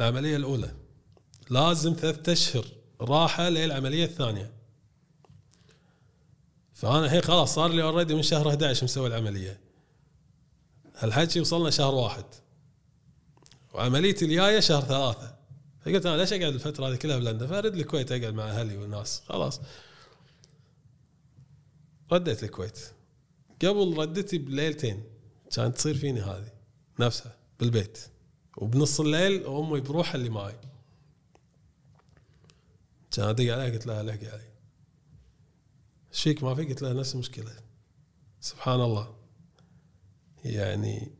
العملية 0.00 0.36
الأولى. 0.36 0.74
لازم 1.50 1.94
ثلاثة 1.94 2.32
أشهر 2.32 2.66
راحة 3.00 3.48
للعملية 3.48 4.04
الثانية. 4.04 4.52
فأنا 6.72 7.04
الحين 7.04 7.20
خلاص 7.20 7.54
صار 7.54 7.70
لي 7.70 7.82
already 7.82 8.14
من 8.14 8.22
شهر 8.22 8.48
11 8.48 8.84
مسوي 8.84 9.06
العملية. 9.06 9.60
هالحكي 10.98 11.40
وصلنا 11.40 11.70
شهر 11.70 11.94
واحد. 11.94 12.24
وعمليتي 13.74 14.24
الجاية 14.24 14.60
شهر 14.60 14.82
ثلاثة. 14.82 15.31
فقلت 15.84 16.06
أنا 16.06 16.16
ليش 16.16 16.32
أقعد 16.32 16.54
الفترة 16.54 16.88
هذه 16.88 16.96
كلها 16.96 17.18
بلندن 17.18 17.46
فأرد 17.46 17.74
الكويت 17.74 18.12
أقعد 18.12 18.34
مع 18.34 18.44
أهلي 18.44 18.76
والناس. 18.76 19.22
خلاص. 19.28 19.60
رديت 22.12 22.44
الكويت. 22.44 22.78
قبل 23.62 23.96
ردتي 23.98 24.38
بليلتين 24.38 25.04
كانت 25.56 25.76
تصير 25.76 25.94
فيني 25.94 26.20
هذه 26.20 26.52
نفسها 27.00 27.36
بالبيت. 27.60 27.98
وبنص 28.56 29.00
الليل 29.00 29.46
أمي 29.46 29.80
بروحها 29.80 30.14
اللي 30.14 30.28
معي. 30.28 30.56
كان 33.10 33.28
أدق 33.28 33.52
عليها 33.52 33.72
قلت 33.72 33.86
لها 33.86 34.02
لحقي 34.02 34.26
علي. 34.26 34.52
إيش 36.26 36.42
ما 36.42 36.54
في؟ 36.54 36.64
قلت 36.64 36.82
لها 36.82 36.92
نفس 36.92 37.14
المشكلة. 37.14 37.52
سبحان 38.40 38.80
الله. 38.80 39.14
يعني 40.44 41.10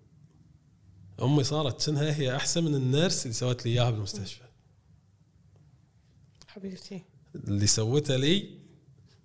أمي 1.23 1.45
صارت 1.45 1.87
كأنها 1.87 2.17
هي 2.17 2.37
أحسن 2.37 2.65
من 2.65 2.75
النيرس 2.75 3.23
اللي 3.23 3.35
سوت 3.35 3.67
لي 3.67 3.73
إياها 3.73 3.91
بالمستشفى. 3.91 4.42
حبيبتي. 6.55 7.03
اللي 7.35 7.67
سوته 7.67 8.17
لي 8.17 8.59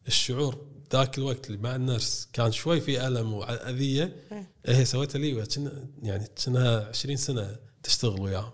الشعور 0.07 0.65
ذاك 0.93 1.17
الوقت 1.17 1.47
اللي 1.47 1.57
مع 1.61 1.75
ال 1.75 1.84
nurse 1.84 2.27
كان 2.33 2.51
شوي 2.51 2.81
في 2.81 3.07
ألم 3.07 3.33
وأذية 3.33 4.23
إيه. 4.31 4.47
هي 4.65 4.85
سوتها 4.85 5.19
لي 5.19 5.45
وكأن- 5.45 5.69
يعني 6.03 6.27
كأنها 6.45 6.87
20 6.87 7.17
سنة 7.17 7.55
تشتغل 7.83 8.21
وياهم. 8.21 8.53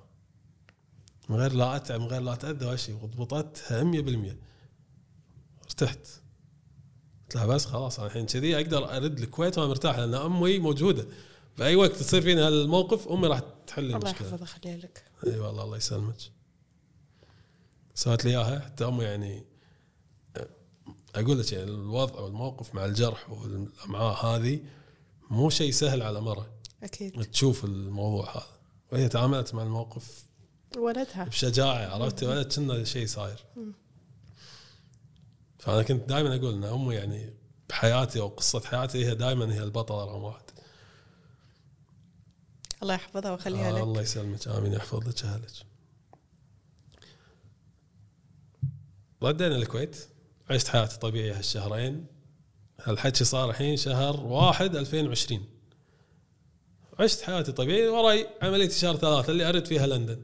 من 1.30 1.36
غير 1.36 1.54
لا 1.54 1.76
أتعب 1.76 2.00
من 2.00 2.08
غير 2.08 2.22
لا 2.22 2.34
أتأذى 2.34 2.66
ولا 2.66 2.76
شيء 2.76 2.96
وضبطتها 2.96 3.84
100% 3.84 4.38
ارتحت. 5.66 6.08
قلت 7.24 7.36
لها 7.36 7.46
بس 7.46 7.66
خلاص 7.66 8.00
أنا 8.00 8.08
الحين 8.08 8.26
كذي 8.26 8.56
أقدر 8.56 8.98
أرد 8.98 9.20
الكويت 9.20 9.58
وأنا 9.58 9.70
مرتاح 9.70 10.00
لأن 10.00 10.14
أمي 10.14 10.60
موجودة. 10.60 11.06
بأي 11.58 11.76
وقت 11.76 11.92
تصير 11.96 12.22
فيني 12.22 12.42
هالموقف 12.42 13.08
أمي 13.08 13.28
راح 13.28 13.42
تحل 13.68 13.84
لي 13.84 13.96
الله 13.96 14.10
المشكلة. 14.10 14.28
يحفظه 14.28 14.46
خليه 14.46 14.76
لك. 14.76 15.04
إي 15.28 15.40
والله 15.40 15.64
الله 15.64 15.78
يسلمك. 15.78 16.16
سوت 17.96 18.26
لي 18.26 18.32
إياها. 18.32 18.60
حتى 18.60 18.86
أمي 18.86 19.04
يعني 19.04 19.46
أقول 21.16 21.40
لك 21.40 21.52
يعني 21.52 21.72
الوضع 21.72 22.20
والموقف 22.20 22.76
مع 22.76 22.86
الجرح 22.86 23.30
والأمعاء 23.30 24.26
هذه 24.26 24.60
مو 25.30 25.50
شيء 25.50 25.72
سهل 25.72 26.02
على 26.02 26.22
مره 26.22 26.54
أكيد. 26.84 27.26
تشوف 27.26 27.66
الموضوع 27.66 28.32
هذا. 28.32 28.48
وهي 28.92 29.10
تعاملت 29.10 29.54
مع 29.54 29.64
الموقف 29.64 30.26
ولدها. 30.78 31.24
بشجاعة 31.24 31.88
عرفت؟ 31.94 32.24
ولا 32.24 32.44
كنا 32.44 32.84
شيء 32.84 33.08
صاير. 33.08 33.46
فأنا 35.60 35.84
كنت 35.84 36.10
دائما 36.10 36.36
أقول 36.36 36.54
إن 36.54 36.64
أمي 36.64 36.96
يعني 36.96 37.34
بحياتي 37.70 38.20
أو 38.20 38.28
قصة 38.28 38.60
حياتي 38.60 39.06
هي 39.06 39.16
دائما 39.16 39.54
هي 39.54 39.64
البطلة 39.64 40.06
رقم 40.06 40.24
واحد. 40.24 40.44
الله 42.84 42.94
يحفظها 42.94 43.32
ويخليها 43.32 43.70
آه 43.70 43.72
لك. 43.72 43.84
الله 43.84 44.02
يسلمك. 44.02 44.48
آمين. 44.48 44.74
يحفظ 44.74 45.08
لك 45.08 45.24
اهلك 45.24 45.73
ردينا 49.24 49.56
الكويت 49.56 50.08
عشت 50.50 50.68
حياتي 50.68 51.00
طبيعية 51.00 51.38
هالشهرين. 51.38 52.06
هالحكي 52.80 53.24
صار 53.24 53.50
الحين 53.50 53.78
شهر 53.78 54.20
واحد 54.20 54.76
2020 54.76 55.46
عشت 57.00 57.22
حياتي 57.22 57.52
طبيعي 57.52 57.88
وراي 57.88 58.28
عملية 58.42 58.70
شهر 58.70 58.96
ثلاثة 58.96 59.32
اللي 59.32 59.50
أرد 59.50 59.66
فيها 59.66 59.88
لندن. 59.88 60.24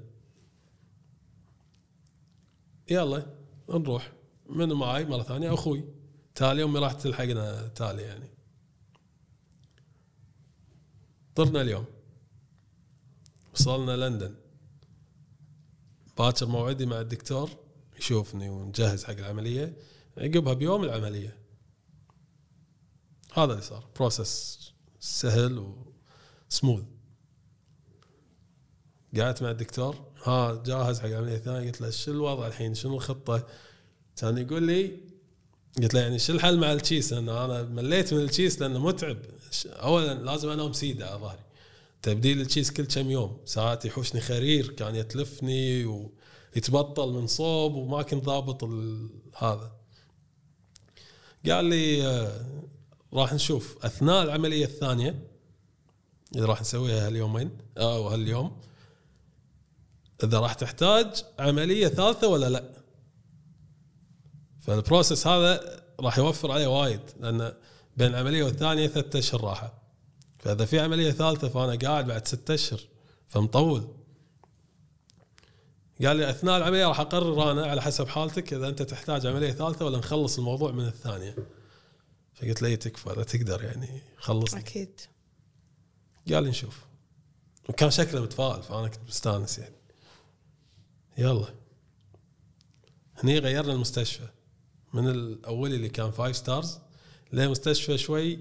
يلا 2.91 3.26
نروح. 3.69 4.11
من 4.49 4.73
معي 4.73 5.05
مرة 5.05 5.23
ثانية؟ 5.23 5.53
أخوي. 5.53 5.84
تالي 6.35 6.63
أمي 6.63 6.80
راح 6.80 6.93
تلحقنا 6.93 7.67
تالي 7.67 8.01
يعني. 8.01 8.30
طرنا 11.35 11.61
اليوم. 11.61 11.85
وصلنا 13.53 13.97
لندن. 13.97 14.35
باكر 16.17 16.45
موعدي 16.45 16.85
مع 16.85 16.99
الدكتور. 16.99 17.69
يشوفني 17.99 18.49
ونجهز 18.49 19.03
حق 19.03 19.13
العملية 19.13 19.77
عقبها 20.17 20.53
بيوم 20.53 20.84
العملية. 20.84 21.38
هذا 23.34 23.51
اللي 23.51 23.61
صار. 23.61 23.89
process 23.95 24.60
سهل 24.99 25.73
وسموث 26.49 26.84
قعدت 29.17 29.43
مع 29.43 29.51
الدكتور 29.51 29.95
ها 30.23 30.63
جاهز 30.65 30.99
حق 30.99 31.05
العملية 31.05 31.35
الثانية. 31.35 31.67
قلت 31.67 31.81
له 31.81 31.89
شو 31.89 32.11
الوضع 32.11 32.47
الحين؟ 32.47 32.76
شنو 32.76 32.95
الخطة؟ 32.95 33.47
كان 34.15 34.38
يقول 34.38 34.63
لي 34.63 34.99
قلت 35.81 35.93
له 35.93 35.99
يعني 35.99 36.19
شو 36.19 36.34
الحل 36.34 36.59
مع 36.59 36.73
ال 36.73 36.81
case 36.81 37.14
لأن 37.13 37.30
أنا 37.30 37.63
مليت 37.63 38.13
من 38.13 38.21
ال 38.22 38.30
case 38.30 38.61
لأنه 38.61 38.80
متعب. 38.80 39.17
اولا 39.65 40.13
لازم 40.13 40.49
انام 40.49 40.73
سيدة 40.73 41.09
على 41.09 41.19
ظهري. 41.19 41.43
تبديل 42.01 42.41
ال 42.41 42.48
case 42.48 42.72
كل 42.71 42.85
كم 42.85 43.11
يوم. 43.11 43.41
ساعات 43.45 43.85
يحوشني 43.85 44.21
خرير 44.21 44.71
كان 44.71 44.95
يتلفني 44.95 45.85
ويتبطل 46.55 47.09
من 47.09 47.27
صوب 47.27 47.76
وما 47.76 48.01
كنت 48.01 48.26
ضابط 48.26 48.63
هذا. 49.38 49.71
قال 51.45 51.65
لي 51.65 52.07
آه، 52.07 52.45
راح 53.13 53.34
نشوف. 53.34 53.85
أثناء 53.85 54.23
العملية 54.23 54.65
الثانية 54.65 55.27
اللي 56.35 56.45
راح 56.45 56.61
نسويها 56.61 57.07
هاليومين 57.07 57.57
أو 57.77 58.07
هاليوم 58.07 58.61
إذا 60.23 60.39
راح 60.39 60.53
تحتاج 60.53 61.23
عملية 61.39 61.88
ثالثة 61.88 62.27
ولا 62.27 62.49
لا؟ 62.49 62.63
فال 64.60 64.75
process 64.75 65.27
هذا 65.27 65.84
راح 65.99 66.17
يوفر 66.17 66.51
عليه 66.51 66.67
وايد 66.67 67.01
لأن 67.19 67.53
بين 67.97 68.07
العملية 68.07 68.43
والثانية 68.43 68.88
ثلاثة 68.88 69.19
أشهر 69.19 69.43
راحة. 69.43 69.73
فإذا 70.39 70.65
في 70.65 70.80
عملية 70.80 71.11
ثالثة 71.11 71.49
فأنا 71.49 71.76
قاعد 71.76 72.07
بعد 72.07 72.27
ستة 72.27 72.53
أشهر 72.53 72.80
فمطول. 73.27 73.98
قال 76.05 76.17
لي 76.17 76.30
أثناء 76.30 76.57
العملية 76.57 76.85
راح 76.85 76.99
أقرر 76.99 77.51
أنا 77.51 77.65
على 77.65 77.81
حسب 77.81 78.07
حالتك 78.07 78.53
إذا 78.53 78.67
أنت 78.67 78.81
تحتاج 78.81 79.26
عملية 79.26 79.51
ثالثة 79.51 79.85
ولا 79.85 79.97
نخلص 79.97 80.38
الموضوع 80.38 80.71
من 80.71 80.85
الثانية. 80.85 81.35
فقلت 82.34 82.61
له 82.61 82.76
تكفى 82.76 83.09
لا 83.09 83.23
تقدر 83.23 83.63
يعني 83.63 84.01
خلص 84.17 84.53
أكيد. 84.53 85.01
قال 86.34 86.43
لي 86.43 86.49
نشوف. 86.49 86.85
وكان 87.69 87.91
شكله 87.91 88.21
متفائل 88.21 88.63
فأنا 88.63 88.88
كنت 88.88 89.01
مستأنس 89.07 89.59
يعني. 89.59 89.76
يلا. 91.17 91.45
هني 93.15 93.39
غيرنا 93.39 93.73
المستشفى. 93.73 94.27
من 94.93 95.09
الأول 95.09 95.73
اللي 95.73 95.89
كان 95.89 96.11
five 96.11 96.36
stars 96.36 96.80
لمستشفى 97.34 97.97
شوي 97.97 98.39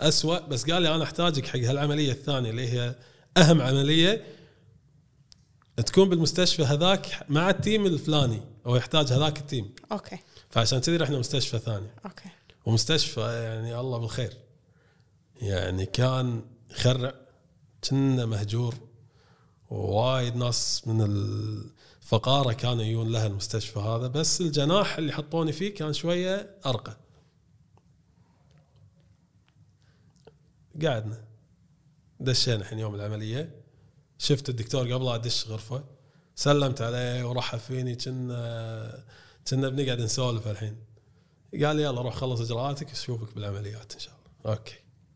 أسوأ 0.00 0.38
بس 0.38 0.70
قال 0.70 0.82
لي 0.82 0.94
أنا 0.94 1.04
أحتاجك 1.04 1.46
حق 1.46 1.58
هالعملية 1.58 2.12
الثانية 2.12 2.50
اللي 2.50 2.68
هي 2.68 2.94
أهم 3.36 3.60
عملية 3.60 4.35
تكون 5.76 6.08
بالمستشفى 6.08 6.62
هذاك 6.62 7.26
مع 7.28 7.50
ال 7.50 7.57
team 7.57 7.86
الفلاني 7.86 8.42
أو 8.66 8.76
يحتاج 8.76 9.12
هذاك 9.12 9.38
ال 9.38 9.44
team. 9.44 9.74
okay. 9.92 10.18
فعشان 10.50 10.78
كذي 10.78 10.96
رحنا 10.96 11.18
مستشفى 11.18 11.58
ثاني. 11.58 11.86
okay. 12.04 12.28
ومستشفى 12.66 13.20
يعني 13.20 13.80
الله 13.80 13.98
بالخير. 13.98 14.36
يعني 15.42 15.86
كان 15.86 16.44
يخرع 16.70 17.14
كنا 17.90 18.26
مهجور 18.26 18.74
ووايد 19.70 20.36
ناس 20.36 20.88
من 20.88 21.02
الفقارة 21.02 22.52
كانوا 22.52 22.82
يجون 22.82 23.12
لها 23.12 23.26
المستشفى 23.26 23.78
هذا 23.78 24.06
بس 24.06 24.40
الجناح 24.40 24.98
اللي 24.98 25.12
حطوني 25.12 25.52
فيه 25.52 25.74
كان 25.74 25.92
شوية 25.92 26.56
أرقى. 26.66 26.96
قعدنا. 30.82 31.24
دشينا 32.20 32.56
الحين 32.56 32.78
يوم 32.78 32.94
العملية. 32.94 33.55
شفت 34.18 34.48
الدكتور 34.48 34.92
قبل 34.92 35.08
أدش 35.08 35.46
غرفة 35.46 35.84
سلمت 36.34 36.82
عليه 36.82 37.24
ورحب 37.28 37.58
فيني 37.58 37.94
كنا 37.94 39.04
كنا 39.48 39.68
بنقعد 39.68 40.00
نسولف 40.00 40.48
الحين. 40.48 40.76
قال 41.52 41.76
لي 41.76 41.82
يلا 41.82 42.00
روح 42.00 42.14
خلص 42.14 42.40
إجراءاتك 42.40 42.90
أشوفك 42.90 43.34
بالعمليات 43.34 43.92
إن 43.92 43.98
شاء 43.98 44.14
الله. 44.14 44.56
أوكي. 44.56 44.74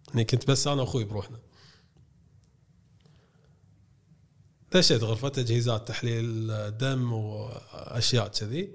يعني 0.09 0.25
كنت 0.25 0.51
بس 0.51 0.67
أنا 0.67 0.83
وأخوي 0.83 1.05
بروحنا. 1.05 1.39
دشيت 4.73 5.03
غرفة 5.03 5.29
تجهيزات 5.29 5.89
تحليل 5.89 6.47
دم 6.79 7.13
وأشياء 7.13 8.29
كذي. 8.29 8.75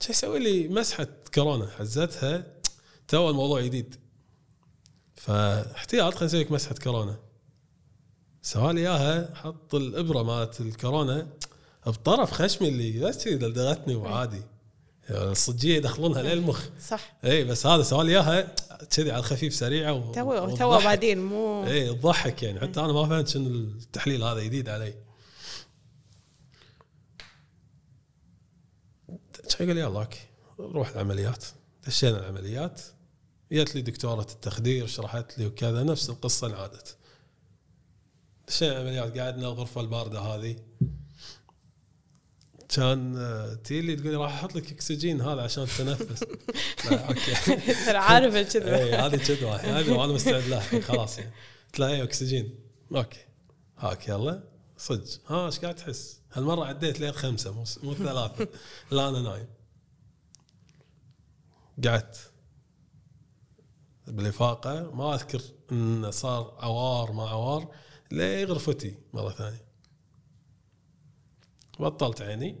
شو 0.00 0.10
يسوي 0.10 0.38
لي؟ 0.38 0.68
مسحة 0.68 1.08
كورونا 1.34 1.70
حزتها 1.70 2.46
تو 3.08 3.30
الموضوع 3.30 3.60
جديد 3.60 3.96
فاحتياط 5.16 6.12
خلينا 6.12 6.26
نسوي 6.26 6.40
لك 6.40 6.52
مسحة 6.52 6.74
كورونا. 6.74 7.25
سوى 8.46 8.72
لي 8.72 8.80
إياها 8.80 9.34
حط 9.34 9.74
الإبرة 9.74 10.22
مالت 10.22 10.60
الكورونا 10.60 11.28
بطرف 11.86 12.30
خشمي 12.32 12.68
اللي 12.68 13.00
بس 13.00 13.28
دلدغتني 13.28 13.94
وعادي. 13.94 14.42
يعني 15.10 15.30
الصجية 15.30 15.76
يدخلونها 15.76 16.22
للمخ 16.22 16.64
صح. 16.88 17.16
اي 17.24 17.44
بس 17.44 17.66
هذا 17.66 17.82
سوى 17.82 18.04
لي 18.04 18.10
إياها 18.12 18.54
كذي 18.96 19.10
على 19.10 19.20
الخفيف 19.20 19.54
سريعه 19.54 19.92
و- 19.92 20.12
تو 20.12 20.56
تو. 20.56 20.78
بعدين 20.78 21.18
مو 21.18 21.64
اي 21.66 21.94
تضحك 21.94 22.42
يعني. 22.42 22.60
حتى 22.60 22.80
أنا 22.80 22.92
ما 22.92 23.06
فهمت 23.08 23.28
شنو 23.28 23.46
التحليل 23.48 24.22
هذا 24.22 24.42
جديد 24.42 24.68
علي. 24.68 24.94
يقول 29.60 29.78
يلا 29.78 30.00
okay. 30.00 30.18
نروح 30.58 30.88
العمليات. 30.88 31.44
دشينا 31.86 32.18
العمليات. 32.18 32.80
جت 33.52 33.74
لي 33.74 33.82
دكتورة 33.82 34.20
التخدير 34.32 34.86
شرحت 34.86 35.38
لي 35.38 35.46
وكذا 35.46 35.82
نفس 35.82 36.10
القصة 36.10 36.46
انعادت. 36.46 36.96
دشينا 38.48 38.74
عمليات 38.78 39.18
قعدنا 39.18 39.48
الغرفة 39.48 39.80
الباردة 39.80 40.20
هذه. 40.20 40.56
كان 42.68 43.16
آه، 43.16 43.54
تجي 43.54 43.79
لي 43.79 43.96
تقول 43.96 44.16
راح 44.16 44.32
أحط 44.34 44.54
لك 44.54 44.72
أكسجين 44.72 45.20
هذا 45.20 45.42
عشان 45.42 45.66
تتنفس 45.66 46.22
okay. 46.92 47.56
ترى 47.86 47.96
عارف 47.96 48.34
الكذبه 48.36 48.78
اي 48.78 48.94
هذه 48.94 49.16
كذبه 49.16 49.56
هذه 49.56 49.92
وأنا 49.92 50.12
مستعد 50.12 50.42
لها 50.42 50.80
خلاص 50.80 51.18
يعني. 51.18 51.30
قلت 51.66 51.78
له 51.78 51.86
أي 51.86 52.02
أكسجين. 52.02 52.54
okay. 52.94 53.18
هاك 53.78 54.08
يلا. 54.08 54.42
صدق. 54.78 55.32
ها 55.32 55.46
إيش 55.46 55.58
قاعد 55.58 55.74
تحس؟ 55.74 56.20
هالمرة 56.32 56.64
عديت 56.64 57.00
لين 57.00 57.12
خمسة 57.12 57.52
مو 57.52 57.64
مو 57.82 57.94
ثلاثة. 57.94 58.48
لا 58.90 59.08
أنا 59.08 59.20
نايم. 59.20 59.46
قعدت. 61.84 62.32
بالافاقه 64.06 64.90
ما 64.94 65.14
أذكر 65.14 65.40
انه 65.72 66.10
صار 66.10 66.56
عوار 66.60 67.12
ما 67.12 67.28
عوار 67.28 67.70
لغرفتي 68.10 68.94
مرة 69.12 69.30
ثانية. 69.30 69.64
بطلت 71.80 72.22
عيني. 72.22 72.56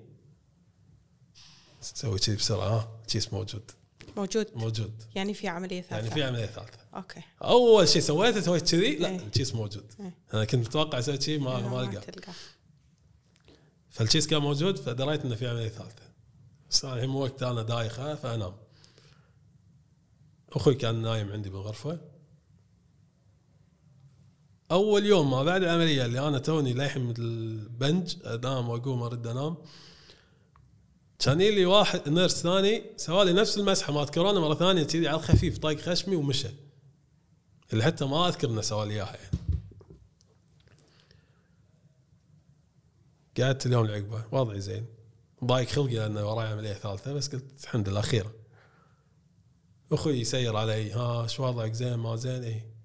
سوي 1.80 2.18
كذي 2.18 2.36
بسرعة. 2.36 2.68
ها 2.68 3.02
كيس 3.08 3.32
موجود. 3.32 3.70
موجود. 4.16 4.46
موجود. 4.54 5.02
يعني 5.14 5.34
في 5.34 5.48
عملية 5.48 5.80
ثالثة. 5.80 5.96
يعني 5.96 6.10
في 6.10 6.22
عملية 6.22 6.46
ثالثة. 6.46 6.78
okay. 6.94 7.22
أول 7.42 7.88
شيء 7.88 8.02
سويته 8.02 8.40
سويت 8.40 8.70
كذي. 8.70 8.96
لا 8.96 9.08
إيه. 9.08 9.16
الكيس 9.16 9.54
موجود. 9.54 9.92
إيه. 10.00 10.14
أنا 10.34 10.44
كنت 10.44 10.66
متوقع 10.68 10.98
أسوي 10.98 11.20
شيء 11.20 11.40
ما 11.40 11.60
ما 11.60 11.82
القى 11.82 12.32
فالكيس 13.90 14.26
كان 14.26 14.42
موجود 14.42 14.78
فدريت 14.78 15.24
إنه 15.24 15.34
في 15.34 15.48
عملية 15.48 15.68
ثالثة. 15.68 16.02
بس 16.70 16.84
الحين 16.84 17.08
مو 17.08 17.22
وقت 17.22 17.42
أنا 17.42 17.62
دايخة 17.62 18.14
فانام 18.14 18.56
أخوي 20.52 20.74
كان 20.74 21.02
نايم 21.02 21.32
عندي 21.32 21.50
بالغرفة. 21.50 22.15
أول 24.70 25.06
يوم 25.06 25.30
ما 25.30 25.42
بعد 25.42 25.62
العملية 25.62 26.04
اللي 26.04 26.28
أنا 26.28 26.38
توني 26.38 26.72
للحين 26.72 27.02
مثل 27.02 27.22
البنج 27.22 28.16
انام 28.26 28.68
وأقوم 28.68 29.02
أرد 29.02 29.26
أنام. 29.26 29.56
كان 31.18 31.40
يجي 31.40 31.66
واحد 31.66 32.08
nurse 32.08 32.42
ثاني 32.42 32.82
سوالي 32.96 33.32
نفس 33.32 33.58
المسحة 33.58 33.92
مالت 33.92 34.14
كورونا 34.14 34.40
مرة 34.40 34.54
ثانية 34.54 34.82
كذي 34.82 35.08
على 35.08 35.16
الخفيف 35.16 35.58
طاق 35.58 35.76
خشمي 35.76 36.16
ومشى. 36.16 36.48
اللي 37.72 37.84
حتى 37.84 38.04
ما 38.04 38.28
أذكر 38.28 38.50
إنه 38.50 38.60
سوالي 38.60 38.94
إياها 38.94 39.16
يعني. 39.16 39.38
قعدت 43.40 43.66
اليوم 43.66 43.84
العقبة 43.84 44.24
وضعي 44.32 44.60
زين. 44.60 44.86
ضايق 45.44 45.68
خلقي 45.68 45.94
لأن 45.94 46.16
وراي 46.16 46.46
عملية 46.46 46.72
ثالثة 46.72 47.12
بس 47.12 47.28
قلت 47.28 47.62
الحمد 47.62 47.88
لله 47.88 48.00
خير 48.00 48.26
أخوي 49.92 50.20
يسير 50.20 50.56
علي 50.56 50.92
ها 50.92 51.26
شو 51.26 51.44
وضعك؟ 51.44 51.72
زين 51.72 51.94
ما 51.94 52.16
زين؟ 52.16 52.42
اي 52.42 52.75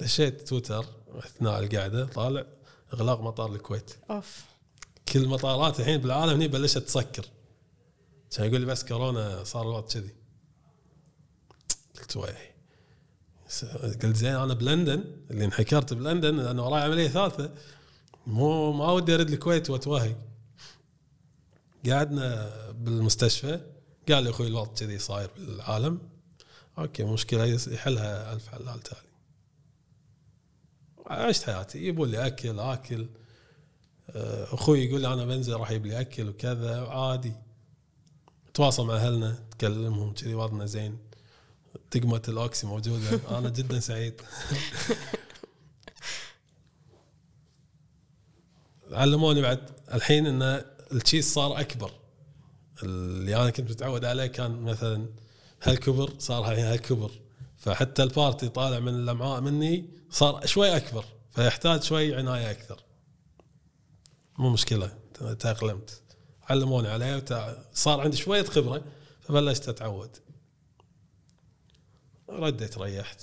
دشيت 0.00 0.48
تويتر 0.48 0.86
اثناء 1.10 1.58
القعدة 1.58 2.04
طالع 2.04 2.46
اغلاق 2.94 3.20
مطار 3.20 3.52
الكويت. 3.54 3.90
أوف. 4.10 4.44
كل 5.12 5.22
المطارات 5.22 5.80
الحين 5.80 6.00
بالعالم 6.00 6.32
هني 6.32 6.48
بلشت 6.48 6.78
تسكر. 6.78 7.26
كان 8.30 8.46
يقول 8.46 8.60
لي 8.60 8.66
بس 8.66 8.84
كورونا 8.84 9.44
صار 9.44 9.62
الوضع 9.62 9.86
كذي. 9.86 10.14
قلت 11.98 12.16
ويلي 12.16 12.36
س- 13.48 13.64
قلت 13.64 14.16
زين 14.16 14.34
أنا 14.34 14.54
بلندن 14.54 15.04
اللي 15.30 15.44
انحكرت 15.44 15.94
بلندن 15.94 16.36
لأنه 16.36 16.66
وراي 16.66 16.82
عملية 16.82 17.08
ثالثة. 17.08 17.54
مو 18.26 18.72
ما 18.72 18.92
ودي 18.92 19.14
أرد 19.14 19.30
الكويت 19.30 19.70
وأتوهق. 19.70 20.16
قعدنا 21.86 22.50
بالمستشفى. 22.72 23.60
قال 24.08 24.24
لي 24.24 24.30
أخوي 24.30 24.46
الوضع 24.46 24.72
كذي 24.72 24.98
صاير 24.98 25.30
بالعالم. 25.38 25.98
okay 26.78 27.04
مشكلة 27.04 27.44
يحلها 27.68 28.32
ألف 28.32 28.48
حلال 28.48 28.80
تالي. 28.80 29.00
عشت 31.06 31.42
حياتي. 31.42 31.86
يبون 31.86 32.10
لي 32.10 32.26
أكل 32.26 32.60
آكل. 32.60 33.06
آه، 34.10 34.54
أخوي 34.54 34.84
يقول 34.84 35.00
لي 35.00 35.12
أنا 35.12 35.24
بنزل 35.24 35.54
راح 35.54 35.70
يجيب 35.70 35.86
لي 35.86 36.00
أكل 36.00 36.28
وكذا 36.28 36.86
عادي. 36.88 37.32
تواصل 38.54 38.86
مع 38.86 38.94
أهلنا 38.94 39.38
تكلمهم 39.50 40.14
كذي 40.14 40.34
وضعنا 40.34 40.66
زين. 40.66 40.98
تقمة 41.90 42.22
الأوكسي 42.28 42.66
موجودة. 42.66 43.38
أنا 43.38 43.48
جدا 43.48 43.80
سعيد. 43.80 44.20
علموني 48.92 49.42
بعد 49.42 49.70
الحين 49.94 50.26
إن 50.26 50.42
التشيز 50.92 51.32
صار 51.32 51.60
أكبر. 51.60 51.90
اللي 52.82 53.36
أنا 53.36 53.50
كنت 53.50 53.70
متعود 53.70 54.04
عليه 54.04 54.26
كان 54.26 54.62
مثلا 54.62 55.06
هالكبر 55.62 56.12
صار 56.18 56.44
هالكبر. 56.44 57.10
فحتى 57.56 58.02
البارتي 58.02 58.48
طالع 58.48 58.78
من 58.78 58.94
الأمعاء 58.94 59.40
مني 59.40 59.95
صار 60.10 60.46
شوي 60.46 60.76
أكبر 60.76 61.04
فيحتاج 61.30 61.82
شوي 61.82 62.14
عناية 62.14 62.50
أكثر. 62.50 62.82
مو 64.38 64.50
مشكلة 64.50 64.98
تأقلمت. 65.38 66.02
علموني 66.42 66.88
عليه 66.88 67.16
وتع... 67.16 67.54
صار 67.74 68.00
عندي 68.00 68.16
شوية 68.16 68.44
خبرة 68.44 68.84
فبلشت 69.20 69.68
أتعود. 69.68 70.16
رديت 72.30 72.78
ريحت. 72.78 73.22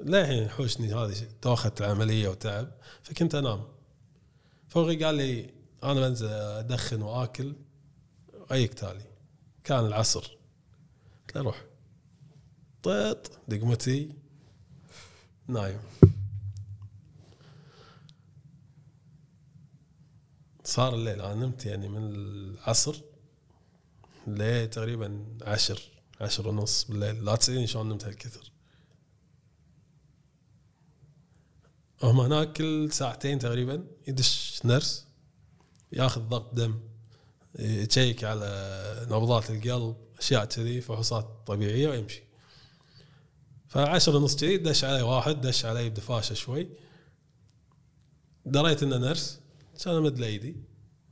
للحين 0.00 0.42
يحوشني 0.42 0.94
هذه 0.94 1.28
دوخة 1.42 1.72
العملية 1.80 2.28
وتعب 2.28 2.72
فكنت 3.02 3.34
أنام. 3.34 3.68
فوقي 4.68 5.04
قال 5.04 5.14
لي 5.14 5.54
أنا 5.84 6.08
بنزل 6.08 6.28
أدخن 6.28 7.02
وآكل. 7.02 7.56
ايك 8.52 8.74
تالي 8.74 9.04
كان 9.64 9.86
العصر. 9.86 10.36
قلت 11.28 11.36
له 11.36 11.42
روح. 11.42 11.64
طيط 12.82 13.30
دقمتي. 13.48 14.19
نايم 15.50 15.80
صار 20.64 20.94
الليل 20.94 21.20
أنا 21.20 21.34
نمت 21.34 21.66
يعني 21.66 21.88
من 21.88 22.14
العصر 22.14 23.00
ليه 24.26 24.66
تقريبا 24.66 25.26
عشر 25.42 25.82
عشر 26.20 26.48
ونص 26.48 26.84
بالليل. 26.84 27.24
لا 27.24 27.36
تسألني 27.36 27.66
شلون 27.66 27.88
نمت 27.88 28.04
هالكثر. 28.04 28.52
هم 32.02 32.20
هناك 32.20 32.52
كل 32.52 32.92
ساعتين 32.92 33.38
تقريبا 33.38 33.86
يدش 34.08 34.60
نرس 34.64 35.06
ياخذ 35.92 36.20
ضغط 36.20 36.54
دم 36.54 36.80
يشيك 37.58 38.24
على 38.24 39.06
نبضات 39.10 39.50
القلب 39.50 39.96
أشياء 40.18 40.44
كذي 40.44 40.80
فحوصات 40.80 41.42
طبيعية 41.46 41.88
ويمشي. 41.88 42.29
فعشر 43.70 44.16
ونص 44.16 44.36
كذي 44.36 44.56
دش 44.56 44.84
علي 44.84 45.02
واحد 45.02 45.40
دش 45.40 45.64
علي 45.64 45.90
بدفاشة 45.90 46.34
شوي. 46.34 46.68
دريت 48.46 48.82
إنه 48.82 48.96
نرس 48.96 49.40
كان 49.84 49.94
امد 49.94 50.18
له 50.18 50.26
ايدي 50.26 50.56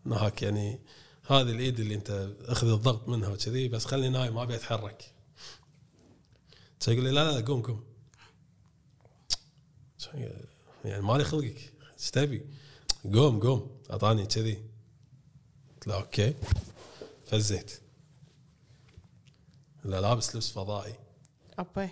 انه 0.07 0.17
هاك 0.17 0.43
يعني 0.43 0.81
هذه 1.27 1.51
الإيد 1.51 1.81
اللي 1.81 1.95
أنت 1.95 2.35
أخذ 2.41 2.73
الضغط 2.73 3.09
منها 3.09 3.29
وكذي 3.29 3.69
بس 3.69 3.85
خلني 3.85 4.09
نايم 4.09 4.35
ما 4.35 4.43
أبي 4.43 4.55
أتحرك. 4.55 5.15
يقول 6.89 7.05
لي 7.05 7.11
لا 7.11 7.33
لا 7.33 7.47
قوم 7.47 7.63
قوم. 7.63 7.85
يعني 10.85 11.03
مالي 11.03 11.25
خلقك 11.25 11.73
إيش 11.99 12.11
تبي؟ 12.11 12.47
قوم 13.15 13.41
قوم 13.41 13.81
أعطاني 13.91 14.27
كذي. 14.27 14.65
قلت 15.75 15.87
له 15.87 15.95
okay. 15.95 16.35
فزيت 17.27 17.81
لا 19.85 20.01
لابس 20.01 20.37
لبس 20.37 20.51
فضائي. 20.51 20.95
اوبي 21.59 21.89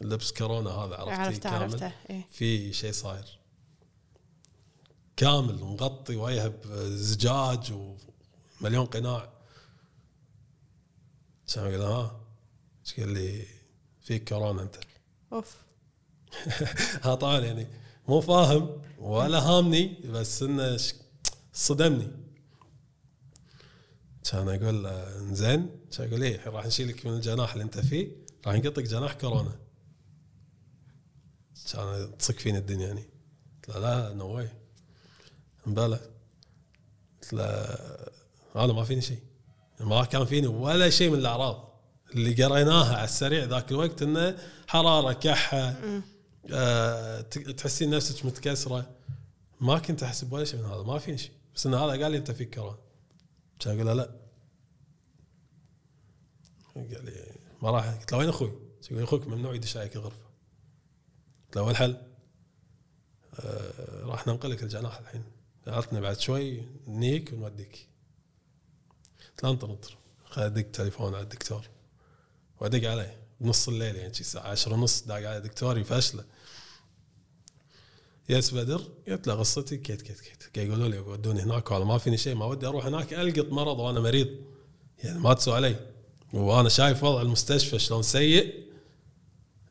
لبس 0.00 0.32
كورونا 0.32 0.70
هذا 0.70 0.94
عرفتي؟ 0.96 1.12
عرفته 1.22 1.50
كامل. 1.50 1.62
عرفته 1.62 1.92
إيه. 2.10 2.26
في 2.30 2.72
شيء 2.72 2.92
صاير. 2.92 3.38
كامل 5.16 5.62
ومغطي 5.62 6.16
وجهه 6.16 6.48
بزجاج 6.64 7.72
ومليون 8.60 8.86
قناع. 8.86 9.32
كان 11.54 11.70
يقول 11.70 11.82
ها 11.82 12.20
إيش 12.86 13.00
قال 13.00 13.08
لي؟ 13.08 13.46
فيك 14.02 14.28
كورونا 14.28 14.62
أنت. 14.62 14.76
أوف. 15.32 15.56
ها 17.04 17.14
طبعا 17.14 17.40
يعني. 17.40 17.66
مو 18.08 18.20
فاهم 18.20 18.82
ولا 18.98 19.38
هامني 19.38 19.86
بس 20.04 20.42
إنه 20.42 20.78
صدمني. 21.52 22.10
كان 24.30 24.48
أقول 24.48 24.84
له 24.84 25.18
زين 25.34 25.70
كان 25.96 26.08
يقول 26.08 26.20
لي؟ 26.20 26.36
راح 26.36 26.66
نشيلك 26.66 27.06
من 27.06 27.12
الجناح 27.12 27.52
اللي 27.52 27.64
أنت 27.64 27.78
فيه 27.78 28.08
راح 28.46 28.54
نقطك 28.54 28.82
جناح 28.82 29.12
كورونا. 29.12 29.63
كان 31.72 32.18
تصك 32.18 32.38
فيني 32.38 32.58
الدنيا 32.58 32.86
يعني. 32.86 33.04
قلت 33.56 33.76
له 33.76 33.78
لا 33.78 34.14
no 34.14 34.26
way 34.26 34.48
مبلى 35.66 36.00
قلت 37.22 37.32
له 37.32 37.44
أنا 38.56 38.72
ما 38.72 38.84
فيني 38.84 39.00
شيء. 39.00 39.18
ما 39.80 40.04
كان 40.04 40.24
فيني 40.24 40.46
ولا 40.46 40.90
شيء 40.90 41.10
من 41.10 41.18
الأعراض 41.18 41.82
اللي 42.14 42.44
قريناها 42.44 42.96
على 42.96 43.04
السريع 43.04 43.44
ذاك 43.44 43.70
الوقت 43.70 44.02
إنه 44.02 44.38
حرارة 44.68 45.12
كحة 45.12 45.74
آه، 46.50 47.20
تحسين 47.20 47.90
نفسك 47.90 48.24
متكسرة. 48.24 48.90
ما 49.60 49.78
كنت 49.78 50.02
أحس 50.02 50.24
بولا 50.24 50.44
شيء 50.44 50.60
من 50.60 50.66
هذا 50.66 50.82
ما 50.82 50.98
في 50.98 51.18
شيء. 51.18 51.30
بس 51.54 51.66
إن 51.66 51.74
هذا 51.74 52.02
قال 52.02 52.10
لي 52.10 52.16
أنت 52.16 52.30
فيك 52.30 52.54
كورونا 52.54 52.78
كان 53.58 53.74
أقول 53.74 53.86
له 53.86 53.92
لا. 53.92 54.10
قال 56.74 57.04
لي 57.04 57.32
ما 57.62 57.70
راح. 57.70 57.88
قلت 57.88 58.12
له 58.12 58.18
وين 58.18 58.28
أخوي؟ 58.28 58.52
يقول 58.90 59.02
أخوك 59.02 59.26
ممنوع 59.26 59.54
يدش 59.54 59.76
عليك 59.76 59.96
الغرفة. 59.96 60.23
قلت 61.54 61.62
له 61.62 61.68
والحل؟ 61.68 61.96
آه 63.34 64.04
راح 64.04 64.26
ننقلك 64.26 64.62
الجناح 64.62 64.98
الحين. 64.98 65.24
عطني 65.66 66.00
بعد 66.00 66.20
شوي 66.20 66.62
نجيك 66.86 67.32
ونوديك. 67.32 67.88
لا 69.42 69.50
انطر 69.50 69.76
أدق 70.36 70.70
تليفون 70.70 71.14
على 71.14 71.22
الدكتور. 71.22 71.68
وادق 72.60 72.90
عليه 72.90 73.16
بنص 73.40 73.68
الليل 73.68 73.96
يعني 73.96 74.10
الساعة 74.10 74.48
10 74.48 74.74
ونص 74.74 75.02
داق 75.02 75.16
على 75.16 75.40
دكتوري 75.40 75.84
فاشله 75.84 76.24
yes 78.28 78.54
بدر 78.54 78.82
قلت 79.08 79.26
له 79.26 79.34
قصتي 79.34 79.76
كيت 79.76 80.02
كيت 80.02 80.20
كيت. 80.20 80.56
يقولوا 80.56 80.88
لي 80.88 80.98
ودوني 80.98 81.42
هناك 81.42 81.70
والله 81.70 81.86
ما 81.86 81.98
فيني 81.98 82.16
شيء 82.16 82.34
ما 82.34 82.44
ودي 82.44 82.66
أروح 82.66 82.86
هناك 82.86 83.14
ألقط 83.14 83.52
مرض 83.52 83.78
وأنا 83.78 84.00
مريض. 84.00 84.28
يعني 85.04 85.18
ما 85.18 85.34
تسوى 85.34 85.54
علي. 85.54 85.76
وأنا 86.32 86.68
شايف 86.68 87.04
وضع 87.04 87.22
المستشفى 87.22 87.78
شلون 87.78 88.02
سيء. 88.02 88.73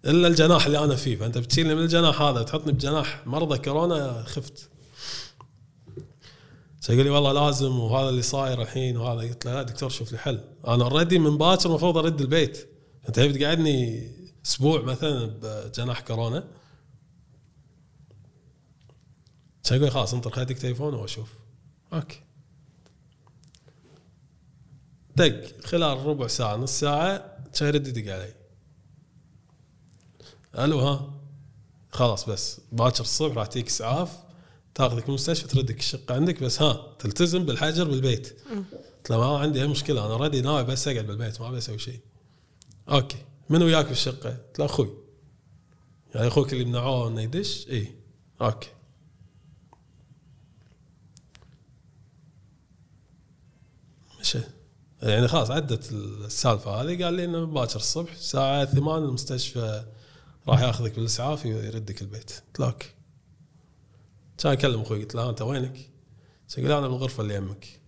إلا 0.05 0.27
الجناح 0.27 0.65
اللي 0.65 0.83
أنا 0.83 0.95
فيه 0.95 1.17
فأنت 1.17 1.37
بتشيلني 1.37 1.75
من 1.75 1.81
الجناح 1.81 2.21
هذا 2.21 2.39
وتحطني 2.39 2.71
بجناح 2.71 3.27
مرضى 3.27 3.57
كورونا 3.57 4.23
خفت. 4.23 4.69
يقول 6.89 7.03
لي 7.03 7.09
والله 7.09 7.31
لازم 7.31 7.79
وهذا 7.79 8.09
اللي 8.09 8.21
صاير 8.21 8.61
الحين 8.61 8.97
وهذا 8.97 9.21
قلت 9.29 9.45
له 9.45 9.53
لا 9.53 9.63
دكتور 9.63 9.89
شوف 9.89 10.11
لي 10.11 10.17
حل. 10.17 10.39
أنا 10.67 10.83
already 10.83 11.19
من 11.19 11.37
باكر 11.37 11.69
المفروض 11.69 11.97
أرد 11.97 12.21
البيت. 12.21 12.69
أنت 13.07 13.15
تبي 13.15 13.33
تقعدني 13.39 14.11
أسبوع 14.45 14.81
مثلا 14.81 15.25
بجناح 15.25 15.99
كورونا. 15.99 16.47
يقول 19.71 19.91
خلاص 19.91 20.13
انطر 20.13 20.31
خليك 20.31 20.57
تليفون 20.57 20.93
وأشوف. 20.93 21.33
okay. 21.93 22.19
دق 25.15 25.61
خلال 25.65 26.05
ربع 26.05 26.27
ساعة 26.27 26.55
نص 26.55 26.79
ساعة 26.79 27.37
كان 27.53 27.67
يرد 27.67 27.87
يدق 27.87 28.13
علي. 28.13 28.42
ألو 30.59 30.79
ها. 30.79 31.13
خلاص 31.91 32.29
بس 32.29 32.61
باكر 32.71 33.01
الصبح 33.01 33.37
راح 33.37 33.47
تجيك 33.47 33.67
إسعاف 33.67 34.09
تاخذك 34.75 35.09
المستشفى 35.09 35.47
تردك 35.47 35.79
الشقة 35.79 36.15
عندك 36.15 36.43
بس 36.43 36.61
ها 36.61 36.95
تلتزم 36.99 37.45
بالحجر 37.45 37.83
بالبيت 37.83 38.37
قلت 38.97 39.09
له 39.09 39.17
ما 39.17 39.37
عندي 39.37 39.61
اي 39.61 39.67
مشكلة 39.67 40.05
أنا 40.05 40.17
ردي 40.17 40.41
ناوي 40.41 40.63
بس 40.63 40.87
أقعد 40.87 41.07
بالبيت 41.07 41.41
ما 41.41 41.51
بسوي 41.51 41.79
شيء. 41.79 41.99
okay. 42.89 43.17
من 43.49 43.63
وياك 43.63 43.85
بالشقه؟ 43.85 44.29
قلت 44.29 44.59
له 44.59 44.65
أخوي. 44.65 44.89
يعني 46.15 46.27
أخوك 46.27 46.53
اللي 46.53 46.65
منعوه 46.65 47.07
إنه 47.07 47.21
يدش؟ 47.21 47.67
إي. 47.69 47.95
okay. 48.41 48.69
مشى. 54.19 54.39
يعني 55.01 55.27
خلاص 55.27 55.51
عدت 55.51 55.91
السالفة 55.91 56.71
هذه 56.71 57.03
قال 57.03 57.13
لي 57.13 57.25
إنه 57.25 57.45
باكر 57.45 57.75
الصبح 57.75 58.11
الساعة 58.11 58.65
8 58.65 59.05
المستشفى 59.05 59.85
راح 60.47 60.61
ياخذك 60.61 60.95
بالاسعاف 60.95 61.45
ويردك 61.45 62.01
البيت. 62.01 62.31
قلت 62.31 62.59
له 62.59 62.65
okay. 62.65 62.89
كان 64.37 64.51
اكلم 64.51 64.81
أخوي 64.81 64.99
قلت 64.99 65.15
له 65.15 65.29
أنت 65.29 65.41
وينك؟ 65.41 65.89
يقول 66.57 66.71
أنا 66.71 66.87
بالغرفة 66.87 67.23
اللي 67.23 67.35
يمك. 67.35 67.79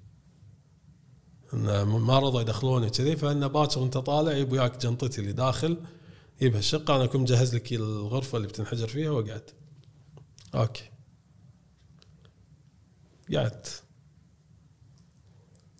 انه 1.53 1.83
ما 1.83 2.19
رضوا 2.19 2.41
يدخلوني 2.41 2.89
كذي 2.89 3.15
فانه 3.15 3.47
باكر 3.47 3.79
وأنت 3.79 3.97
طالع 3.97 4.31
يجيب 4.31 4.51
وياك 4.51 4.77
جنطتي 4.77 5.21
اللي 5.21 5.31
داخل 5.31 5.77
يجيبها 6.41 6.59
الشقة 6.59 6.95
أنا 6.95 7.03
أكون 7.03 7.21
مجهز 7.21 7.55
لك 7.55 7.73
الغرفة 7.73 8.37
اللي 8.37 8.47
بتنحجر 8.47 8.87
فيها 8.87 9.11
وقعدت. 9.11 9.53
okay. 10.55 10.91
قعدت. 13.33 13.83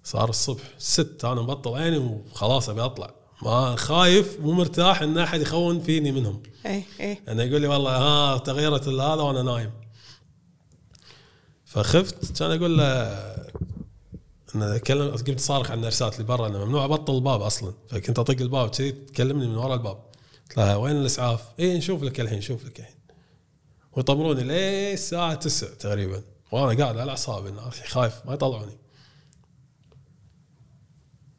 صار 0.04 0.30
الصبح 0.30 0.74
ست 0.78 1.26
أنا 1.26 1.42
مبطل 1.42 1.74
عيني 1.74 1.98
وخلاص 1.98 2.70
أبي 2.70 2.82
أطلع. 2.82 3.14
ما 3.42 3.76
خايف 3.76 4.40
مو 4.40 4.52
مرتاح 4.52 5.02
إن 5.02 5.18
أحد 5.18 5.42
يخون 5.42 5.82
فيني 5.82 6.12
منهم. 6.12 6.44
اي 6.66 6.84
اي 7.00 7.22
أنا 7.28 7.44
يقول 7.44 7.62
لي 7.62 7.68
والله 7.68 7.98
ها 7.98 8.38
تغيرت 8.38 8.88
هذا 8.88 9.22
وأنا 9.22 9.42
نايم. 9.42 9.72
فخفت 11.66 12.40
كان 12.40 12.52
أقول 12.52 12.78
له 12.78 12.86
أنا 14.56 14.76
اتكلم 14.76 15.12
قمت 15.12 15.40
صارخ 15.40 15.72
على 15.72 15.78
النرسات 15.78 16.14
اللي 16.14 16.28
برا 16.28 16.48
انه 16.48 16.66
ممنوع 16.66 16.86
أبطل 16.86 17.16
الباب 17.16 17.42
أصلا. 17.42 17.74
فكنت 17.90 18.20
أطق 18.20 18.42
الباب 18.42 18.70
كذي 18.70 18.92
تكلمني 18.92 19.48
من 19.48 19.56
ورا 19.56 19.74
الباب. 19.74 19.98
قلت 20.50 20.58
لها 20.58 20.76
وين 20.76 20.96
الإسعاف؟ 20.96 21.42
اي 21.60 21.78
نشوف 21.78 22.04
لك 22.04 22.20
الحين 22.20 22.38
نشوف 22.38 22.66
لك 22.66 22.80
الحين. 22.80 22.96
ويطمروني 23.94 24.44
ليه 24.44 24.94
الساعة 24.94 25.34
9 25.34 25.70
تقريبا. 25.70 26.22
وأنا 26.52 26.84
قاعد 26.84 26.98
على 26.98 27.12
أعصابي 27.12 27.54
خايف 27.88 28.14
ما 28.26 28.34
يطلعوني. 28.34 28.78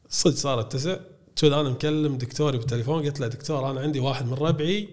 صدق 0.09 0.35
صارت 0.35 0.71
9 0.75 0.99
تقول 1.37 1.53
أنا 1.53 1.69
مكلم 1.69 2.17
دكتوري 2.17 2.57
بالتليفون 2.57 3.05
قلت 3.05 3.19
له 3.19 3.27
دكتور 3.27 3.71
أنا 3.71 3.79
عندي 3.79 3.99
واحد 3.99 4.25
من 4.25 4.33
ربعي 4.33 4.89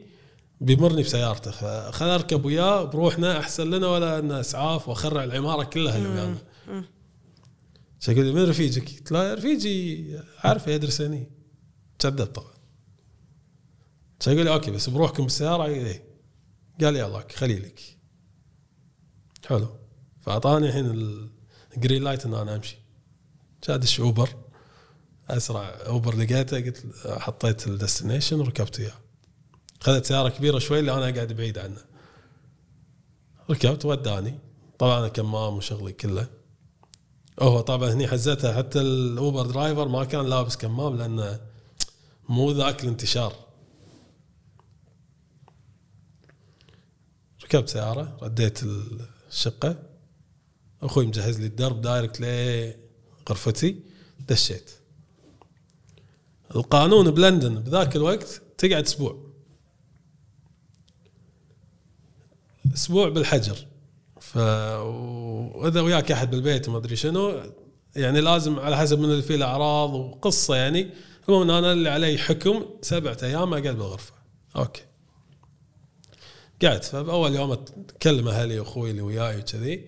بيمرني 0.60 1.02
بسيارته 1.02 1.50
فخل 1.50 2.06
اركب 2.06 2.44
وياه 2.44 2.84
بروحنا 2.84 3.38
أحسن 3.38 3.70
لنا 3.70 3.86
ولا 3.86 4.18
أن 4.18 4.32
أسعاف 4.32 4.88
وأخرع 4.88 5.24
العمارة 5.24 5.64
كلها 5.64 5.96
اللي 5.96 6.08
ويانا 6.08 6.38
يقول 8.08 8.26
لي؟ 8.26 8.32
من 8.32 8.48
رفيجك؟ 8.48 8.88
قلت 8.98 9.12
له 9.12 9.34
رفيجي 9.34 10.18
اعرفه 10.44 10.72
يدرس 10.72 11.00
هني. 11.00 11.30
كذب 11.98 12.26
طبعا. 12.26 12.52
يقول 14.26 14.44
لي؟ 14.44 14.52
أوكي 14.52 14.70
بس 14.70 14.90
بروحكم 14.90 15.22
بالسيارة. 15.22 15.64
إيه. 15.64 16.04
قال 16.80 16.96
يلا 16.96 17.24
خلي 17.34 17.58
لك. 17.58 17.80
حلو. 19.46 19.68
فأعطاني 20.20 20.66
الحين 20.66 20.86
ال 21.76 21.81
green 21.81 22.05
light 22.05 22.26
إن 22.26 22.34
أنا 22.34 22.56
أمشي. 22.56 22.76
شادش 23.66 24.00
Uber. 24.01 24.43
أسرع 25.30 25.68
Uber 25.86 26.16
لقيته 26.16 26.60
قلت 26.60 26.84
حطيت 27.06 27.66
ال 27.66 27.73
destination 27.73 28.40
وركبت 28.40 28.80
وياه 28.80 28.92
خذت 29.80 30.06
سيارة 30.06 30.28
كبيرة 30.28 30.59
شوي 30.59 30.78
اللي 30.78 30.92
أنا 30.92 31.14
قاعد 31.14 31.32
بعيد 31.32 31.59
عنه. 31.59 31.80
ركبت 33.51 33.84
وداني. 33.84 34.38
طبعا 34.78 34.98
أنا 34.98 35.09
كمام 35.09 35.55
وشغلي 35.55 35.92
كله. 35.92 36.26
هو 37.40 37.60
طبعا 37.60 37.92
هني 37.92 38.09
حزتها 38.09 38.56
حتى 38.56 38.80
ال 38.81 38.94
Uber 38.94 39.47
driver 39.47 39.89
ما 39.88 40.05
كان 40.05 40.26
لابس 40.26 40.56
كمام 40.56 40.96
لأنه 40.96 41.40
مو 42.28 42.52
ذاك 42.52 42.84
الانتشار. 42.84 43.34
ركبت 47.44 47.68
سيارة 47.68 48.18
رديت 48.22 48.60
الشقة. 49.30 49.82
أخوي 50.82 51.06
مجهز 51.06 51.40
لي 51.40 51.46
الدرب 51.46 51.80
direct 51.81 52.20
لغرفتي. 52.20 53.80
دشيت. 54.28 54.70
القانون 56.56 57.10
بلندن 57.10 57.55
بذاك 57.55 57.97
الوقت 57.97 58.43
تقعد 58.59 58.85
أسبوع. 58.85 59.24
أسبوع 62.74 63.09
بالحجر. 63.09 63.66
ف 64.20 64.36
وإذا 64.36 65.81
وياك 65.81 66.12
أحد 66.12 66.31
بالبيت 66.31 66.68
ما 66.68 66.78
أدري 66.78 66.97
شنو 66.97 67.43
يعني 67.97 68.20
لازم 68.20 68.59
على 68.59 68.76
حسب 68.76 68.98
من 68.98 69.05
اللي 69.05 69.22
فيه 69.22 69.35
الأعراض 69.35 69.94
وقصة 69.94 70.56
يعني. 70.56 70.90
المهم 71.28 71.51
أنا 71.51 71.72
اللي 71.72 71.89
علي 71.89 72.18
حكم 72.18 72.64
سبعة 72.82 73.18
أيام 73.22 73.55
أقعد 73.55 73.76
بالغرفة. 73.76 74.12
okay. 74.56 74.82
قعدت. 76.62 76.85
فباول 76.85 77.35
يوم 77.35 77.52
أتكلم 77.52 78.28
أهلي 78.28 78.60
وأخوي 78.60 78.90
اللي 78.90 79.02
وياي 79.02 79.39
وكذي 79.39 79.85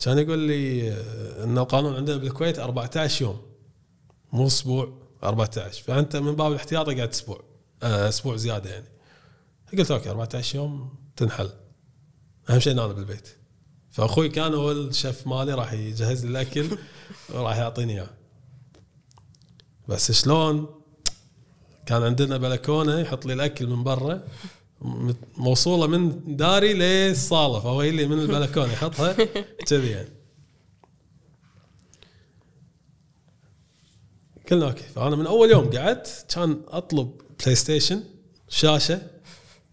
كان 0.00 0.18
يقول 0.18 0.38
لي 0.38 0.92
إن 1.44 1.58
القانون 1.58 1.94
عندنا 1.94 2.16
بالكويت 2.16 2.58
14 2.58 3.22
يوم 3.22 3.40
مو 4.32 4.46
أسبوع. 4.46 4.99
14 5.24 5.82
فأنت 5.82 6.16
من 6.16 6.36
باب 6.36 6.52
الاحتياط 6.52 6.86
قعدت 6.86 7.12
أسبوع. 7.12 7.44
آه، 7.82 8.08
أسبوع 8.08 8.36
زيادة 8.36 8.70
يعني. 8.70 8.88
قلت 9.78 9.90
okay 9.90 10.10
14 10.10 10.56
يوم 10.56 10.94
تنحل. 11.16 11.50
أهم 12.50 12.60
شيء 12.60 12.72
أنا 12.72 12.86
بالبيت. 12.86 13.28
فأخوي 13.90 14.28
كان 14.28 14.54
هو 14.54 14.72
الشيف 14.72 15.26
مالي 15.26 15.54
راح 15.54 15.72
يجهز 15.72 16.26
لي 16.26 16.30
الأكل 16.30 16.78
وراح 17.34 17.56
يعطيني 17.56 17.92
إياه. 17.92 18.10
بس 19.88 20.12
شلون؟ 20.12 20.66
كان 21.86 22.02
عندنا 22.02 22.36
بلكونة 22.36 22.98
يحط 22.98 23.26
لي 23.26 23.32
الأكل 23.32 23.66
من 23.66 23.84
برا 23.84 24.22
موصولة 25.36 25.86
من 25.86 26.36
داري 26.36 26.74
للصاله 26.74 27.60
فهو 27.60 27.82
يلي 27.82 28.06
من 28.06 28.18
البلكونة 28.18 28.72
يحطها 28.72 29.12
كذي 29.66 29.90
يعني. 29.90 30.19
قلنا 34.50 34.66
okay 34.66 34.82
فأنا 34.82 35.16
من 35.16 35.26
أول 35.26 35.50
يوم 35.50 35.70
قعدت 35.70 36.26
كان 36.28 36.60
أطلب 36.68 37.20
PlayStation 37.40 38.02
شاشة 38.48 39.02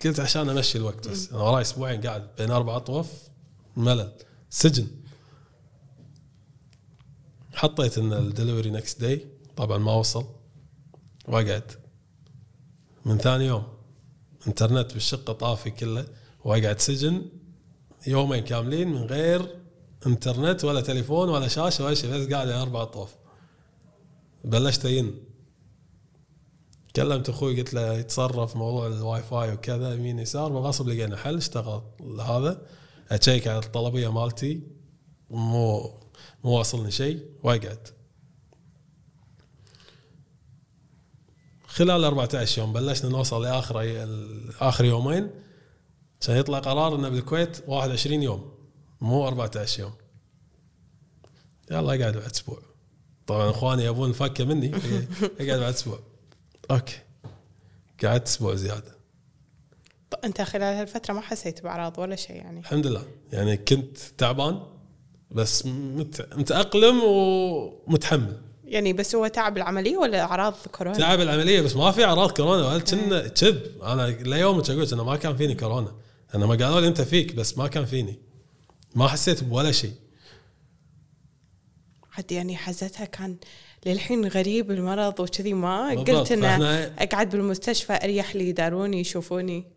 قلت 0.06 0.20
عشان 0.20 0.50
أمشي 0.50 0.78
الوقت 0.78 1.08
بس. 1.08 1.30
أنا 1.30 1.42
وراي 1.42 1.62
أسبوعين 1.62 2.02
قاعد 2.02 2.28
بين 2.38 2.52
أربع 2.52 2.78
اطوف 2.78 3.08
ملل 3.78 4.12
سجن. 4.50 4.88
حطيت 7.54 7.98
إن 7.98 8.14
ال 8.14 8.20
delivery 8.20 8.70
next 8.70 9.02
day 9.02 9.28
طبعا 9.56 9.78
ما 9.78 9.94
وصل 9.94 10.26
واقعد 11.28 11.72
من 13.06 13.18
ثاني 13.18 13.46
يوم 13.46 13.64
انترنت 14.48 14.94
بالشقة 14.94 15.34
طافي 15.34 15.70
كله 15.72 16.06
واقعد 16.44 16.80
سجن 16.80 17.26
يومين 18.08 18.44
كاملين 18.44 18.88
من 18.88 19.04
غير 19.04 19.56
انترنت 20.08 20.64
ولا 20.66 20.82
تليفون 20.82 21.30
ولا 21.30 21.48
شاشة 21.48 21.86
ولا 21.86 21.94
شيء 21.94 22.12
بس 22.12 22.28
قاعد 22.28 22.50
أربع 22.50 22.82
اطوف 22.82 23.16
بلشت 24.48 24.86
لين 24.86 25.24
كلمت 26.96 27.30
أخوي 27.30 27.62
قلت 27.62 27.74
له 27.74 27.94
يتصرف 27.94 28.56
موضوع 28.56 28.88
الواي 28.88 29.24
فاي 29.24 29.54
وكذا 29.54 29.94
يمين 29.94 30.20
يسار 30.20 30.52
بالغصب 30.52 30.88
لقينا. 30.88 31.18
حل 31.18 31.38
اشتغل 31.38 31.82
هذا؟ 32.22 32.68
اشيك 33.12 33.48
على 33.48 33.60
الطلبية 33.60 34.12
مالتي 34.12 34.62
مو 35.30 35.94
مو 36.44 36.52
واصلني 36.52 36.92
شيء 36.92 37.26
واقعد 37.44 37.88
خلال 41.68 42.04
14 42.04 42.62
يوم 42.62 42.74
بلشنا 42.74 43.10
نوصل 43.10 43.44
لآخر 43.44 44.08
آخر 44.60 44.86
يومين. 44.86 45.30
كان 46.22 46.38
يطلع 46.38 46.60
قرار 46.60 46.96
إنه 46.96 47.10
بالكويت 47.10 47.64
21 47.68 48.24
يوم 48.24 48.52
مو 49.02 49.28
14 49.28 49.80
يوم. 49.80 49.94
يلا 51.72 52.02
اقعد 52.02 52.18
بعد 52.18 52.32
أسبوع. 52.32 52.67
طبعا 53.28 53.50
إخواني 53.50 53.86
يبون 53.86 54.10
الفكه 54.10 54.46
مني. 54.46 54.72
اقعد 55.40 55.60
بعد 55.60 55.74
أسبوع. 55.74 56.00
okay. 56.72 57.00
قعدت 58.04 58.28
أسبوع 58.28 58.56
زيادة. 58.56 58.98
أنت 60.24 60.42
خلال 60.42 60.76
هالفترة 60.78 61.14
ما 61.14 61.22
حسيت 61.22 61.64
بأعراض 61.64 62.00
ولا 62.00 62.16
شيء 62.16 62.36
يعني؟ 62.36 62.60
الحمد 62.60 62.88
لله. 62.88 63.04
يعني 63.34 63.58
كنت 63.58 63.98
تعبان 64.18 64.60
بس 65.32 65.66
مت... 65.66 66.28
متأقلم 66.36 67.02
ومتحمل. 67.04 68.38
يعني 68.66 68.94
بس 68.94 69.16
هو 69.16 69.28
تعب 69.28 69.58
العملية 69.58 69.98
ولا 69.98 70.22
أعراض 70.22 70.54
كورونا؟ 70.72 70.98
تعب 70.98 71.22
العملية 71.22 71.62
بس 71.62 71.76
ما 71.76 71.92
في 71.92 72.06
أعراض 72.06 72.32
كورونا. 72.32 72.68
ولا 72.68 72.80
كنا 72.80 73.28
كذب 73.28 73.62
أنا 73.84 74.08
ليومك 74.08 74.70
أقول 74.70 74.88
انه 74.94 75.04
ما 75.04 75.16
كان 75.16 75.36
فيني 75.36 75.56
كورونا. 75.56 75.92
أنا 76.36 76.46
ما 76.46 76.56
قالوا 76.56 76.82
لي 76.82 76.88
أنت 76.88 77.02
فيك 77.02 77.36
بس 77.36 77.58
ما 77.58 77.68
كان 77.68 77.86
فيني. 77.86 78.20
ما 78.96 79.08
حسيت 79.08 79.44
بولا 79.44 79.72
شيء. 79.72 79.94
حتى 82.18 82.36
يعني 82.36 82.58
حزتها 82.58 83.06
كان 83.06 83.38
للحين 83.86 84.28
غريب 84.28 84.72
المرض 84.72 85.20
وكذي 85.20 85.54
ما 85.54 85.90
قلت 85.90 86.32
إنه 86.32 86.66
أقعد 87.00 87.30
بالمستشفى 87.30 87.94
أريح 87.94 88.36
لي 88.36 88.50
يداروني 88.50 89.00
يشوفوني. 89.00 89.68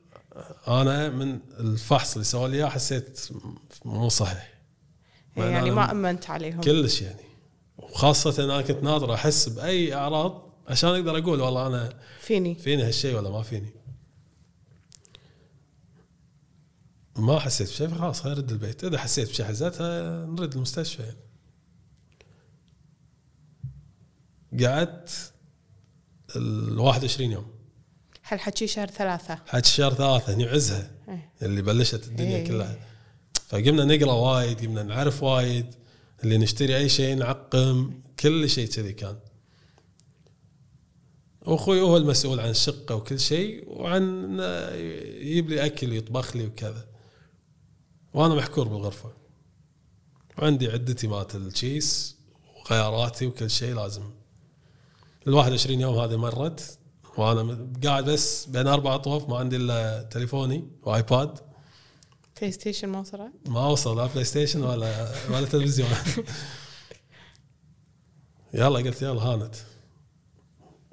أنا 0.69 1.09
من 1.09 1.39
الفحص 1.59 2.13
اللي 2.13 2.25
سووا 2.25 2.49
لي 2.49 2.71
حسيت 2.71 3.29
مو 3.85 4.09
صحيح. 4.09 4.53
يعني 5.37 5.71
ما 5.71 5.91
أمنت 5.91 6.31
عليهم. 6.31 6.61
كلش 6.61 7.03
يعني. 7.03 7.25
وخاصة 7.79 8.45
أنا 8.45 8.63
كنت 8.63 8.83
ناظر 8.83 9.15
أحس 9.15 9.49
بأي 9.49 9.95
أعراض 9.95 10.55
عشان 10.69 10.91
أقدر 10.91 11.19
أقول 11.19 11.41
والله 11.41 11.67
أنا 11.67 11.93
فيني. 12.21 12.55
فيني 12.55 12.83
هالشيء 12.83 13.17
ولا 13.17 13.31
ما 13.31 13.43
فيني. 13.43 13.71
ما 17.17 17.39
حسيت 17.39 17.69
بشيء 17.69 17.89
خلاص 17.89 18.23
خير 18.23 18.39
رد 18.39 18.51
البيت. 18.51 18.85
إذا 18.85 18.99
حسيت 18.99 19.29
بشيء 19.29 19.47
حزتها 19.47 20.27
نرد 20.27 20.55
المستشفى 20.55 21.03
يعني. 21.03 21.30
قعدت 24.59 25.33
ال 26.37 26.79
21 26.79 27.33
يوم. 27.33 27.47
هالحكي 28.29 28.67
شهر 28.67 28.87
ثلاثة؟ 28.87 29.39
حكي 29.47 29.69
شهر 29.69 29.95
ثلاثة 29.95 30.35
هني 30.35 30.45
عزها 30.45 30.91
إيه. 31.09 31.31
اللي 31.43 31.63
بلشت 31.63 32.07
الدنيا 32.07 32.37
إيه. 32.37 32.49
كلها. 32.49 32.79
فقمنا 33.49 33.85
نقرأ 33.85 34.13
وايد 34.13 34.61
قمنا 34.61 34.83
نعرف 34.83 35.23
وايد 35.23 35.75
اللي 36.25 36.39
نشتري 36.39 36.77
أي 36.77 36.89
شيء 36.89 37.17
نعقم 37.17 38.01
كل 38.21 38.51
شيء 38.51 38.69
كذي 38.69 38.93
كان. 38.93 39.17
واخوي 41.43 41.81
هو 41.81 41.97
المسؤول 41.97 42.41
عن 42.41 42.51
الشقة 42.51 42.95
وكل 42.95 43.21
شيء 43.21 43.65
وعن 43.67 44.39
يجيب 45.21 45.51
لي 45.51 45.67
أكل 45.67 45.93
يطبخ 45.93 46.37
لي 46.37 46.47
وكذا. 46.47 46.87
وأنا 48.15 48.35
محكور 48.35 48.69
بالغرفة. 48.69 49.13
وعندي 50.39 50.69
عدتي 50.69 51.07
مالت 51.07 51.35
الشاش 51.35 52.17
وغياراتي 52.57 53.27
وكل 53.27 53.51
شيء 53.51 53.75
لازم 53.75 54.11
ال 55.27 55.35
21 55.35 55.81
يوم 55.81 55.99
هذه 55.99 56.17
مرت 56.17 56.79
وأنا 57.19 57.73
قاعد 57.85 58.05
بس 58.05 58.47
بين 58.47 58.67
أربع 58.67 58.95
اطوف 58.95 59.29
ما 59.29 59.37
عندي 59.39 59.57
إلا 59.57 60.03
تليفوني 60.03 60.71
و 60.83 60.92
iPad. 60.92 61.39
PlayStation 62.37 62.89
ما 62.89 63.01
وصلت؟ 63.01 63.33
ما 63.47 63.67
وصل 63.67 63.97
لا 63.97 64.07
PlayStation 64.07 64.63
ولا 64.63 65.13
ولا 65.31 65.47
تلفزيون. 65.47 65.89
يلا 68.55 68.79
قلت 68.79 69.03
يلا 69.03 69.23
هانت. 69.23 69.55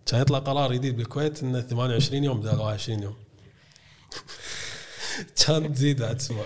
كان 0.06 0.22
يطلع 0.22 0.40
قرار 0.40 0.74
جديد 0.74 0.98
بالكويت 0.98 1.44
إنه 1.44 1.62
28 1.62 2.24
يوم 2.24 2.40
بدل 2.40 2.60
21 2.60 3.04
يوم. 3.04 3.16
كان 5.46 5.74
تزيد 5.74 6.02
بعد 6.02 6.16
أسبوع 6.16 6.46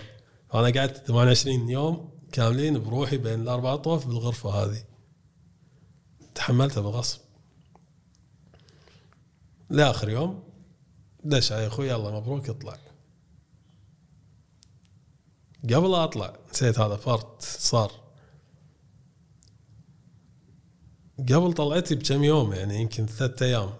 أنا 0.53 0.79
قعدت 0.79 1.07
28 1.07 1.69
يوم 1.69 2.11
كاملين 2.31 2.83
بروحي 2.83 3.17
بين 3.17 3.41
الأربع 3.41 3.73
اطوف 3.73 4.07
بالغرفة 4.07 4.49
هذه. 4.49 4.83
تحملتها 6.35 6.81
بالغصب. 6.81 7.30
لآخر 9.71 10.09
يوم. 10.09 10.43
دش 11.23 11.51
علي 11.51 11.67
أخوي 11.67 11.87
يلا 11.87 12.11
مبروك 12.11 12.49
اطلع 12.49 12.77
قبل 15.63 15.93
أطلع 15.93 16.37
نسيت 16.53 16.79
هذا 16.79 16.95
فرط 16.95 17.41
صار. 17.41 17.91
قبل 21.19 21.53
طلعتي 21.53 21.95
بكم 21.95 22.23
يوم 22.23 22.53
يعني 22.53 22.81
يمكن 22.81 23.05
ثلاثة 23.05 23.45
أيام. 23.45 23.73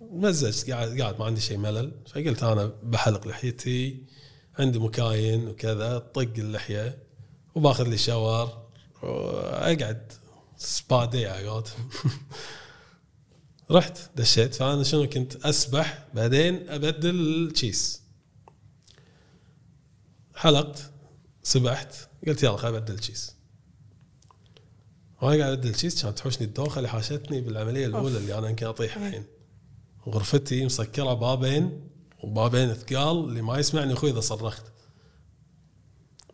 مزجت 0.00 0.70
قاعد 0.70 1.00
قاعد 1.00 1.18
ما 1.18 1.24
عندي 1.24 1.40
شيء 1.40 1.56
ملل. 1.56 1.92
فقلت 2.06 2.42
أنا 2.42 2.66
بحلق 2.82 3.26
لحيتي 3.26 4.06
عندي 4.58 4.78
مكاين 4.78 5.48
وكذا 5.48 5.98
طق 5.98 6.32
اللحية 6.38 7.02
وباخذ 7.54 7.88
لي 7.88 7.98
shower. 7.98 8.68
وأقعد 9.02 10.12
spa 10.56 11.04
day 11.04 11.26
على 11.26 11.62
رحت 13.70 13.98
دشيت 14.16 14.54
فأنا 14.54 14.82
شنو 14.82 15.08
كنت 15.08 15.36
أسبح 15.36 16.04
بعدين 16.14 16.68
أبدل 16.68 17.14
التشيس 17.44 18.02
حلقت 20.34 20.90
سبحت 21.42 21.94
قلت 22.26 22.42
يلا 22.42 22.56
خليني 22.56 22.78
أبدل 22.78 22.94
التشيس 22.94 23.34
وأنا 25.22 25.42
قاعد 25.42 25.52
أبدل 25.52 25.68
التشيس 25.68 26.02
كانت 26.02 26.18
تحوشني 26.18 26.46
الدوخة 26.46 26.78
اللي 26.78 26.88
حاشتني 26.88 27.40
بالعملية 27.40 27.86
الأولى 27.86 28.18
اللي 28.18 28.38
أنا 28.38 28.48
يمكن 28.48 28.66
أطيح 28.66 28.96
الحين. 28.96 29.24
غرفتي 30.08 30.64
مسكرة 30.64 31.14
بابين 31.14 31.88
وبابين 32.22 32.74
ثقال 32.74 33.24
اللي 33.24 33.42
ما 33.42 33.58
يسمعني 33.58 33.92
أخوي 33.92 34.10
إذا 34.10 34.20
صرخت. 34.20 34.64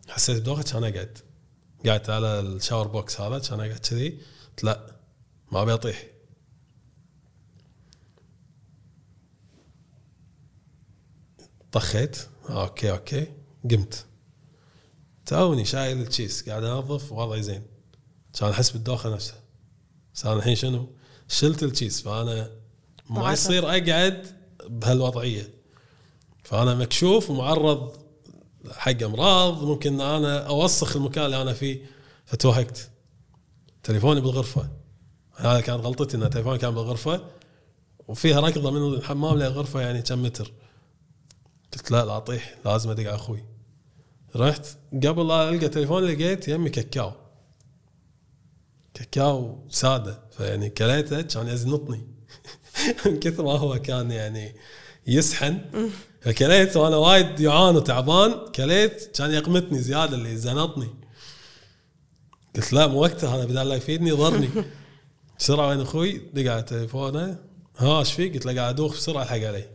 حسيت 0.07 0.41
بدوخة 0.41 0.63
كان 0.63 0.83
اقعد 0.83 1.17
قعدت 1.85 2.09
على 2.09 2.39
ال 2.39 2.46
shower 2.46 2.87
box 2.87 3.21
هذا 3.21 3.39
كان 3.39 3.59
اقعد 3.59 3.79
كذي 3.79 4.19
لا 4.63 4.95
ما 5.51 5.61
أبي 5.61 5.73
أطيح. 5.73 6.14
طخيت. 11.75 12.17
okay 12.49 12.91
okay. 12.91 13.27
قمت. 13.71 14.05
توني 15.25 15.65
شايل 15.65 16.01
التشيس 16.01 16.49
قاعد 16.49 16.63
أنظف 16.63 17.11
وضعي 17.11 17.43
زين. 17.43 17.63
كان 18.39 18.49
أحس 18.49 18.71
بالدوخه 18.71 19.09
نفسها 19.13 19.39
بس 20.13 20.25
أنا 20.25 20.35
الحين 20.35 20.55
شنو؟ 20.55 20.89
شلت 21.27 21.63
التشيس 21.63 22.01
فأنا 22.01 22.49
ما 23.09 23.33
يصير 23.33 23.69
أقعد 23.69 24.27
بهالوضعية. 24.69 25.49
فأنا 26.43 26.75
مكشوف 26.75 27.29
ومعرض 27.29 27.93
حق 28.71 29.03
أمراض 29.03 29.63
ممكن 29.63 30.01
أنا 30.01 30.47
أوسخ 30.47 30.95
المكان 30.95 31.25
اللي 31.25 31.41
أنا 31.41 31.53
فيه. 31.53 31.85
فتوهقت. 32.25 32.89
تليفوني 33.83 34.21
بالغرفة. 34.21 34.69
هذا 35.35 35.61
كانت 35.61 35.85
غلطتي 35.85 36.17
إن 36.17 36.29
تليفوني 36.29 36.57
كان 36.57 36.75
بالغرفة. 36.75 37.21
وفيها 38.07 38.39
ركضة 38.39 38.71
من 38.71 38.93
الحمام 38.93 39.37
للغرفة 39.37 39.81
يعني 39.81 40.01
كم 40.01 40.23
متر. 40.23 40.51
قلت 41.75 41.91
لا 41.91 42.05
لا 42.05 42.17
اطيح 42.17 42.55
لازم 42.65 42.89
أدق 42.89 43.03
على 43.03 43.15
أخوي. 43.15 43.43
رحت 44.35 44.65
قبل 44.93 45.27
لا 45.27 45.49
ألقى 45.49 45.69
تليفون 45.69 46.03
لقيت 46.03 46.47
يمي 46.47 46.69
كاكاو. 46.69 47.11
كاكاو 48.93 49.67
سادة 49.69 50.19
فيعني 50.37 50.69
كليته 50.69 51.21
كان 51.21 51.47
يزنطني. 51.47 52.07
من 53.05 53.19
كثر 53.19 53.43
ما 53.43 53.51
هو 53.51 53.81
كان 53.81 54.11
يعني 54.11 54.55
يسحن. 55.07 55.61
فكليت 56.21 56.77
وأنا 56.77 56.97
وايد 56.97 57.35
جوعان 57.35 57.75
وتعبان 57.75 58.51
كليت 58.55 59.17
كان 59.17 59.31
يقمتني 59.31 59.79
زيادة 59.79 60.15
اللي 60.15 60.37
زنطني. 60.37 60.89
قلت 62.55 62.73
لا 62.73 62.87
مو 62.87 63.01
وقته 63.01 63.35
هذا 63.35 63.45
بدال 63.45 63.69
لا 63.69 63.75
يفيدني 63.75 64.11
ضرني 64.11 64.49
بسرعة 65.39 65.67
وين 65.67 65.81
أخوي؟ 65.81 66.17
دق 66.33 66.51
على 66.51 66.61
تليفونه. 66.61 67.39
ها 67.77 67.99
إيش 67.99 68.13
فيك؟ 68.13 68.33
قلت 68.33 68.45
له 68.45 68.61
قاعد 68.61 68.73
أدوخ 68.73 68.93
بسرعة 68.93 69.23
الحق 69.23 69.35
علي. 69.35 69.74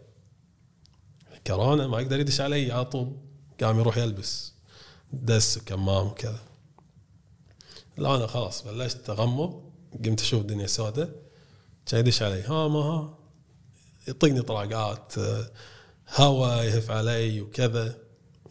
كورونا 1.47 1.87
ما 1.87 2.01
يقدر 2.01 2.21
يدش 2.21 2.41
علي 2.41 2.73
على 2.73 2.85
طول 2.85 3.17
قام 3.63 3.79
يروح 3.81 3.97
يلبس. 3.97 4.53
دس 5.13 5.59
وكمام 5.59 6.07
وكذا 6.07 6.41
لا 7.99 8.17
أنا 8.17 8.27
خلاص 8.27 8.63
بلشت 8.63 9.11
أغمض 9.11 9.63
قمت 10.05 10.21
أشوف 10.21 10.41
الدنيا 10.41 10.67
سوداء 10.67 11.11
كان 11.87 12.01
يدش 12.01 12.23
علي 12.23 12.43
ها 12.43 12.69
ما 12.69 12.79
ها. 12.79 13.19
يطقني 14.09 14.43
طراقات 14.43 15.13
هواء 16.17 16.65
يهف 16.65 16.91
علي 16.91 17.41
وكذا. 17.41 17.99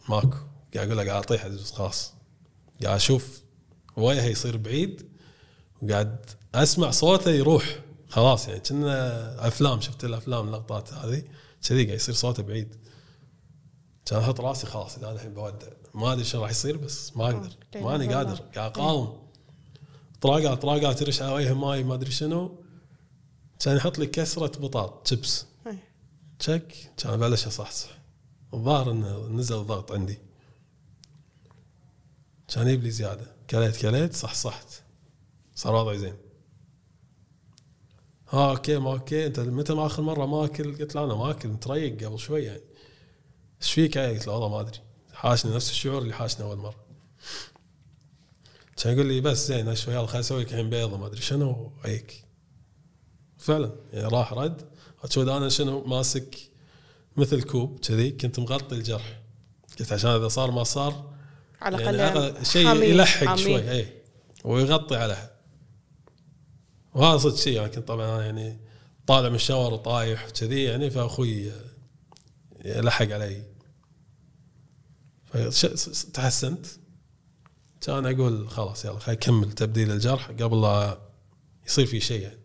ماكو. 0.08 0.36
قاعد 0.74 0.86
أقول 0.86 0.96
له 0.96 1.10
قاعد 1.10 1.22
أطيح 1.22 1.48
خلاص. 1.74 2.12
قاعد 2.82 2.96
أشوف 2.96 3.42
وجهه 3.96 4.24
يصير 4.24 4.56
بعيد 4.56 5.08
وقاعد 5.82 6.26
أسمع 6.54 6.90
صوته 6.90 7.30
يروح. 7.30 7.80
خلاص 8.08 8.48
يعني 8.48 8.60
كنا 8.60 9.48
أفلام 9.48 9.80
شفت 9.80 10.04
الأفلام 10.04 10.46
اللقطات 10.46 10.92
هذه. 10.92 11.22
كذي 11.68 11.84
قاعد 11.84 11.96
يصير 11.96 12.14
صوته 12.14 12.42
بعيد. 12.42 12.76
كان 14.06 14.18
أحط 14.18 14.40
راسي 14.40 14.66
خلاص 14.66 14.98
أنا 14.98 15.12
الحين 15.12 15.34
بودع. 15.34 15.66
ما 15.94 16.12
أدري 16.12 16.24
شو 16.24 16.42
راح 16.42 16.50
يصير 16.50 16.76
بس 16.76 17.16
ما 17.16 17.24
أقدر. 17.24 17.56
آه، 17.76 17.80
ماني 17.80 17.84
والله. 17.84 18.16
قادر. 18.16 18.34
قاعد 18.54 18.70
أقاوم. 18.70 19.30
طراقات 20.20 20.62
طراقات 20.62 20.98
ترش 20.98 21.22
على 21.22 21.32
وجهه 21.32 21.52
ماي 21.54 21.84
ما 21.84 21.94
أدري 21.94 22.10
شنو. 22.10 22.64
كان 23.60 23.76
يحط 23.76 23.98
لي 23.98 24.06
كسرة 24.06 24.58
بطاط 24.60 25.08
شيبس 25.08 25.46
إيه. 25.66 25.88
تشك 26.38 26.92
كان 26.96 27.16
بلش 27.16 27.46
أصحصح. 27.46 27.88
الظاهر 28.54 28.90
إنه 28.90 29.28
نزل 29.28 29.60
الضغط 29.60 29.92
عندي. 29.92 30.18
كان 32.48 32.66
يجيب 32.68 32.82
لي 32.82 32.90
زيادة. 32.90 33.36
كليت 33.50 33.76
كليت 33.76 34.16
صحصحت. 34.16 34.82
صار 35.54 35.74
وضعي 35.74 35.98
زين. 35.98 36.16
ها 38.30 38.50
okay 38.50 38.78
ما 38.78 38.92
okay 38.92 39.26
أنت 39.26 39.40
متى 39.40 39.74
ما 39.74 39.86
آخر 39.86 40.02
مرة 40.02 40.26
ما 40.26 40.44
اكل 40.44 40.78
قلت 40.78 40.94
له 40.94 41.04
أنا 41.04 41.14
ما 41.14 41.30
اكل 41.30 41.48
متريق 41.48 42.04
قبل 42.04 42.18
شوي 42.18 42.44
يعني 42.44 42.60
إيش 43.62 43.72
فيك؟ 43.72 43.96
يعني؟ 43.96 44.12
قلت 44.12 44.26
له 44.26 44.32
والله 44.32 44.48
ما 44.48 44.60
أدري. 44.60 44.78
حاشني 45.12 45.54
نفس 45.54 45.70
الشعور 45.70 46.02
اللي 46.02 46.14
حاشني 46.14 46.46
أول 46.46 46.56
مرة. 46.56 46.84
كان 48.76 48.92
يقول 48.94 49.06
لي 49.06 49.20
بس 49.20 49.48
زين 49.48 49.74
شوي 49.74 49.94
يلا 49.94 50.06
خليني 50.06 50.20
أسوي 50.20 50.42
لك 50.42 50.50
الحين 50.50 50.70
بيضة 50.70 50.96
ما 50.96 51.06
أدري 51.06 51.20
شنو 51.20 51.72
هيك 51.84 52.24
فعلا 53.38 53.72
يعني 53.92 54.08
راح 54.08 54.32
رد. 54.32 54.62
شو 55.08 55.22
أنا 55.22 55.48
شنو؟ 55.48 55.84
ماسك 55.84 56.38
مثل 57.16 57.42
كوب 57.42 57.80
كذي 57.80 58.10
كنت 58.10 58.40
مغطي 58.40 58.74
الجرح. 58.74 59.20
قلت 59.78 59.92
عشان 59.92 60.10
إذا 60.10 60.28
صار 60.28 60.50
ما 60.50 60.64
صار 60.64 61.12
على 61.60 61.82
يعني 61.82 61.90
الأقل 61.90 62.22
أقل 62.22 62.46
شيء 62.46 62.82
يلحق. 62.82 63.36
شوي 63.36 63.70
اي 63.70 63.92
ويغطي 64.44 64.96
عليها 64.96 65.29
وهذا 66.94 67.18
صدق 67.18 67.36
شيء 67.36 67.56
يعني 67.56 67.68
كنت 67.68 67.88
طبعا 67.88 68.16
أنا 68.16 68.24
يعني 68.24 68.58
طالع 69.06 69.28
من 69.28 69.34
الشاور 69.34 69.72
وطايح 69.72 70.28
كذي 70.28 70.62
يعني 70.62 70.90
فأخوي 70.90 71.52
يلحق 72.64 73.10
علي. 73.10 73.44
تحسنت؟ 76.14 76.66
كان 77.80 78.06
أقول 78.06 78.48
خلاص 78.48 78.84
يلا 78.84 78.98
خلينا 78.98 79.20
نكمل 79.20 79.52
تبديل 79.52 79.90
الجرح 79.90 80.30
قبل 80.30 80.60
لا 80.60 80.98
يصير 81.66 81.86
في 81.86 82.00
شيء 82.00 82.22
يعني. 82.22 82.40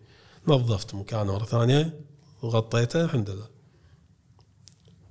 نظفت 0.47 0.95
مكانه 0.95 1.33
مرة 1.33 1.45
ثانية 1.45 1.99
وغطيته 2.41 3.03
الحمد 3.03 3.29
لله. 3.29 3.47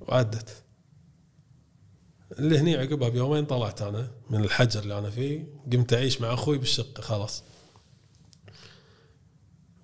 وعدت. 0.01 0.63
اللي 2.39 2.59
هني 2.59 2.77
عقبها 2.77 3.09
بيومين 3.09 3.45
طلعت 3.45 3.83
أنا 3.83 4.11
من 4.31 4.45
الحجر 4.45 4.83
اللي 4.83 4.99
أنا 4.99 5.11
فيه 5.11 5.47
قمت 5.73 5.93
أعيش 5.93 6.21
مع 6.21 6.35
أخوي 6.35 6.59
بالشقة 6.59 7.01
خلاص. 7.01 7.43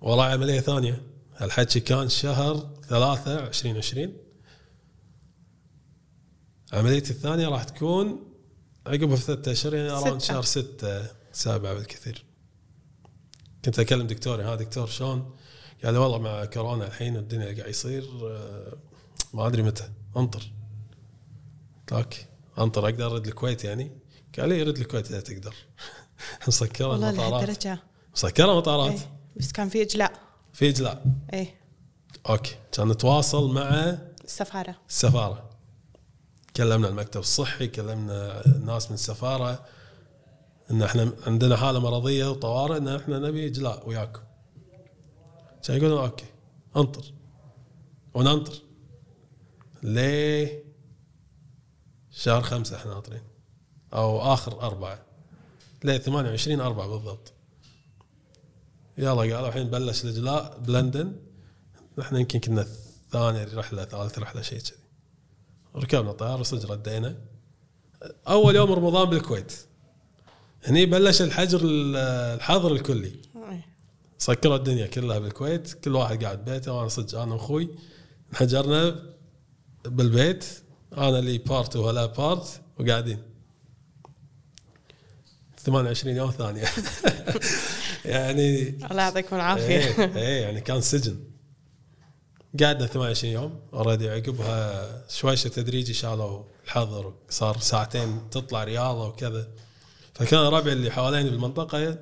وراي 0.01 0.31
عملية 0.31 0.59
ثانية 0.59 1.01
الحكي 1.41 1.79
كان 1.79 2.09
شهر 2.09 2.69
ثلاثة 2.89 3.47
2020 3.47 4.13
عمليتي 6.73 7.11
الثانية 7.11 7.47
راح 7.47 7.63
تكون 7.63 8.23
عقبها 8.87 9.15
بثلاثة 9.15 9.51
اشهر 9.51 9.75
يعني 9.75 9.89
اراوند 9.89 10.21
ستة. 10.21 10.33
شهر 10.33 10.41
ستة 10.41 11.07
سبعة 11.31 11.73
بالكثير 11.73 12.25
كنت 13.65 13.79
أكلم 13.79 14.07
دكتوري 14.07 14.43
ها 14.43 14.55
دكتور 14.55 14.87
شلون؟ 14.87 15.35
قال 15.83 15.97
والله 15.97 16.17
مع 16.17 16.45
كورونا 16.45 16.87
الحين 16.87 17.15
والدنيا 17.15 17.43
اللي 17.49 17.61
قاعد 17.61 17.69
يصير 17.69 18.03
آه، 18.23 18.77
ما 19.33 19.47
أدري 19.47 19.63
متى 19.63 19.89
انطر 20.17 20.51
okay 21.91 22.25
انطر 22.59 22.85
أقدر 22.85 23.05
أرد 23.05 23.27
الكويت 23.27 23.63
يعني؟ 23.63 23.91
قال 24.39 24.49
لي 24.49 24.63
رد 24.63 24.77
الكويت 24.77 25.07
إذا 25.07 25.19
تقدر 25.19 25.55
مسكرة 26.47 26.95
المطارات 26.95 27.67
مسكرة 28.13 28.57
مطارات 28.57 28.91
إيه. 28.91 29.20
بس 29.35 29.51
كان 29.51 29.69
في 29.69 29.81
إجلاء. 29.81 30.13
في 30.53 30.69
إجلاء. 30.69 31.05
إيه. 31.33 31.55
okay. 32.29 32.55
كان 32.71 32.87
نتواصل 32.87 33.53
مع 33.53 33.97
السفاره 34.23 34.75
السفاره 34.89 35.49
كلمنا 36.55 36.87
المكتب 36.87 37.19
الصحي 37.19 37.67
كلمنا 37.67 38.43
ناس 38.65 38.87
من 38.87 38.93
السفاره 38.93 39.65
إن 40.71 40.83
إحنا 40.83 41.13
عندنا 41.27 41.57
حالة 41.57 41.79
مرضية 41.79 42.31
وطوارئ 42.31 42.77
إن 42.77 42.87
إحنا 42.87 43.19
نبي 43.19 43.47
إجلاء 43.47 43.89
وياكم. 43.89 44.21
كان 45.63 45.77
يقولون 45.77 46.03
أوكي. 46.03 46.25
أنطر. 46.75 47.13
وننطر. 48.13 48.53
ليه؟ 49.83 50.63
شهر 52.11 52.41
خمسة 52.41 52.75
إحنا 52.75 52.93
ناطرين. 52.93 53.21
أو 53.93 54.33
آخر 54.33 54.61
أربعة. 54.61 54.99
ليه؟ 55.83 55.97
28 55.97 56.61
أربعة 56.61 56.87
بالضبط. 56.87 57.33
يلا 59.01 59.21
قالوا 59.21 59.47
الحين 59.47 59.69
بلش 59.69 60.03
الإجلاء. 60.03 60.59
بلندن. 60.59 61.15
إحنا 61.99 62.19
يمكن 62.19 62.39
كنا 62.39 62.67
ثاني 63.11 63.43
رحلة 63.43 63.85
ثالث 63.85 64.19
رحلة 64.19 64.41
شيء 64.41 64.59
كذي. 64.59 64.77
ركبنا 65.75 66.11
طيارة 66.11 66.39
وصدق 66.39 66.71
ردينا. 66.71 67.17
أول 68.27 68.55
يوم 68.55 68.71
رمضان 68.71 69.09
بالكويت. 69.09 69.53
هني 70.63 70.85
بلش 70.85 71.21
الحجر 71.21 71.61
الحظر 71.63 72.71
الكلي. 72.71 73.15
سكروا 74.17 74.55
الدنيا 74.55 74.87
كلها 74.87 75.19
بالكويت. 75.19 75.73
كل 75.73 75.95
واحد 75.95 76.23
قاعد 76.23 76.45
ببيته 76.45 76.73
وأنا 76.73 76.87
صدق 76.87 77.19
أنا 77.19 77.33
وأخوي. 77.33 77.69
انحجرنا 78.31 78.95
بالبيت. 79.85 80.45
أنا 80.97 81.17
لي 81.17 81.37
part 81.37 81.75
وله 81.75 82.05
part 82.05 82.61
وقاعدين. 82.79 83.19
28 85.57 86.15
يوم 86.15 86.31
ثانية. 86.31 86.65
يعني 88.05 88.69
الله 88.69 89.01
يعطيكم 89.03 89.35
العافية. 89.35 89.77
إيه 89.77 90.15
إيه 90.15 90.41
يعني 90.41 90.61
كان 90.61 90.81
سجن. 90.81 91.23
قعدنا 92.59 92.87
28 92.87 93.33
يوم 93.33 93.59
اوريدي 93.73 94.09
عقبها 94.09 95.07
شويشه 95.09 95.47
تدريجي 95.47 95.93
شالوا 95.93 96.43
الحظر 96.65 97.13
صار 97.29 97.57
ساعتين 97.57 98.29
تطلع 98.29 98.63
رياضة 98.63 99.07
وكذا. 99.07 99.47
فكان 100.13 100.39
ربعي 100.39 100.73
اللي 100.73 100.91
حواليني 100.91 101.29
بالمنطقة 101.29 101.97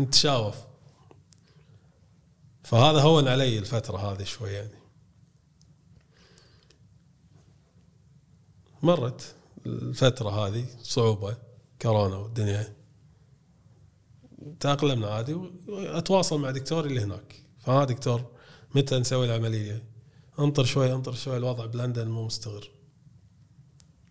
نتشاوف 0.00 0.56
فهذا 2.62 3.00
هون 3.00 3.28
علي 3.28 3.58
الفترة 3.58 3.96
هذه 3.96 4.24
شوي 4.24 4.50
يعني. 4.50 4.78
مرت 8.82 9.34
الفترة 9.66 10.30
هذه 10.30 10.64
صعوبة 10.82 11.36
كورونا 11.82 12.16
والدنيا. 12.16 12.83
تأقلمنا 14.60 15.08
عادي 15.08 15.34
وأتواصل 15.68 16.40
مع 16.40 16.50
دكتوري 16.50 16.88
اللي 16.88 17.00
هناك. 17.00 17.44
فها 17.58 17.84
دكتور 17.84 18.30
متى 18.74 18.98
نسوي 18.98 19.26
العملية؟ 19.26 19.82
انطر 20.38 20.64
شوي 20.64 20.92
انطر 20.92 21.12
شوي 21.12 21.36
الوضع 21.36 21.66
بلندن 21.66 22.08
مو 22.08 22.26
مستقر. 22.26 22.70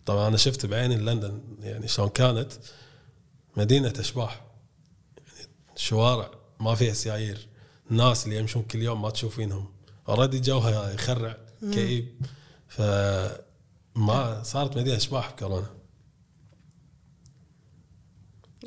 طبعا 0.06 0.28
أنا 0.28 0.36
شفت 0.36 0.66
بعيني 0.66 0.96
لندن 0.96 1.42
يعني 1.60 1.88
شلون 1.88 2.08
كانت 2.08 2.52
مدينة 3.56 3.92
اشباح 3.98 4.44
يعني 5.16 5.52
شوارع 5.76 6.30
ما 6.60 6.74
فيها 6.74 6.92
سيايير. 6.92 7.48
الناس 7.90 8.24
اللي 8.24 8.38
يمشون 8.38 8.62
كل 8.62 8.82
يوم 8.82 9.02
ما 9.02 9.10
تشوفينهم. 9.10 9.74
أوريدي 10.08 10.40
جوها 10.40 10.92
يخرع 10.92 11.36
كئيب. 11.60 12.26
ف 12.68 12.80
ما 13.96 14.42
صارت 14.42 14.76
مدينة 14.76 14.96
اشباح 14.96 15.32
بكورونا 15.32 15.70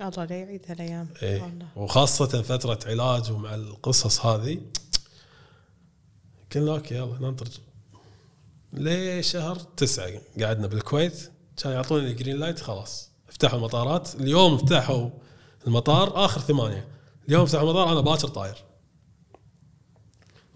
الله 0.02 0.26
لا 0.26 0.40
يعيد 0.40 0.62
هالايام 0.68 1.08
والله 1.22 1.68
وخاصة 1.76 2.42
فترة 2.42 2.80
علاج 2.86 3.32
ومع 3.32 3.56
القصص 3.56 4.26
هذه. 4.26 4.62
قلنا 6.56 6.72
okay 6.72 6.96
يلا 6.96 7.20
ننطر. 7.20 7.48
ليه 8.74 9.22
شهر 9.22 9.56
تسعة 9.56 10.22
قعدنا 10.42 10.68
بالكويت. 10.68 11.32
كان 11.58 11.72
يعطوني 11.72 12.08
ال 12.08 12.13
green 12.13 12.38
light 12.38 12.60
خلاص. 12.60 13.10
افتحوا 13.30 13.60
المطارات. 13.60 14.16
اليوم 14.16 14.58
فتحوا 14.58 15.10
المطار 15.68 16.26
آخر 16.26 16.42
ثمانية. 16.42 16.88
اليوم 17.28 17.46
فتحوا 17.46 17.64
المطار 17.64 17.92
أنا 17.92 18.02
باكر 18.02 18.28
طاير. 18.28 18.64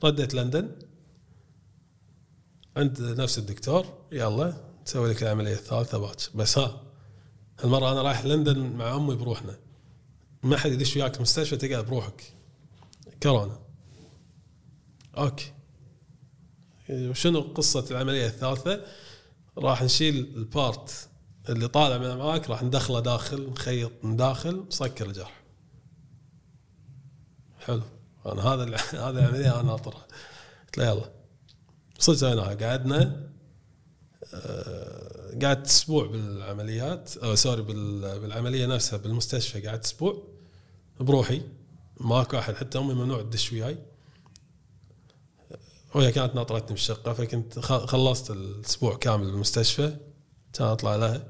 رديت 0.03 0.33
لندن. 0.33 0.71
عند 2.77 3.01
نفس 3.01 3.37
الدكتور 3.37 3.85
يلا 4.11 4.53
نسوي 4.87 5.09
لك 5.09 5.23
العملية 5.23 5.53
الثالثة 5.53 5.97
باكر. 5.97 6.29
بس 6.35 6.57
ها. 6.57 6.90
هالمرة 7.61 7.91
أنا 7.91 8.01
رايح 8.01 8.25
لندن 8.25 8.59
مع 8.59 8.95
أمي 8.95 9.15
بروحنا. 9.15 9.55
ما 10.43 10.57
حد 10.57 10.71
يدش 10.71 10.97
وياك 10.97 11.15
المستشفى 11.15 11.57
تقعد 11.57 11.85
بروحك. 11.85 12.33
كورونا. 13.23 13.59
okay. 15.17 15.53
وشنو 16.89 17.41
قصة 17.41 17.85
العملية 17.91 18.27
الثالثة؟ 18.27 18.85
راح 19.57 19.83
نشيل 19.83 20.15
ال 20.35 20.50
part 20.50 21.09
اللي 21.49 21.67
طالع 21.67 21.97
من 21.97 22.17
أمعاك 22.17 22.49
راح 22.49 22.63
ندخله 22.63 22.99
داخل 22.99 23.49
نخيط 23.49 23.91
من 24.03 24.15
داخل 24.15 24.65
نسكر 24.67 25.05
الجرح. 25.05 25.41
حلو. 27.59 27.81
أنا 28.25 28.41
هذا 28.41 28.63
هذا 29.07 29.19
العملية 29.19 29.59
أنا 29.59 29.63
ناطرها 29.63 30.07
قلت 30.65 30.77
له 30.77 30.85
يلا. 30.85 31.11
صدق 31.99 32.63
قعدنا 32.63 33.29
آه، 34.33 35.10
قعدت 35.43 35.67
أسبوع 35.67 36.05
بالعمليات 36.07 37.17
أو 37.17 37.35
سوري 37.35 37.61
بال- 37.61 38.19
بالعملية 38.19 38.65
نفسها 38.65 38.97
بالمستشفى 38.97 39.67
قعدت 39.67 39.85
أسبوع 39.85 40.23
بروحي 40.99 41.41
ماكو 41.99 42.37
أحد 42.37 42.55
حتى 42.55 42.77
أمي 42.77 42.93
ممنوع 42.93 43.21
تدش 43.21 43.53
وياي. 43.53 43.77
وهي 45.95 46.11
كانت 46.11 46.35
ناطرتني 46.35 46.69
بالشقة 46.71 47.13
فكنت 47.13 47.59
خلصت 47.59 48.31
الأسبوع 48.31 48.95
كامل 48.97 49.25
بالمستشفى 49.25 49.97
كان 50.53 50.67
أطلع 50.67 50.95
لها. 50.95 51.27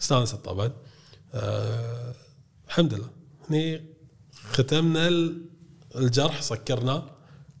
استانست 0.00 0.34
طبعا. 0.34 0.72
أه 1.34 2.14
الحمد 2.68 2.94
لله. 2.94 3.10
هني 3.50 3.84
ختمنا 4.52 5.08
ال- 5.08 5.44
الجرح 5.96 6.42
سكرناه 6.42 7.10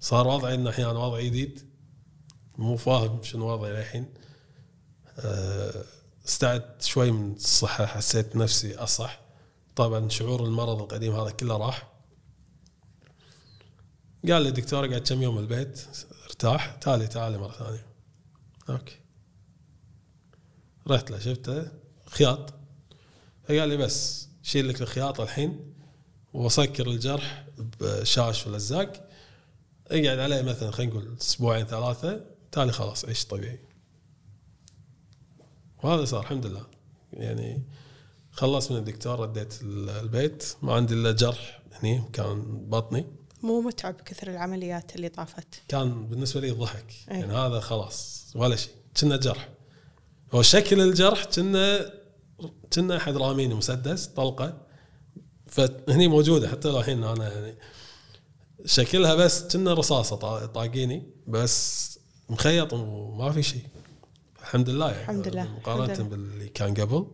صار 0.00 0.28
وضعي 0.28 0.54
إنه 0.54 0.70
أحيانا 0.70 0.98
وضع 0.98 1.20
جديد. 1.20 1.60
مو 2.58 2.76
فاهم 2.76 3.22
شنو 3.22 3.46
وضعي 3.52 3.72
للحين. 3.72 4.06
استعدت 6.26 6.82
شوي 6.82 7.10
من 7.10 7.32
الصحة 7.32 7.86
حسيت 7.86 8.36
نفسي 8.36 8.76
أصح. 8.76 9.20
طبعا 9.76 10.08
شعور 10.08 10.44
المرض 10.44 10.82
القديم 10.82 11.14
هذا 11.14 11.30
كله 11.30 11.56
راح. 11.56 11.90
قال 14.28 14.42
لي 14.42 14.48
الدكتور 14.48 14.84
اقعد 14.84 15.08
كم 15.08 15.22
يوم 15.22 15.38
البيت؟ 15.38 15.80
ارتاح. 16.24 16.74
تعالي 16.74 17.06
تعالي 17.06 17.38
مرة 17.38 17.52
ثانية. 17.52 17.86
أوكي. 18.70 18.96
رحت 20.88 21.10
له 21.10 21.18
شفته. 21.18 21.68
خياط. 22.06 22.54
فقال 23.44 23.68
لي 23.68 23.76
بس 23.76 24.28
شيل 24.42 24.68
لك 24.68 24.82
الخياط 24.82 25.20
الحين 25.20 25.74
وسكر 26.32 26.86
الجرح 26.86 27.46
بشاش 27.80 28.46
ولزاق 28.46 29.10
اقعد 29.86 30.18
عليه 30.18 30.42
مثلا 30.42 30.70
خلينا 30.70 30.92
نقول 30.92 31.16
أسبوعين 31.20 31.66
ثلاثة. 31.66 32.24
تالي 32.52 32.72
خلاص 32.72 33.04
عيش 33.04 33.24
طبيعي. 33.24 33.69
وهذا 35.82 36.04
صار 36.04 36.20
الحمد 36.20 36.46
لله. 36.46 36.66
يعني 37.12 37.62
خلص 38.32 38.70
من 38.70 38.76
الدكتور 38.76 39.20
رديت 39.20 39.54
البيت. 39.62 40.54
ما 40.62 40.74
عندي 40.74 40.94
إلا 40.94 41.12
جرح 41.12 41.62
هني 41.72 42.02
كان 42.12 42.42
بطني. 42.68 43.06
مو 43.42 43.60
متعب 43.60 43.94
كثر 43.94 44.30
العمليات 44.30 44.96
اللي 44.96 45.08
طافت؟ 45.08 45.62
كان 45.68 46.06
بالنسبة 46.08 46.40
لي 46.40 46.50
ضحك. 46.50 46.92
أي. 47.10 47.20
يعني 47.20 47.32
هذا 47.32 47.60
خلاص 47.60 48.26
ولا 48.36 48.56
شيء. 48.56 48.72
كنا 49.00 49.16
جرح. 49.16 49.48
هو 50.34 50.42
شكل 50.42 50.80
الجرح 50.80 51.24
كنا 51.24 51.92
كنا 52.72 52.96
أحد 52.96 53.16
راميني 53.16 53.54
مسدس 53.54 54.06
طلقة. 54.06 54.66
فهني 55.46 56.08
موجودة 56.08 56.48
حتى 56.48 56.68
لو 56.68 56.78
الحين 56.78 57.04
أنا 57.04 57.32
يعني 57.32 57.58
شكلها 58.64 59.14
بس 59.14 59.42
كنا 59.56 59.74
رصاصة 59.74 60.16
طا- 60.16 60.46
طاقيني 60.46 61.10
بس 61.26 61.98
مخيط 62.28 62.72
وما 62.72 63.32
في 63.32 63.42
شيء. 63.42 63.62
الحمد 64.50 64.70
لله 64.70 64.90
يعني 64.90 65.02
الحمد 65.02 65.28
لله. 65.28 65.48
مقارنة 65.56 65.84
الحمد 65.84 65.98
لله. 66.00 66.08
باللي 66.08 66.48
كان 66.48 66.74
قبل. 66.74 67.06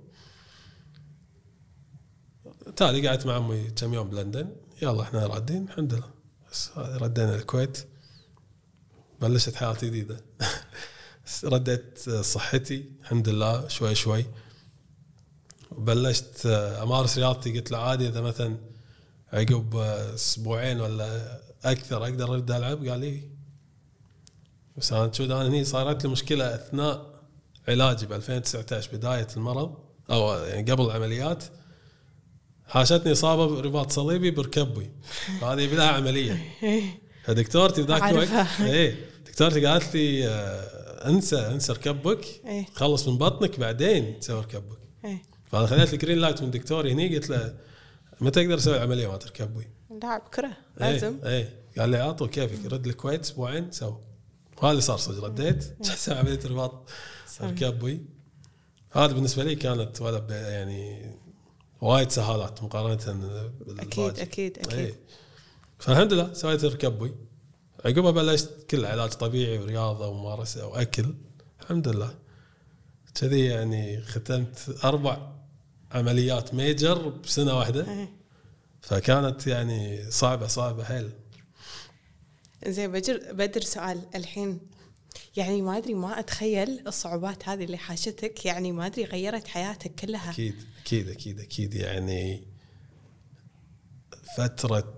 تالي 2.76 3.08
قعدت 3.08 3.26
مع 3.26 3.36
أمي 3.36 3.70
كم 3.70 3.94
يوم 3.94 4.10
بلندن. 4.10 4.56
يلا 4.82 5.02
إحنا 5.02 5.26
رادين 5.26 5.64
الحمد 5.64 5.94
لله. 5.94 6.10
بس 6.50 6.70
ردينا 6.78 7.34
الكويت. 7.34 7.78
بلشت 9.20 9.54
حياه 9.54 9.76
جديدة. 9.82 10.20
رديت 11.44 12.10
صحتي 12.10 12.90
الحمد 13.00 13.28
لله 13.28 13.68
شوي 13.68 13.94
شوي. 13.94 14.24
وبلشت 15.70 16.46
أمارس 16.82 17.18
رياضتي 17.18 17.58
قلت 17.58 17.70
له 17.70 17.78
عادي 17.78 18.08
إذا 18.08 18.20
مثلا 18.20 18.56
عقب 19.32 19.76
أسبوعين 20.14 20.80
ولا 20.80 21.40
أكثر 21.64 22.04
أقدر 22.04 22.34
أرد 22.34 22.50
ألعب؟ 22.50 22.86
قال 22.86 23.00
لي 23.00 23.30
بس 24.76 24.92
أنا 24.92 25.12
شو 25.12 25.24
أنا 25.24 25.46
هني 25.48 25.64
صارت 25.64 26.04
لي 26.04 26.10
مشكلة 26.10 26.54
أثناء 26.54 27.15
علاجي 27.68 28.06
ب 28.06 28.12
2019 28.12 28.96
بداية 28.96 29.26
المرض 29.36 29.74
أو 30.10 30.34
يعني 30.34 30.70
قبل 30.70 30.84
العمليات 30.84 31.44
حاشتني 32.66 33.12
إصابة 33.12 33.46
برباط 33.46 33.92
صليبي 33.92 34.30
بركبي 34.30 34.90
هذه 35.42 35.66
بلا 35.66 35.88
عملية. 35.88 36.44
فدكتورتي 37.24 37.82
بذاك 37.82 38.02
الوقت. 38.02 38.28
إيه 38.60 38.96
دكتورتي 39.26 39.66
قالت 39.66 39.94
لي 39.94 40.28
آه، 40.28 41.08
انسى 41.08 41.36
انسى 41.36 41.72
ركبك 41.72 42.24
إيه. 42.46 42.66
خلص 42.74 43.08
من 43.08 43.18
بطنك 43.18 43.60
بعدين 43.60 44.20
تسوي 44.20 44.40
ركبك 44.40 44.78
إيه. 45.04 45.22
فانا 45.46 45.66
خذيت 45.66 45.94
ال 45.94 45.98
green 45.98 46.18
light 46.18 46.42
من 46.42 46.50
دكتوري 46.50 46.92
هني 46.92 47.16
قلت 47.16 47.30
له 47.30 47.54
متى 48.20 48.40
أقدر 48.40 48.54
أسوي 48.54 48.78
عملية 48.78 49.06
مال 49.08 49.16
ركبي؟ 49.16 49.66
لاعب 50.02 50.22
كره 50.34 50.56
لازم. 50.76 51.18
إيه, 51.24 51.30
إيه. 51.30 51.62
قال 51.78 51.90
لي 51.90 51.96
عطوا 51.96 52.26
كيفك 52.26 52.72
رد 52.72 52.86
الكويت 52.86 53.20
أسبوعين 53.20 53.72
so 53.72 53.94
وهذا 54.56 54.70
اللي 54.70 54.82
صار 54.82 54.96
صدق 54.96 55.24
رديت. 55.24 55.76
عملية 56.08 56.40
رباط. 56.44 56.90
ركبي 57.40 58.06
هذا 58.90 59.12
بالنسبة 59.12 59.44
لي 59.44 59.54
كانت 59.54 60.00
ولا 60.00 60.50
يعني 60.50 61.12
وايد 61.80 62.10
سهالات 62.10 62.62
مقارنة 62.62 62.94
أكيد 62.94 63.20
بالباقي. 63.66 64.22
أكيد 64.22 64.58
أكيد 64.58 64.72
إيه. 64.72 64.94
فالحمد 65.78 66.12
لله 66.12 66.32
سويت 66.32 66.64
ركبي 66.64 67.14
عقبها 67.84 68.10
بلشت 68.10 68.66
كل 68.70 68.84
علاج 68.84 69.10
طبيعي 69.10 69.58
ورياضة 69.58 70.08
وممارسة 70.08 70.66
وأكل. 70.66 71.14
الحمد 71.62 71.88
لله. 71.88 72.14
كذي 73.14 73.44
يعني 73.44 74.02
ختمت 74.02 74.78
أربع 74.84 75.32
عمليات 75.92 76.54
major 76.54 77.08
بسنة 77.08 77.58
واحدة. 77.58 77.90
إيه. 77.90 78.08
فكانت 78.80 79.46
يعني 79.46 80.10
صعبة 80.10 80.46
صعبة 80.46 80.84
حيل. 80.84 81.10
زين 82.66 82.92
بجر 82.92 83.32
بدر 83.32 83.60
سؤال. 83.60 84.02
الحين 84.14 84.60
يعني 85.36 85.62
ما 85.62 85.76
أدري 85.76 85.94
ما 85.94 86.20
أتخيل 86.20 86.86
الصعوبات 86.86 87.48
هذه 87.48 87.64
اللي 87.64 87.76
حاشتك. 87.76 88.46
يعني 88.46 88.72
ما 88.72 88.86
أدري 88.86 89.04
غيرت 89.04 89.46
حياتك 89.48 89.94
كلها. 89.94 90.30
أكيد 90.30 90.54
أكيد 90.80 91.08
أكيد 91.08 91.40
أكيد. 91.40 91.74
يعني 91.74 92.44
فترة 94.36 94.94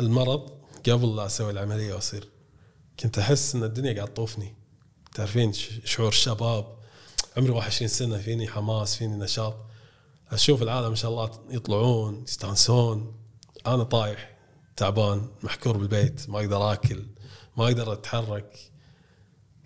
المرض 0.00 0.58
قبل 0.88 1.16
لا 1.16 1.26
أسوي 1.26 1.50
العملية 1.50 1.94
وأصير 1.94 2.28
كنت 3.00 3.18
أحس 3.18 3.54
إن 3.54 3.64
الدنيا 3.64 3.92
قاعد 3.92 4.08
تطوفني. 4.08 4.54
تعرفين 5.14 5.52
شعور 5.84 6.08
الشباب 6.08 6.78
عمري 7.36 7.50
21 7.50 7.88
سنة 7.88 8.18
فيني 8.18 8.48
حماس 8.48 8.96
فيني 8.96 9.16
نشاط. 9.16 9.56
أشوف 10.30 10.62
العالم 10.62 10.88
ما 10.88 10.94
شاء 10.94 11.10
الله 11.10 11.30
يطلعون 11.50 12.22
يستانسون. 12.22 13.14
أنا 13.66 13.82
طايح 13.82 14.38
تعبان 14.76 15.28
محكور 15.42 15.76
بالبيت 15.76 16.30
ما 16.30 16.38
أقدر 16.38 16.72
آكل 16.72 17.06
ما 17.56 17.64
أقدر 17.64 17.92
أتحرك. 17.92 18.67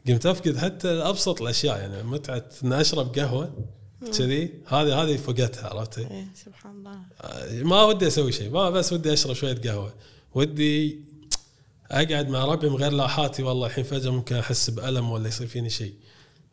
قمت 0.09 0.27
أفقد 0.27 0.57
حتى 0.57 0.89
أبسط 0.89 1.43
الأشياء 1.43 1.79
يعني 1.79 2.03
متعة 2.03 2.45
ان 2.65 2.73
أشرب 2.73 3.19
قهوة 3.19 3.53
كذي 4.19 4.55
هذه 4.67 5.03
هذه 5.03 5.17
فقدتها 5.17 5.69
عرفتي؟ 5.69 6.01
إيه 6.01 6.27
سبحان 6.45 6.73
الله. 6.77 7.65
ما 7.65 7.85
ودي 7.85 8.07
أسوي 8.07 8.33
شيء 8.33 8.51
ما 8.51 8.71
بس 8.71 8.93
ودي 8.93 9.13
أشرب 9.13 9.33
شوية 9.33 9.61
قهوة. 9.65 9.95
ودي 10.35 11.01
أقعد 11.91 12.29
مع 12.29 12.45
ربعي 12.45 12.71
من 12.71 12.77
غير 12.77 12.93
لاحاتي 12.93 13.43
والله 13.43 13.67
الحين 13.67 13.85
فجأة 13.85 14.11
ممكن 14.11 14.37
أحس 14.37 14.71
بألم 14.71 15.11
ولا 15.11 15.29
يصير 15.29 15.47
فيني 15.47 15.71
شيء. 15.71 15.95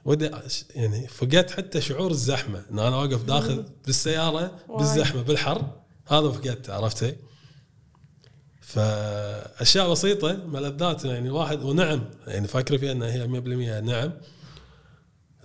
ودي 0.06 0.32
يعني 0.76 1.08
فقدت 1.08 1.52
حتى 1.52 1.82
شعور 1.82 2.12
الزحمة 2.12 2.66
إن 2.72 2.80
أنا 2.80 2.96
واقف 2.96 3.24
داخل 3.24 3.66
بالسيارة 3.86 4.52
بالزحمة 4.78 5.22
بالحر 5.22 5.72
هذا 6.08 6.30
فقدته 6.30 6.74
عرفتي؟ 6.74 7.16
فأشياء 8.70 9.92
بسيطة 9.92 10.34
ملذات 10.34 11.06
يعني 11.06 11.28
الواحد 11.28 11.64
ونعم 11.64 12.10
يعني 12.28 12.48
فاكر 12.48 12.78
فيها 12.78 12.92
أنها 12.92 13.08
هي 13.08 13.28
100% 13.82 13.84
نعم. 13.84 14.12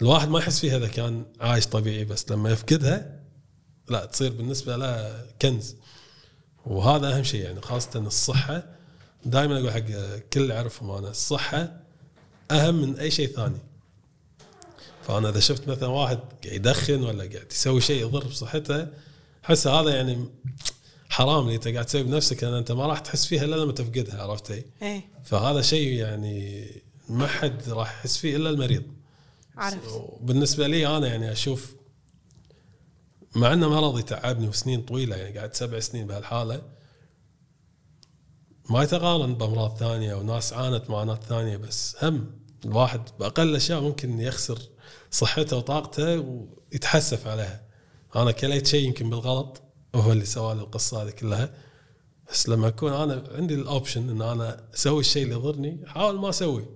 الواحد 0.02 0.28
ما 0.28 0.38
يحس 0.38 0.60
فيها 0.60 0.76
إذا 0.76 0.88
كان 0.88 1.24
عايش 1.40 1.66
طبيعي 1.66 2.04
بس 2.04 2.30
لما 2.30 2.50
يفقدها 2.50 3.20
لا 3.88 4.04
تصير 4.04 4.32
بالنسبة 4.32 4.76
له 4.76 5.22
كنز. 5.42 5.76
وهذا 6.66 7.16
أهم 7.16 7.22
شيء 7.22 7.40
يعني 7.44 7.60
خاصة 7.60 8.00
الصحة. 8.00 8.62
دائما 9.24 9.58
أقول 9.58 9.70
حق 9.70 10.18
كل 10.32 10.40
اللي 10.40 10.56
أعرفهم 10.56 10.90
أنا 10.90 11.10
الصحة 11.10 11.80
أهم 12.50 12.74
من 12.74 12.98
أي 12.98 13.10
شيء 13.10 13.28
ثاني. 13.36 13.58
فأنا 15.02 15.28
إذا 15.28 15.40
شفت 15.40 15.68
مثلا 15.68 15.88
واحد 15.88 16.18
قاعد 16.44 16.54
يدخن 16.54 17.02
ولا 17.02 17.24
قاعد 17.24 17.52
يسوي 17.52 17.80
شيء 17.80 18.02
يضر 18.02 18.24
بصحته 18.24 18.86
أحس 19.44 19.66
هذا 19.66 19.90
يعني 19.96 20.28
حرام 21.14 21.44
اللي 21.44 21.54
انت 21.54 21.68
قاعد 21.68 21.84
تسوي 21.84 22.02
بنفسك 22.02 22.44
لأن 22.44 22.54
أنت 22.54 22.72
ما 22.72 22.86
راح 22.86 22.98
تحس 22.98 23.26
فيها 23.26 23.44
إلا 23.44 23.56
لما 23.56 23.72
تفقدها 23.72 24.22
عرفتي؟ 24.22 24.64
إيه. 24.82 25.04
فهذا 25.24 25.62
شيء 25.62 25.92
يعني 25.92 26.66
ما 27.08 27.26
حد 27.26 27.68
راح 27.68 27.90
يحس 27.90 28.16
فيه 28.16 28.36
إلا 28.36 28.50
المريض. 28.50 28.82
عرفت 29.56 30.00
بالنسبة 30.20 30.66
لي 30.66 30.86
أنا 30.86 31.06
يعني 31.06 31.32
أشوف 31.32 31.74
مع 33.36 33.52
إنه 33.52 33.68
مرض 33.68 33.98
يتعبني 33.98 34.48
وسنين 34.48 34.82
طويلة 34.82 35.16
يعني 35.16 35.38
قاعد 35.38 35.54
سبع 35.54 35.80
سنين 35.80 36.06
بهالحالة 36.06 36.62
ما 38.70 38.82
يتقارن 38.82 39.34
بأمراض 39.34 39.76
ثانية 39.76 40.14
وناس 40.14 40.52
عانت 40.52 40.90
معاناة 40.90 41.20
ثانية 41.28 41.56
بس 41.56 41.96
هم 42.02 42.30
الواحد 42.64 43.02
بأقل 43.18 43.56
أشياء 43.56 43.80
ممكن 43.80 44.20
يخسر 44.20 44.58
صحته 45.10 45.56
وطاقته 45.56 46.18
ويتحسف 46.72 47.26
عليها. 47.26 47.62
أنا 48.16 48.30
كليت 48.30 48.66
شيء 48.66 48.86
يمكن 48.86 49.10
بالغلط 49.10 49.63
وهو 49.94 50.12
اللي 50.12 50.24
سوى 50.24 50.54
لي 50.54 50.60
القصة 50.60 51.02
هذه 51.02 51.10
كلها. 51.10 51.50
بس 52.30 52.48
لما 52.48 52.68
أكون 52.68 52.92
أنا 52.92 53.24
عندي 53.34 53.54
ال 53.54 53.62
option 53.62 54.10
إن 54.10 54.22
أنا 54.22 54.68
أسوي 54.74 55.00
الشيء 55.00 55.22
اللي 55.22 55.34
يضرني 55.34 55.86
احاول 55.86 56.18
ما 56.18 56.28
أسوي. 56.28 56.66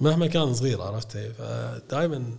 مهما 0.00 0.26
كان 0.26 0.54
صغير 0.54 0.82
عرفت؟ 0.82 1.16
فدائما 1.16 2.38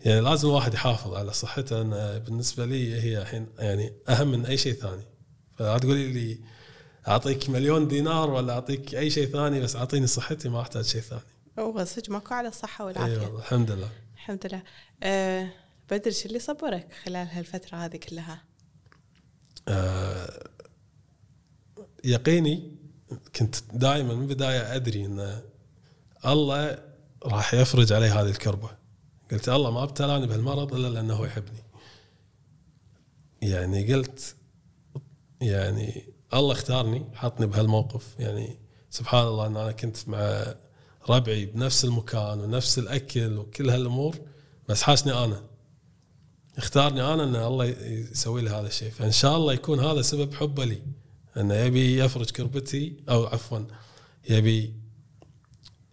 يعني 0.00 0.20
لازم 0.20 0.48
الواحد 0.48 0.74
يحافظ 0.74 1.14
على 1.14 1.32
صحته. 1.32 1.80
أنا 1.80 2.18
بالنسبة 2.18 2.64
لي 2.64 3.02
هي 3.02 3.22
الحين 3.22 3.46
يعني 3.58 3.92
أهم 4.08 4.28
من 4.28 4.46
أي 4.46 4.56
شيء 4.56 4.72
ثاني. 4.72 5.06
فلا 5.56 5.78
تقولي 5.78 6.12
لي 6.12 6.38
أعطيك 7.08 7.50
مليون 7.50 7.88
دينار 7.88 8.30
ولا 8.30 8.52
أعطيك 8.52 8.94
أي 8.94 9.10
شيء 9.10 9.26
ثاني 9.26 9.60
بس 9.60 9.76
أعطيني 9.76 10.06
صحتي 10.06 10.48
ما 10.48 10.60
أحتاج 10.60 10.84
شيء 10.84 11.00
ثاني. 11.00 11.22
هو 11.58 11.84
صدق 11.84 12.10
ماكو 12.10 12.34
على 12.34 12.48
الصحه 12.48 12.84
إي 12.84 12.86
والعافية. 12.86 13.26
والله 13.26 13.38
الحمد 13.38 13.70
لله. 13.70 13.88
الحمد 14.14 14.46
لله. 14.46 14.62
أه 15.02 15.50
بدر 15.90 16.10
شو 16.10 16.28
اللي 16.28 16.38
صبرك 16.38 16.88
خلال 17.04 17.28
هالفترة 17.28 17.76
هذه 17.76 17.96
كلها؟ 17.96 18.47
يقيني 22.04 22.76
كنت 23.36 23.56
دائما 23.72 24.14
من 24.14 24.22
البدايه 24.22 24.76
أدري 24.76 25.06
إن 25.06 25.42
الله 26.26 26.78
راح 27.24 27.54
يفرج 27.54 27.92
علي 27.92 28.06
هذه 28.06 28.30
الكربة. 28.30 28.70
قلت 29.30 29.48
الله 29.48 29.70
ما 29.70 29.82
ابتلاني 29.82 30.26
بهالمرض 30.26 30.74
إلا 30.74 30.88
لأنه 30.88 31.26
يحبني. 31.26 31.62
يعني 33.42 33.94
قلت 33.94 34.36
يعني 35.40 36.12
الله 36.34 36.52
اختارني 36.52 37.04
حطني 37.14 37.46
بهالموقف. 37.46 38.14
يعني 38.18 38.58
سبحان 38.90 39.26
الله 39.26 39.46
إن 39.46 39.56
أنا 39.56 39.72
كنت 39.72 40.08
مع 40.08 40.54
ربعي 41.08 41.46
بنفس 41.46 41.84
المكان 41.84 42.40
ونفس 42.40 42.78
الأكل 42.78 43.38
وكل 43.38 43.70
هالأمور 43.70 44.16
بس 44.68 44.82
حاشني 44.82 45.12
أنا. 45.12 45.47
اختارني 46.58 47.02
أنا 47.02 47.24
إن 47.24 47.36
الله 47.36 47.64
يسوي 47.64 48.42
لي 48.42 48.50
هذا 48.50 48.66
الشيء. 48.66 48.90
فإن 48.90 49.12
شاء 49.12 49.36
الله 49.36 49.52
يكون 49.52 49.80
هذا 49.80 50.02
سبب 50.02 50.34
حبه 50.34 50.64
لي. 50.64 50.82
انه 51.36 51.54
يبي 51.54 51.98
يفرج 51.98 52.30
كربتي 52.30 52.96
أو 53.08 53.26
عفوا 53.26 53.58
يبي 54.30 54.74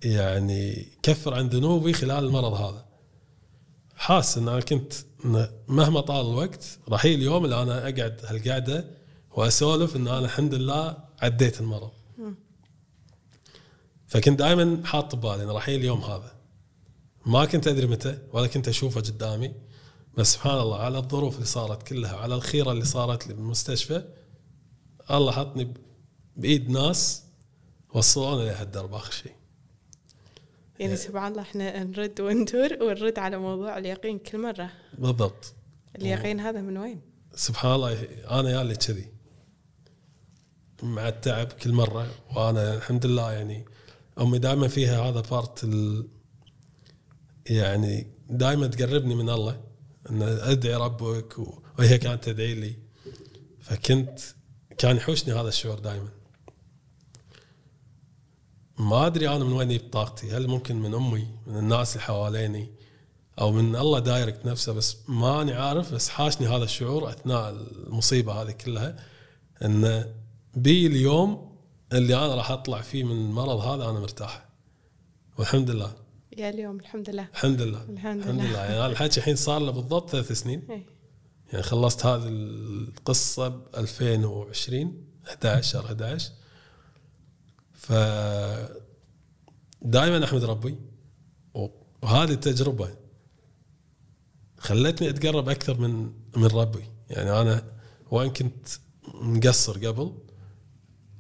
يعني 0.04 0.88
يكفر 0.98 1.34
عن 1.34 1.48
ذنوبي 1.48 1.94
خلال 1.94 2.26
المرض 2.26 2.54
هذا. 2.54 2.86
حاس 3.96 4.38
إن 4.38 4.48
أنا 4.48 4.60
كنت 4.60 4.94
مهما 5.68 6.02
طال 6.02 6.26
الوقت 6.26 6.80
راح 6.90 7.06
يجي 7.06 7.16
اليوم 7.16 7.46
اللي 7.46 7.62
أنا 7.62 7.82
أقعد 7.82 8.22
هالقعدة 8.26 8.86
وأسولف 9.32 9.96
إن 9.96 10.08
أنا 10.08 10.20
الحمد 10.20 10.54
لله 10.54 10.98
عديت 11.22 11.60
المرض. 11.60 11.92
فكنت 14.08 14.40
دائما 14.40 14.82
حاط 14.86 15.16
ببالي 15.16 15.44
انه 15.44 15.54
راح 15.54 15.70
يجي 15.70 15.78
اليوم 15.78 16.02
هذا. 16.02 16.32
ما 17.26 17.46
كنت 17.46 17.68
أدري 17.68 17.88
متى 17.88 18.18
ولا 18.34 18.48
كنت 18.48 18.68
أشوفه 18.68 19.02
قدامي. 19.02 19.52
بس 20.18 20.34
سبحان 20.34 20.60
الله 20.60 20.78
على 20.80 20.98
الظروف 20.98 21.36
اللي 21.36 21.46
صارت 21.46 21.84
كلها 21.84 22.18
على 22.18 22.36
الخيرة 22.36 22.72
اللي 22.72 22.86
صارت 22.86 23.28
لي 23.28 23.34
بالمستشفى 23.34 24.04
الله 25.12 25.32
حطني 25.32 25.74
بإيد 26.36 26.70
ناس 26.70 27.24
وصلوني 27.94 28.46
لهالدرب 28.46 28.94
آخر 28.94 29.12
شيء. 29.12 29.36
يعني 30.80 30.96
سبحان 30.96 31.32
الله 31.32 31.42
إحنا 31.42 31.84
نرد 31.84 32.22
وندور 32.22 32.84
ونرد 32.84 33.20
على 33.20 33.38
موضوع 33.38 33.78
اليقين 33.78 34.20
كل 34.20 34.38
مرة. 34.38 34.72
بالضبط. 34.98 35.54
اليقين 35.96 36.40
هذا 36.40 36.62
من 36.62 36.78
وين؟ 36.78 37.02
سبحان 37.36 37.72
الله 37.76 38.04
أنا 38.40 38.50
يالي 38.50 38.76
كذي. 38.76 39.12
مع 40.84 41.08
التعب 41.08 41.48
كل 41.48 41.72
مرة 41.72 42.08
وأنا 42.36 42.76
الحمد 42.76 43.06
لله 43.06 43.32
يعني 43.32 43.66
أمي 44.20 44.40
دائما 44.40 44.68
فيها 44.68 45.02
هذا 45.02 45.22
بارت 45.22 45.64
ال 45.64 46.08
يعني 47.50 48.08
دائما 48.30 48.68
تقربني 48.68 49.16
من 49.16 49.30
الله. 49.30 49.65
أن 50.10 50.22
أدعي 50.22 50.76
ربك 50.76 51.38
وهي 51.80 51.98
كانت 51.98 52.24
تدعي 52.24 52.54
لي. 52.54 52.76
فكنت 53.62 54.20
كان 54.78 54.98
يحوشني 54.98 55.34
هذا 55.34 55.48
الشعور 55.48 55.80
دائما 55.80 56.10
ما 58.80 59.08
أدري 59.08 59.30
أنا 59.30 59.44
من 59.44 59.52
وين 59.54 59.68
جبت 59.68 59.94
طاقتي. 59.94 60.32
هل 60.32 60.48
ممكن 60.48 60.76
من 60.76 60.94
أمي 60.94 61.28
من 61.48 61.58
الناس 61.58 61.94
اللي 61.94 62.04
حواليني 62.04 62.72
أو 63.40 63.52
من 63.52 63.76
الله 63.76 64.00
direct 64.00 64.46
نفسه؟ 64.46 64.74
بس 64.74 64.98
ماني 65.08 65.54
عارف 65.54 65.94
بس 65.94 66.10
حاشني 66.10 66.48
هذا 66.48 66.64
الشعور 66.64 67.10
أثناء 67.10 67.50
المصيبة 67.50 68.34
هذه 68.34 68.52
كلها 68.52 68.96
أن 69.62 70.14
بي 70.56 70.88
اليوم 70.88 71.58
اللي 71.94 72.16
أنا 72.16 72.36
راح 72.36 72.52
أطلع 72.52 72.82
فيه 72.82 73.04
من 73.04 73.12
المرض 73.12 73.60
هذا 73.60 73.90
أنا 73.90 74.00
مرتاح. 74.00 74.46
والحمد 75.38 75.70
لله. 75.70 76.05
يا 76.38 76.50
اليوم 76.50 76.80
الحمد 76.80 77.10
لله. 77.10 77.28
الحمد 77.34 77.62
لله. 77.62 77.84
الحمد 77.90 78.20
الحمد 78.22 78.42
لله. 78.42 78.50
لله 78.50 78.64
يعني 78.64 78.86
الحكي 78.86 79.18
الحين 79.18 79.36
صار 79.36 79.62
له 79.62 79.72
بالضبط 79.72 80.10
ثلاث 80.10 80.32
سنين. 80.32 80.68
إيه. 80.70 80.86
يعني 81.52 81.64
خلصت 81.64 82.06
هذه 82.06 82.28
القصة 82.28 83.48
ب 83.48 83.66
2020 83.78 85.06
11 85.28 85.72
شهر 85.72 85.86
11 85.86 86.32
ف 87.74 87.92
دائما 89.82 90.24
أحمد 90.24 90.44
ربي 90.44 90.76
وهذه 92.02 92.32
التجربة 92.32 92.90
خلتني 94.58 95.10
أتقرب 95.10 95.50
أكثر 95.50 95.80
من 95.80 96.14
من 96.36 96.46
ربي. 96.46 96.84
يعني 97.10 97.32
أنا 97.42 97.64
وإن 98.12 98.30
كنت 98.30 98.68
مقصر 99.14 99.88
قبل 99.88 100.18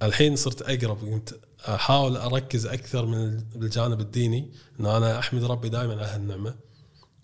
الحين 0.01 0.35
صرت 0.35 0.61
أقرب 0.61 0.97
كنت 0.99 1.29
أحاول 1.67 2.17
أركز 2.17 2.65
أكثر 2.65 3.05
من 3.05 3.43
الجانب 3.55 4.01
الديني 4.01 4.51
ان 4.79 4.85
أنا 4.85 5.19
أحمد 5.19 5.43
ربي 5.43 5.69
دائما 5.69 5.93
على 5.93 6.05
هالنعمة 6.05 6.55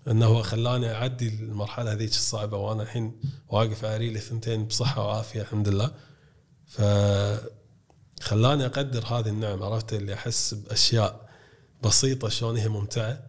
إنه 0.08 0.26
هو 0.26 0.42
خلاني 0.42 0.92
أعدي 0.92 1.28
المرحلة 1.28 1.92
هذيك 1.92 2.10
الصعبة 2.10 2.58
وأنا 2.58 2.84
الحين 2.84 3.22
واقف 3.50 3.86
على 3.86 3.98
ريلي 3.98 4.20
ثنتين 4.20 4.66
بصحة 4.66 5.08
وعافية 5.08 5.42
الحمد 5.42 5.70
لله. 5.70 5.92
ف 6.66 6.82
خلاني 8.22 8.66
أقدر 8.66 9.06
هذه 9.06 9.30
النعم 9.30 9.64
عرفت؟ 9.64 9.94
اللي 9.94 10.14
أحس 10.14 10.54
بأشياء 10.54 11.30
بسيطة 11.84 12.30
شلون 12.30 12.58
هي 12.58 12.70
ممتعة. 12.70 13.24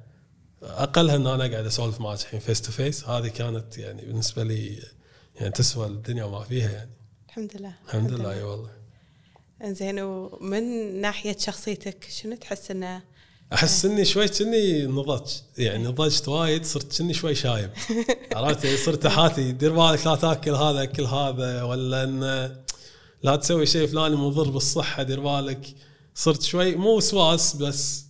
اقلها 0.62 1.16
ان 1.16 1.26
أنا 1.26 1.44
قاعد 1.52 1.66
أسولف 1.66 2.00
معك 2.00 2.20
الحين 2.20 2.40
face 2.40 2.62
to 2.62 2.72
face 2.72 3.04
هذه 3.04 3.28
كانت 3.28 3.78
يعني 3.78 4.04
بالنسبة 4.04 4.44
لي 4.44 4.82
يعني 5.34 5.50
تسوى 5.50 5.86
الدنيا 5.86 6.24
وما 6.24 6.44
فيها 6.44 6.70
يعني. 6.70 6.90
الحمد 7.28 7.56
لله. 7.56 7.74
الحمد 7.86 8.12
لله. 8.12 8.32
أي 8.32 8.42
والله. 8.42 8.81
زين 9.64 10.00
ومن 10.00 11.00
ناحية 11.00 11.36
شخصيتك 11.38 12.08
شنو 12.10 12.34
تحس 12.34 12.70
إنه؟ 12.70 13.02
أحس 13.52 13.84
إني 13.84 14.04
شوي 14.04 14.28
كني 14.28 14.86
نضجت 14.86 15.44
يعني 15.58 15.84
نضجت 15.84 16.28
وايد 16.28 16.64
صرت 16.64 16.98
كني 16.98 17.14
شوي 17.14 17.34
شايب. 17.34 17.70
عرفت؟ 18.36 18.64
يعني 18.64 18.76
صرت 18.76 19.06
أحاتي 19.06 19.52
دير 19.52 19.72
بالك 19.72 20.06
لا 20.06 20.16
تاكل 20.16 20.54
هذا 20.54 20.82
أكل 20.82 21.04
هذا 21.04 21.62
ولا 21.62 22.04
إن 22.04 22.20
لا 23.22 23.36
تسوي 23.36 23.66
شيء 23.66 23.86
فلاني 23.86 24.16
مضر 24.16 24.50
بالصحة 24.50 25.02
دير 25.02 25.20
بالك. 25.20 25.74
صرت 26.14 26.42
شوي 26.42 26.76
مو 26.76 26.96
وسواس 26.96 27.56
بس 27.56 28.04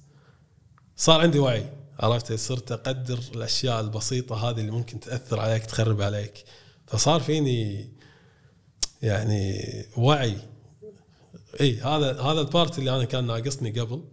صار 0.96 1.20
عندي 1.20 1.38
وعي. 1.38 1.66
عرفت؟ 2.00 2.32
صرت 2.32 2.72
أقدر 2.72 3.18
الأشياء 3.34 3.80
البسيطة 3.80 4.50
هذه 4.50 4.60
اللي 4.60 4.70
ممكن 4.70 5.00
تأثر 5.00 5.40
عليك 5.40 5.66
تخرب 5.66 6.00
عليك. 6.02 6.44
فصار 6.86 7.20
فيني 7.20 7.90
يعني 9.02 9.64
وعي. 9.96 10.51
إي 11.60 11.80
هذا 11.80 12.20
هذا 12.22 12.40
ال 12.40 12.48
part 12.48 12.78
اللي 12.78 12.96
أنا 12.96 13.04
كان 13.04 13.26
ناقصني 13.26 13.80
قبل 13.80 14.04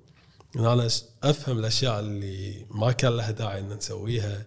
إن 0.55 0.65
أنا 0.65 0.89
أفهم 1.23 1.59
الأشياء 1.59 1.99
اللي 1.99 2.65
ما 2.71 2.91
كان 2.91 3.17
لها 3.17 3.31
داعي 3.31 3.59
إن 3.59 3.69
نسويها 3.69 4.45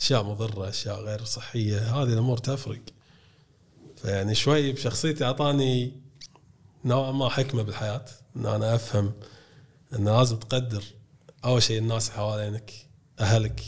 أشياء 0.00 0.22
مضرة 0.22 0.68
أشياء 0.68 1.00
غير 1.00 1.24
صحية 1.24 1.78
هذه 1.78 2.12
الأمور 2.12 2.38
تفرق. 2.38 2.80
فيعني 3.96 4.34
شوي 4.34 4.72
بشخصيتي 4.72 5.24
أعطاني 5.24 5.92
نوعا 6.84 7.12
ما 7.12 7.28
حكمة 7.28 7.62
بالحياة 7.62 8.04
إن 8.36 8.46
أنا 8.46 8.74
أفهم 8.74 9.12
إن 9.94 10.04
لازم 10.04 10.36
تقدر 10.36 10.84
أول 11.44 11.62
شيء 11.62 11.78
الناس 11.78 12.10
حوالينك 12.10 12.72
أهلك 13.20 13.62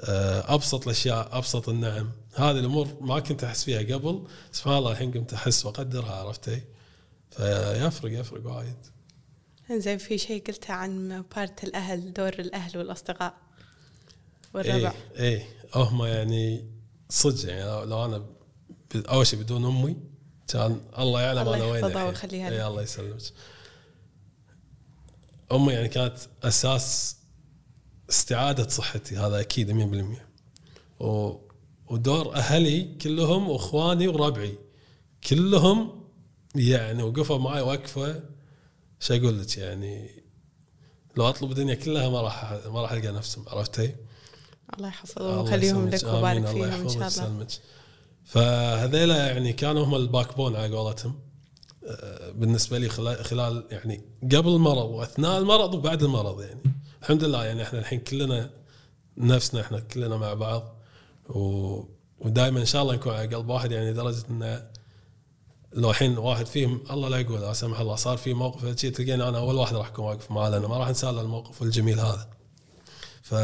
آه، 0.00 0.54
أبسط 0.54 0.82
الأشياء 0.84 1.38
أبسط 1.38 1.68
النعم. 1.68 2.10
هذه 2.34 2.58
الأمور 2.58 2.88
ما 3.00 3.20
كنت 3.20 3.44
أحس 3.44 3.64
فيها 3.64 3.96
قبل 3.96 4.26
سبحان 4.52 4.76
الله 4.78 4.92
الحين 4.92 5.12
قمت 5.12 5.32
أحس 5.32 5.66
وأقدرها 5.66 6.12
عرفتي؟ 6.12 6.62
فيفرق 7.36 8.20
يفرق 8.20 8.46
وايد. 8.46 8.76
زين 9.70 9.98
في 9.98 10.18
شيء 10.18 10.42
قلته 10.46 10.74
عن 10.74 11.24
بارت 11.36 11.64
الأهل 11.64 12.12
دور 12.12 12.28
الأهل 12.32 12.78
والأصدقاء 12.78 13.34
والربع. 14.54 14.92
إيه 15.16 15.24
إيه. 15.24 15.46
هم 15.74 16.04
يعني 16.04 16.64
صدق 17.10 17.48
يعني 17.48 17.86
لو- 17.86 18.04
أنا 18.04 18.26
أول 18.96 19.26
شيء 19.26 19.38
بدون 19.40 19.64
أمي 19.64 19.96
كان 20.48 20.80
الله 20.98 21.20
يعلم 21.20 21.38
الله 21.42 21.56
أنا 21.56 21.64
وين 21.64 21.84
الحين. 21.84 22.06
ويخليها. 22.06 22.48
اي 22.50 22.66
الله 22.66 22.82
يسلمك. 22.82 23.20
أمي 25.52 25.72
يعني 25.72 25.88
كانت 25.88 26.16
أساس 26.42 27.16
استعادة 28.10 28.68
صحتي 28.68 29.16
هذا 29.16 29.40
أكيد 29.40 29.70
100% 29.70 30.26
و 31.02 31.36
ودور 31.86 32.34
أهلي 32.34 32.94
كلهم 33.02 33.48
وإخواني 33.50 34.08
وربعي 34.08 34.58
كلهم 35.28 36.01
يعني 36.54 37.02
وقفوا 37.02 37.38
معي 37.38 37.60
وقفة 37.60 38.22
شو 39.00 39.14
أقول 39.14 39.40
لك 39.40 39.58
يعني 39.58 40.10
لو 41.16 41.28
أطلب 41.28 41.50
الدنيا 41.50 41.74
كلها 41.74 42.08
ما 42.08 42.20
راح 42.20 42.52
ما 42.66 42.82
راح 42.82 42.92
ألقى 42.92 43.12
نفسهم 43.12 43.44
عرفتي؟ 43.48 43.94
الله 44.76 44.88
يحفظهم 44.88 45.38
ويخليهم 45.38 45.88
يسلمك. 45.88 46.04
لك. 46.04 46.14
الله 46.14 46.52
فيهم 46.52 46.82
إن 46.82 46.88
شاء 46.88 46.94
الله 46.94 47.04
ويسلمك. 47.04 47.48
فهذيلا 48.24 49.26
يعني 49.26 49.52
كانوا 49.52 49.84
هم 49.84 49.94
ال 49.94 50.36
backbone 50.36 50.56
على 50.56 50.76
قولتهم 50.76 51.18
آه، 51.86 52.30
بالنسبة 52.30 52.78
لي 52.78 52.88
خلال, 52.88 53.64
يعني 53.70 54.02
قبل 54.22 54.48
المرض 54.48 54.90
وأثناء 54.90 55.38
المرض 55.38 55.74
وبعد 55.74 56.02
المرض 56.02 56.40
يعني 56.42 56.60
الحمد 57.02 57.24
لله 57.24 57.44
يعني 57.44 57.62
إحنا 57.62 57.78
الحين 57.78 58.00
كلنا 58.00 58.50
نفسنا 59.16 59.60
إحنا 59.60 59.80
كلنا 59.80 60.16
مع 60.16 60.34
بعض 60.34 60.76
و 61.28 61.80
ودائما 62.18 62.60
إن 62.60 62.66
شاء 62.66 62.82
الله 62.82 62.94
نكون 62.94 63.12
على 63.12 63.34
قلب 63.36 63.48
واحد 63.48 63.72
يعني 63.72 63.90
لدرجة 63.90 64.24
ان 64.30 64.71
لو 65.74 65.90
الحين 65.90 66.18
واحد 66.18 66.46
فيهم 66.46 66.84
الله 66.90 67.08
لا 67.08 67.18
يقول 67.18 67.40
لا 67.40 67.52
سمح 67.52 67.80
الله 67.80 67.94
صار 67.94 68.16
في 68.16 68.34
موقف 68.34 68.76
شيء 68.80 68.92
تلقيني 68.92 69.28
أنا 69.28 69.38
أول 69.38 69.54
واحد 69.54 69.76
راح 69.76 69.88
اكون 69.88 70.04
واقف 70.04 70.30
معاه 70.30 70.50
لأنه 70.50 70.68
ما 70.68 70.76
راح 70.76 70.88
انسى 70.88 71.10
الموقف 71.10 71.62
الجميل 71.62 72.00
هذا. 72.00 72.28
ف 73.22 73.34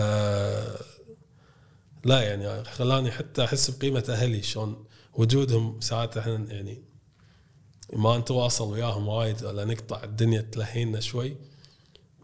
لا 2.04 2.22
يعني 2.22 2.64
خلاني 2.64 3.10
حتى 3.10 3.44
أحس 3.44 3.70
بقيمة 3.70 4.04
أهلي 4.08 4.42
شلون 4.42 4.84
وجودهم 5.14 5.80
ساعات 5.80 6.16
إحنا 6.16 6.34
يعني 6.52 6.82
ما 7.92 8.18
نتواصل 8.18 8.72
وياهم 8.72 9.08
وايد 9.08 9.44
ولا 9.44 9.64
نقطع 9.64 10.04
الدنيا 10.04 10.40
تلهينا 10.40 11.00
شوي 11.00 11.36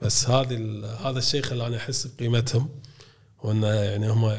بس 0.03 0.29
هذه 0.29 0.57
هذا 1.09 1.19
الشيء 1.19 1.43
خلاني 1.43 1.77
أحس 1.77 2.07
بقيمتهم 2.07 2.69
وانه 3.43 3.67
يعني 3.67 4.11
هم 4.11 4.37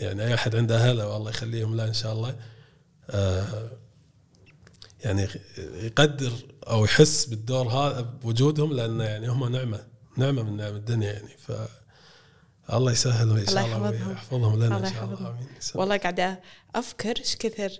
يعني 0.00 0.26
أي 0.26 0.34
أحد 0.34 0.56
عنده 0.56 0.76
اهله 0.76 1.08
والله 1.08 1.30
يخليهم 1.30 1.76
له 1.76 1.84
إن 1.84 1.92
شاء 1.92 2.12
الله 2.12 2.36
آه، 3.10 3.70
يعني 5.04 5.28
يقدر 5.58 6.32
أو 6.68 6.84
يحس 6.84 7.24
بالدور 7.24 7.68
هذا 7.68 8.00
بوجودهم 8.00 8.72
لأنه 8.72 9.04
يعني 9.04 9.28
هم 9.28 9.52
نعمة 9.52 9.86
نعمة 10.16 10.42
من 10.42 10.56
نعم 10.56 10.76
الدنيا 10.76 11.12
يعني 11.12 11.36
ف 11.38 11.52
الله 12.72 12.92
يسهل 12.92 13.38
ان 13.38 13.46
شاء 13.46 13.64
الله 13.64 13.76
الله 13.76 13.94
يحفظهم. 13.94 14.08
ويحفظهم 14.08 14.62
لنا 14.62 14.88
إن 14.88 14.94
شاء 14.94 15.04
الله. 15.04 15.30
آمين 15.30 15.48
والله 15.74 15.96
قاعدة 15.96 16.40
أفكر 16.74 17.18
إيش 17.18 17.36
كثر 17.36 17.70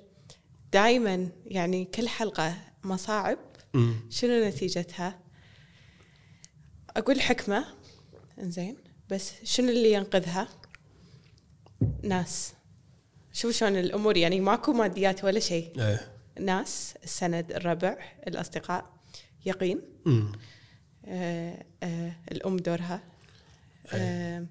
دائما 0.72 1.28
يعني 1.46 1.84
كل 1.84 2.08
حلقة 2.08 2.56
مصاعب. 2.84 3.38
شنو 4.10 4.44
نتيجتها؟ 4.44 5.18
أقول 6.96 7.20
حكمة 7.20 7.64
إنزين 8.38 8.76
بس 9.10 9.32
شنو 9.44 9.68
اللي 9.68 9.92
ينقذها؟ 9.92 10.48
ناس 12.02 12.52
شوف 13.32 13.56
شلون 13.56 13.76
الأمور 13.76 14.16
يعني 14.16 14.40
ماكو 14.40 14.72
ماديات 14.72 15.24
ولا 15.24 15.40
شيء 15.40 15.80
إيه 15.80 16.19
ناس 16.38 16.94
السند 17.04 17.52
الربع 17.52 17.96
الأصدقاء 18.26 18.86
يقين. 19.46 19.80
آه 21.06 21.64
آه 21.82 22.12
الأم 22.32 22.56
دورها. 22.56 23.02
آه 23.92 24.46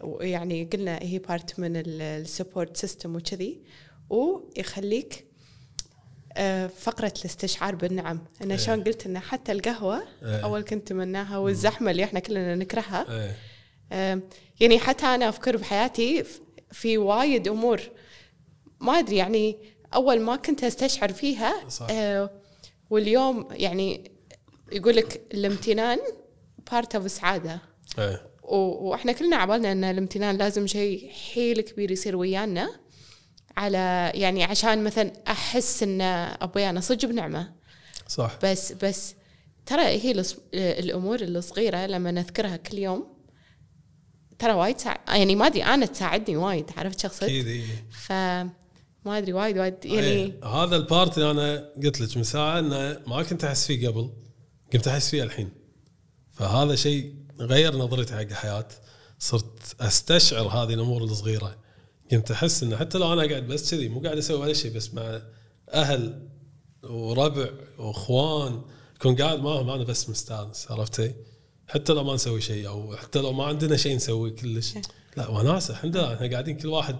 ويعني 0.00 0.64
قلنا 0.64 0.98
هي 1.02 1.18
part 1.18 1.60
من 1.60 1.72
ال 1.76 1.88
support 1.88 2.76
system 2.76 3.16
وكذي. 3.16 3.62
ويخليك 4.10 5.24
آه 6.36 6.66
فقرة 6.66 7.12
الاستشعار 7.18 7.74
بالنعم. 7.74 8.24
أنا. 8.42 8.56
شلون 8.56 8.84
قلت 8.84 9.06
إن 9.06 9.18
حتى 9.18 9.52
القهوة. 9.52 10.02
أول 10.22 10.62
كنت 10.62 10.88
تمناها 10.88 11.38
والزحمة 11.38 11.90
اللي 11.90 12.04
إحنا 12.04 12.20
كلنا 12.20 12.54
نكرهها. 12.54 13.06
إيه 13.20 13.36
آه 13.92 14.20
يعني 14.60 14.78
حتى 14.78 15.06
أنا 15.06 15.28
أفكر 15.28 15.56
بحياتي 15.56 16.24
في 16.72 16.98
وايد 16.98 17.48
أمور. 17.48 17.80
ما 18.80 18.98
أدري 18.98 19.16
يعني 19.16 19.58
أول 19.94 20.20
ما 20.20 20.36
كنت 20.36 20.64
أستشعر 20.64 21.12
فيها 21.12 21.68
صح. 21.68 21.86
آه 21.90 22.30
واليوم 22.90 23.48
يعني 23.50 24.10
يقول 24.72 24.96
لك 24.96 25.22
الامتنان 25.34 25.98
part 26.72 26.94
of 26.94 27.04
السعادة. 27.04 27.60
إيه. 27.98 28.30
وإحنا 28.42 29.12
كلنا 29.12 29.36
عبالنا 29.36 29.72
إن 29.72 29.84
الامتنان 29.84 30.36
لازم 30.36 30.66
شيء 30.66 31.10
حيل 31.10 31.60
كبير 31.60 31.90
يصير 31.90 32.16
ويانا 32.16 32.80
على 33.56 34.12
يعني 34.14 34.44
عشان 34.44 34.84
مثلا 34.84 35.12
أحس 35.28 35.82
إن 35.82 36.00
أبوي 36.00 36.70
أنا 36.70 36.80
صدق 36.80 37.08
بنعمة. 37.08 37.52
صح. 38.08 38.38
بس 38.42 38.72
بس 38.72 39.14
ترى 39.66 39.82
هي 39.82 40.24
الأمور 40.54 41.20
الصغيرة 41.20 41.86
لما 41.86 42.10
نذكرها 42.10 42.56
كل 42.56 42.78
يوم 42.78 43.20
ترى 44.38 44.52
وايد 44.52 44.76
يعني 45.08 45.36
ما 45.36 45.46
أدري 45.46 45.64
أنا 45.64 45.86
تساعدني 45.86 46.36
وايد 46.36 46.70
عرفت 46.76 47.22
إيه. 47.22 47.62
ف 47.90 48.12
ما 49.04 49.18
أدري 49.18 49.32
وايد 49.32 49.58
وايد 49.58 49.84
يعني 49.84 50.06
إيه. 50.06 50.44
هذا 50.44 50.76
ال 50.76 50.84
part 50.84 51.18
اللي 51.18 51.30
أنا 51.30 51.72
قلت 51.84 52.00
لك 52.00 52.16
من 52.16 52.22
ساعة 52.22 52.58
إنه 52.58 53.00
ما 53.06 53.22
كنت 53.22 53.44
أحس 53.44 53.66
فيه 53.66 53.88
قبل 53.88 54.10
قمت 54.72 54.88
أحس 54.88 55.10
فيه 55.10 55.22
الحين 55.22 55.50
فهذا 56.30 56.74
شيء 56.74 57.14
غير 57.40 57.76
نظرتي 57.76 58.14
حق 58.14 58.20
الحياة 58.20 58.68
صرت 59.18 59.74
أستشعر 59.80 60.48
هذه 60.48 60.74
الأمور 60.74 61.04
الصغيرة 61.04 61.56
قمت 62.12 62.30
أحس 62.30 62.62
إنه 62.62 62.76
حتى 62.76 62.98
لو 62.98 63.12
أنا 63.12 63.28
قاعد 63.28 63.46
بس 63.46 63.70
كذي 63.74 63.88
مو 63.88 64.00
قاعد 64.00 64.18
أسوي 64.18 64.38
ولا 64.38 64.52
شيء 64.52 64.72
بس 64.72 64.94
مع 64.94 65.20
أهل 65.72 66.28
وربع 66.82 67.50
وإخوان 67.78 68.62
كون 69.02 69.16
قاعد 69.16 69.38
معهم 69.38 69.70
أنا 69.70 69.84
بس 69.84 70.10
مستانس 70.10 70.70
عرفتي؟ 70.70 71.14
حتى 71.68 71.92
لو 71.92 72.04
ما 72.04 72.14
نسوي 72.14 72.40
شيء 72.40 72.68
أو 72.68 72.96
حتى 72.96 73.18
لو 73.18 73.32
ما 73.32 73.44
عندنا 73.44 73.76
شيء 73.76 73.96
نسوي 73.96 74.30
كلش 74.30 74.74
لا 75.16 75.28
وناسه 75.28 75.72
الحمد 75.72 75.96
لله 75.96 76.14
إحنا 76.14 76.30
قاعدين 76.30 76.56
كل 76.56 76.68
واحد 76.68 76.96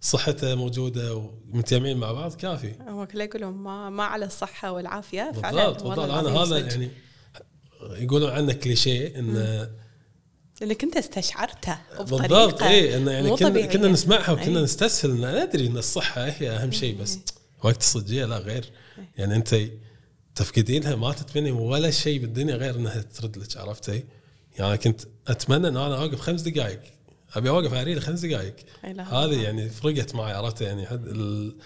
صحته 0.00 0.54
موجودة 0.54 1.14
ومتجمعين 1.14 1.96
مع 1.96 2.12
بعض 2.12 2.34
كافي 2.34 2.74
هو 2.88 3.06
كله 3.06 3.24
يقولون 3.24 3.52
ما 3.52 3.90
ما 3.90 4.04
على 4.04 4.24
الصحة 4.24 4.72
والعافية 4.72 5.32
فعلا 5.32 5.68
بالضبط 5.68 5.82
بالضبط 5.82 6.10
أنا 6.10 6.28
هذا. 6.28 6.58
يعني 6.58 6.90
يقولون 7.82 8.30
عنه 8.30 8.52
كليشيه 8.52 9.18
انه 9.18 9.70
لأنك 10.60 10.84
أنت 10.84 10.96
استشعرته 10.96 11.78
بالضبط 11.98 12.62
اي 12.62 12.96
انه 12.96 13.10
يعني 13.10 13.36
كنا. 13.36 13.66
كنا 13.66 13.88
نسمعها 13.88 14.32
وكنا 14.32 14.58
إي. 14.58 14.64
نستسهل 14.64 15.24
إن 15.24 15.44
ندري 15.44 15.66
إن 15.66 15.76
الصحة 15.76 16.24
هي 16.24 16.50
أهم 16.50 16.72
شيء 16.72 17.00
بس 17.00 17.18
وقت 17.64 17.80
الصجيه 17.80 18.24
لا 18.24 18.38
غير 18.38 18.72
يعني 19.16 19.36
أنت 19.36 19.56
تفقدينها 20.34 20.96
ما 20.96 21.12
تتمني 21.12 21.50
ولا 21.50 21.90
شيء 21.90 22.20
بالدنيا 22.20 22.54
غير 22.56 22.76
إنها 22.76 23.00
ترد 23.00 23.38
لك 23.38 23.56
عرفتي؟ 23.56 24.04
يعني 24.58 24.78
كنت 24.78 25.00
أتمنى 25.28 25.68
إن 25.68 25.76
أنا 25.76 26.02
أوقف 26.02 26.20
خمس 26.20 26.40
دقائق 26.40 26.80
أبي 27.36 27.48
أوقف 27.48 27.74
عريضه 27.74 28.00
خمس 28.00 28.20
دقائق. 28.20 28.56
هذه 28.84 29.42
يعني 29.42 29.68
فرقت 29.68 30.14
معي 30.14 30.32
عرفت 30.32 30.60
يعني 30.60 30.86
حد 30.86 31.06
ال... 31.06 31.56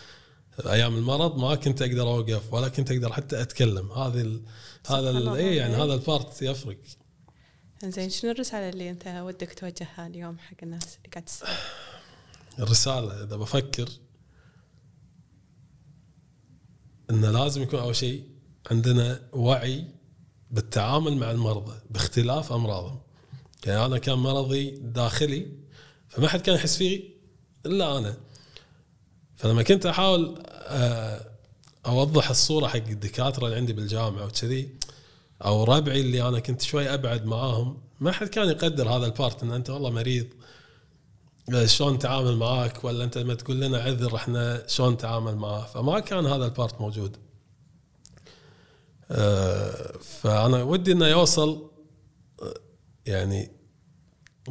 أيام 0.67 0.97
المرض 0.97 1.39
ما 1.39 1.55
كنت 1.55 1.83
أقدر 1.83 2.03
أوقف 2.03 2.53
ولا 2.53 2.69
كنت 2.69 2.91
أقدر 2.91 3.13
حتى 3.13 3.43
أتكلم 3.43 3.93
هذه 3.93 4.21
ال... 4.21 4.43
هذا 4.87 5.11
ال... 5.11 5.29
اي 5.29 5.57
يعني 5.57 5.77
إي. 5.77 5.83
هذا 5.83 5.95
ال 5.95 6.05
part 6.05 6.43
يفرق 6.43 6.79
زين 7.85 8.11
شنو 8.11 8.31
الرسالة 8.31 8.69
اللي 8.69 8.91
أنت 8.91 9.07
ودك 9.07 9.55
توجهها 9.55 10.07
اليوم 10.07 10.39
حق 10.39 10.57
الناس 10.63 10.97
اللي 10.97 11.09
قاعد 11.13 11.25
تسمع؟ 11.25 11.49
الرسالة 12.59 13.25
إذا 13.25 13.37
بفكر 13.37 13.89
إنه 17.11 17.31
لازم 17.31 17.63
يكون 17.63 17.81
أول 17.81 17.97
شيء 17.97 18.29
عندنا 18.71 19.29
وعي 19.33 19.85
بالتعامل 20.51 21.17
مع 21.17 21.31
المرضى 21.31 21.81
باختلاف 21.91 22.53
أمراضهم. 22.53 23.01
يعني 23.67 23.87
أنا 23.87 23.99
كان 23.99 24.19
مرضي 24.19 24.71
داخلي 24.71 25.47
فما 26.09 26.29
حد 26.29 26.41
كان 26.41 26.55
يحس 26.55 26.77
فيه 26.77 27.03
إلا 27.67 27.99
أنا. 27.99 28.17
فلما 29.37 29.63
كنت 29.63 29.87
أحاول 29.87 30.43
آه، 30.47 31.21
أوضح 31.87 32.31
الصورة 32.31 32.67
حق 32.67 32.77
الدكاترة 32.77 33.47
اللي 33.47 33.57
عندي 33.57 33.73
بالجامعة 33.73 34.25
وكذي 34.25 34.69
أو 35.45 35.65
ربعي 35.65 36.01
اللي 36.01 36.29
أنا 36.29 36.39
كنت 36.39 36.63
شوي 36.63 36.95
أبعد 36.95 37.27
معاهم 37.27 37.81
ما 38.01 38.13
حد 38.13 38.29
كان 38.29 38.49
يقدر 38.49 38.89
هذا 38.89 39.07
البارت 39.07 39.43
إن 39.43 39.53
أنت 39.53 39.71
والله 39.71 39.91
مريض 39.91 40.27
شلون 41.65 41.95
نتعامل 41.95 42.37
معاك؟ 42.37 42.85
ولا 42.85 43.05
أنت 43.05 43.19
لما 43.19 43.35
تقول 43.35 43.61
لنا 43.61 43.79
عذر 43.79 44.17
إحنا 44.17 44.63
شلون 44.67 44.93
نتعامل 44.93 45.37
معاه؟ 45.37 45.67
فما 45.67 46.01
كان 46.01 46.27
هذا 46.27 46.45
البارت 46.45 46.81
موجود. 46.81 47.17
آه، 49.11 49.93
فأنا 50.21 50.63
ودي 50.63 50.93
إنه 50.93 51.07
يوصل 51.07 51.51
آه، 51.51 51.72
يعني 53.07 53.51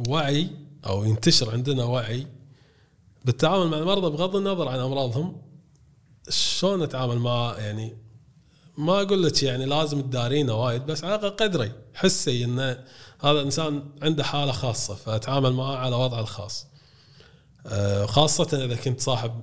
وعي 0.08 0.50
أو 0.86 1.04
ينتشر 1.04 1.50
عندنا 1.50 1.84
وعي 1.84 2.26
بالتعامل 3.24 3.68
مع 3.68 3.78
المرضى 3.78 4.16
بغض 4.16 4.36
النظر 4.36 4.68
عن 4.68 4.78
أمراضهم 4.78 5.42
شلون 6.28 6.82
نتعامل 6.82 7.18
معاه 7.18 7.56
يعني 7.56 7.96
ما 8.78 9.02
أقول 9.02 9.22
لك 9.22 9.42
يعني 9.42 9.64
لازم 9.66 10.00
تدارينه 10.00 10.54
وايد 10.54 10.86
بس 10.86 11.04
على 11.04 11.14
الأقل 11.14 11.30
قدري 11.30 11.72
حسي 11.94 12.44
إن 12.44 12.60
هذا 13.20 13.30
الانسان 13.30 13.82
عنده 14.02 14.24
حالة 14.24 14.52
خاصة 14.52 14.94
فأتعامل 14.94 15.52
معاه 15.52 15.76
على 15.76 15.96
وضعه 15.96 16.20
الخاص. 16.20 16.66
آه، 17.66 18.06
خاصة 18.06 18.64
إذا 18.64 18.76
كنت 18.76 19.00
صاحب 19.00 19.40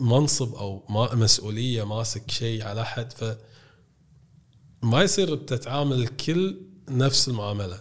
منصب 0.00 0.54
أو 0.54 0.82
مسؤولية 1.12 1.84
ماسك 1.84 2.30
شيء 2.30 2.62
على 2.64 2.82
أحد 2.82 3.12
ف 3.12 3.24
ما 4.82 5.02
يصير 5.02 5.36
تتعامل 5.36 6.02
الكل 6.02 6.60
نفس 6.88 7.28
المعاملة. 7.28 7.80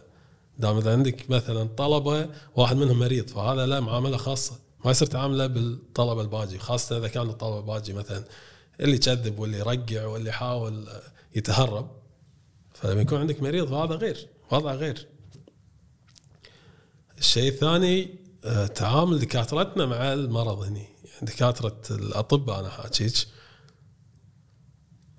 دام 0.60 0.78
إذا 0.78 0.92
عندك 0.92 1.30
مثلا 1.30 1.64
طلبة 1.64 2.30
واحد 2.56 2.76
منهم 2.76 3.00
مريض 3.00 3.30
فهذا 3.30 3.66
له 3.66 3.80
معاملة 3.80 4.18
خاصة. 4.18 4.60
ما 4.86 4.92
يصير 4.92 5.08
تعامله 5.08 5.48
بالطلبة 5.48 6.22
الباجي 6.22 6.60
خاصة 6.60 6.98
إذا 6.98 7.08
كان 7.08 7.30
الطلبة 7.30 7.60
الباجي 7.60 7.94
مثلا 7.94 8.24
اللي 8.80 8.96
يكذب 8.96 9.40
واللي 9.40 9.58
يرقع 9.58 10.06
واللي 10.06 10.30
يحاول 10.30 10.88
يتهرب. 11.36 11.92
فلما 12.74 13.02
يكون 13.02 13.20
عندك 13.20 13.44
مريض 13.44 13.70
فهذا 13.70 13.96
غير 13.96 14.28
وضع 14.52 14.74
غير. 14.74 15.08
الشيء 17.18 17.52
الثاني 17.52 18.26
آه، 18.46 18.68
تعامل 18.68 19.20
دكاترتنا 19.20 19.86
مع 19.86 20.14
المرض 20.14 20.62
هني. 20.62 20.80
يعني 20.80 21.22
دكاترة 21.22 21.82
الأطباء 21.92 22.60
أنا 22.60 22.70
حاكيك. 22.70 23.28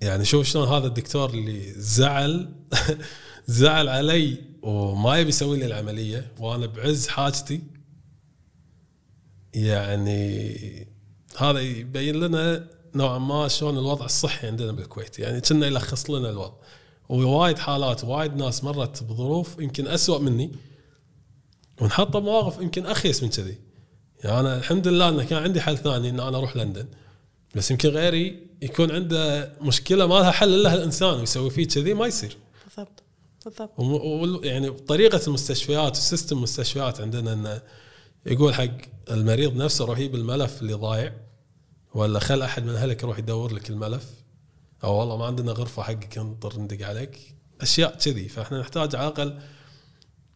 يعني 0.01 0.25
شوف 0.25 0.47
شلون 0.47 0.67
هذا 0.67 0.87
الدكتور 0.87 1.29
اللي 1.29 1.73
زعل 1.73 2.53
زعل 3.47 3.89
علي 3.89 4.37
وما 4.67 5.17
يبي 5.17 5.29
يسوي 5.29 5.57
لي 5.57 5.65
العملية 5.65 6.31
وأنا 6.39 6.65
بعز 6.65 7.07
حاجتي. 7.07 7.61
يعني 9.53 10.87
هذا 11.37 11.59
يبين 11.59 12.15
لنا 12.15 12.67
نوعا 12.95 13.17
ما 13.19 13.47
شلون 13.47 13.77
الوضع 13.77 14.05
الصحي 14.05 14.47
عندنا 14.47 14.71
بالكويت. 14.71 15.19
يعني 15.19 15.41
كنا 15.41 15.67
يلخص 15.67 16.09
لنا 16.09 16.29
الوضع. 16.29 16.53
ووايد 17.09 17.57
حالات 17.57 18.03
وايد 18.03 18.35
ناس 18.35 18.63
مرت 18.63 19.03
بظروف 19.03 19.59
يمكن 19.59 19.87
أسوأ 19.87 20.19
مني. 20.19 20.51
ونحط 21.81 22.17
بمواقف 22.17 22.61
يمكن 22.61 22.85
أخيس 22.85 23.23
من 23.23 23.29
كذي. 23.29 23.57
يعني 24.23 24.39
أنا 24.39 24.57
الحمد 24.57 24.87
لله 24.87 25.09
انه 25.09 25.23
كان 25.23 25.43
عندي 25.43 25.61
حل 25.61 25.77
ثاني 25.77 26.09
إن 26.09 26.19
أنا 26.19 26.37
أروح 26.37 26.57
لندن. 26.57 26.87
بس 27.55 27.71
يمكن 27.71 27.89
غيري 27.89 28.47
يكون 28.61 28.91
عنده 28.91 29.53
مشكلة 29.61 30.07
ما 30.07 30.13
لها 30.13 30.31
حل 30.31 30.53
إلا 30.53 30.73
الانسان 30.73 31.19
ويسوي 31.19 31.49
فيه 31.49 31.67
كذي 31.67 31.93
ما 31.93 32.07
يصير. 32.07 32.37
بالضبط. 32.65 33.03
بالضبط. 33.47 34.45
يعني 34.45 34.71
طريقة 34.71 35.21
المستشفيات 35.27 35.91
وسيستم 35.91 36.37
المستشفيات 36.37 37.01
عندنا 37.01 37.33
انه 37.33 37.61
يقول 38.25 38.53
حق 38.53 38.71
المريض 39.09 39.55
نفسه 39.55 39.85
روح 39.85 39.99
يجيب 39.99 40.15
الملف 40.15 40.61
اللي 40.61 40.73
ضايع 40.73 41.13
ولا 41.93 42.19
خل 42.19 42.41
أحد 42.41 42.63
من 42.63 42.69
أهلك 42.75 43.03
يروح 43.03 43.19
يدور 43.19 43.53
لك 43.53 43.69
الملف. 43.69 44.09
أو 44.83 44.99
والله 44.99 45.17
ما 45.17 45.25
عندنا 45.25 45.51
غرفة 45.51 45.83
حقك 45.83 46.17
نضطر 46.17 46.59
ندق 46.59 46.87
عليك. 46.87 47.35
أشياء 47.61 47.97
كذي. 47.97 48.29
فإحنا 48.29 48.59
نحتاج 48.59 48.95
على 48.95 49.07
الأقل 49.07 49.39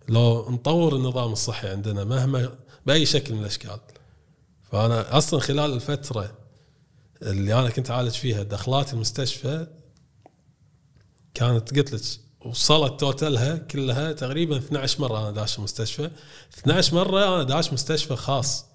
لو 0.10 0.52
نطور 0.52 0.96
النظام 0.96 1.32
الصحي 1.32 1.68
عندنا 1.68 2.04
مهما 2.04 2.56
بأي 2.86 3.06
شكل 3.06 3.34
من 3.34 3.40
الأشكال. 3.40 3.80
فأنا 4.64 5.18
أصلا 5.18 5.40
خلال 5.40 5.74
الفترة 5.74 6.38
اللي 7.22 7.54
أنا 7.54 7.70
كنت 7.70 7.92
أعالج 7.92 8.12
فيها 8.12 8.44
دخلات 8.44 8.94
المستشفى 8.94 9.68
كانت 11.34 11.78
قلت 11.78 11.94
لك 11.94 12.02
وصلت 12.46 13.00
توتلها 13.00 13.58
كلها 13.58 14.12
تقريبا 14.12 14.58
12 14.58 15.02
مرة 15.02 15.20
أنا 15.20 15.32
داش 15.32 15.58
المستشفى 15.58 16.10
12 16.60 16.96
مرة 16.96 17.36
أنا 17.36 17.44
داش 17.44 17.74
مستشفى 17.74 18.16
خاص. 18.16 18.66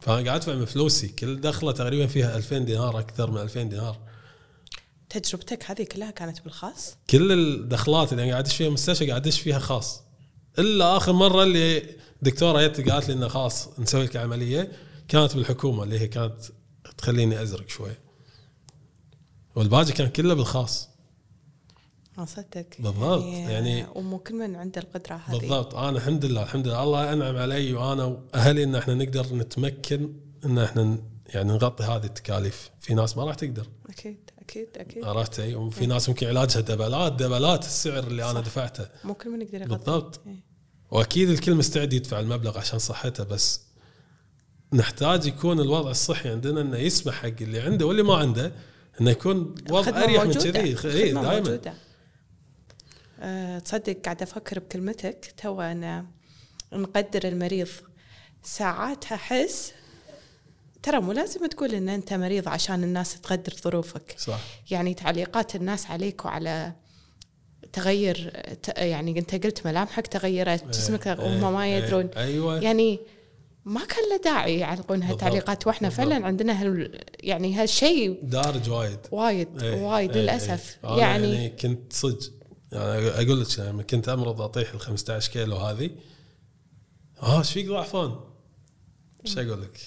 فأنا 0.00 0.16
قاعد 0.26 0.28
ادفع 0.28 0.54
من 0.54 0.64
فلوسي. 0.64 1.08
كل 1.08 1.40
دخلة 1.40 1.72
تقريبا 1.72 2.06
فيها 2.06 2.36
2000 2.36 2.58
دينار 2.58 2.98
أكثر 2.98 3.30
من 3.30 3.40
2000 3.40 3.62
دينار. 3.62 3.98
تجربتك 5.08 5.70
هذه 5.70 5.82
كلها 5.82 6.10
كانت 6.10 6.42
بالخاص؟ 6.42 6.96
كل 7.10 7.32
الدخلات 7.32 8.12
اللي 8.12 8.22
أنا 8.22 8.30
قاعد 8.32 8.44
أدش 8.44 8.56
فيها 8.56 8.70
مستشفى 8.70 9.06
قاعد 9.10 9.26
أدش 9.26 9.40
فيها 9.40 9.58
خاص. 9.58 10.02
إلا 10.58 10.96
آخر 10.96 11.12
مرة 11.12 11.42
اللي 11.42 11.96
دكتورة 12.22 12.66
جت 12.66 12.90
قالت 12.90 13.08
لي 13.08 13.14
إنه 13.14 13.28
خلاص 13.28 13.68
نسوي 13.78 14.04
لك 14.04 14.16
عملية. 14.16 14.72
كانت 15.08 15.34
بالحكومة 15.34 15.82
اللي 15.82 16.00
هي 16.00 16.08
كانت 16.08 16.36
تخليني 16.98 17.42
أزرق 17.42 17.68
شوي. 17.68 17.92
والباقي 19.54 19.92
كان 19.92 20.08
كله 20.08 20.34
بالخاص. 20.34 20.95
اصدق 22.18 22.66
بالضبط، 22.78 23.24
يعني- 23.24 23.86
ومو 23.94 24.18
كل 24.18 24.34
من 24.34 24.56
عنده 24.56 24.80
القدرة 24.80 25.20
هذه. 25.26 25.38
بالضبط. 25.38 25.74
أنا 25.74 25.96
الحمد 25.98 26.24
لله 26.24 26.42
الحمد 26.42 26.66
لله. 26.68 26.82
الله 26.82 27.12
أنعم 27.12 27.36
علي 27.36 27.72
وأنا 27.72 28.04
وأهلي 28.04 28.64
إن 28.64 28.74
إحنا 28.74 28.94
نقدر 28.94 29.26
نتمكن 29.34 30.12
إن 30.44 30.58
إحنا 30.58 30.98
يعني 31.26 31.52
نغطي 31.52 31.84
هذه 31.84 32.04
التكاليف. 32.04 32.70
في 32.80 32.94
ناس 32.94 33.16
ما 33.16 33.24
راح 33.24 33.34
تقدر. 33.34 33.66
أكيد 33.90 34.30
أكيد 34.38 34.68
أكيد. 34.76 35.04
عرفت؟ 35.04 35.40
إي 35.40 35.54
وفي 35.54 35.86
ناس 35.86 36.08
ممكن 36.08 36.26
علاجها 36.26 36.60
دبلات 36.60 37.12
دبلات 37.12 37.64
السعر 37.64 38.06
اللي 38.06 38.30
أنا 38.30 38.40
صح. 38.40 38.46
دفعته. 38.46 38.86
مو 39.04 39.14
كل 39.14 39.30
من 39.30 39.42
يقدر 39.42 39.60
يغطي. 39.60 39.68
بالضبط. 39.76 40.20
إيه. 40.26 40.44
وأكيد 40.90 41.30
الكل 41.30 41.54
مستعد 41.54 41.92
يدفع 41.92 42.20
المبلغ 42.20 42.58
عشان 42.58 42.78
صحته 42.78 43.24
بس 43.24 43.60
نحتاج 44.72 45.26
يكون 45.26 45.60
الوضع 45.60 45.90
الصحي 45.90 46.28
عندنا 46.28 46.60
إنه 46.60 46.78
يسمح 46.78 47.14
حق 47.14 47.32
اللي 47.40 47.60
عنده 47.60 47.86
واللي 47.86 48.02
ما 48.02 48.14
عنده 48.16 48.52
إنه 49.00 49.10
يكون 49.10 49.54
وضع 49.70 50.04
أريح 50.04 50.22
من 50.22 50.28
موجودة. 50.28 50.50
كذي. 50.50 50.60
إي 50.60 50.72
الخدمة 50.72 51.22
دائما 51.22 51.40
موجودة. 51.40 51.74
أه 53.26 53.58
تصدق 53.58 53.96
قاعدة 54.04 54.22
أفكر 54.22 54.58
بكلمتك. 54.58 55.34
تو 55.36 55.60
أنا 55.60 56.06
نقدر 56.72 57.28
المريض 57.28 57.68
ساعات 58.42 59.04
أحس 59.12 59.72
ترى 60.82 61.00
مو 61.00 61.12
لازم 61.12 61.46
تقول 61.46 61.74
إن 61.74 61.88
أنت 61.88 62.12
مريض 62.12 62.48
عشان 62.48 62.84
الناس 62.84 63.20
تقدر 63.20 63.52
ظروفك. 63.62 64.14
صح. 64.18 64.40
يعني 64.70 64.94
تعليقات 64.94 65.56
الناس 65.56 65.86
عليك 65.86 66.24
وعلى 66.24 66.72
تغير 67.72 68.42
يعني 68.76 69.18
أنت 69.18 69.46
قلت 69.46 69.66
ملامحك 69.66 70.06
تغيرت 70.06 70.64
جسمك 70.68 71.06
إيه، 71.06 71.18
وهم 71.18 71.52
ما 71.52 71.64
إيه، 71.64 71.76
يدرون. 71.84 72.10
أيوه. 72.16 72.60
يعني 72.60 73.00
ما 73.64 73.80
كان 73.84 74.10
له 74.10 74.16
داعي 74.24 74.58
يعلقون 74.58 75.00
بالضبط. 75.00 75.22
هالتعليقات. 75.22 75.66
وإحنا. 75.66 75.88
فعلا 75.88 76.26
عندنا 76.26 76.62
هال 76.62 77.00
يعني 77.20 77.54
هالشيء 77.54 78.20
دارج 78.22 78.70
وايد. 78.70 78.98
وايد 79.10 79.62
إيه، 79.62 79.82
وايد 79.82 80.16
إيه، 80.16 80.22
للأسف. 80.22 80.78
إيه. 80.84 80.98
يعني, 80.98 81.34
يعني 81.34 81.48
كنت 81.48 81.92
صدق. 81.92 82.32
يعني 82.76 83.08
أقول 83.08 83.40
لك 83.40 83.58
لما 83.58 83.82
كنت 83.82 84.08
أمرض 84.08 84.40
أطيح 84.40 84.74
ال 84.74 84.80
15 84.80 85.32
كيلو 85.32 85.56
هذه. 85.56 85.90
آه 87.22 87.38
إيش 87.38 87.52
فيك 87.52 87.68
ضعفان؟ 87.68 88.16
إيش 89.26 89.38
أقول 89.38 89.62
لك؟ 89.62 89.80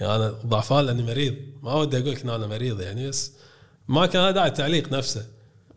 يعني 0.00 0.16
أنا 0.16 0.30
ضعفان 0.30 0.84
لأني 0.84 1.02
مريض. 1.02 1.34
ما 1.62 1.74
ودي 1.74 1.98
أقول 1.98 2.10
لك 2.10 2.22
إن 2.22 2.30
أنا 2.30 2.46
مريض 2.46 2.80
يعني 2.80 3.08
بس 3.08 3.32
ما 3.88 4.06
كان 4.06 4.34
داعي 4.34 4.48
التعليق 4.48 4.92
نفسه. 4.92 5.26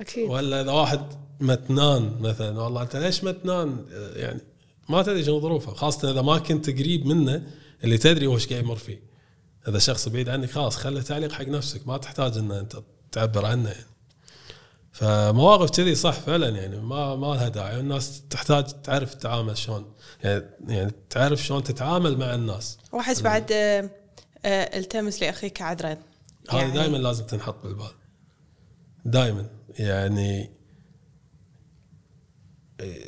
أكيد. 0.02 0.30
ولا 0.30 0.62
إذا 0.62 0.72
واحد 0.72 1.02
متنان 1.40 2.18
مثلا 2.20 2.62
والله 2.62 2.82
أنت 2.82 2.96
ليش 2.96 3.24
متنان؟ 3.24 3.86
يعني 4.16 4.42
ما 4.90 5.04
تدري 5.04 5.24
شنو 5.24 5.40
ظروفه 5.40 5.74
خاصة 5.74 6.12
إذا 6.12 6.22
ما 6.22 6.38
كنت 6.38 6.70
قريب 6.70 7.06
منه 7.06 7.48
اللي 7.84 7.98
تدري 7.98 8.28
هو 8.28 8.36
إيش 8.36 8.48
قاعد 8.48 8.64
يمر 8.64 8.76
فيه. 8.76 9.02
إذا 9.68 9.80
شخص 9.80 10.10
بعيد 10.10 10.30
عنك 10.30 10.52
خلاص 10.52 10.76
خله 10.76 11.02
تعليق 11.02 11.32
حق 11.32 11.48
نفسك 11.48 11.88
ما 11.88 11.98
تحتاج 11.98 12.38
إن 12.38 12.52
أنت 12.52 12.78
تعبر 13.12 13.46
عنه 13.46 13.70
يعني. 13.70 13.93
فمواقف 14.94 15.70
كذي 15.70 15.96
صح 15.96 16.14
فعلا 16.14 16.50
يعني 16.50 16.78
ما 16.78 17.16
ما 17.16 17.28
لها 17.28 17.50
داعي. 17.50 17.80
الناس 17.80 18.22
تحتاج 18.30 18.82
تعرف 18.84 19.14
تتعامل 19.14 19.58
شلون 19.58 19.94
يعني 20.24 20.44
يعني 20.68 20.92
تعرف 21.10 21.44
شلون 21.44 21.64
تتعامل 21.64 22.18
مع 22.18 22.36
الناس. 22.36 22.78
واحس 22.92 23.22
بعد 23.22 23.52
آه، 23.52 23.90
آه، 24.46 24.78
التمس 24.78 25.22
لأخيك 25.22 25.62
عذرا 25.62 25.90
هذه 25.90 26.58
يعني 26.58 26.72
دائما 26.72 26.98
لازم 26.98 27.26
تنحط 27.26 27.64
بالبال. 27.64 27.92
دائما 29.06 29.50
يعني 29.80 30.50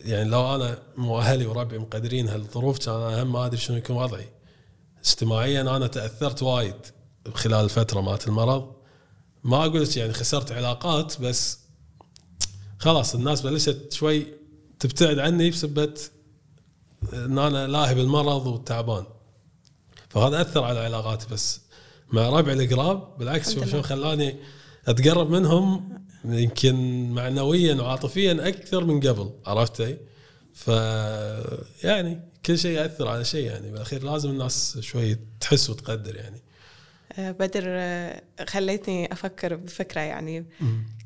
يعني 0.06 0.30
لو 0.30 0.56
أنا 0.56 0.80
مو 0.98 1.20
أهلي 1.20 1.46
وربعي 1.46 1.80
مقدرين 1.80 2.30
هالظروف 2.30 2.86
كان 2.86 2.96
أنا 2.96 3.24
هم 3.24 3.32
ما 3.32 3.46
أدري 3.46 3.58
شنو 3.58 3.78
يكون 3.78 3.96
وضعي. 3.96 4.30
اجتماعيا 5.00 5.62
أنا 5.62 5.88
تأثرت 5.88 6.44
وايد 6.44 6.76
خلال 7.34 7.64
الفترة 7.66 8.02
مالت 8.02 8.28
المرض. 8.28 8.76
ما 9.44 9.66
أقول 9.66 9.88
يعني 9.96 10.14
خسرت 10.14 10.52
علاقات 10.52 11.22
بس 11.22 11.65
خلاص 12.86 13.16
الناس 13.16 13.42
بلشت 13.42 13.94
شوي 13.94 14.26
تبتعد 14.80 15.20
عني 15.20 15.50
بسبه 15.50 15.94
إن 17.14 17.40
أنا 17.40 17.68
لاهي 17.68 17.96
بالمرض 17.96 18.48
وتعبان 18.48 19.06
فهذا 20.10 20.42
أثر 20.42 20.64
على 20.64 20.80
علاقاتي 20.80 21.28
بس 21.32 21.62
مع 22.12 22.30
ربعي 22.30 22.54
القراب 22.54 23.18
بالعكس 23.18 23.54
شوف. 23.54 23.70
شلون 23.70 23.84
خلاني 23.84 24.36
أتقرب 24.88 25.30
منهم 25.30 26.00
يمكن 26.26 27.10
معنويا 27.10 27.76
وعاطفيا 27.76 28.48
أكثر 28.48 28.84
من 28.84 29.00
قبل 29.00 29.30
عرفتي؟ 29.46 29.98
ف 30.54 30.68
يعني 31.84 32.22
كل 32.46 32.58
شيء 32.58 32.72
يأثر 32.72 33.08
على 33.08 33.26
شيء 33.26 33.46
يعني 33.46 33.72
بالأخير 33.72 34.04
لازم 34.04 34.30
الناس 34.30 34.78
شوي 34.80 35.18
تحس 35.40 35.70
وتقدر 35.70 36.16
يعني 36.16 36.42
بدر 37.18 37.64
خليتني 38.48 39.14
أفكر 39.14 39.56
بفكرة 39.56 40.02
يعني. 40.02 40.46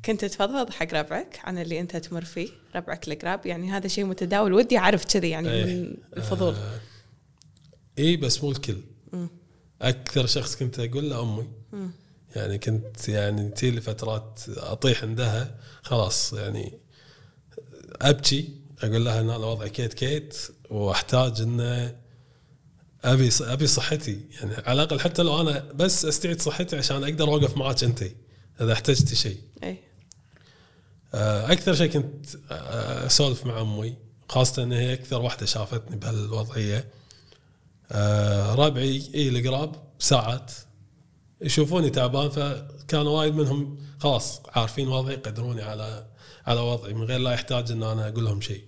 كنت 0.04 0.24
تفضفض 0.24 0.70
حق 0.70 0.94
ربعك 0.94 1.40
عن 1.44 1.58
اللي 1.58 1.80
أنت 1.80 1.96
تمر 1.96 2.24
فيه 2.24 2.48
ربعك 2.76 3.08
القراب 3.08 3.46
يعني 3.46 3.70
هذا 3.70 3.88
شيء 3.88 4.04
متداول 4.04 4.52
ودي 4.52 4.78
أعرف 4.78 5.04
كذي 5.04 5.30
يعني 5.30 5.50
إيه. 5.50 5.64
من 5.64 5.96
الفضول. 6.16 6.54
آه 6.54 6.80
اي 7.98 8.16
بس 8.16 8.44
مو 8.44 8.50
الكل. 8.50 8.80
مم. 9.12 9.28
أكثر 9.82 10.26
شخص 10.26 10.56
كنت 10.56 10.78
أقول 10.78 11.10
له 11.10 11.22
أمي. 11.22 11.48
مم. 11.72 11.90
يعني 12.36 12.58
كنت 12.58 13.08
يعني 13.08 13.48
تجي 13.48 13.70
لي 13.70 13.80
فترات 13.80 14.40
أطيح 14.48 15.02
عندها. 15.02 15.58
خلاص 15.82 16.32
يعني 16.32 16.78
أبكي 18.02 18.48
أقول 18.82 19.04
لها 19.04 19.20
إن 19.20 19.30
أنا 19.30 19.46
وضعي 19.46 19.70
كيت 19.70 19.94
كيت 19.94 20.36
وأحتاج 20.70 21.40
إنه 21.40 21.96
أبي 23.04 23.30
أبي 23.40 23.66
صحتي. 23.66 24.20
يعني 24.30 24.54
على 24.54 24.82
الأقل 24.82 25.00
حتى 25.00 25.22
لو 25.22 25.40
أنا 25.40 25.72
بس 25.74 26.04
أستعيد 26.04 26.42
صحتي 26.42 26.76
عشان 26.76 27.04
أقدر 27.04 27.28
أوقف 27.28 27.56
معك 27.56 27.84
أنت 27.84 28.04
إذا 28.60 28.72
احتجتي 28.72 29.16
شيء. 29.16 29.40
أي. 29.62 29.78
آه، 31.14 31.52
أكثر 31.52 31.74
شيء 31.74 31.90
كنت 31.90 32.26
آه، 32.50 33.06
أسولف 33.06 33.46
مع 33.46 33.60
أمي 33.60 33.96
خاصة 34.28 34.62
إن 34.62 34.72
هي 34.72 34.92
أكثر 34.92 35.22
واحدة 35.22 35.46
شافتني 35.46 35.96
بهالوضعية. 35.96 36.88
آه، 37.92 38.54
ربعي 38.54 39.02
إي 39.14 39.28
القراب 39.28 39.76
ساعات. 39.98 40.52
يشوفوني 41.42 41.90
تعبان 41.90 42.30
فكانوا 42.30 43.18
وايد 43.18 43.34
منهم 43.34 43.78
خلاص 43.98 44.40
عارفين 44.48 44.88
وضعي 44.88 45.14
يقدروني 45.14 45.62
على 45.62 46.06
على 46.46 46.60
وضعي 46.60 46.94
من 46.94 47.04
غير 47.04 47.20
لا 47.20 47.32
يحتاج 47.32 47.70
إن 47.72 47.82
أنا 47.82 48.08
أقول 48.08 48.24
لهم 48.24 48.40
شيء. 48.40 48.64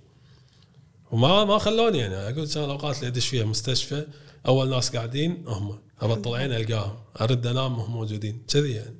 وما 1.12 1.44
ما 1.44 1.58
خلوني 1.58 1.98
يعني. 1.98 2.14
أقول 2.14 2.48
كان 2.48 2.64
الاوقات 2.64 2.96
اللي 2.96 3.08
أدش 3.08 3.26
فيها 3.28 3.44
مستشفى 3.44 4.06
أول 4.46 4.70
ناس 4.70 4.96
قاعدين 4.96 5.44
هم. 5.46 5.78
عيني 6.26 6.56
ألقاهم. 6.56 6.96
أرد 7.20 7.46
انام 7.46 7.78
وهم 7.78 7.90
موجودين. 7.90 8.42
كذي 8.48 8.72
يعني. 8.72 8.98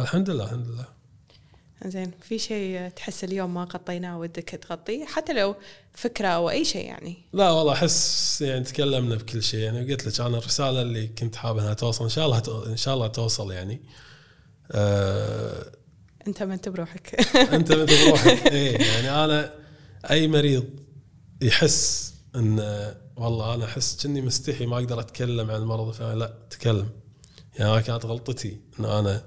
الحمد 0.00 0.30
لله 0.30 0.44
الحمد 0.44 0.66
لله. 0.68 0.86
زين. 1.86 2.10
في 2.22 2.38
شيء 2.38 2.88
تحس 2.88 3.24
اليوم 3.24 3.54
ما 3.54 3.64
غطيناه 3.64 4.18
ودك 4.18 4.48
تغطيه؟ 4.48 5.04
حتى 5.04 5.32
لو 5.32 5.56
فكرة 5.92 6.28
أو 6.28 6.50
أي 6.50 6.64
شيء 6.64 6.86
يعني. 6.86 7.16
لا 7.32 7.50
والله 7.50 7.72
أحس 7.72 8.42
يعني 8.42 8.64
تكلمنا 8.64 9.14
بكل 9.14 9.42
شيء. 9.42 9.60
يعني 9.60 9.92
قلت 9.92 10.06
لك 10.06 10.20
أنا 10.20 10.38
الرسالة 10.38 10.82
اللي 10.82 11.06
كنت 11.06 11.36
حابب 11.36 11.58
إنها 11.58 11.74
توصل 11.74 12.04
إن 12.04 12.10
شاء 12.10 12.26
الله 12.26 12.66
إن 12.66 12.76
شاء 12.76 12.94
الله 12.94 13.06
توصل 13.06 13.52
يعني. 13.52 13.82
آه 14.72 15.72
أنت 16.26 16.42
ما 16.42 16.54
انت 16.54 16.68
بروحك 16.68 17.36
أنت 17.36 17.72
مثل 17.72 18.10
روحك 18.10 18.52
إيه 18.52 18.78
يعني 18.78 19.24
أنا 19.24 19.54
أي 20.10 20.28
مريض 20.28 20.64
يحس 21.44 22.14
إن 22.36 22.58
والله 23.16 23.54
أنا 23.54 23.64
أحس 23.64 24.02
كني 24.06 24.20
مستحي 24.22 24.66
ما 24.66 24.76
أقدر 24.78 25.00
أتكلم 25.00 25.50
عن 25.50 25.56
المرض. 25.62 25.88
الفلاني 25.88 26.18
لا 26.20 26.38
تكلم 26.50 26.88
يعني 27.58 27.72
أنا 27.72 27.80
كانت 27.80 28.06
غلطتي 28.06 28.60
إن 28.80 28.84
أنا 28.84 29.24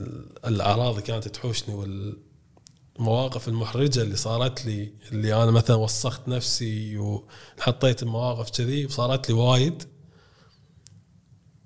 ال- 0.00 0.46
الأعراض 0.46 1.00
كانت 1.00 1.28
تحوشني 1.28 1.74
والمواقف 1.74 3.48
المحرجة 3.48 4.02
اللي 4.02 4.16
صارت 4.16 4.66
لي 4.66 4.92
اللي 5.12 5.42
أنا 5.42 5.50
مثلا 5.50 5.76
وسخت 5.76 6.28
نفسي 6.28 6.98
وحطيت 6.98 8.02
المواقف 8.02 8.50
كذي 8.50 8.86
وصارت 8.86 9.28
لي 9.28 9.34
وايد. 9.34 9.82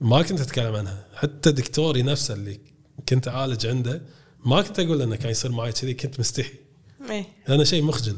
ما 0.00 0.22
كنت 0.22 0.40
أتكلم 0.40 0.74
عنها. 0.74 1.06
حتى 1.14 1.52
دكتوري 1.52 2.02
نفسه 2.02 2.34
اللي 2.34 2.60
كنت 3.08 3.28
أعالج 3.28 3.66
عنده 3.66 4.02
ما 4.44 4.62
كنت 4.62 4.78
أقول 4.80 5.02
إنه 5.02 5.16
كان 5.16 5.30
يصير 5.30 5.52
معي 5.52 5.72
كذي 5.72 5.94
كنت 5.94 6.20
مستحي. 6.20 6.54
إيه. 7.10 7.26
هذا 7.44 7.64
شيء 7.64 7.82
مخجل. 7.82 8.16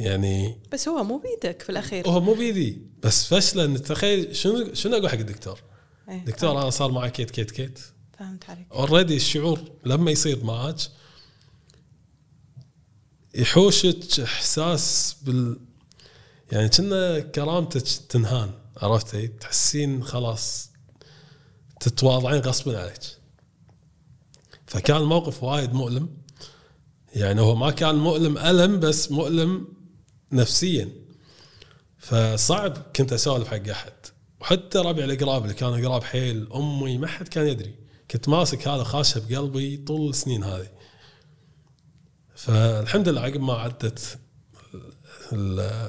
يعني 0.00 0.60
بس 0.72 0.88
هو 0.88 1.04
مو 1.04 1.18
بيدك 1.18 1.62
في 1.62 1.70
الأخير. 1.70 2.08
هو 2.08 2.20
مو 2.20 2.34
بيدي 2.34 2.82
بس 3.02 3.34
فشله 3.34 3.64
ان 3.64 3.82
تخيل 3.82 4.36
شنو 4.36 4.74
شنو 4.74 4.96
أقول 4.96 5.08
حق 5.08 5.18
الدكتور؟ 5.18 5.60
إيه، 6.08 6.24
دكتور 6.24 6.62
أنا 6.62 6.70
صار 6.70 6.92
معي 6.92 7.10
كيت 7.10 7.30
كيت 7.30 7.50
كيت. 7.50 7.78
فهمت 8.18 8.50
عليك. 8.50 8.66
already 8.72 9.16
الشعور 9.16 9.60
لما 9.84 10.10
يصير 10.10 10.44
معك 10.44 10.76
يحوشك 13.34 14.20
إحساس 14.20 15.16
بال 15.22 15.60
يعني 16.52 16.68
كنا 16.68 17.20
كرامتك 17.20 17.82
تنهان 18.08 18.50
عرفتي؟ 18.76 19.28
تحسين 19.28 20.04
خلاص 20.04 20.70
تتواضعين 21.80 22.40
غصبا 22.40 22.78
عليك. 22.80 23.00
فكان 24.66 24.96
الموقف 24.96 25.42
وايد 25.42 25.72
مؤلم. 25.72 26.08
يعني 27.14 27.40
هو 27.40 27.54
ما 27.54 27.70
كان 27.70 27.94
مؤلم 27.94 28.38
ألم 28.38 28.80
بس 28.80 29.12
مؤلم 29.12 29.68
نفسيا. 30.32 30.88
فصعب 31.98 32.78
كنت 32.96 33.12
أسولف 33.12 33.48
حق 33.48 33.68
أحد. 33.68 33.92
وحتى 34.40 34.78
ربعي 34.78 35.04
القراب 35.04 35.42
اللي 35.42 35.54
كانوا 35.54 35.88
قراب 35.88 36.02
حيل 36.02 36.48
أمي 36.54 36.98
ما 36.98 37.06
حد 37.06 37.28
كان 37.28 37.46
يدري. 37.46 37.74
كنت 38.10 38.28
ماسك 38.28 38.68
هذا 38.68 38.84
خاشه 38.84 39.22
بقلبي 39.28 39.76
طول 39.76 40.10
السنين 40.10 40.44
هذه. 40.44 40.68
فالحمد 42.34 43.08
لله 43.08 43.20
عقب 43.20 43.40
ما 43.40 43.52
عدت 43.52 44.18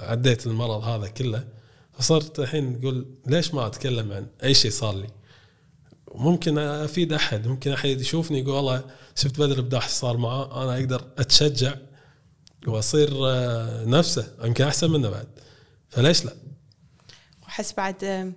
عديت 0.04 0.48
المرض 0.48 0.84
هذا 0.84 1.08
كله 1.08 1.48
فصرت 1.94 2.40
الحين 2.40 2.80
أقول 2.80 3.08
ليش 3.28 3.54
ما 3.54 3.68
أتكلم 3.68 4.12
عن 4.12 4.28
أي 4.44 4.54
شيء 4.54 4.72
صار 4.72 4.96
لي؟ 4.96 5.08
ممكن 6.16 6.58
أفيد 6.58 7.14
أحد 7.14 7.48
ممكن 7.48 7.72
أحد 7.72 8.02
يشوفني 8.02 8.40
يقول 8.40 8.54
والله 8.54 8.84
شفت 9.16 9.40
بدر 9.40 9.62
بداح 9.62 9.90
صار 9.90 10.18
معاه 10.18 10.64
أنا 10.64 10.74
أقدر 10.74 11.08
أتشجع 11.18 11.76
وأصير 12.68 13.10
آه، 13.30 13.86
نفسه 13.86 14.28
يمكن 14.44 14.64
أحسن 14.64 14.92
منه 14.92 15.10
بعد 15.10 15.28
فليش 15.90 16.26
لا؟ 16.26 16.34
وأحس 17.44 17.74
بعد 17.74 18.34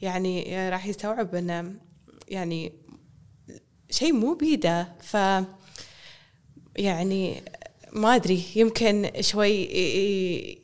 يعني 0.00 0.56
آه، 0.56 0.70
راح 0.70 0.86
يستوعب 0.86 1.34
إنه 1.34 1.74
يعني 2.28 2.72
شيء 3.90 4.12
مو 4.12 4.34
بيده 4.34 4.88
ف 5.00 5.16
يعني 6.76 7.42
ما 7.92 8.14
أدري 8.14 8.44
يمكن 8.56 9.10
شوي 9.20 9.64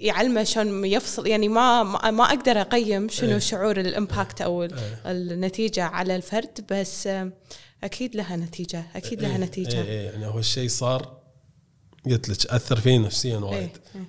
يعلمه 0.01 0.45
شلون 0.45 0.85
يفصل 0.85 1.27
يعني 1.27 1.49
ما 1.49 1.83
ما 2.11 2.25
أقدر 2.25 2.61
أقيم 2.61 3.09
شنو 3.09 3.31
إيه. 3.31 3.39
شعور 3.39 3.81
ال 3.81 3.89
impact 3.89 4.41
أو 4.41 4.63
إيه. 4.63 4.71
النتيجة 5.07 5.85
على 5.85 6.17
الفرد 6.17 6.67
بس 6.71 7.09
أكيد 7.85 8.17
لها 8.17 8.37
نتيجة 8.37 8.85
أكيد 8.97 9.23
لها 9.23 9.37
إيه، 9.37 9.45
نتيجة 9.45 9.83
إيه 9.83 9.89
إيه 9.89 10.11
يعني 10.11 10.27
هو 10.27 10.39
الشيء 10.39 10.69
صار 10.69 11.22
قلت 12.07 12.29
لك 12.29 12.47
أثر 12.47 12.81
فيني 12.81 13.05
نفسيا 13.05 13.39
وايد. 13.39 13.55
إيه، 13.55 13.71
إيه. 13.95 14.07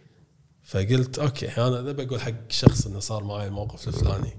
فقلت 0.64 1.20
okay 1.20 1.48
أنا 1.48 1.80
اذا 1.80 1.92
بقول 1.92 2.22
حق 2.22 2.34
شخص 2.50 2.86
إنه 2.86 3.00
صار 3.00 3.24
معي 3.24 3.48
الموقف 3.48 3.88
الفلاني. 3.88 4.38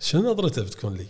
شنو 0.00 0.32
نظرته 0.32 0.62
بتكون 0.62 0.94
لي؟ 0.94 1.06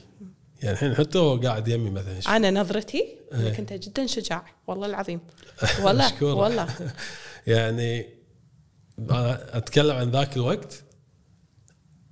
يعني 0.62 0.74
الحين 0.74 0.94
حتى 0.94 1.18
هو 1.18 1.36
قاعد 1.36 1.68
يمي 1.68 1.90
مثلا. 1.90 2.18
يشوف- 2.18 2.32
أنا 2.32 2.50
نظرتي 2.50 2.98
إيه. 3.32 3.48
انك 3.48 3.58
أنت 3.58 3.72
جدا 3.72 4.06
شجاع. 4.06 4.44
والله 4.66 4.86
العظيم. 4.86 5.20
والله. 5.84 6.24
والله. 6.24 6.68
يعني 7.46 8.06
أنا 8.98 9.56
أتكلم 9.56 9.96
عن 9.96 10.10
ذاك 10.10 10.36
الوقت. 10.36 10.82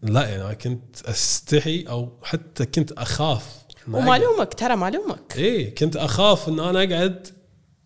لا 0.03 0.29
يعني 0.29 0.43
أنا 0.43 0.55
كنت 0.55 1.03
أستحي 1.03 1.83
أو 1.89 2.19
حتى 2.23 2.67
كنت 2.67 2.93
أخاف 2.93 3.57
ومعلومك 3.89 4.55
ترى 4.55 4.77
معلومك. 4.77 5.37
إيه 5.37 5.75
كنت 5.75 5.97
أخاف 5.97 6.49
إن 6.49 6.61
أنا 6.61 6.79
أقعد 6.83 7.29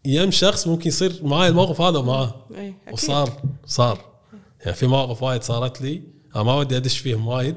يم 0.07 0.31
شخص 0.31 0.67
ممكن 0.67 0.89
يصير 0.89 1.21
معي 1.23 1.49
الموقف 1.49 1.81
هذا 1.81 1.99
ومعاه. 1.99 2.47
إيه، 2.51 2.75
أكيد. 2.83 2.93
وصار 2.93 3.43
صار. 3.67 4.15
يعني 4.61 4.73
في 4.73 4.87
مواقف 4.87 5.23
وايد 5.23 5.43
صارت 5.43 5.83
لي 5.83 6.03
أنا 6.37 6.43
ما 6.43 6.55
ودي 6.55 6.77
أدش 6.77 6.99
فيهم 6.99 7.27
وايد. 7.27 7.57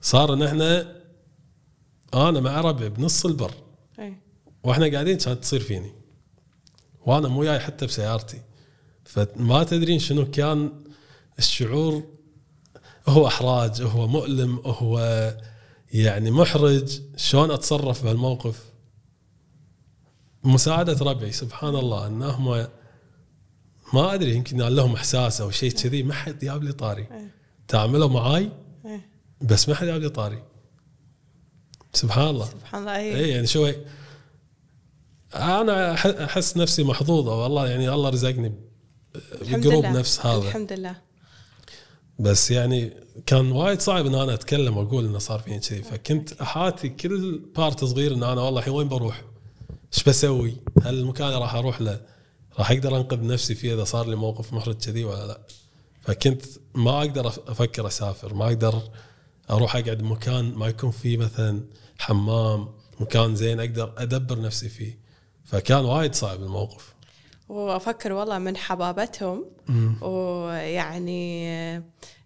صار 0.00 0.34
إن 0.34 0.42
إحنا 0.42 1.00
أنا 2.14 2.40
مع 2.40 2.60
ربعي 2.60 2.88
بنص 2.88 3.26
البر. 3.26 3.54
إيه. 3.98 4.22
وإحنا 4.64 4.92
قاعدين 4.92 5.16
كانت 5.18 5.38
تصير 5.38 5.60
فيني. 5.60 5.92
وأنا 7.06 7.28
مو 7.28 7.44
جاي 7.44 7.60
حتى 7.60 7.86
بسيارتي. 7.86 8.40
فما 9.04 9.64
تدرين 9.64 9.98
شنو 9.98 10.30
كان 10.30 10.72
الشعور. 11.38 12.02
هو 13.08 13.26
إحراج 13.26 13.82
هو 13.82 14.06
مؤلم 14.06 14.58
هو 14.64 14.98
يعني 15.92 16.30
محرج. 16.30 17.00
شلون 17.16 17.50
أتصرف 17.50 18.04
بهالموقف؟ 18.04 18.73
مساعدة 20.44 21.04
ربعي 21.04 21.32
سبحان 21.32 21.76
الله 21.76 22.06
إنهم 22.06 22.66
ما 23.92 24.14
أدري 24.14 24.34
يمكن 24.34 24.56
لهم 24.56 24.94
إحساس 24.94 25.40
أو 25.40 25.50
شيء 25.50 25.70
كذي 25.70 26.02
ما 26.02 26.14
حد 26.14 26.38
جاب 26.38 26.62
لي 26.62 26.72
طاري 26.72 27.02
إيه. 27.02 27.30
تعاملوا 27.68 28.08
معاي 28.08 28.50
إيه. 28.86 29.08
بس 29.40 29.68
ما 29.68 29.74
حد 29.74 29.86
جاب 29.86 30.00
لي 30.00 30.08
طاري 30.08 30.42
سبحان 31.92 32.28
الله 32.28 32.44
سبحان 32.44 32.80
الله 32.80 32.96
إيه. 32.96 33.16
اي 33.16 33.30
يعني 33.30 33.46
شوي 33.46 33.76
أنا 35.34 35.92
أحس 36.24 36.56
نفسي 36.56 36.82
محظوظة 36.82 37.42
والله 37.42 37.68
يعني 37.68 37.88
الله 37.88 38.08
رزقني 38.08 38.52
ب 39.42 39.48
group. 39.48 39.84
نفس 39.84 40.26
هذا 40.26 40.48
الحمد 40.48 40.72
لله 40.72 40.96
بس 42.18 42.50
يعني 42.50 42.92
كان 43.26 43.52
وايد 43.52 43.80
صعب 43.80 44.06
إن 44.06 44.14
أنا 44.14 44.34
أتكلم 44.34 44.76
وأقول 44.76 45.04
إنه 45.04 45.18
صار 45.18 45.38
فيني 45.38 45.58
كذي 45.58 45.82
فكنت 45.82 46.32
أحاتي 46.32 46.88
كل 46.88 47.38
part 47.56 47.84
صغير 47.84 48.14
إن 48.14 48.22
أنا 48.22 48.40
والله 48.40 48.60
الحين 48.60 48.74
وين 48.74 48.88
بروح؟ 48.88 49.22
إيش 49.94 50.04
بسوي؟ 50.04 50.56
هل 50.82 50.98
المكان 50.98 51.26
اللي 51.26 51.38
راح 51.38 51.54
أروح 51.54 51.80
له؟ 51.80 52.00
راح 52.58 52.70
أقدر 52.70 52.96
أنقذ 52.96 53.26
نفسي 53.26 53.54
فيه 53.54 53.74
إذا 53.74 53.84
صار 53.84 54.08
لي 54.08 54.16
موقف 54.16 54.52
محرج 54.52 54.84
كذي 54.84 55.04
ولا 55.04 55.26
لا؟ 55.26 55.40
فكنت 56.00 56.42
ما 56.74 56.98
أقدر 56.98 57.26
أفكر 57.28 57.86
أسافر 57.86 58.34
ما 58.34 58.44
أقدر 58.46 58.82
أروح 59.50 59.76
أقعد 59.76 59.98
بمكان 59.98 60.54
ما 60.54 60.66
يكون 60.66 60.90
فيه 60.90 61.16
مثلا 61.16 61.64
حمام 61.98 62.68
مكان 63.00 63.36
زين 63.36 63.60
أقدر 63.60 63.94
أدبر 63.98 64.40
نفسي 64.40 64.68
فيه. 64.68 64.98
فكان 65.44 65.84
وايد 65.84 66.14
صعب 66.14 66.42
الموقف. 66.42 66.94
وأفكر 67.48 68.12
والله 68.12 68.38
من 68.38 68.56
حبابتهم. 68.56 69.44
ويعني 70.00 71.82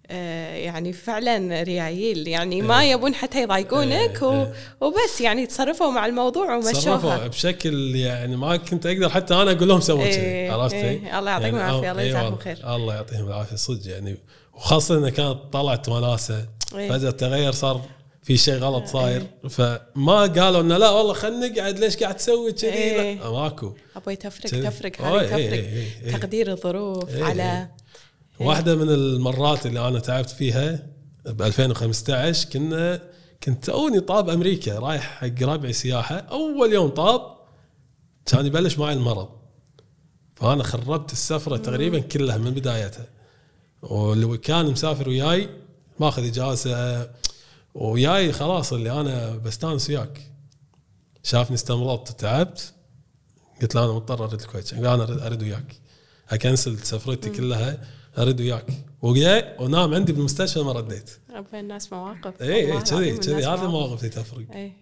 يعني 0.09 0.93
فعلا 0.93 1.63
ريايل 1.63 2.29
يعني 2.29 2.63
ما 2.63 2.91
يبون 2.91 3.15
حتى 3.15 3.43
يضايقونك 3.43 4.23
إيه. 4.23 4.53
وبس 4.81 5.21
يعني 5.21 5.47
تصرفوا 5.47 5.91
مع 5.91 6.07
الموضوع 6.07 6.61
تصرفوا 6.61 6.93
ومشوها 6.95 7.29
بشكل 7.29 7.97
يعني 7.97 8.37
ما 8.37 8.57
كنت 8.57 8.87
أقدر 8.87 9.09
حتى 9.09 9.35
أنا 9.35 9.53
أقول 9.53 9.69
لهم 9.69 9.81
سووا 9.81 10.05
كذي 10.05 10.21
إيه، 10.21 10.53
عرفتي؟ 10.53 10.77
إيه، 10.77 11.19
الله 11.19 11.31
يعطيكم 11.31 11.57
يعني 11.57 11.71
العافية، 11.71 11.91
الله 11.91 12.03
إيه 12.03 12.09
يجزاكم 12.09 12.37
خير. 12.37 12.75
الله 12.75 12.95
يعطيهم 12.95 13.27
العافية 13.27 13.57
صدق 13.57 13.91
يعني 13.91 14.17
وخاصة 14.55 14.99
انها 14.99 15.11
كانت 15.11 15.39
طلعت 15.53 15.89
وناسه 15.89 16.47
إيه. 16.75 16.91
فجأة 16.91 17.11
تغير 17.11 17.53
صار 17.53 17.81
في 18.23 18.37
شيء 18.37 18.55
غلط 18.55 18.87
صاير 18.87 19.23
فما 19.51 20.21
قالوا 20.23 20.61
إنه 20.61 20.77
لا 20.77 20.91
والله 20.91 21.13
خلينا 21.13 21.49
نقعد 21.49 21.79
ليش 21.79 21.97
قاعد 21.97 22.17
تسوي 22.17 22.53
كذي 22.53 22.71
إيه. 22.71 23.15
لا 23.15 23.31
ماكو 23.31 23.73
أبوي 23.97 24.17
تفرق. 24.17 24.51
تفرق 24.51 25.01
هذه 25.01 25.47
تفرق. 26.03 26.19
تقدير 26.19 26.53
الظروف 26.53 27.23
على 27.23 27.69
واحدة 28.41 28.77
من 28.77 28.89
المرات 28.89 29.67
اللي 29.67 29.89
أنا 29.89 29.99
تعبت 29.99 30.31
فيها 30.31 30.87
ب 31.27 31.43
2015 31.43 32.49
كنا 32.49 33.01
كنت 33.43 33.65
توني 33.65 34.01
طاب 34.01 34.29
أمريكا 34.31 34.79
رايح 34.79 35.03
حق 35.03 35.43
ربعي 35.43 35.73
سياحة. 35.73 36.17
أول 36.17 36.73
يوم 36.73 36.89
طاب 36.89 37.39
كان 38.27 38.47
يبلش 38.47 38.79
معي 38.79 38.95
المرض. 38.95 39.29
فأنا 40.37 40.63
خربت 40.63 41.13
السفرة 41.13 41.57
تقريبا 41.57 41.99
كلها 41.99 42.37
من 42.37 42.51
بدايتها. 42.51 43.07
واللي 43.83 44.39
كان 44.39 44.67
مسافر 44.67 45.09
وياي 45.09 45.49
ماخذ 46.01 46.25
إجازة 46.25 47.11
وياي 47.75 48.33
خلاص 48.33 48.73
اللي 48.73 49.01
أنا 49.01 49.37
بستانس 49.37 49.91
وياك. 49.91 50.33
شافني 51.23 51.55
استمرضت 51.55 52.21
تعبت. 52.21 52.73
قلت 53.63 53.75
له 53.75 53.85
أنا 53.85 53.93
مضطر 53.93 54.25
أرد 54.25 54.41
الكويت 54.41 54.75
قال 54.75 54.87
أنا 54.87 55.27
ارد 55.27 55.43
وياك. 55.43 55.77
اكنسل 56.29 56.79
سفرتي 56.79 57.31
كلها. 57.31 57.98
ارد 58.19 58.41
وياك. 58.41 58.67
وجاي 59.03 59.57
ونام 59.61 59.95
عندي 59.95 60.13
بالمستشفى 60.13 60.61
ما 60.61 60.73
رديت. 60.73 61.11
بين 61.53 61.61
الناس 61.61 61.93
مواقف. 61.93 62.43
اي 62.43 62.73
اي 62.73 62.81
كذي 62.81 63.17
كذي. 63.17 63.35
هذه 63.35 63.45
مواقف. 63.47 63.63
المواقف 63.63 63.99
اللي 63.99 64.09
تفرق. 64.09 64.47
إيه. 64.55 64.73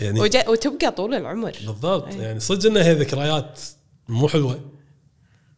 يعني 0.00 0.20
وتبقى 0.20 0.92
طول 0.92 1.14
العمر. 1.14 1.52
بالضبط. 1.66 2.06
أي. 2.06 2.18
يعني 2.18 2.40
صدق 2.40 2.70
انها 2.70 2.84
هي 2.84 2.94
ذكريات 2.94 3.60
مو 4.08 4.28
حلوة. 4.28 4.60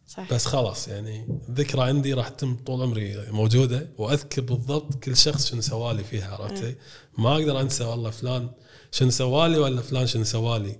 صح 0.07 0.33
بس 0.33 0.45
خلاص 0.45 0.87
يعني 0.87 1.39
الذكرى 1.49 1.81
عندي 1.81 2.13
راح 2.13 2.29
تتم 2.29 2.55
طول 2.55 2.81
عمري 2.81 3.25
موجودة. 3.31 3.87
وأذكر 3.97 4.41
بالضبط 4.41 5.03
كل 5.03 5.17
شخص 5.17 5.51
شنو 5.51 5.61
سوالي 5.61 6.03
فيها 6.03 6.35
عرفتي؟ 6.35 6.75
ما 7.17 7.33
أقدر 7.33 7.61
أنسى 7.61 7.83
والله 7.83 8.09
فلان 8.09 8.49
شنو 8.91 9.09
سوالي 9.09 9.57
ولا 9.57 9.81
فلان 9.81 10.07
شنو 10.07 10.23
سوالي 10.23 10.75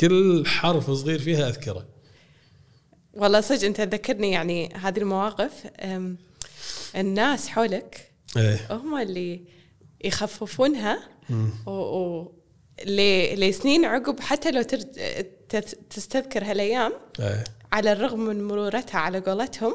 كل 0.00 0.46
حرف 0.46 0.90
صغير 0.90 1.18
فيها 1.18 1.48
أذكره. 1.48 1.93
والله 3.16 3.40
صدق 3.40 3.64
أنت 3.64 3.80
تذكرني 3.80 4.30
يعني 4.30 4.74
هذه 4.74 4.98
المواقف 4.98 5.52
الناس 6.96 7.48
حولك 7.48 8.12
إيه 8.36 8.66
هم 8.70 8.98
اللي 8.98 9.44
يخففونها 10.04 10.98
و... 11.66 12.24
لسنين 13.36 13.84
عقب 13.84 14.20
حتى 14.20 14.50
لو 14.50 14.62
تستذكر 15.90 16.44
هالأيام 16.44 16.92
إيه 17.20 17.44
على 17.72 17.92
الرغم 17.92 18.20
من 18.20 18.44
مرورتها 18.44 18.98
على 18.98 19.18
قولتهم 19.18 19.74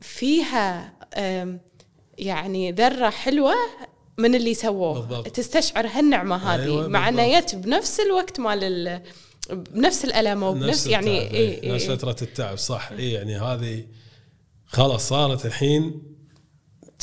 فيها 0.00 0.92
يعني 2.18 2.72
ذرة 2.72 3.10
حلوة 3.10 3.54
من 4.18 4.34
اللي 4.34 4.54
سووه 4.54 5.00
بالضبط. 5.00 5.28
تستشعر 5.28 5.86
هالنعمة 5.86 6.36
هذه 6.36 6.62
أيوة، 6.62 6.88
مع. 6.88 7.10
جت 7.10 7.54
بنفس 7.54 8.00
الوقت 8.00 8.40
مال 8.40 8.64
ال... 8.64 9.02
بنفس 9.50 10.04
الألم 10.04 10.42
وبنفس 10.42 10.68
نفس 10.68 10.86
يعني 10.86 11.18
التعب، 11.18 11.34
إيه 11.34 11.62
إيه. 11.62 11.74
نفس 11.74 11.88
إيه. 11.88 11.96
فترة 11.96 12.16
التعب 12.22 12.58
صح. 12.58 12.90
اي 12.92 13.12
يعني 13.12 13.38
هذه 13.38 13.84
خلاص 14.66 15.08
صارت 15.08 15.46
الحين 15.46 16.02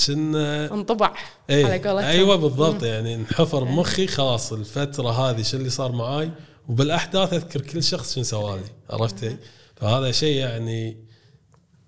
كنا 0.07 0.73
انطبع 0.73 1.05
على 1.05 1.15
إيه 1.49 1.65
قولتهم. 1.65 1.97
أيوه 1.97 2.35
بالضبط. 2.35 2.83
يعني 2.83 3.15
انحفر 3.15 3.63
بمخي 3.63 4.07
خلاص 4.07 4.53
الفترة 4.53 5.09
هذه 5.09 5.41
شو 5.41 5.57
اللي 5.57 5.69
صار 5.69 5.91
معاي؟ 5.91 6.31
وبالأحداث 6.69 7.33
أذكر 7.33 7.61
كل 7.61 7.83
شخص 7.83 8.15
شنو 8.15 8.23
سوالي 8.23 8.63
عرفتي؟ 8.89 9.37
فهذا 9.75 10.11
شيء 10.11 10.37
يعني 10.37 10.97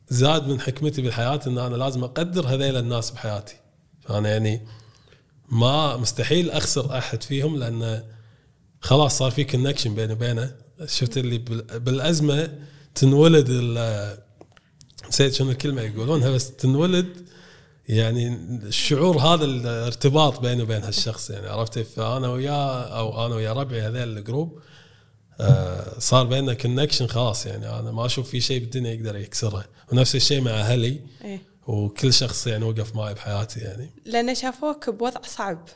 زاد 0.09 0.47
من 0.47 0.59
حكمتي 0.59 1.01
بالحياة 1.01 1.39
إن 1.47 1.57
أنا 1.57 1.75
لازم 1.75 2.03
أقدر 2.03 2.47
هذيل 2.47 2.77
الناس 2.77 3.11
بحياتي. 3.11 3.55
فأنا 4.01 4.29
يعني 4.29 4.67
ما 5.49 5.97
مستحيل 5.97 6.51
أخسر 6.51 6.97
أحد 6.97 7.23
فيهم 7.23 7.57
لأن 7.57 8.03
خلاص 8.85 9.17
صار 9.17 9.31
في 9.31 9.43
connection 9.43 9.95
بيني 9.95 10.13
وبينه. 10.13 10.55
شفت 10.85 11.17
اللي 11.17 11.37
بال- 11.37 11.79
بالأزمة 11.79 12.53
تنولد 12.95 13.45
ال- 13.49 14.17
نسيت 15.09 15.33
شنو 15.33 15.51
الكلمة 15.51 15.81
يقولونها 15.81 16.29
بس 16.29 16.51
تنولد 16.55 17.07
يعني 17.87 18.27
الشعور 18.63 19.17
هذا 19.17 19.45
الارتباط 19.45 20.39
بيني 20.39 20.63
وبين 20.63 20.83
هالشخص. 20.83 21.29
يعني 21.29 21.47
عرفتي 21.47 21.83
فانا 21.83 22.29
وياه 22.29 22.81
أو 22.99 23.25
أنا 23.25 23.35
ويا 23.35 23.53
ربعي 23.53 23.81
هذيل 23.81 24.17
ال 24.17 24.24
group 24.24 24.59
آه، 25.39 25.99
صار 25.99 26.25
بيننا 26.25 26.53
connection 26.53 27.07
خلاص. 27.07 27.45
يعني 27.45 27.79
أنا 27.79 27.91
ما 27.91 28.05
أشوف 28.05 28.29
في 28.29 28.41
شيء 28.41 28.59
بالدنيا 28.59 28.91
يقدر 28.93 29.15
يكسره. 29.15 29.65
ونفس 29.91 30.15
الشيء 30.15 30.41
مع 30.41 30.51
أهلي. 30.51 30.99
إيه. 31.23 31.41
وكل 31.67 32.13
شخص 32.13 32.47
يعني 32.47 32.65
وقف 32.65 32.95
معي 32.95 33.13
بحياتي 33.13 33.59
يعني. 33.59 33.89
لأن 34.05 34.35
شافوك 34.35 34.89
بوضع 34.89 35.21
صعب. 35.21 35.69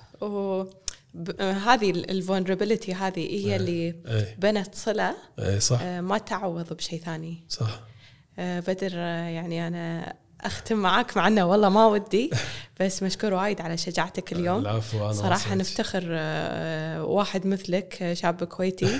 وهذه 1.14 1.90
الفولنربيلتي 1.90 2.94
هذه 2.94 3.20
هي 3.48 3.56
اللي 3.56 3.96
إيه. 4.08 4.36
بنت 4.38 4.76
صلة 4.76 5.16
إيه 5.40 5.60
صح. 5.60 5.80
آه، 5.82 6.02
ما 6.02 6.18
تعوض 6.18 6.74
بشيء 6.74 7.00
ثاني. 7.00 7.44
صح. 7.50 7.80
آه، 8.40 8.60
بدر 8.60 8.92
آه، 8.94 9.28
يعني 9.30 9.68
أنا 9.68 10.14
أختم 10.42 10.78
معاك 10.78 11.18
مع 11.18 11.28
إنه 11.28 11.46
والله 11.46 11.70
ما 11.70 11.86
ودي 11.86 12.30
بس 12.80 13.04
مشكور 13.04 13.34
وايد 13.34 13.62
على 13.62 13.78
شجاعتك 13.78 14.34
اليوم. 14.34 14.60
العفو 14.60 14.98
أنا 15.06 15.14
صراحة 15.14 15.36
وصلت. 15.48 15.54
نفتخر 15.58 16.04
آه، 16.10 17.04
واحد 17.04 17.48
مثلك 17.48 17.98
آه، 18.02 18.14
شاب 18.14 18.44
كويتي. 18.44 19.00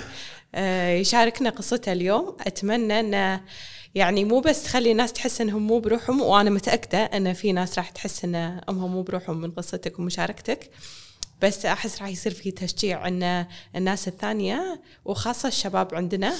آه، 0.54 0.90
يشاركنا 0.92 1.50
قصته 1.50 1.92
اليوم. 1.92 2.36
أتمنى 2.40 3.00
أنه 3.00 3.40
يعني 3.94 4.24
مو 4.24 4.40
بس 4.40 4.62
تخلي 4.62 4.92
الناس 4.92 5.12
تحس 5.12 5.40
إنهم 5.40 5.66
مو 5.66 5.78
بروحهم 5.78 6.20
وأنا 6.22 6.50
متأكدة 6.50 6.98
إن 6.98 7.32
في 7.32 7.52
ناس 7.52 7.78
راح 7.78 7.90
تحس 7.90 8.24
إن 8.24 8.34
أمهم 8.68 8.90
مو 8.92 9.02
بروحهم 9.02 9.40
من 9.40 9.50
قصتك 9.50 9.98
ومشاركتك. 9.98 10.70
بس 11.42 11.66
أحس 11.66 12.00
راح 12.00 12.08
يصير 12.08 12.34
في 12.34 12.50
تشجيع 12.50 13.08
ان 13.08 13.46
الناس 13.76 14.08
الثانية 14.08 14.80
وخاصة 15.04 15.48
الشباب 15.48 15.94
عندنا 15.94 16.34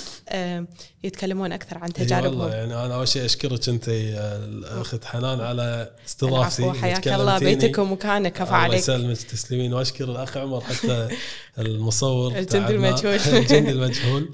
يتكلمون 1.04 1.52
أكثر 1.52 1.78
عن 1.78 1.82
إي 1.82 1.92
والله 1.98 2.04
تجاربهم 2.06 2.48
يعني 2.48 2.74
أنا 2.74 2.94
أول 2.94 3.08
شيء 3.08 3.24
أشكرك 3.24 3.68
أنت 3.68 3.84
الأخت 3.88 5.04
حنان 5.04 5.40
على 5.40 5.90
استضافتي 6.06 6.72
حياك 6.72 7.08
الله. 7.08 7.38
بيتك 7.38 7.78
ومكانك 7.78 8.32
كفى 8.32 8.42
الله 8.42 8.54
عليك 8.54 8.78
يسلمك 8.78 9.16
تسلمين 9.16 9.74
وأشكر 9.74 10.04
الأخ 10.04 10.36
عمر 10.36 10.60
حتى 10.60 11.08
المصور 11.58 12.38
الجندي. 12.38 12.72
المجهول. 12.72 13.14
الجندي 13.40 13.70
المجهول 13.78 14.30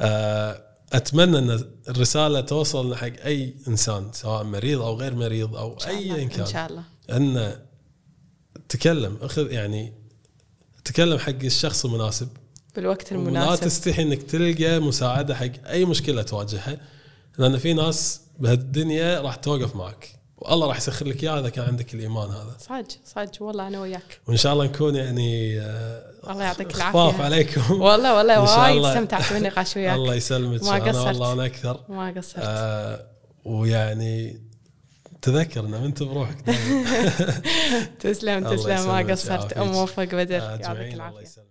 آه، 0.00 0.62
أتمنى 0.92 1.38
أن 1.38 1.64
الرسالة 1.88 2.40
توصل 2.40 2.96
حق 2.96 3.12
أي 3.24 3.54
إنسان 3.68 4.12
سواء 4.12 4.44
مريض 4.44 4.80
أو 4.82 4.94
غير 4.94 5.14
مريض 5.14 5.56
أو 5.56 5.72
الله، 5.72 5.88
ايا 5.88 6.22
إن 6.22 6.28
كان 6.28 6.46
شاء 6.46 6.70
الله 6.70 6.82
أن 7.10 7.56
تكلم 8.68 9.18
أخذ 9.22 9.52
يعني 9.52 9.99
تكلم 10.92 11.18
حق 11.18 11.32
الشخص 11.44 11.84
المناسب. 11.84 12.28
بالوقت 12.76 13.12
ولا 13.12 13.20
المناسب. 13.20 13.62
تستحي 13.64 14.02
إنك 14.02 14.22
تلقى 14.22 14.78
مساعدة 14.80 15.34
حق 15.34 15.66
أي 15.66 15.84
مشكلة 15.84 16.22
تواجهها 16.22 16.76
لأن 17.38 17.58
في 17.58 17.72
ناس 17.72 18.20
بهالدنيا 18.38 19.20
راح 19.20 19.34
توقف 19.34 19.76
معك. 19.76 20.14
والله 20.38 20.66
راح 20.66 20.76
يسخر 20.76 21.06
لك 21.06 21.22
إياها 21.24 21.40
إذا 21.40 21.48
كان 21.48 21.64
عندك 21.64 21.94
الإيمان 21.94 22.28
هذا. 22.30 22.56
صاج 22.68 22.86
صاج 23.04 23.28
والله 23.40 23.68
أنا 23.68 23.80
وياك. 23.80 24.20
وإن 24.28 24.36
شاء 24.36 24.52
الله 24.52 24.64
نكون 24.64 24.96
يعني 24.96 25.60
آه، 25.60 26.02
الله 26.30 26.42
يعطيك 26.44 26.72
خفاف 26.72 26.94
العافية. 26.96 27.24
عليكم. 27.24 27.80
والله 27.80 28.16
والله 28.16 28.58
وايد. 28.60 28.84
استمتعت 28.84 29.32
بالنقاش 29.32 29.76
وياك. 29.76 29.94
الله 29.96 30.14
يسلمك 30.14 30.62
ما 30.62 30.74
قصرت. 30.74 31.06
والله 31.06 31.32
أنا 31.32 31.46
أكثر. 31.46 31.80
ما 31.88 32.14
قصرت. 32.16 32.34
آه 32.38 33.06
ويعني 33.44 34.40
تذكر 35.22 35.60
ان 35.66 35.74
أنت 35.74 36.02
بروحك 36.02 36.40
تسلم 38.00 38.48
تسلم 38.56 38.86
ما 38.88 39.12
قصرت. 39.12 39.30
يعافيك. 39.52 39.58
موفق 39.58 40.04
بدر 40.04 40.32
يعطيك 40.38 40.94
العافية. 40.94 41.49